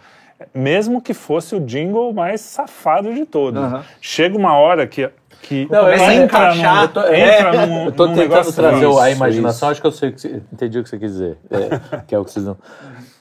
mesmo 0.55 1.01
que 1.01 1.15
fosse 1.15 1.55
o 1.55 1.61
jingle 1.61 2.13
mais 2.13 2.41
safado 2.41 3.13
de 3.15 3.25
todos, 3.25 3.63
Aham. 3.63 3.83
chega 4.01 4.37
uma 4.37 4.57
hora 4.57 4.87
que. 4.87 5.09
que 5.43 5.69
Não, 5.71 5.91
entra, 5.93 6.07
a 6.09 6.15
encaixar. 6.17 6.75
num, 6.77 6.83
Eu 6.83 6.89
tô- 6.89 7.07
entra 7.13 7.67
num, 7.67 7.85
Eu 7.87 7.93
tô 7.93 8.07
num 8.07 8.15
tentando 8.15 8.31
negócio 8.31 8.53
trazer 8.53 8.89
isso, 8.89 8.99
a 8.99 9.11
imaginação, 9.11 9.69
isso. 9.69 9.73
acho 9.73 9.81
que 9.81 9.87
eu 9.87 9.93
sei, 9.93 10.13
que 10.13 10.43
entendi 10.53 10.79
o 10.79 10.83
que 10.83 10.89
você 10.89 10.99
quis 10.99 11.13
dizer. 11.13 11.39
É, 11.51 12.01
que 12.07 12.15
é 12.15 12.19
o 12.19 12.25
que 12.25 12.31
vocês 12.33 12.45
não. 12.45 12.57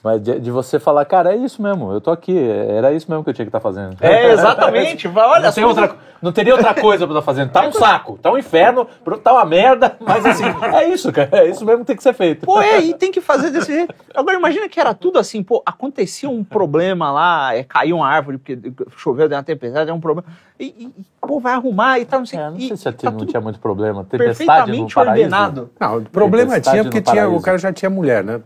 Mas 0.04 0.20
de, 0.22 0.38
de 0.38 0.50
você 0.50 0.78
falar, 0.78 1.02
cara, 1.06 1.32
é 1.32 1.36
isso 1.36 1.62
mesmo, 1.62 1.90
eu 1.90 1.98
tô 1.98 2.10
aqui, 2.10 2.38
era 2.38 2.92
isso 2.92 3.10
mesmo 3.10 3.24
que 3.24 3.30
eu 3.30 3.34
tinha 3.34 3.46
que 3.46 3.48
estar 3.48 3.58
fazendo. 3.58 3.96
É, 4.02 4.32
exatamente. 4.36 5.08
Olha, 5.08 5.46
Não, 5.46 5.52
tem 5.52 5.64
outra, 5.64 5.96
não 6.20 6.30
teria 6.30 6.54
outra 6.54 6.74
coisa 6.74 7.06
pra 7.06 7.14
estar 7.16 7.24
fazendo. 7.24 7.50
Tá 7.50 7.66
um 7.66 7.72
saco, 7.72 8.18
tá 8.20 8.30
um 8.30 8.36
inferno, 8.36 8.86
tá 9.22 9.32
uma 9.32 9.46
merda, 9.46 9.96
mas 10.00 10.26
assim, 10.26 10.44
é 10.76 10.88
isso, 10.90 11.10
cara. 11.10 11.30
É 11.32 11.48
isso 11.48 11.64
mesmo 11.64 11.80
que 11.80 11.86
tem 11.86 11.96
que 11.96 12.02
ser 12.02 12.12
feito. 12.12 12.44
Pô, 12.44 12.60
é, 12.60 12.80
e 12.82 12.92
tem 12.92 13.10
que 13.10 13.22
fazer 13.22 13.48
desse 13.50 13.72
jeito. 13.72 13.94
Agora, 14.14 14.36
imagina 14.36 14.68
que 14.68 14.78
era 14.78 14.92
tudo 14.92 15.18
assim, 15.18 15.42
pô, 15.42 15.62
acontecia 15.64 16.28
um 16.28 16.44
problema 16.44 17.10
lá, 17.10 17.56
é, 17.56 17.64
caiu 17.64 17.96
uma 17.96 18.06
árvore 18.06 18.36
porque 18.36 18.58
choveu, 18.98 19.26
deu 19.26 19.38
uma 19.38 19.42
tempestade, 19.42 19.88
é 19.88 19.94
um 19.94 20.00
problema. 20.00 20.28
E, 20.60 20.66
e- 20.66 20.84
e, 21.00 21.04
pô, 21.26 21.40
vai 21.40 21.54
arrumar 21.54 21.98
e 21.98 22.04
tal, 22.04 22.18
não 22.18 22.26
sei 22.26 22.38
É, 22.38 22.50
não 22.50 22.58
e 22.58 22.68
sei 22.68 22.76
se 22.76 22.92
tá 22.92 23.10
não 23.10 23.24
tinha 23.24 23.40
muito 23.40 23.58
problema. 23.58 24.04
Tempestade 24.04 24.70
no 24.70 24.86
perfeitamente 24.86 24.94
paraíso. 24.94 25.24
ordenado. 25.24 25.70
Não, 25.80 25.96
o 25.96 26.02
problema 26.02 26.48
Tempestade 26.52 26.74
tinha 26.82 26.84
porque 26.84 26.98
no 27.00 27.04
tinha, 27.06 27.28
o 27.30 27.40
cara 27.40 27.56
já 27.56 27.72
tinha 27.72 27.88
mulher, 27.88 28.22
né? 28.22 28.38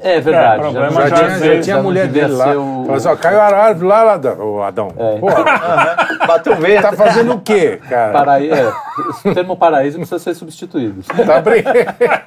É 0.00 0.20
verdade. 0.20 0.46
É, 0.46 0.56
já, 0.56 0.58
problema 0.62 0.90
Já, 0.92 1.08
já 1.08 1.16
tinha, 1.16 1.54
já 1.56 1.60
tinha 1.62 1.76
a 1.76 1.82
mulher 1.82 2.06
dele 2.08 2.32
lá. 2.32 2.50
o- 2.56 2.82
Falou 2.84 2.94
assim, 2.96 3.08
ó, 3.08 3.16
caiu 3.16 3.40
a 3.40 3.44
árvore 3.46 3.86
lá, 3.88 4.02
lá 4.02 4.16
da- 4.16 4.34
ô 4.34 4.62
Adão. 4.62 4.88
É. 4.96 5.18
Pô, 5.18 5.26
Bateu 6.26 6.56
verde. 6.56 6.82
tá 6.82 6.92
fazendo 6.92 7.34
o 7.34 7.40
quê, 7.40 7.80
cara? 7.88 8.12
Paraí- 8.12 8.50
é, 8.50 8.72
o 9.24 9.34
termo 9.34 9.56
paraíso 9.56 9.96
precisa 9.98 10.18
ser 10.18 10.34
substituído. 10.34 11.02
Tá 11.24 11.40
brincando. 11.40 11.78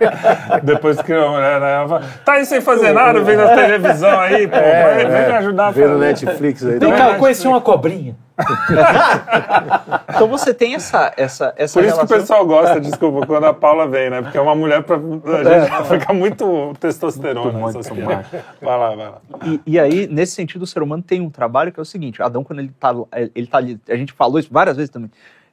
Depois 0.63 1.01
que 1.01 1.13
a 1.13 1.29
mulher 1.29 1.59
né, 1.61 1.73
ela 1.83 2.01
tá 2.25 2.33
aí 2.33 2.45
sem 2.45 2.61
fazer 2.61 2.93
nada, 2.93 3.21
vendo 3.21 3.41
a 3.43 3.55
televisão 3.55 4.19
aí, 4.19 4.47
pô, 4.47 4.57
vai, 4.57 5.05
vem 5.05 5.27
me 5.27 5.37
ajudar 5.37 5.73
fazer. 5.73 5.87
Netflix 5.87 6.65
aí. 6.65 6.79
Vem 6.79 6.91
tá? 6.91 6.97
cá, 6.97 7.09
eu 7.11 7.15
conheci 7.15 7.47
uma 7.47 7.61
cobrinha. 7.61 8.15
Então 10.13 10.27
você 10.27 10.53
tem 10.53 10.75
essa, 10.75 11.11
essa, 11.17 11.53
essa 11.57 11.79
Por 11.79 11.85
isso 11.85 11.97
que 11.97 12.03
o 12.03 12.07
relação. 12.07 12.07
pessoal 12.07 12.45
gosta, 12.45 12.79
desculpa, 12.79 13.25
quando 13.25 13.45
a 13.45 13.53
Paula 13.53 13.87
vem, 13.87 14.09
né? 14.09 14.21
Porque 14.21 14.37
é 14.37 14.41
uma 14.41 14.55
mulher 14.55 14.83
pra. 14.83 14.97
A 14.97 15.59
gente 15.59 15.99
fica 15.99 16.13
muito 16.13 16.73
testosterona. 16.79 17.57
Muito, 17.57 17.79
piadas. 17.93 18.25
Vai 18.61 18.77
lá, 18.77 18.95
vai 18.95 19.09
lá. 19.09 19.21
E, 19.45 19.61
e 19.65 19.79
aí, 19.79 20.07
nesse 20.07 20.33
sentido, 20.33 20.61
o 20.63 20.67
ser 20.67 20.81
humano 20.83 21.01
tem 21.01 21.21
um 21.21 21.29
trabalho 21.29 21.71
que 21.71 21.79
é 21.79 21.83
o 21.83 21.85
seguinte: 21.85 22.21
Adão, 22.21 22.43
quando 22.43 22.59
ele 22.59 22.71
tá, 22.79 22.93
ele 23.33 23.47
tá 23.47 23.57
ali, 23.57 23.79
a 23.89 23.95
gente 23.95 24.13
falou 24.13 24.39
isso 24.39 24.49
várias 24.51 24.77
vezes 24.77 24.89
também. 24.89 25.09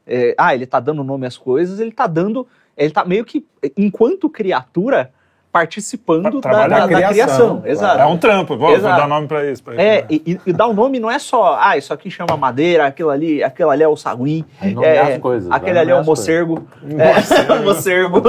é, 0.06 0.34
ah, 0.36 0.54
ele 0.54 0.66
tá 0.66 0.80
dando 0.80 1.02
nome 1.04 1.26
às 1.26 1.38
coisas, 1.38 1.80
ele 1.80 1.92
tá 1.92 2.06
dando. 2.06 2.46
Ele 2.76 2.92
tá 2.92 3.04
meio 3.04 3.24
que, 3.24 3.44
enquanto 3.76 4.30
criatura, 4.30 5.12
participando 5.50 6.40
da, 6.40 6.50
da- 6.50 6.64
a 6.64 6.68
da 6.68 6.86
criação, 6.86 7.12
criação. 7.12 7.48
claro. 7.56 7.68
Exato. 7.70 8.00
É 8.00 8.06
um 8.06 8.18
trampo, 8.18 8.56
vou, 8.56 8.68
vou 8.70 8.80
dar 8.80 9.08
nome 9.08 9.26
pra 9.26 9.50
isso. 9.50 9.62
Pra 9.62 9.74
É, 9.74 10.06
isso, 10.10 10.22
e, 10.26 10.40
e 10.46 10.52
dar 10.52 10.66
o 10.66 10.74
nome 10.74 11.00
não 11.00 11.10
é 11.10 11.18
só, 11.18 11.58
ah, 11.60 11.76
isso 11.76 11.92
aqui 11.92 12.10
chama 12.10 12.36
madeira, 12.36 12.86
aquilo 12.86 13.10
ali, 13.10 13.42
aquilo 13.42 13.70
ali 13.70 13.82
é 13.82 13.88
o 13.88 13.96
saguim, 13.96 14.44
É 14.60 14.72
é, 14.96 15.14
as 15.14 15.20
coisas, 15.20 15.50
aquele 15.50 15.78
ali 15.78 15.90
é 15.90 15.94
o 15.96 16.04
mocergo, 16.04 16.66
é, 16.98 17.52
o 17.52 17.64
mocergo, 17.64 18.22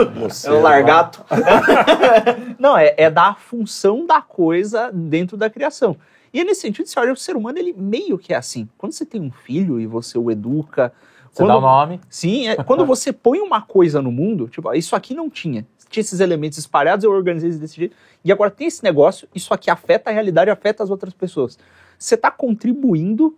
é 0.45 0.51
o 0.51 0.61
largato. 0.61 1.23
não, 2.57 2.77
é, 2.77 2.93
é 2.97 3.09
dar 3.09 3.29
a 3.29 3.35
função 3.35 4.05
da 4.05 4.21
coisa 4.21 4.89
dentro 4.93 5.35
da 5.37 5.49
criação. 5.49 5.95
E 6.33 6.39
é 6.39 6.43
nesse 6.43 6.61
sentido, 6.61 6.87
você 6.87 6.99
olha, 6.99 7.11
o 7.11 7.17
ser 7.17 7.35
humano, 7.35 7.57
ele 7.57 7.73
meio 7.75 8.17
que 8.17 8.33
é 8.33 8.37
assim. 8.37 8.69
Quando 8.77 8.93
você 8.93 9.03
tem 9.05 9.19
um 9.19 9.31
filho 9.31 9.79
e 9.79 9.87
você 9.87 10.17
o 10.17 10.29
educa... 10.29 10.91
Você 11.39 11.47
dá 11.47 11.57
o 11.57 11.61
nome. 11.61 11.99
Sim, 12.09 12.47
é, 12.49 12.55
quando 12.63 12.85
você 12.87 13.11
põe 13.13 13.39
uma 13.39 13.61
coisa 13.61 14.01
no 14.01 14.11
mundo, 14.11 14.47
tipo, 14.47 14.71
isso 14.73 14.95
aqui 14.95 15.13
não 15.13 15.29
tinha. 15.29 15.65
Tinha 15.89 16.01
esses 16.01 16.19
elementos 16.19 16.57
espalhados, 16.59 17.03
eu 17.03 17.11
organizei 17.11 17.49
desse 17.51 17.75
jeito. 17.75 17.95
E 18.23 18.31
agora 18.31 18.51
tem 18.51 18.67
esse 18.67 18.83
negócio, 18.83 19.27
isso 19.33 19.53
aqui 19.53 19.71
afeta 19.71 20.09
a 20.11 20.13
realidade, 20.13 20.49
afeta 20.51 20.83
as 20.83 20.89
outras 20.91 21.13
pessoas. 21.13 21.57
Você 21.97 22.13
está 22.15 22.29
contribuindo 22.29 23.35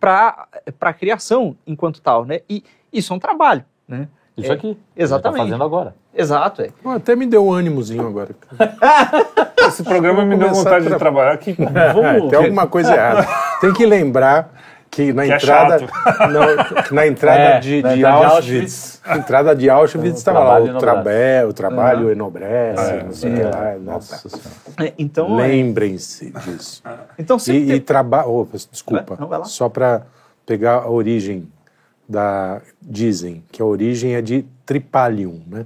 para 0.00 0.48
a 0.80 0.92
criação 0.92 1.56
enquanto 1.66 2.00
tal, 2.00 2.24
né? 2.24 2.40
E 2.48 2.64
isso 2.92 3.12
é 3.12 3.16
um 3.16 3.18
trabalho, 3.18 3.64
né? 3.86 4.08
Isso 4.36 4.50
É, 4.50 4.54
aqui. 4.54 4.78
exatamente. 4.96 5.38
Tá 5.40 5.44
fazendo 5.44 5.62
agora. 5.64 5.94
Exato, 6.14 6.62
é. 6.62 6.70
Até 6.86 7.14
me 7.14 7.26
deu 7.26 7.44
um 7.46 7.52
ânimozinho 7.52 8.06
agora. 8.06 8.30
Esse 9.68 9.82
programa 9.82 10.24
me 10.24 10.36
deu 10.36 10.48
vontade 10.48 10.86
tra- 10.86 10.94
de 10.94 10.98
trabalhar 10.98 11.32
aqui. 11.32 11.50
É, 11.74 11.92
Vamos 11.92 12.28
tem 12.30 12.38
alguma 12.38 12.66
coisa 12.66 12.94
errada. 12.94 13.26
Tem 13.60 13.72
que 13.72 13.84
lembrar 13.84 14.50
que 14.92 15.10
na 15.12 15.24
Que 15.24 15.32
é 15.32 15.36
entrada, 15.36 15.78
chato. 15.78 15.92
não, 16.30 16.82
que 16.84 16.94
na 16.94 17.06
entrada 17.06 17.40
É, 17.40 17.60
de, 17.60 17.82
de 17.82 17.94
de 17.96 18.04
Auschwitz, 18.04 19.00
na 19.06 19.16
entrada 19.16 19.56
de 19.56 19.70
Auschwitz 19.70 20.18
estava 20.18 20.40
lá 20.40 20.60
o, 20.60 20.78
trabalho, 20.78 21.48
o 21.48 21.52
trabalho 21.54 22.10
enobrece, 22.10 22.90
É, 22.92 23.02
não 23.02 23.12
sei 23.12 23.32
o 23.32 23.36
que 23.36 23.42
lá. 23.42 23.74
Nossa 23.82 24.28
senhora. 24.28 24.50
É, 24.78 24.92
Então, 24.98 25.40
é, 25.40 25.46
Lembrem-se 25.48 26.30
disso. 26.30 26.82
então 27.18 27.38
você 27.38 27.54
E, 27.54 27.66
tem- 27.66 27.76
e 27.76 27.80
trabalho, 27.80 28.46
desculpa, 28.70 29.14
Vai, 29.16 29.28
não, 29.28 29.38
lá. 29.38 29.44
só 29.46 29.68
para 29.70 30.02
pegar 30.44 30.74
a 30.82 30.90
origem 30.90 31.48
da 32.06 32.60
dizem 32.80 33.42
que 33.50 33.62
a 33.62 33.64
origem 33.64 34.14
é 34.14 34.20
de 34.20 34.44
tripalium, 34.66 35.40
né? 35.46 35.64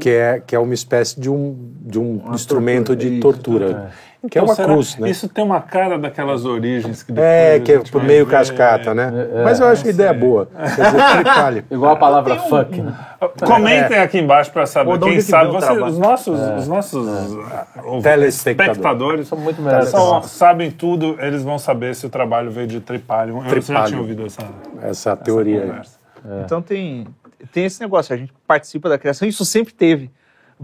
Que 0.00 0.10
é 0.10 0.42
que 0.44 0.54
é 0.54 0.58
uma 0.58 0.74
espécie 0.74 1.18
de 1.18 1.30
um 1.30 1.56
de 1.80 1.98
um 1.98 2.34
instrumento 2.34 2.88
tortura, 2.88 2.96
de 3.08 3.12
isso, 3.14 3.22
tortura, 3.22 3.90
que 4.28 4.38
é 4.38 4.40
Então, 4.40 4.44
uma 4.50 4.54
será- 4.54 4.68
cruz, 4.72 4.96
né? 4.98 5.10
Isso 5.10 5.28
tem 5.28 5.44
uma 5.44 5.60
cara 5.60 5.98
daquelas 5.98 6.44
origens 6.44 7.02
que 7.02 7.12
depois 7.12 7.28
É, 7.28 7.60
que 7.60 7.72
é 7.72 8.00
meio 8.02 8.24
ver. 8.24 8.30
cascata, 8.30 8.94
né? 8.94 9.28
É, 9.34 9.44
Mas 9.44 9.60
eu 9.60 9.66
acho 9.66 9.82
a 9.82 9.84
não 9.84 9.90
ideia 9.90 10.10
sei. 10.10 10.18
boa. 10.18 10.46
Quer 10.46 10.84
dizer, 10.84 11.04
tripalho. 11.14 11.64
Igual 11.70 11.92
a 11.92 11.96
palavra 11.96 12.34
um- 12.34 12.48
fuck, 12.48 12.80
né? 12.80 12.94
Comentem 13.46 13.98
aqui 13.98 14.18
embaixo 14.18 14.50
para 14.52 14.66
saber. 14.66 14.92
De 14.98 15.04
Quem 15.04 15.14
que 15.16 15.22
sabe, 15.22 15.50
você- 15.50 15.66
trabalho. 15.66 15.86
os 15.92 15.98
nossos, 15.98 16.40
os 16.58 16.68
nossos 16.68 17.06
ah, 17.08 17.66
ouvintes, 17.84 18.02
Telespectador. 18.04 18.72
espectadores 18.72 19.28
São 19.28 19.38
muito 19.38 19.62
melhores 19.62 19.86
que 19.86 19.90
são- 19.92 20.22
sabem 20.22 20.70
tudo, 20.70 21.16
eles 21.20 21.42
vão 21.42 21.58
saber 21.58 21.94
se 21.94 22.06
o 22.06 22.10
trabalho 22.10 22.50
veio 22.50 22.66
de 22.66 22.80
tripalium. 22.80 23.42
Eu- 23.46 23.60
já 23.62 23.84
tinha 23.84 23.98
ouvido 24.00 24.26
essa, 24.26 24.42
Essa 24.78 25.10
essa 25.10 25.16
teoria 25.16 25.62
aí. 25.62 25.68
conversa? 25.68 25.98
Então 26.44 26.62
tem, 26.62 27.06
tem 27.52 27.64
esse 27.64 27.80
negócio, 27.80 28.14
a 28.14 28.16
gente 28.16 28.32
participa 28.46 28.88
da 28.88 28.98
criação, 28.98 29.26
isso 29.28 29.44
sempre 29.44 29.72
teve. 29.74 30.10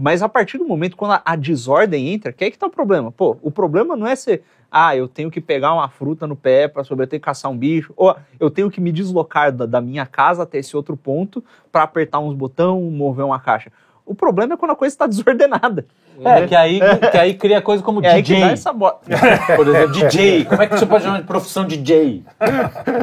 Mas 0.01 0.23
a 0.23 0.27
partir 0.27 0.57
do 0.57 0.65
momento 0.65 0.97
quando 0.97 1.11
a, 1.11 1.21
a 1.23 1.35
desordem 1.35 2.09
entra, 2.09 2.33
que 2.33 2.43
é 2.43 2.49
que 2.49 2.57
tá 2.57 2.65
o 2.65 2.71
problema. 2.71 3.11
Pô, 3.11 3.37
o 3.39 3.51
problema 3.51 3.95
não 3.95 4.07
é 4.07 4.15
ser, 4.15 4.41
ah, 4.71 4.95
eu 4.95 5.07
tenho 5.07 5.29
que 5.29 5.39
pegar 5.39 5.75
uma 5.75 5.87
fruta 5.89 6.25
no 6.25 6.35
pé 6.35 6.67
para 6.67 6.83
que 6.83 7.19
caçar 7.19 7.51
um 7.51 7.55
bicho, 7.55 7.93
ou 7.95 8.15
eu 8.39 8.49
tenho 8.49 8.71
que 8.71 8.81
me 8.81 8.91
deslocar 8.91 9.51
da, 9.51 9.67
da 9.67 9.79
minha 9.79 10.07
casa 10.07 10.41
até 10.41 10.57
esse 10.57 10.75
outro 10.75 10.97
ponto 10.97 11.43
para 11.71 11.83
apertar 11.83 12.17
uns 12.17 12.33
botão, 12.33 12.81
mover 12.81 13.23
uma 13.23 13.39
caixa. 13.39 13.71
O 14.03 14.15
problema 14.15 14.55
é 14.55 14.57
quando 14.57 14.71
a 14.71 14.75
coisa 14.75 14.91
está 14.91 15.05
desordenada. 15.07 15.85
É, 16.23 16.45
que 16.47 16.55
aí, 16.55 16.79
que 17.11 17.17
aí 17.17 17.33
cria 17.33 17.61
coisa 17.61 17.81
como 17.81 18.05
É 18.05 18.21
DJ. 18.21 18.41
dá 18.41 18.51
essa 18.51 18.71
bota. 18.73 18.99
Por 19.55 19.67
exemplo, 19.67 19.91
DJ. 19.93 20.45
Como 20.45 20.61
é 20.61 20.67
que 20.67 20.77
você 20.77 20.85
pode 20.85 21.03
chamar 21.03 21.19
de 21.21 21.23
profissão 21.27 21.65
DJ? 21.65 22.23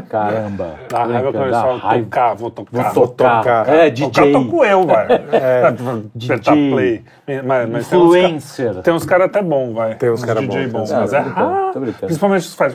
Caramba. 0.09 0.75
Dá 0.89 1.05
raiva 1.05 1.33
quando 1.33 1.51
falam 1.51 1.79
raiva. 1.79 2.05
tocar, 2.05 2.35
vou 2.35 2.51
tocar. 2.51 2.93
Vou 2.93 3.09
tocar. 3.09 3.39
tocar. 3.65 3.69
É, 3.69 3.91
Tocar 3.91 4.23
DJ. 4.23 4.33
toco 4.33 4.65
eu, 4.65 4.87
vai. 4.87 5.07
DJ. 6.15 6.35
Apertar 6.35 6.53
play. 6.55 7.05
Mas, 7.45 7.69
mas 7.69 7.89
tem 7.89 7.99
uns 7.99 8.13
ca- 8.13 8.19
Influencer. 8.19 8.75
Tem 8.83 8.95
uns 8.95 9.05
caras 9.05 9.27
até 9.27 9.43
bons, 9.43 9.73
vai. 9.75 9.95
Tem 9.97 10.11
uns 10.11 10.25
cara 10.25 10.41
DJ 10.41 10.67
bons, 10.69 10.91
Mas 10.91 11.11
cara 11.11 11.23
é 11.23 11.25
bons. 11.25 11.73
Tô 11.73 11.81
brincando, 11.81 11.93
raro. 11.93 11.99
Principalmente 12.07 12.43
os 12.47 12.55
faz. 12.55 12.75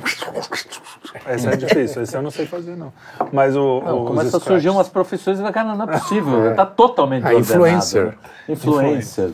Esse 1.30 1.48
é 1.48 1.56
difícil, 1.56 2.02
esse 2.02 2.16
eu 2.16 2.22
não 2.22 2.32
sei 2.32 2.46
fazer, 2.46 2.76
não. 2.76 2.92
Mas 3.32 3.56
o. 3.56 3.82
Não, 3.86 4.02
os 4.02 4.08
começa 4.08 4.38
a 4.38 4.40
surgir 4.40 4.70
umas 4.70 4.90
profissões 4.90 5.40
e 5.40 5.52
cara, 5.52 5.74
não 5.76 5.86
é 5.86 5.98
possível. 5.98 6.54
Tá 6.56 6.66
totalmente 6.66 7.26
A 7.26 7.34
influencer. 7.34 8.14
Influencer. 8.48 9.32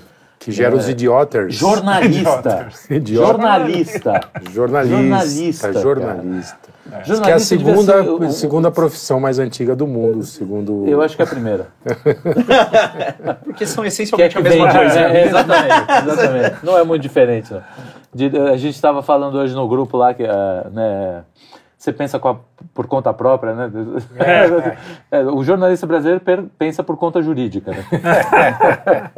Que 0.50 0.56
gera 0.56 0.76
os 0.76 0.90
idiotas. 0.90 1.54
Jornalista. 1.56 2.68
Idiota. 2.90 3.32
Jornalista. 3.34 4.22
Jornalista. 4.52 5.72
Jornalista, 5.74 5.74
Jornalista. 5.82 6.70
Que 7.24 7.30
é 7.30 7.34
a 7.34 7.40
segunda, 7.40 8.04
ser 8.04 8.10
o- 8.10 8.32
segunda 8.32 8.72
profissão 8.72 9.20
mais 9.20 9.38
antiga 9.38 9.76
do 9.76 9.86
mundo, 9.86 10.24
segundo. 10.24 10.88
Eu 10.88 11.02
acho 11.02 11.16
que 11.16 11.22
é 11.22 11.26
a 11.26 11.28
primeira. 11.28 11.68
Porque 13.44 13.66
são 13.66 13.84
Que 13.84 13.88
é 13.88 13.90
essencialmente 13.90 14.34
que 14.36 14.40
a 14.40 14.42
mesma 14.42 14.66
vende, 14.68 14.78
coisa. 14.80 15.00
é, 15.00 15.26
exatamente, 15.28 15.92
exatamente. 16.08 16.56
Não 16.66 16.78
é 16.78 16.84
muito 16.84 17.02
diferente. 17.02 17.54
Não. 17.54 17.62
De- 18.14 18.38
a 18.40 18.58
gente 18.58 18.74
estava 18.74 19.04
falando 19.04 19.36
hoje 19.38 19.54
no 19.54 19.68
grupo 19.68 19.96
lá 19.98 20.14
que, 20.16 20.24
ah, 20.24 20.66
né, 20.74 21.22
você 21.80 21.94
pensa 21.94 22.20
com 22.20 22.28
a- 22.28 22.36
por 22.74 22.86
conta 22.88 23.14
própria, 23.14 23.54
né? 23.56 23.72
É. 24.18 24.78
É, 25.20 25.24
o 25.24 25.42
jornalista 25.44 25.88
brasileiro 25.88 26.20
per- 26.20 26.44
pensa 26.58 26.84
por 26.84 26.96
conta 26.98 27.22
jurídica, 27.22 27.72
né? 27.72 27.84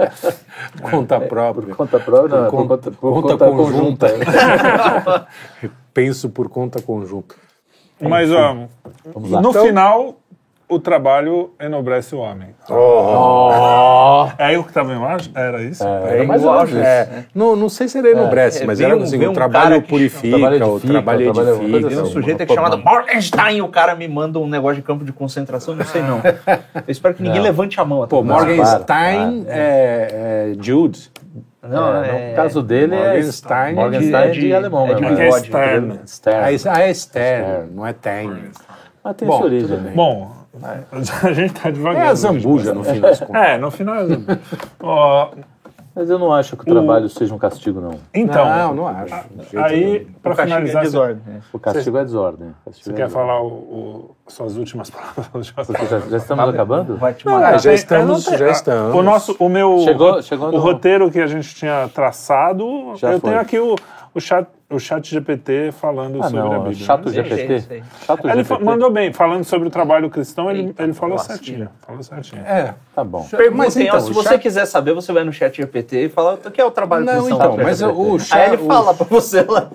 Conta 0.89 1.19
própria. 1.19 1.75
Conta 1.75 1.99
própria, 1.99 2.38
não, 2.38 2.45
é 2.45 2.49
por 2.49 2.67
Conta- 2.67 2.91
por 2.91 3.13
conta 3.13 3.27
conta 3.38 3.45
conjunta. 3.51 4.07
conjunta. 4.09 5.27
Penso 5.93 6.29
por 6.29 6.47
conta 6.49 6.81
conjunta. 6.81 7.35
Mas, 7.99 8.31
ó, 8.31 8.67
Vamos 9.13 9.29
lá. 9.31 9.41
no 9.41 9.49
Então- 9.49 9.65
final, 9.65 10.15
o 10.72 10.80
trabalho 10.80 11.52
enobrece 11.60 12.15
o 12.15 12.19
homem. 12.19 12.49
Oh, 12.69 14.27
É 14.38 14.56
eu 14.56 14.64
que 14.64 14.69
estava 14.69 14.93
embaixo? 14.93 15.30
Era 15.35 15.61
isso? 15.61 15.84
é, 15.85 16.23
mais 16.23 16.43
ou. 16.43 16.56
É, 16.77 17.26
não, 17.35 17.56
não 17.56 17.68
sei 17.69 17.88
se 17.88 17.98
era 17.98 18.10
enobrece, 18.10 18.64
É, 18.64 18.65
mas 18.65 18.80
era 18.80 18.95
um- 18.95 19.03
assim, 19.03 19.23
o 19.26 19.30
um 19.30 19.34
trabalho 19.34 19.81
que 19.81 19.89
purifica, 19.89 20.38
chama- 20.38 20.49
trabalho 20.49 20.72
o 20.72 20.76
edifica, 20.77 20.93
trabalho 20.93 21.30
o 21.30 21.34
trabalho- 21.34 21.56
edifica. 21.57 21.89
Tem 21.89 21.99
um 21.99 22.06
sujeito 22.06 22.45
que 22.45 22.52
é 22.52 22.56
chamado 22.56 22.77
Morgenstein, 22.77 23.61
o 23.61 23.68
cara 23.68 23.95
me 23.95 24.07
manda 24.07 24.39
um 24.39 24.48
negócio 24.48 24.77
de 24.77 24.81
campo 24.81 25.03
de 25.03 25.11
concentração, 25.11 25.76
não 25.76 25.85
sei 25.85 26.02
não. 26.02 26.19
Eu 26.76 26.84
espero 26.88 27.14
que 27.15 27.22
ninguém 27.23 27.39
Não. 27.39 27.45
levante 27.45 27.80
a 27.80 27.85
mão. 27.85 28.03
até 28.03 28.10
Pô. 28.15 28.23
Morgenstein 28.23 29.43
para, 29.43 29.53
é, 29.57 30.52
é 30.52 30.64
Jude. 30.64 31.11
Não, 31.64 32.03
É, 32.03 32.07
é... 32.10 32.30
no 32.31 32.35
caso 32.35 32.61
dele 32.64 32.95
Morgenstein 32.95 33.72
é 33.72 33.73
Morgenstein 33.76 34.23
é 34.23 34.27
de, 34.31 34.39
de- 34.39 34.53
alemão, 34.53 34.88
é 34.88 34.93
de 34.95 35.02
mesmo, 35.02 35.14
Aqui 35.15 35.22
é 35.22 35.26
bigode, 35.26 35.45
externo. 35.45 35.99
Stern. 36.07 36.39
Ah, 36.69 36.72
ah, 36.73 36.81
é 36.81 36.93
Stern, 36.93 37.72
não 37.72 37.85
é 37.85 37.93
Time. 37.93 38.49
Mas 39.03 39.15
tem 39.15 39.27
Bom, 39.27 39.38
sua 39.38 39.45
origem, 39.45 39.77
né? 39.77 39.91
Bom, 39.95 40.31
a 41.23 41.34
gente 41.34 41.53
tá 41.53 41.69
devagar. 41.72 42.06
É 42.07 42.10
a 42.10 42.14
Zambuja, 42.15 42.73
no 42.73 42.84
fim 42.84 42.99
das 42.99 43.19
contas. 43.19 43.36
É, 43.41 43.57
no 43.57 43.72
final 43.72 43.95
é 43.95 44.06
Zambuja. 44.07 44.40
Ó, 44.82 45.30
Mas 45.95 46.10
eu 46.10 46.18
não 46.18 46.32
acho 46.34 46.56
que 46.56 46.64
o 46.64 46.65
trabalho 46.73 47.10
seja 47.10 47.34
um 47.34 47.38
castigo, 47.38 47.82
não. 47.82 47.99
então, 48.14 48.45
não, 48.45 48.73
não 48.73 48.88
acho. 48.88 49.14
jeito 49.49 49.60
aí, 49.60 50.07
para 50.22 50.32
O 50.32 50.36
castigo 50.36 50.41
é 50.41 50.45
finalizar, 50.45 50.82
você, 50.84 50.88
desordem. 50.90 51.22
né? 51.28 51.41
O 51.52 51.60
castigo 51.60 51.98
é 51.98 52.03
desordem. 52.06 52.48
O 52.49 52.65
castigo 52.65 52.84
você 52.86 52.91
é 52.91 52.94
quer 52.95 53.06
desordem. 53.07 53.28
falar 53.28 53.41
o, 53.44 53.48
o- 53.48 54.15
suas 54.28 54.56
últimas 54.56 54.90
palavras? 54.91 55.53
Já, 55.90 55.99
já 55.99 56.18
estamos 56.18 56.49
acabando? 56.49 56.95
Vai 56.98 57.14
te 57.14 57.26
Não, 57.26 57.34
matar. 57.34 57.56
é, 57.56 57.60
já 57.60 57.64
Tem- 57.72 57.73
estamos, 57.76 58.26
não 58.26 58.32
já 58.32 58.38
tenho- 58.38 58.52
estamos. 58.52 58.95
O 58.95 59.02
nosso, 59.03 59.36
o 59.38 59.49
meu, 59.49 59.80
Chegou- 59.80 60.22
chegou 60.22 60.48
o 60.48 60.52
no- 60.53 60.60
roteiro 60.60 61.11
que 61.11 61.19
a 61.19 61.28
gente 61.28 61.53
tinha 61.56 61.90
traçado, 61.94 62.94
Já 62.95 63.11
eu 63.11 63.19
foi. 63.19 63.30
tenho 63.30 63.41
aqui 63.41 63.60
o, 63.60 63.76
o 64.15 64.19
chat, 64.22 64.48
o 64.72 64.80
chat 64.80 65.10
GPT 65.10 65.72
falando 65.72 66.19
Ah, 66.22 66.23
sobre 66.26 66.39
a 66.39 66.43
não. 66.43 66.64
Bíblia. 66.64 66.85
Chato 66.85 67.06
né? 67.06 67.11
Sei, 67.14 67.23
GPT. 67.23 67.60
sei. 67.61 67.84
Chato 68.06 68.27
Ele 68.27 68.43
GPT. 68.43 68.64
mandou 68.64 68.91
bem, 68.91 69.11
falando 69.14 69.43
sobre 69.43 69.68
o 69.68 69.72
trabalho 69.72 70.10
cristão, 70.10 70.49
ele, 70.49 70.68
Eita, 70.68 70.84
ele 70.84 70.93
falou 70.93 71.15
lasqueira. 71.18 71.38
certinho. 71.43 71.69
Falou 71.85 72.03
certinho. 72.03 72.41
É. 72.45 72.73
Tá 72.95 73.03
bom. 73.03 73.26
Perguntem, 73.30 73.57
Mas 73.57 73.76
ó, 73.77 73.80
então, 73.80 73.99
se 73.99 74.14
você 74.14 74.30
chat- 74.30 74.41
quiser 74.41 74.65
saber, 74.65 74.93
você 74.93 75.11
vai 75.14 75.23
no 75.23 75.31
chat 75.34 75.56
GPT 75.57 76.06
e 76.06 76.10
fala 76.10 76.39
o 76.43 76.52
que 76.52 76.60
é 76.61 76.65
o 76.65 76.72
trabalho 76.72 77.06
Não, 77.06 77.14
cristão. 77.26 77.38
então, 77.38 77.57
mas 77.64 77.77
GPT. 77.80 77.99
o 77.99 78.14
Aí 78.14 78.19
chat... 78.19 78.53
ele 78.53 78.57
fala 78.65 78.93
pra 78.93 79.06
você 79.10 79.41
lá. 79.43 79.69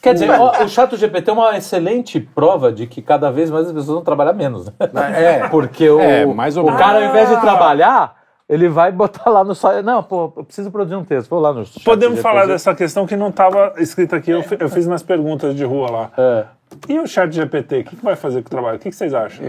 Quer 0.00 0.14
dizer, 0.14 0.30
o 0.30 0.68
chato 0.68 0.96
GPT 0.96 1.28
é 1.28 1.32
uma 1.32 1.56
excelente 1.58 2.20
prova 2.20 2.70
de 2.70 2.86
que 2.86 3.02
cada 3.02 3.30
vez 3.32 3.50
mais 3.50 3.66
as 3.66 3.72
pessoas 3.72 3.94
vão 3.96 4.04
trabalhar 4.04 4.32
menos. 4.32 4.66
Né? 4.66 5.42
É, 5.44 5.48
Porque 5.48 5.90
o, 5.90 5.98
É, 6.00 6.24
mais 6.24 6.56
ou 6.56 6.68
o 6.70 6.76
cara, 6.76 6.98
ao 7.04 7.10
invés 7.10 7.28
de 7.28 7.40
trabalhar, 7.40 8.14
ele 8.48 8.68
vai 8.68 8.90
botar 8.90 9.28
lá 9.30 9.44
no 9.44 9.54
site. 9.54 9.84
Não, 9.84 10.02
pô, 10.02 10.32
eu 10.36 10.44
preciso 10.44 10.70
produzir 10.70 10.96
um 10.96 11.04
texto. 11.04 11.28
Vou 11.28 11.38
lá 11.40 11.52
no 11.52 11.64
Podemos 11.84 12.16
GPT. 12.16 12.22
falar 12.22 12.46
dessa 12.46 12.74
questão 12.74 13.06
que 13.06 13.16
não 13.16 13.28
estava 13.28 13.74
escrita 13.78 14.16
aqui, 14.16 14.30
eu, 14.30 14.42
eu 14.58 14.68
fiz 14.68 14.86
nas 14.86 15.02
perguntas 15.02 15.54
de 15.54 15.64
rua 15.64 15.90
lá. 15.90 16.10
É, 16.16 16.44
E 16.88 16.98
o 16.98 17.06
chat 17.06 17.30
GPT, 17.32 17.80
o 17.80 17.84
que, 17.84 17.96
que 17.96 18.04
vai 18.04 18.16
fazer 18.16 18.42
com 18.42 18.48
o 18.48 18.50
trabalho? 18.50 18.76
O 18.76 18.78
que, 18.80 18.88
que 18.90 18.96
vocês 18.96 19.12
acham? 19.12 19.44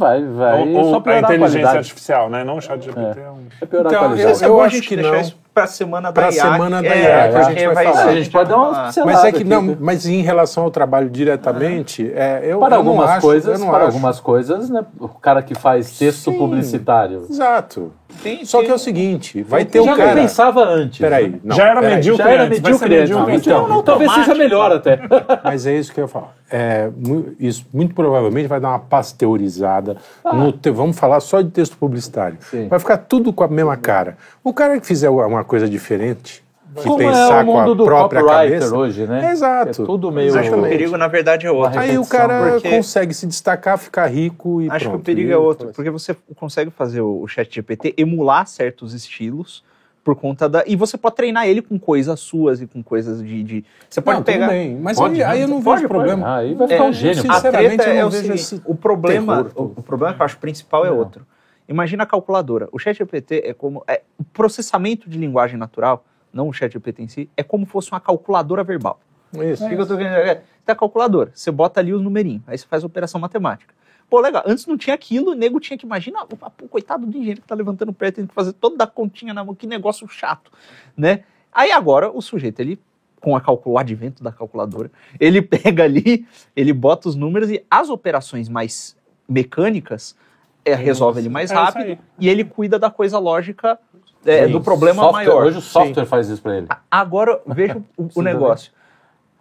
Vai, 0.00 0.24
vai. 0.24 0.60
ou 0.60 0.68
ou 0.76 0.90
só 0.90 0.96
a 0.96 1.00
piorar 1.00 1.16
a, 1.16 1.26
inteligência 1.26 1.50
qualidade. 1.60 1.76
artificial, 1.78 2.30
né? 2.30 2.42
Não 2.44 2.56
o 2.56 2.60
chat 2.60 2.82
GPT. 2.84 3.20
É. 3.20 3.30
um... 3.30 3.34
Vai 3.60 3.68
piorar 3.68 3.92
Então, 3.92 4.04
a 4.04 4.08
qualidade. 4.08 4.42
É 4.42 4.46
Eu 4.46 4.52
bom 4.54 4.60
a 4.60 4.64
acho 4.66 4.76
gente 4.76 4.88
que 4.88 4.96
deixar 4.96 5.12
não. 5.12 5.20
isso 5.20 5.36
pra 5.54 5.66
semana 5.66 6.08
da 6.10 6.12
Pra 6.12 6.32
IA. 6.34 6.42
semana 6.42 6.82
da 6.82 6.88
é, 6.88 7.02
IA, 7.02 7.28
que 7.30 7.36
a 7.36 7.42
gente 7.42 7.66
vai 7.74 7.84
falar. 7.84 8.04
A 8.06 8.14
gente 8.14 8.30
pode 8.30 8.48
dar 8.50 8.56
uma 8.56 8.84
pincelada 8.84 9.12
Mas 9.12 9.24
é 9.24 9.32
que 9.32 9.44
não, 9.44 9.76
mas 9.78 10.06
em 10.06 10.22
relação 10.22 10.64
ao 10.64 10.70
trabalho 10.70 11.10
diretamente, 11.10 12.10
é, 12.14 12.40
eu, 12.44 12.58
Para 12.60 12.76
eu 12.76 12.82
não 12.82 12.90
algumas 12.90 13.10
acho, 13.10 13.20
coisas, 13.20 13.60
eu 13.60 13.66
para 13.66 13.76
acho. 13.78 13.86
algumas 13.86 14.20
coisas, 14.20 14.70
né? 14.70 14.84
O 14.98 15.08
cara 15.08 15.42
que 15.42 15.54
faz 15.54 15.98
texto 15.98 16.30
Sim. 16.30 16.38
publicitário. 16.38 17.26
Exato. 17.28 17.92
Tem- 18.22 18.44
Só 18.44 18.58
tem- 18.58 18.66
que 18.66 18.72
é 18.72 18.74
o 18.74 18.78
seguinte, 18.78 19.42
vai 19.42 19.64
ter 19.64 19.78
já 19.78 19.84
um 19.84 19.86
não 19.86 19.96
cara. 19.96 20.14
pensava 20.20 20.62
antes. 20.64 20.98
Peraí, 20.98 21.40
não, 21.42 21.56
Já 21.56 21.66
era 21.68 21.80
peraí. 21.80 21.96
medíocre 21.96 22.24
Já 22.24 22.30
era 22.30 22.42
antes, 22.44 22.60
medíocre 22.60 22.94
antes. 22.96 23.10
medíocre 23.10 23.34
Então, 23.36 23.64
então. 23.66 23.82
talvez 23.82 24.12
seja 24.12 24.34
melhor 24.34 24.72
até. 24.72 25.00
Mas 25.44 25.66
é 25.66 25.74
isso 25.76 25.92
que 25.92 26.00
eu 26.00 26.04
ia 26.04 26.08
falar. 26.08 26.34
É, 26.50 26.90
isso 27.38 27.64
muito 27.72 27.94
provavelmente 27.94 28.46
vai 28.48 28.60
dar 28.60 28.68
uma 28.70 28.78
pasteurizada. 28.78 29.96
no 30.32 30.52
te- 30.52 30.70
vamos 30.70 30.98
falar 30.98 31.20
só 31.20 31.40
de 31.40 31.50
texto 31.50 31.76
publicitário. 31.76 32.38
Sim. 32.40 32.68
Vai 32.68 32.78
ficar 32.78 32.98
tudo 32.98 33.32
com 33.32 33.44
a 33.44 33.48
mesma 33.48 33.76
cara. 33.76 34.16
O 34.42 34.52
cara 34.52 34.78
que 34.80 34.86
fizer 34.86 35.08
uma 35.10 35.44
coisa 35.44 35.68
diferente, 35.68 36.42
que 36.74 36.82
Como 36.84 36.98
pensar 36.98 37.40
é 37.40 37.42
o 37.42 37.46
com 37.46 37.58
a 37.58 37.62
mundo 37.62 37.74
do 37.74 37.84
própria 37.84 38.24
cabeça, 38.24 38.76
hoje, 38.76 39.06
né? 39.06 39.32
Exato. 39.32 39.82
É 39.82 39.86
tudo 39.86 40.10
meio... 40.12 40.38
Acho 40.38 40.50
que 40.50 40.54
o 40.58 40.62
perigo, 40.62 40.96
na 40.96 41.08
verdade, 41.08 41.46
é 41.46 41.50
outro. 41.50 41.78
Aí 41.78 41.98
o 41.98 42.06
cara 42.06 42.52
porque- 42.52 42.70
consegue 42.70 43.12
se 43.14 43.26
destacar, 43.26 43.76
ficar 43.78 44.06
rico 44.06 44.62
e 44.62 44.70
Acho 44.70 44.84
pronto. 44.88 44.96
que 44.96 45.00
o 45.00 45.04
perigo 45.04 45.32
é 45.32 45.36
outro, 45.36 45.68
porque 45.74 45.90
você 45.90 46.16
consegue 46.36 46.70
fazer 46.70 47.00
o, 47.00 47.26
chat 47.26 47.52
GPT 47.54 47.94
emular 47.96 48.46
certos 48.46 48.94
estilos 48.94 49.64
por 50.04 50.14
conta 50.16 50.48
da... 50.48 50.64
E 50.66 50.76
você 50.76 50.96
pode 50.96 51.16
treinar 51.16 51.46
ele 51.46 51.60
com 51.60 51.78
coisas 51.78 52.18
suas 52.20 52.60
e 52.62 52.66
com 52.66 52.82
coisas 52.82 53.22
de... 53.22 53.42
de- 53.42 53.64
você 53.88 54.00
pode 54.00 54.18
Não, 54.18 54.24
pegar... 54.24 54.48
bem, 54.48 54.76
mas 54.76 54.96
Pode, 54.96 55.22
aí, 55.22 55.32
aí 55.32 55.40
eu 55.42 55.48
não 55.48 55.60
Pode, 55.62 55.82
vejo 55.82 55.88
pode. 55.88 55.98
problema. 56.06 56.26
Ah, 56.26 56.36
aí 56.38 56.54
vai 56.54 56.68
ficar 56.68 56.84
É, 56.84 56.88
um 56.88 56.92
gênio. 56.92 57.22
Sinceramente, 57.22 57.82
eu 57.86 57.94
não 57.94 58.00
é 58.00 58.04
o 58.06 58.10
vejo 58.10 58.22
seguinte, 58.22 58.40
esse 58.40 58.62
o 58.64 58.74
problema, 58.74 59.44
terror 59.44 59.52
o, 59.76 59.80
o 59.80 59.82
problema 59.82 60.14
que 60.14 60.22
eu 60.22 60.24
acho 60.24 60.38
principal 60.38 60.86
é 60.86 60.90
outro. 60.90 61.26
Imagina 61.68 62.02
a 62.02 62.06
calculadora. 62.06 62.68
O 62.72 62.78
chat 62.78 62.96
GPT 62.96 63.42
é 63.44 63.52
como... 63.52 63.84
É, 63.86 64.00
o 64.18 64.24
processamento 64.24 65.08
de 65.08 65.18
linguagem 65.18 65.58
natural, 65.58 66.04
não 66.32 66.48
o 66.48 66.52
chat 66.52 66.72
GPT 66.72 67.02
em 67.02 67.08
si, 67.08 67.30
é 67.36 67.42
como 67.42 67.64
se 67.66 67.72
fosse 67.72 67.90
uma 67.90 68.00
calculadora 68.00 68.62
verbal. 68.64 69.00
Isso. 69.34 69.64
O 69.64 69.68
que 69.68 69.76
que 69.76 69.80
eu 69.82 69.86
tô 69.86 69.96
querendo 69.96 70.14
dizer? 70.20 70.36
Você 70.36 70.64
tem 70.66 70.72
a 70.72 70.76
calculadora, 70.76 71.30
você 71.34 71.50
bota 71.50 71.80
ali 71.80 71.92
os 71.92 72.02
numerinhos, 72.02 72.42
aí 72.46 72.56
você 72.58 72.66
faz 72.66 72.82
a 72.82 72.86
operação 72.86 73.20
matemática. 73.20 73.74
Pô, 74.08 74.18
legal, 74.20 74.42
antes 74.44 74.66
não 74.66 74.76
tinha 74.76 74.94
aquilo, 74.94 75.30
o 75.30 75.34
nego 75.34 75.60
tinha 75.60 75.78
que, 75.78 75.86
imagina, 75.86 76.18
o, 76.24 76.64
o 76.64 76.68
coitado 76.68 77.06
do 77.06 77.16
engenheiro 77.16 77.40
que 77.42 77.46
tá 77.46 77.54
levantando 77.54 77.90
o 77.90 77.94
pé, 77.94 78.10
tem 78.10 78.26
que 78.26 78.34
fazer 78.34 78.52
toda 78.54 78.82
a 78.82 78.86
continha 78.86 79.32
na 79.32 79.44
mão, 79.44 79.54
que 79.54 79.68
negócio 79.68 80.08
chato, 80.08 80.50
né? 80.96 81.22
Aí 81.52 81.70
agora 81.70 82.10
o 82.10 82.20
sujeito, 82.20 82.58
ele, 82.58 82.80
com 83.20 83.36
a 83.36 83.40
calcul- 83.40 83.74
o 83.74 83.78
advento 83.78 84.20
da 84.22 84.32
calculadora, 84.32 84.90
ele 85.20 85.40
pega 85.42 85.84
ali, 85.84 86.26
ele 86.56 86.72
bota 86.72 87.08
os 87.08 87.14
números 87.14 87.50
e 87.50 87.64
as 87.70 87.88
operações 87.88 88.48
mais 88.48 88.96
mecânicas, 89.28 90.16
é, 90.64 90.74
resolve 90.74 91.20
ele 91.20 91.28
mais 91.28 91.50
É 91.50 91.54
rápido 91.54 91.84
aí. 91.84 91.98
e 92.18 92.28
ele 92.28 92.44
cuida 92.44 92.78
da 92.78 92.90
coisa 92.90 93.18
lógica 93.18 93.78
é, 94.24 94.46
Sim. 94.46 94.52
do 94.52 94.60
problema 94.60 95.02
Software- 95.02 95.24
maior. 95.26 95.44
Hoje 95.46 95.58
o 95.58 95.60
software 95.60 96.04
faz 96.06 96.28
isso 96.28 96.42
pra 96.42 96.56
ele. 96.56 96.66
Agora, 96.90 97.40
veja 97.46 97.80
o- 97.96 98.08
o, 98.14 98.22
negócio. 98.22 98.72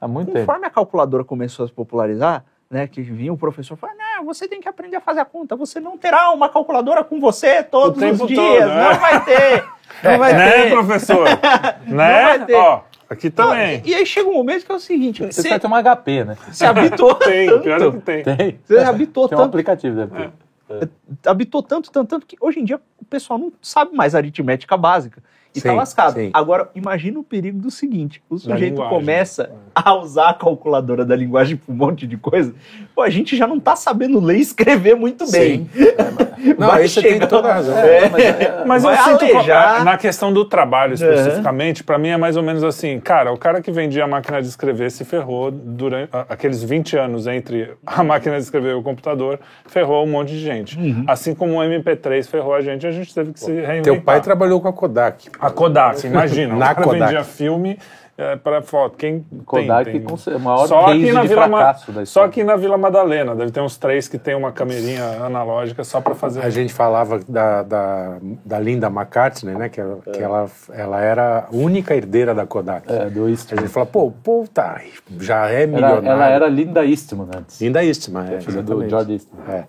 Há 0.01 0.07
muito 0.07 0.27
tempo. 0.31 0.45
Conforme 0.45 0.65
a 0.67 0.69
calculadora 0.69 1.23
começou 1.23 1.65
a 1.65 1.67
se 1.67 1.73
popularizar, 1.73 2.43
né, 2.69 2.87
que 2.87 3.01
vinha 3.01 3.33
o 3.33 3.37
professor 3.37 3.75
falando, 3.75 3.97
não, 3.97 4.25
você 4.25 4.47
tem 4.47 4.61
que 4.61 4.69
aprender 4.69 4.95
a 4.97 5.01
fazer 5.01 5.19
a 5.19 5.25
conta, 5.25 5.55
você 5.55 5.79
não 5.79 5.97
terá 5.97 6.31
uma 6.31 6.47
calculadora 6.49 7.03
com 7.03 7.19
você 7.19 7.63
todos 7.63 7.99
tempo 7.99 8.23
os 8.23 8.27
dias, 8.29 8.39
todo, 8.39 8.67
né? 8.69 8.89
não 8.93 8.99
vai 8.99 9.25
ter, 9.25 9.63
não 10.03 10.17
vai 10.19 10.33
Né, 10.33 10.51
ter. 10.51 10.69
professor? 10.69 11.25
vai 11.87 12.37
né? 12.37 12.45
ter. 12.45 12.55
Ó, 12.55 12.81
aqui 13.09 13.33
Não, 13.35 13.47
também. 13.47 13.81
e, 13.83 13.89
e 13.89 13.95
aí 13.95 14.05
chega 14.05 14.29
um 14.29 14.33
momento 14.35 14.65
que 14.65 14.71
é 14.71 14.75
o 14.75 14.79
seguinte, 14.79 15.23
Você 15.25 15.41
você 15.41 15.49
vai 15.49 15.59
ter 15.59 15.67
um 15.67 15.71
HP, 15.75 16.23
né? 16.23 16.37
se 16.51 16.63
habitou 16.65 17.15
Tem, 17.15 17.49
é 17.49 17.59
tanto, 17.59 17.91
que 17.93 17.97
tem. 18.05 18.23
Tem. 18.23 18.59
você 18.63 18.77
habitou 18.77 19.27
Tem 19.27 19.35
um 19.37 19.41
tanto, 19.41 19.49
aplicativo, 19.49 19.95
deve 19.97 20.29
ter. 20.77 20.89
habitou 21.25 21.63
tanto, 21.63 21.91
tanto, 21.91 22.09
tanto, 22.09 22.25
que 22.25 22.37
hoje 22.39 22.59
em 22.59 22.63
dia 22.63 22.79
o 22.97 23.05
pessoal 23.05 23.39
não 23.39 23.51
sabe 23.61 23.95
mais 23.95 24.15
aritmética 24.15 24.77
básica. 24.77 25.23
E 25.59 25.63
tá 25.63 25.69
Sim, 25.71 25.75
lascado. 25.75 26.13
sim. 26.13 26.29
Agora, 26.33 26.69
imagina 26.73 27.19
o 27.19 27.23
perigo 27.23 27.59
do 27.59 27.69
seguinte: 27.69 28.21
o 28.29 28.37
sujeito 28.37 28.81
começa 28.89 29.51
a 29.75 29.93
usar 29.95 30.29
a 30.29 30.33
calculadora 30.33 31.05
da 31.05 31.15
linguagem 31.15 31.57
para 31.57 31.73
um 31.73 31.77
monte 31.77 32.07
de 32.07 32.17
coisa. 32.17 32.53
Pô, 32.95 33.01
a 33.01 33.09
gente 33.09 33.35
já 33.37 33.47
não 33.47 33.59
tá 33.59 33.75
sabendo 33.75 34.19
ler 34.19 34.37
e 34.37 34.41
escrever 34.41 34.95
muito 34.95 35.29
bem. 35.31 35.69
Não, 36.57 36.67
Vai 36.67 36.83
aí 36.83 36.89
você 36.89 37.01
tem 37.01 37.19
toda 37.19 37.49
a 37.49 37.53
razão. 37.55 37.77
É, 37.77 38.63
Mas 38.65 38.83
vai 38.83 38.97
eu 38.97 39.03
sinto 39.03 39.25
alejar. 39.35 39.83
na 39.83 39.97
questão 39.97 40.31
do 40.31 40.45
trabalho 40.45 40.93
especificamente, 40.93 41.83
pra 41.83 41.97
mim 41.97 42.09
é 42.09 42.17
mais 42.17 42.37
ou 42.37 42.43
menos 42.43 42.63
assim, 42.63 42.97
cara, 42.99 43.31
o 43.33 43.37
cara 43.37 43.61
que 43.61 43.69
vendia 43.71 44.05
a 44.05 44.07
máquina 44.07 44.41
de 44.41 44.47
escrever 44.47 44.89
se 44.89 45.03
ferrou 45.03 45.51
durante 45.51 46.09
aqueles 46.29 46.63
20 46.63 46.97
anos 46.97 47.27
entre 47.27 47.73
a 47.85 48.03
máquina 48.05 48.37
de 48.37 48.43
escrever 48.43 48.71
e 48.71 48.73
o 48.75 48.81
computador, 48.81 49.39
ferrou 49.67 50.05
um 50.05 50.09
monte 50.09 50.29
de 50.29 50.39
gente. 50.39 50.77
Assim 51.07 51.35
como 51.35 51.59
o 51.59 51.61
MP3 51.61 52.25
ferrou 52.25 52.53
a 52.53 52.61
gente, 52.61 52.87
a 52.87 52.91
gente 52.91 53.13
teve 53.13 53.33
que 53.33 53.39
se 53.39 53.51
reinventar. 53.51 53.83
Teu 53.83 54.01
pai 54.01 54.21
trabalhou 54.21 54.61
com 54.61 54.67
a 54.69 54.73
Kodak. 54.73 55.29
A 55.39 55.48
Kodak, 55.49 56.05
imagina. 56.07 56.55
Na 56.55 56.75
Kodak. 56.75 56.99
vendia 56.99 57.23
filme 57.23 57.77
é, 58.17 58.35
para 58.35 58.61
foto. 58.61 58.97
Quem 58.97 59.25
Kodak 59.45 59.85
tem, 59.91 60.01
tem. 60.01 60.03
com 60.03 60.15
o 60.15 60.39
maior 60.41 60.67
Só 60.67 60.87
aqui 60.87 61.11
na 61.13 61.21
de 61.21 61.27
Vila 61.29 61.47
Ma- 61.47 61.73
Só 62.05 62.25
aqui 62.25 62.43
na 62.43 62.55
Vila 62.57 62.77
Madalena. 62.77 63.33
Deve 63.33 63.49
ter 63.51 63.61
uns 63.61 63.77
três 63.77 64.09
que 64.09 64.17
tem 64.17 64.35
uma 64.35 64.51
câmerinha 64.51 65.23
analógica 65.25 65.85
só 65.85 66.01
para 66.01 66.13
fazer. 66.15 66.41
A 66.41 66.49
gente 66.49 66.73
falava 66.73 67.19
da, 67.29 67.63
da, 67.63 68.17
da 68.43 68.59
Linda 68.59 68.87
McCartney, 68.87 69.55
né? 69.55 69.69
Que, 69.69 69.79
ela, 69.79 69.99
que 70.11 70.19
ela, 70.19 70.49
ela 70.73 70.99
era 71.01 71.47
a 71.49 71.55
única 71.55 71.95
herdeira 71.95 72.35
da 72.35 72.45
Kodak. 72.45 72.91
É, 72.91 73.05
do 73.09 73.23
A 73.25 73.29
Eastman. 73.29 73.61
gente 73.61 73.71
fala, 73.71 73.85
pô, 73.85 74.11
povo 74.11 74.49
tá, 74.49 74.81
já 75.19 75.47
é 75.49 75.65
milionário. 75.65 76.05
ela 76.07 76.27
era 76.27 76.47
Linda 76.47 76.85
Eastman 76.85 77.27
antes. 77.33 77.61
Linda 77.61 77.81
Eastman, 77.85 78.33
é, 78.33 78.41
filha 78.41 78.61
do. 78.61 78.87
George 78.89 79.13
Eastman. 79.13 79.43
É. 79.47 79.63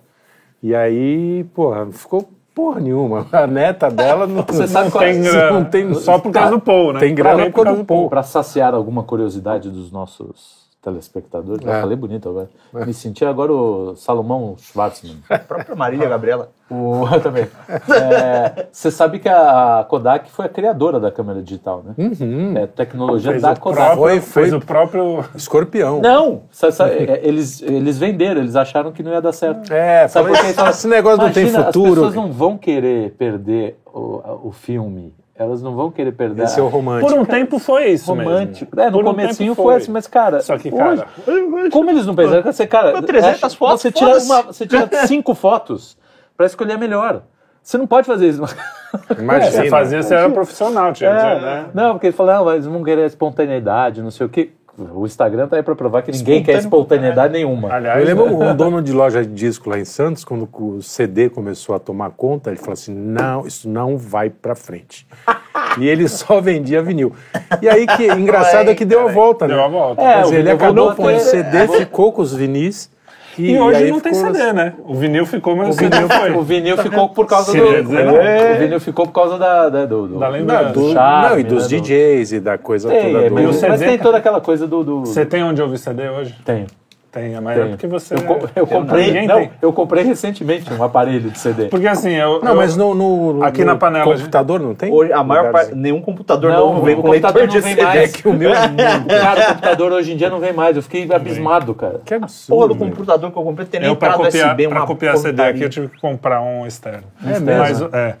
E 0.61 0.75
aí, 0.75 1.45
porra, 1.55 1.87
ficou 1.91 2.29
porra 2.61 2.79
nenhuma. 2.79 3.25
A 3.33 3.47
neta 3.47 3.89
dela 3.89 4.27
não, 4.27 4.43
Você 4.43 4.67
sabe 4.67 4.91
não 4.91 4.99
tem 4.99 5.19
não 5.19 5.65
tem 5.65 5.93
Só 5.95 6.19
por 6.19 6.31
causa 6.31 6.51
do 6.51 6.59
Paul, 6.59 6.93
né? 6.93 6.99
Tem 6.99 7.15
grana 7.15 7.49
por 7.49 7.63
causa 7.63 7.79
do 7.79 7.85
Paul. 7.85 8.09
Para 8.09 8.21
saciar 8.21 8.75
alguma 8.75 9.03
curiosidade 9.03 9.69
dos 9.69 9.91
nossos 9.91 10.60
telespectadores. 10.81 11.65
Eu 11.65 11.71
É. 11.73 11.81
falei 11.81 11.95
bonito 11.95 12.27
agora. 12.29 12.49
Me 12.85 12.93
senti 12.93 13.23
agora 13.23 13.51
o 13.53 13.95
Salomão 13.95 14.55
Schwartzman. 14.57 15.17
A 15.29 15.37
própria 15.37 15.75
Marília 15.75 16.09
Gabriela. 16.09 16.49
O, 16.69 17.05
eu 17.13 17.19
também. 17.21 17.47
É, 17.69 18.67
Você 18.71 18.89
sabe 18.89 19.19
que 19.19 19.27
a 19.27 19.85
Kodak 19.89 20.31
foi 20.31 20.45
a 20.45 20.49
criadora 20.49 20.99
da 20.99 21.11
câmera 21.11 21.41
digital, 21.41 21.83
né? 21.83 21.93
Uhum. 21.97 22.57
É 22.57 22.65
tecnologia 22.65 23.31
Fez 23.31 23.41
da 23.41 23.55
Kodak. 23.55 23.75
próprio, 23.95 23.97
Foi- 24.01 24.21
foi- 24.21 24.43
fez 24.43 24.53
o 24.53 24.59
próprio 24.61 25.25
Escorpião. 25.35 25.99
Não! 26.01 26.43
Sabe- 26.49 26.73
sabe, 26.73 26.91
é, 26.93 27.19
eles, 27.27 27.61
eles 27.61 27.97
venderam, 27.97 28.41
eles 28.41 28.55
acharam 28.55 28.91
que 28.91 29.03
não 29.03 29.11
ia 29.11 29.21
dar 29.21 29.33
certo. 29.33 29.71
É, 29.71 30.07
Sabe 30.07 30.27
falei, 30.27 30.39
por 30.41 30.45
quê? 30.47 30.51
Então, 30.53 30.67
esse 30.69 30.87
negócio 30.87 31.17
não 31.23 31.31
tem 31.31 31.47
futuro. 31.47 31.89
As 31.89 31.95
pessoas 31.95 32.15
não 32.15 32.31
vão 32.31 32.57
querer 32.57 33.11
perder 33.11 33.77
o, 33.85 34.47
o 34.47 34.51
filme. 34.51 35.13
Elas 35.41 35.61
não 35.61 35.75
vão 35.75 35.89
querer 35.89 36.11
perder. 36.11 36.43
Esse 36.43 36.59
é 36.59 36.63
o 36.63 36.67
romântico. 36.67 37.11
Por 37.11 37.19
um 37.19 37.25
tempo 37.25 37.57
foi 37.57 37.89
isso 37.89 38.09
romântico. 38.13 38.75
mesmo. 38.75 38.87
É, 38.87 38.91
no 38.91 38.97
Por 38.99 39.01
um 39.01 39.07
comecinho 39.11 39.53
tempo 39.55 39.63
foi 39.63 39.75
assim, 39.75 39.91
mas, 39.91 40.05
cara, 40.07 40.39
Só 40.41 40.57
que, 40.57 40.69
hoje- 40.69 40.77
cara, 40.77 41.07
como 41.71 41.89
eles 41.89 42.05
não 42.05 42.13
pensaram? 42.15 42.43
Você, 42.43 42.67
cara, 42.67 43.01
300 43.01 43.43
acha- 43.43 43.57
fotos, 43.57 43.81
você 43.81 43.91
tira, 43.91 44.17
uma, 44.19 44.41
você 44.43 44.67
tira 44.67 44.87
cinco 45.07 45.33
fotos 45.33 45.97
pra 46.37 46.45
escolher 46.45 46.73
a 46.73 46.77
melhor. 46.77 47.23
Você 47.63 47.77
não 47.77 47.85
pode 47.87 48.07
fazer 48.07 48.27
isso. 48.27 48.41
Imagina. 49.17 49.51
você 49.51 49.69
fazia, 49.69 50.01
você 50.03 50.13
era 50.15 50.29
profissional, 50.29 50.91
tinha, 50.93 51.09
É, 51.09 51.39
né? 51.41 51.65
Não, 51.73 51.91
porque 51.93 52.07
ele 52.07 52.15
falou, 52.15 52.33
não, 52.33 52.51
eles 52.53 52.65
vão 52.65 52.83
querer 52.83 53.05
espontaneidade, 53.05 54.01
não 54.01 54.11
sei 54.11 54.25
o 54.25 54.29
quê. 54.29 54.51
O 54.77 55.05
Instagram 55.05 55.47
tá 55.47 55.57
aí 55.57 55.63
pra 55.63 55.75
provar 55.75 56.01
que 56.01 56.11
ninguém 56.11 56.41
quer 56.43 56.57
espontaneidade 56.57 57.33
nenhuma. 57.33 57.73
Aliás, 57.73 57.99
Eu 57.99 58.05
lembro 58.05 58.37
né? 58.37 58.51
um 58.51 58.55
dono 58.55 58.81
de 58.81 58.91
loja 58.93 59.21
de 59.23 59.31
disco 59.33 59.69
lá 59.69 59.77
em 59.79 59.85
Santos, 59.85 60.23
quando 60.23 60.47
o 60.53 60.81
CD 60.81 61.29
começou 61.29 61.75
a 61.75 61.79
tomar 61.79 62.11
conta, 62.11 62.49
ele 62.49 62.57
falou 62.59 62.73
assim: 62.73 62.93
não, 62.93 63.45
isso 63.45 63.67
não 63.69 63.97
vai 63.97 64.29
pra 64.29 64.55
frente. 64.55 65.07
e 65.79 65.87
ele 65.87 66.07
só 66.07 66.41
vendia 66.41 66.81
vinil. 66.81 67.13
E 67.61 67.69
aí 67.69 67.87
que 67.87 68.07
engraçado 68.07 68.69
é 68.69 68.75
que 68.75 68.85
deu 68.85 69.07
a 69.07 69.11
volta, 69.11 69.47
né? 69.47 69.53
deu 69.55 69.63
a 69.63 69.67
volta. 69.67 70.01
É, 70.01 70.21
dizer, 70.23 70.39
ele 70.39 70.51
acabou 70.51 70.95
com 70.95 71.03
o 71.03 71.07
ter- 71.07 71.19
CD, 71.19 71.67
ficou 71.69 72.11
com 72.11 72.21
os 72.21 72.33
vinis. 72.33 72.90
E, 73.37 73.51
E 73.51 73.59
hoje 73.59 73.89
não 73.89 73.99
tem 73.99 74.13
CD, 74.13 74.39
assim. 74.41 74.53
né? 74.53 74.73
O 74.85 74.93
vinil 74.93 75.25
ficou, 75.25 75.55
mas 75.55 75.69
o, 75.69 75.73
CD 75.73 75.95
vinil, 75.95 76.09
foi. 76.09 76.31
o 76.31 76.41
vinil 76.41 76.77
ficou 76.77 77.09
por 77.09 77.25
causa 77.25 77.51
do. 77.53 77.65
quer 77.67 77.81
dizer, 77.83 78.05
não. 78.05 78.13
O 78.15 78.59
vinil 78.59 78.79
ficou 78.79 79.05
por 79.05 79.13
causa 79.13 79.37
da, 79.37 79.69
da, 79.69 79.85
do, 79.85 80.07
do- 80.07 80.19
Da 80.19 80.25
Não, 80.27 80.31
lembrança. 80.33 80.73
do- 80.73 80.91
charme, 80.93 81.29
não, 81.29 81.39
e 81.39 81.43
dos 81.43 81.63
né, 81.71 81.77
do- 81.77 81.81
DJs 81.83 82.31
e 82.33 82.39
da 82.39 82.57
coisa 82.57 82.89
Tem, 82.89 83.13
toda 83.13 83.25
é, 83.25 83.29
do. 83.29 83.67
mas 83.69 83.79
tem 83.79 83.97
toda 83.97 84.17
aquela 84.17 84.41
coisa 84.41 84.67
do. 84.67 84.83
do... 84.83 84.99
Você 85.01 85.25
tem 85.25 85.43
onde 85.43 85.61
ouvir 85.61 85.77
CD 85.77 86.09
hoje? 86.09 86.35
Tem. 86.43 86.65
Tem, 87.11 87.41
mas 87.41 87.57
é 87.57 87.61
tem. 87.63 87.69
porque 87.71 87.87
você. 87.87 88.15
Eu, 88.15 88.21
co- 88.23 88.49
eu 88.55 88.65
comprei. 88.65 89.07
Ninguém 89.07 89.27
Não, 89.27 89.35
tem. 89.39 89.51
eu 89.61 89.73
comprei 89.73 90.01
recentemente 90.03 90.73
um 90.73 90.81
aparelho 90.81 91.29
de 91.29 91.37
CD. 91.37 91.65
Porque 91.65 91.85
assim, 91.85 92.11
eu. 92.13 92.41
Não, 92.41 92.51
eu- 92.51 92.55
mas 92.57 92.77
no, 92.77 92.93
no- 92.95 93.43
Aqui 93.43 93.59
no 93.61 93.67
na 93.67 93.75
panela, 93.75 94.05
computador 94.05 94.61
não 94.61 94.73
tem? 94.73 94.93
Hoje, 94.93 95.11
a 95.11 95.21
maior 95.21 95.51
parte. 95.51 95.75
Nenhum 95.75 95.99
computador 96.01 96.51
Não, 96.51 96.73
novo 96.73 96.85
vem 96.85 96.95
com 96.95 97.09
leitor 97.09 97.33
computador 97.33 97.47
de 97.49 97.55
não 97.57 97.61
vem 97.63 97.75
CD. 97.75 97.83
mais. 97.85 97.99
É 98.15 98.17
que 98.17 98.27
o 98.29 98.33
meu 98.33 98.51
é. 98.51 98.55
Cara, 99.21 99.41
o 99.41 99.47
computador 99.55 99.91
hoje 99.91 100.13
em 100.13 100.15
dia 100.15 100.29
não 100.29 100.39
vem 100.39 100.53
mais. 100.53 100.77
Eu 100.77 100.81
fiquei 100.83 101.05
abismado, 101.13 101.73
cara. 101.75 101.99
Que 102.05 102.13
Porra 102.15 102.23
absurdo. 102.23 102.67
do 102.69 102.75
computador 102.75 103.29
que 103.29 103.37
eu 103.37 103.43
comprei 103.43 103.67
tem 103.67 103.81
nem 103.81 103.89
Eu, 103.89 103.95
pra 103.97 104.13
copiar, 104.13 104.47
USB, 104.51 104.67
pra 104.69 104.77
uma 104.77 104.87
copiar 104.87 105.17
CD 105.17 105.41
aqui, 105.43 105.61
eu 105.63 105.69
tive 105.69 105.89
que 105.89 105.99
comprar 105.99 106.41
um 106.41 106.65
externo. 106.65 107.03
É 107.25 107.39
Mas, 107.39 107.41
mesmo? 107.41 107.89
o- 107.91 107.95
é. 107.95 108.15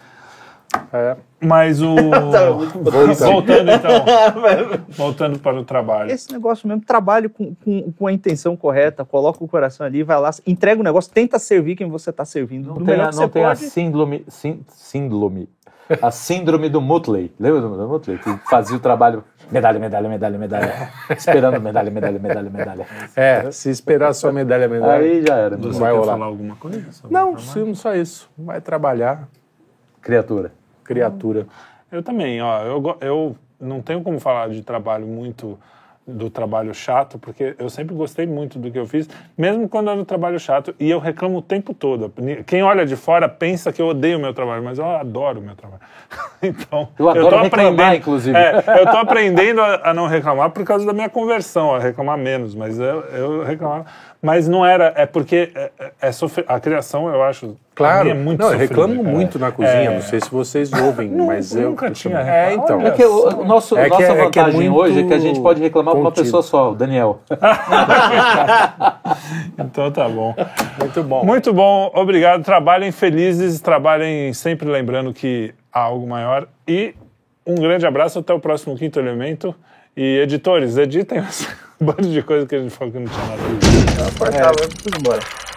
É. 0.93 1.15
Mas 1.41 1.81
o. 1.81 1.95
Tá, 2.31 2.51
bom. 2.51 2.83
Voltando 3.31 3.71
então. 3.71 4.05
voltando 4.89 5.39
para 5.39 5.59
o 5.59 5.63
trabalho. 5.65 6.11
Esse 6.11 6.31
negócio 6.31 6.67
mesmo, 6.67 6.83
trabalhe 6.85 7.27
com, 7.29 7.55
com, 7.55 7.91
com 7.91 8.07
a 8.07 8.13
intenção 8.13 8.55
correta, 8.55 9.03
coloca 9.03 9.43
o 9.43 9.47
coração 9.47 9.85
ali, 9.85 10.03
vai 10.03 10.19
lá, 10.19 10.29
entrega 10.45 10.79
o 10.79 10.83
negócio, 10.83 11.11
tenta 11.11 11.39
servir 11.39 11.75
quem 11.75 11.89
você 11.89 12.11
está 12.11 12.23
servindo. 12.23 12.67
Não 12.67 12.73
do 12.75 12.85
tem, 12.85 12.95
melhor 12.95 13.09
a, 13.09 13.15
não 13.15 13.27
tem 13.29 13.43
a 13.43 13.55
síndrome, 13.55 14.23
sín- 14.27 14.61
síndrome. 14.69 15.49
A 16.01 16.09
síndrome 16.09 16.69
do 16.69 16.79
Mutley. 16.79 17.33
Lembra 17.37 17.59
do 17.61 17.75
do 17.75 17.87
Mutley? 17.87 18.17
Que 18.17 18.37
fazia 18.49 18.77
o 18.77 18.79
trabalho. 18.79 19.23
Medalha, 19.51 19.77
medalha, 19.77 20.07
medalha, 20.07 20.37
medalha. 20.37 20.89
Esperando 21.11 21.59
medalha, 21.59 21.91
medalha, 21.91 22.17
medalha, 22.17 22.49
medalha. 22.49 22.87
É, 23.13 23.51
se 23.51 23.69
esperar 23.69 24.13
só 24.13 24.31
medalha, 24.31 24.69
medalha. 24.69 25.03
Aí 25.03 25.21
já 25.27 25.35
era. 25.35 25.57
Você 25.57 25.79
vai 25.79 25.91
quer 25.91 25.97
rolar. 25.99 26.13
falar 26.13 26.25
alguma 26.27 26.55
coisa? 26.55 26.89
sobre 26.93 27.13
Não, 27.13 27.33
trabalho? 27.35 27.65
sim, 27.65 27.73
só 27.75 27.93
isso. 27.93 28.29
Vai 28.37 28.61
trabalhar, 28.61 29.27
Criatura. 30.01 30.53
Criatura. 30.93 31.47
Eu 31.91 32.01
também, 32.03 32.41
ó. 32.41 32.61
Eu, 32.63 32.97
eu 33.01 33.35
não 33.59 33.81
tenho 33.81 34.01
como 34.01 34.19
falar 34.19 34.49
de 34.49 34.61
trabalho 34.61 35.05
muito 35.05 35.57
do 36.05 36.29
trabalho 36.31 36.73
chato, 36.73 37.19
porque 37.19 37.55
eu 37.59 37.69
sempre 37.69 37.93
gostei 37.95 38.25
muito 38.25 38.57
do 38.57 38.71
que 38.71 38.77
eu 38.79 38.87
fiz, 38.87 39.07
mesmo 39.37 39.69
quando 39.69 39.89
era 39.91 39.99
um 39.99 40.03
trabalho 40.03 40.39
chato, 40.39 40.73
e 40.79 40.89
eu 40.89 40.99
reclamo 40.99 41.37
o 41.37 41.41
tempo 41.43 41.73
todo. 41.75 42.11
Quem 42.47 42.63
olha 42.63 42.85
de 42.85 42.95
fora 42.95 43.29
pensa 43.29 43.71
que 43.71 43.79
eu 43.81 43.87
odeio 43.87 44.17
o 44.17 44.21
meu 44.21 44.33
trabalho, 44.33 44.63
mas 44.63 44.79
eu 44.79 44.85
adoro 44.85 45.39
o 45.39 45.43
meu 45.43 45.55
trabalho. 45.55 45.81
então, 46.41 46.89
Eu 46.97 47.07
adoro 47.07 47.29
tô 47.29 47.41
reclamar, 47.43 47.69
aprendendo- 47.69 47.95
inclusive. 47.97 48.35
É, 48.37 48.81
eu 48.81 48.89
tô 48.89 48.97
aprendendo 48.97 49.61
a, 49.61 49.91
a 49.91 49.93
não 49.93 50.07
reclamar 50.07 50.49
por 50.49 50.65
causa 50.65 50.85
da 50.85 50.91
minha 50.91 51.07
conversão, 51.07 51.75
a 51.75 51.79
reclamar 51.79 52.17
menos, 52.17 52.55
mas 52.55 52.79
eu, 52.79 53.01
eu 53.01 53.43
reclamava. 53.43 53.85
Mas 54.23 54.47
não 54.47 54.63
era, 54.63 54.93
é 54.95 55.07
porque 55.07 55.51
é, 55.55 55.71
é- 55.79 55.91
é 55.99 56.11
sofrer- 56.11 56.45
a 56.47 56.59
criação, 56.59 57.09
eu 57.11 57.23
acho, 57.23 57.57
pra 57.73 57.87
Claro, 57.93 58.09
é 58.09 58.13
muito 58.13 58.39
não, 58.39 58.51
eu 58.51 58.57
reclamo 58.59 58.97
cara. 59.03 59.09
muito 59.15 59.39
na 59.39 59.51
cozinha, 59.51 59.73
É. 59.89 59.93
não 59.95 60.01
sei 60.01 60.19
se 60.21 60.29
vocês 60.29 60.71
ouvem, 60.71 61.09
mas 61.09 61.55
eu... 61.55 61.71
nunca 61.71 61.89
tinha 61.89 62.19
É, 62.19 62.49
reclamado. 62.49 62.63
então. 62.63 62.87
É 62.87 62.91
que 62.91 63.03
o, 63.03 63.39
o 63.41 63.45
nosso, 63.45 63.75
É 63.75 63.85
que 63.85 63.89
nossa 63.89 64.03
é- 64.03 64.05
é 64.05 64.29
que 64.29 64.39
é 64.39 64.43
vantagem 64.43 64.69
hoje 64.69 64.99
é 64.99 65.03
que 65.07 65.13
a 65.15 65.17
gente 65.17 65.39
pode 65.41 65.59
reclamar 65.59 65.95
com 65.95 66.01
uma 66.01 66.11
contido. 66.11 66.23
pessoa 66.25 66.43
só, 66.43 66.71
o 66.71 66.75
Daniel. 66.75 67.19
Então 69.57 69.91
tá 69.91 70.07
bom. 70.07 70.35
Muito 70.79 71.03
bom. 71.03 71.25
Muito 71.25 71.53
bom, 71.53 71.91
obrigado. 71.93 72.43
Trabalhem 72.43 72.91
felizes, 72.91 73.59
trabalhem 73.61 74.33
sempre 74.33 74.67
lembrando 74.69 75.13
que 75.13 75.53
há 75.73 75.81
algo 75.81 76.07
maior. 76.07 76.47
E 76.67 76.93
um 77.45 77.55
grande 77.55 77.85
abraço, 77.85 78.19
até 78.19 78.33
o 78.33 78.39
próximo 78.39 78.75
Quinto 78.75 78.99
Elemento. 78.99 79.53
E 79.95 80.19
editores, 80.19 80.77
editem 80.77 81.21
esse 81.81 81.83
bando 81.83 82.07
de 82.07 82.21
coisa 82.21 82.45
que 82.45 82.55
a 82.55 82.59
gente 82.59 82.71
falou 82.71 82.93
que 82.93 82.99
não 82.99 83.07
tinha 83.07 83.25
nada 83.25 83.41
a 83.41 84.05
ver. 84.05 84.17
Cortava, 84.17 84.55
eu 84.61 84.69
fui 84.81 84.91
embora. 84.97 85.50